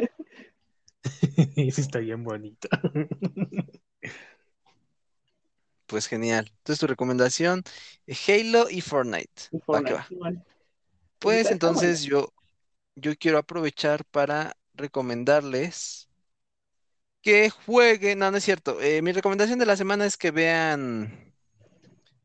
Ese 1.57 1.81
está 1.81 1.99
bien 1.99 2.23
bonito. 2.25 2.69
Pues 5.87 6.07
genial. 6.09 6.47
Entonces 6.59 6.81
tu 6.81 6.87
recomendación, 6.87 7.63
Halo 8.29 8.71
y 8.71 8.81
Fortnite. 8.81 9.43
Y 9.53 9.59
Va 9.73 9.83
que. 9.85 9.97
Pues 11.19 11.51
entonces 11.51 12.03
yo, 12.03 12.33
yo 12.97 13.17
quiero 13.17 13.39
aprovechar 13.39 14.05
para 14.07 14.57
recomendarles 14.83 16.11
que 17.23 17.51
jueguen. 17.51 18.19
No, 18.19 18.31
no 18.31 18.37
es 18.37 18.45
cierto. 18.45 18.81
Eh, 18.81 19.03
mi 19.03 19.13
recomendación 19.13 19.59
de 19.59 19.67
la 19.67 19.77
semana 19.77 20.07
es 20.07 20.17
que 20.17 20.31
vean 20.31 21.35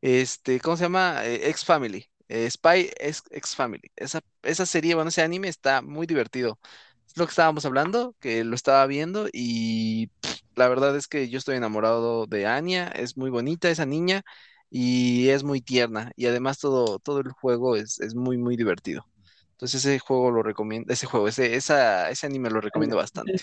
este, 0.00 0.60
¿cómo 0.60 0.76
se 0.76 0.84
llama? 0.84 1.24
Eh, 1.26 1.48
X 1.50 1.64
Family. 1.64 2.06
Eh, 2.28 2.50
Spy 2.50 2.90
X, 3.00 3.22
X 3.30 3.56
Family. 3.56 3.90
Esa, 3.96 4.20
esa 4.42 4.66
serie, 4.66 4.94
bueno, 4.94 5.08
ese 5.10 5.22
anime 5.22 5.48
está 5.48 5.82
muy 5.82 6.06
divertido. 6.06 6.58
Es 7.06 7.16
lo 7.16 7.26
que 7.26 7.30
estábamos 7.30 7.64
hablando, 7.64 8.14
que 8.20 8.44
lo 8.44 8.54
estaba 8.54 8.86
viendo 8.86 9.28
y 9.32 10.10
la 10.56 10.68
verdad 10.68 10.96
es 10.96 11.08
que 11.08 11.28
yo 11.30 11.38
estoy 11.38 11.56
enamorado 11.56 12.26
de 12.26 12.46
Anya. 12.46 12.88
Es 12.88 13.16
muy 13.16 13.30
bonita 13.30 13.70
esa 13.70 13.86
niña 13.86 14.22
y 14.70 15.28
es 15.30 15.44
muy 15.44 15.60
tierna. 15.62 16.12
Y 16.16 16.26
además 16.26 16.58
todo, 16.58 16.98
todo 17.00 17.20
el 17.20 17.32
juego 17.32 17.76
es, 17.76 18.00
es 18.00 18.14
muy, 18.14 18.38
muy 18.38 18.56
divertido. 18.56 19.06
Entonces 19.58 19.84
ese 19.84 19.98
juego 19.98 20.30
lo 20.30 20.44
recomiendo, 20.44 20.92
ese 20.92 21.06
juego, 21.06 21.26
ese, 21.26 21.56
esa, 21.56 22.10
ese 22.10 22.26
anime 22.26 22.48
lo 22.48 22.60
recomiendo 22.60 22.94
bastante. 22.96 23.34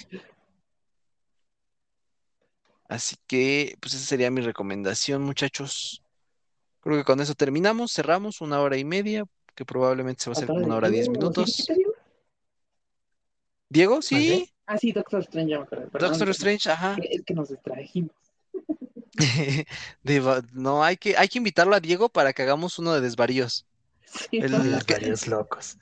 Así 2.87 3.17
que, 3.27 3.75
pues 3.81 3.95
esa 3.95 4.05
sería 4.05 4.31
mi 4.31 4.39
recomendación, 4.39 5.23
muchachos. 5.23 6.01
Creo 6.79 6.95
que 6.95 7.03
con 7.03 7.19
eso 7.19 7.35
terminamos, 7.35 7.91
cerramos 7.91 8.39
una 8.39 8.61
hora 8.61 8.77
y 8.77 8.85
media, 8.85 9.25
que 9.55 9.65
probablemente 9.65 10.23
se 10.23 10.29
va 10.29 10.35
a 10.35 10.37
hacer 10.37 10.43
¿Hasta 10.45 10.53
como 10.53 10.67
una 10.67 10.75
hora 10.77 10.87
de 10.87 10.93
diez 10.93 11.09
minutos. 11.09 11.51
¿Sí, 11.51 11.63
sí, 11.63 11.73
Diego? 11.73 11.91
Diego, 13.67 14.01
sí, 14.01 14.49
Ah, 14.67 14.77
sí, 14.77 14.93
Doctor 14.93 15.19
Strange, 15.19 15.49
ya 15.51 15.57
me 15.57 15.63
acuerdo. 15.65 15.89
Perdón, 15.89 16.11
Doctor 16.11 16.29
Strange, 16.29 16.71
ajá. 16.71 16.95
Es 17.03 17.23
que 17.25 17.33
nos 17.33 17.49
distrajimos. 17.49 18.11
De 20.03 20.43
no, 20.53 20.81
hay 20.81 20.95
que, 20.95 21.17
hay 21.17 21.27
que 21.27 21.39
invitarlo 21.39 21.75
a 21.75 21.81
Diego 21.81 22.07
para 22.07 22.31
que 22.31 22.41
hagamos 22.43 22.79
uno 22.79 22.93
de 22.93 23.01
desvaríos. 23.01 23.65
Sí, 24.05 24.37
El-. 24.37 24.71
Los 24.71 24.85
que- 24.85 25.29
locos. 25.29 25.77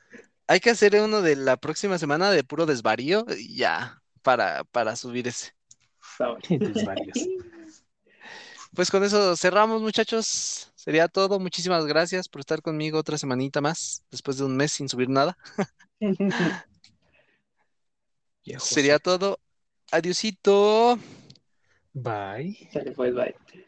Hay 0.47 0.59
que 0.59 0.69
hacer 0.71 0.95
uno 0.95 1.21
de 1.21 1.35
la 1.35 1.57
próxima 1.57 1.97
semana 1.97 2.31
de 2.31 2.43
puro 2.43 2.65
desvarío 2.65 3.25
y 3.37 3.57
ya, 3.57 4.01
para, 4.21 4.63
para 4.65 4.95
subir 4.95 5.27
ese. 5.27 5.51
Pues 8.75 8.89
con 8.89 9.03
eso 9.03 9.35
cerramos, 9.37 9.83
muchachos. 9.83 10.71
Sería 10.75 11.07
todo. 11.07 11.39
Muchísimas 11.39 11.85
gracias 11.85 12.27
por 12.27 12.39
estar 12.41 12.61
conmigo 12.61 12.97
otra 12.97 13.19
semanita 13.19 13.61
más, 13.61 14.03
después 14.09 14.37
de 14.37 14.45
un 14.45 14.57
mes 14.57 14.71
sin 14.71 14.89
subir 14.89 15.09
nada. 15.09 15.37
Sería 18.57 18.97
todo. 18.99 19.39
Adiosito. 19.91 20.97
Pues, 22.95 23.13
bye. 23.13 23.63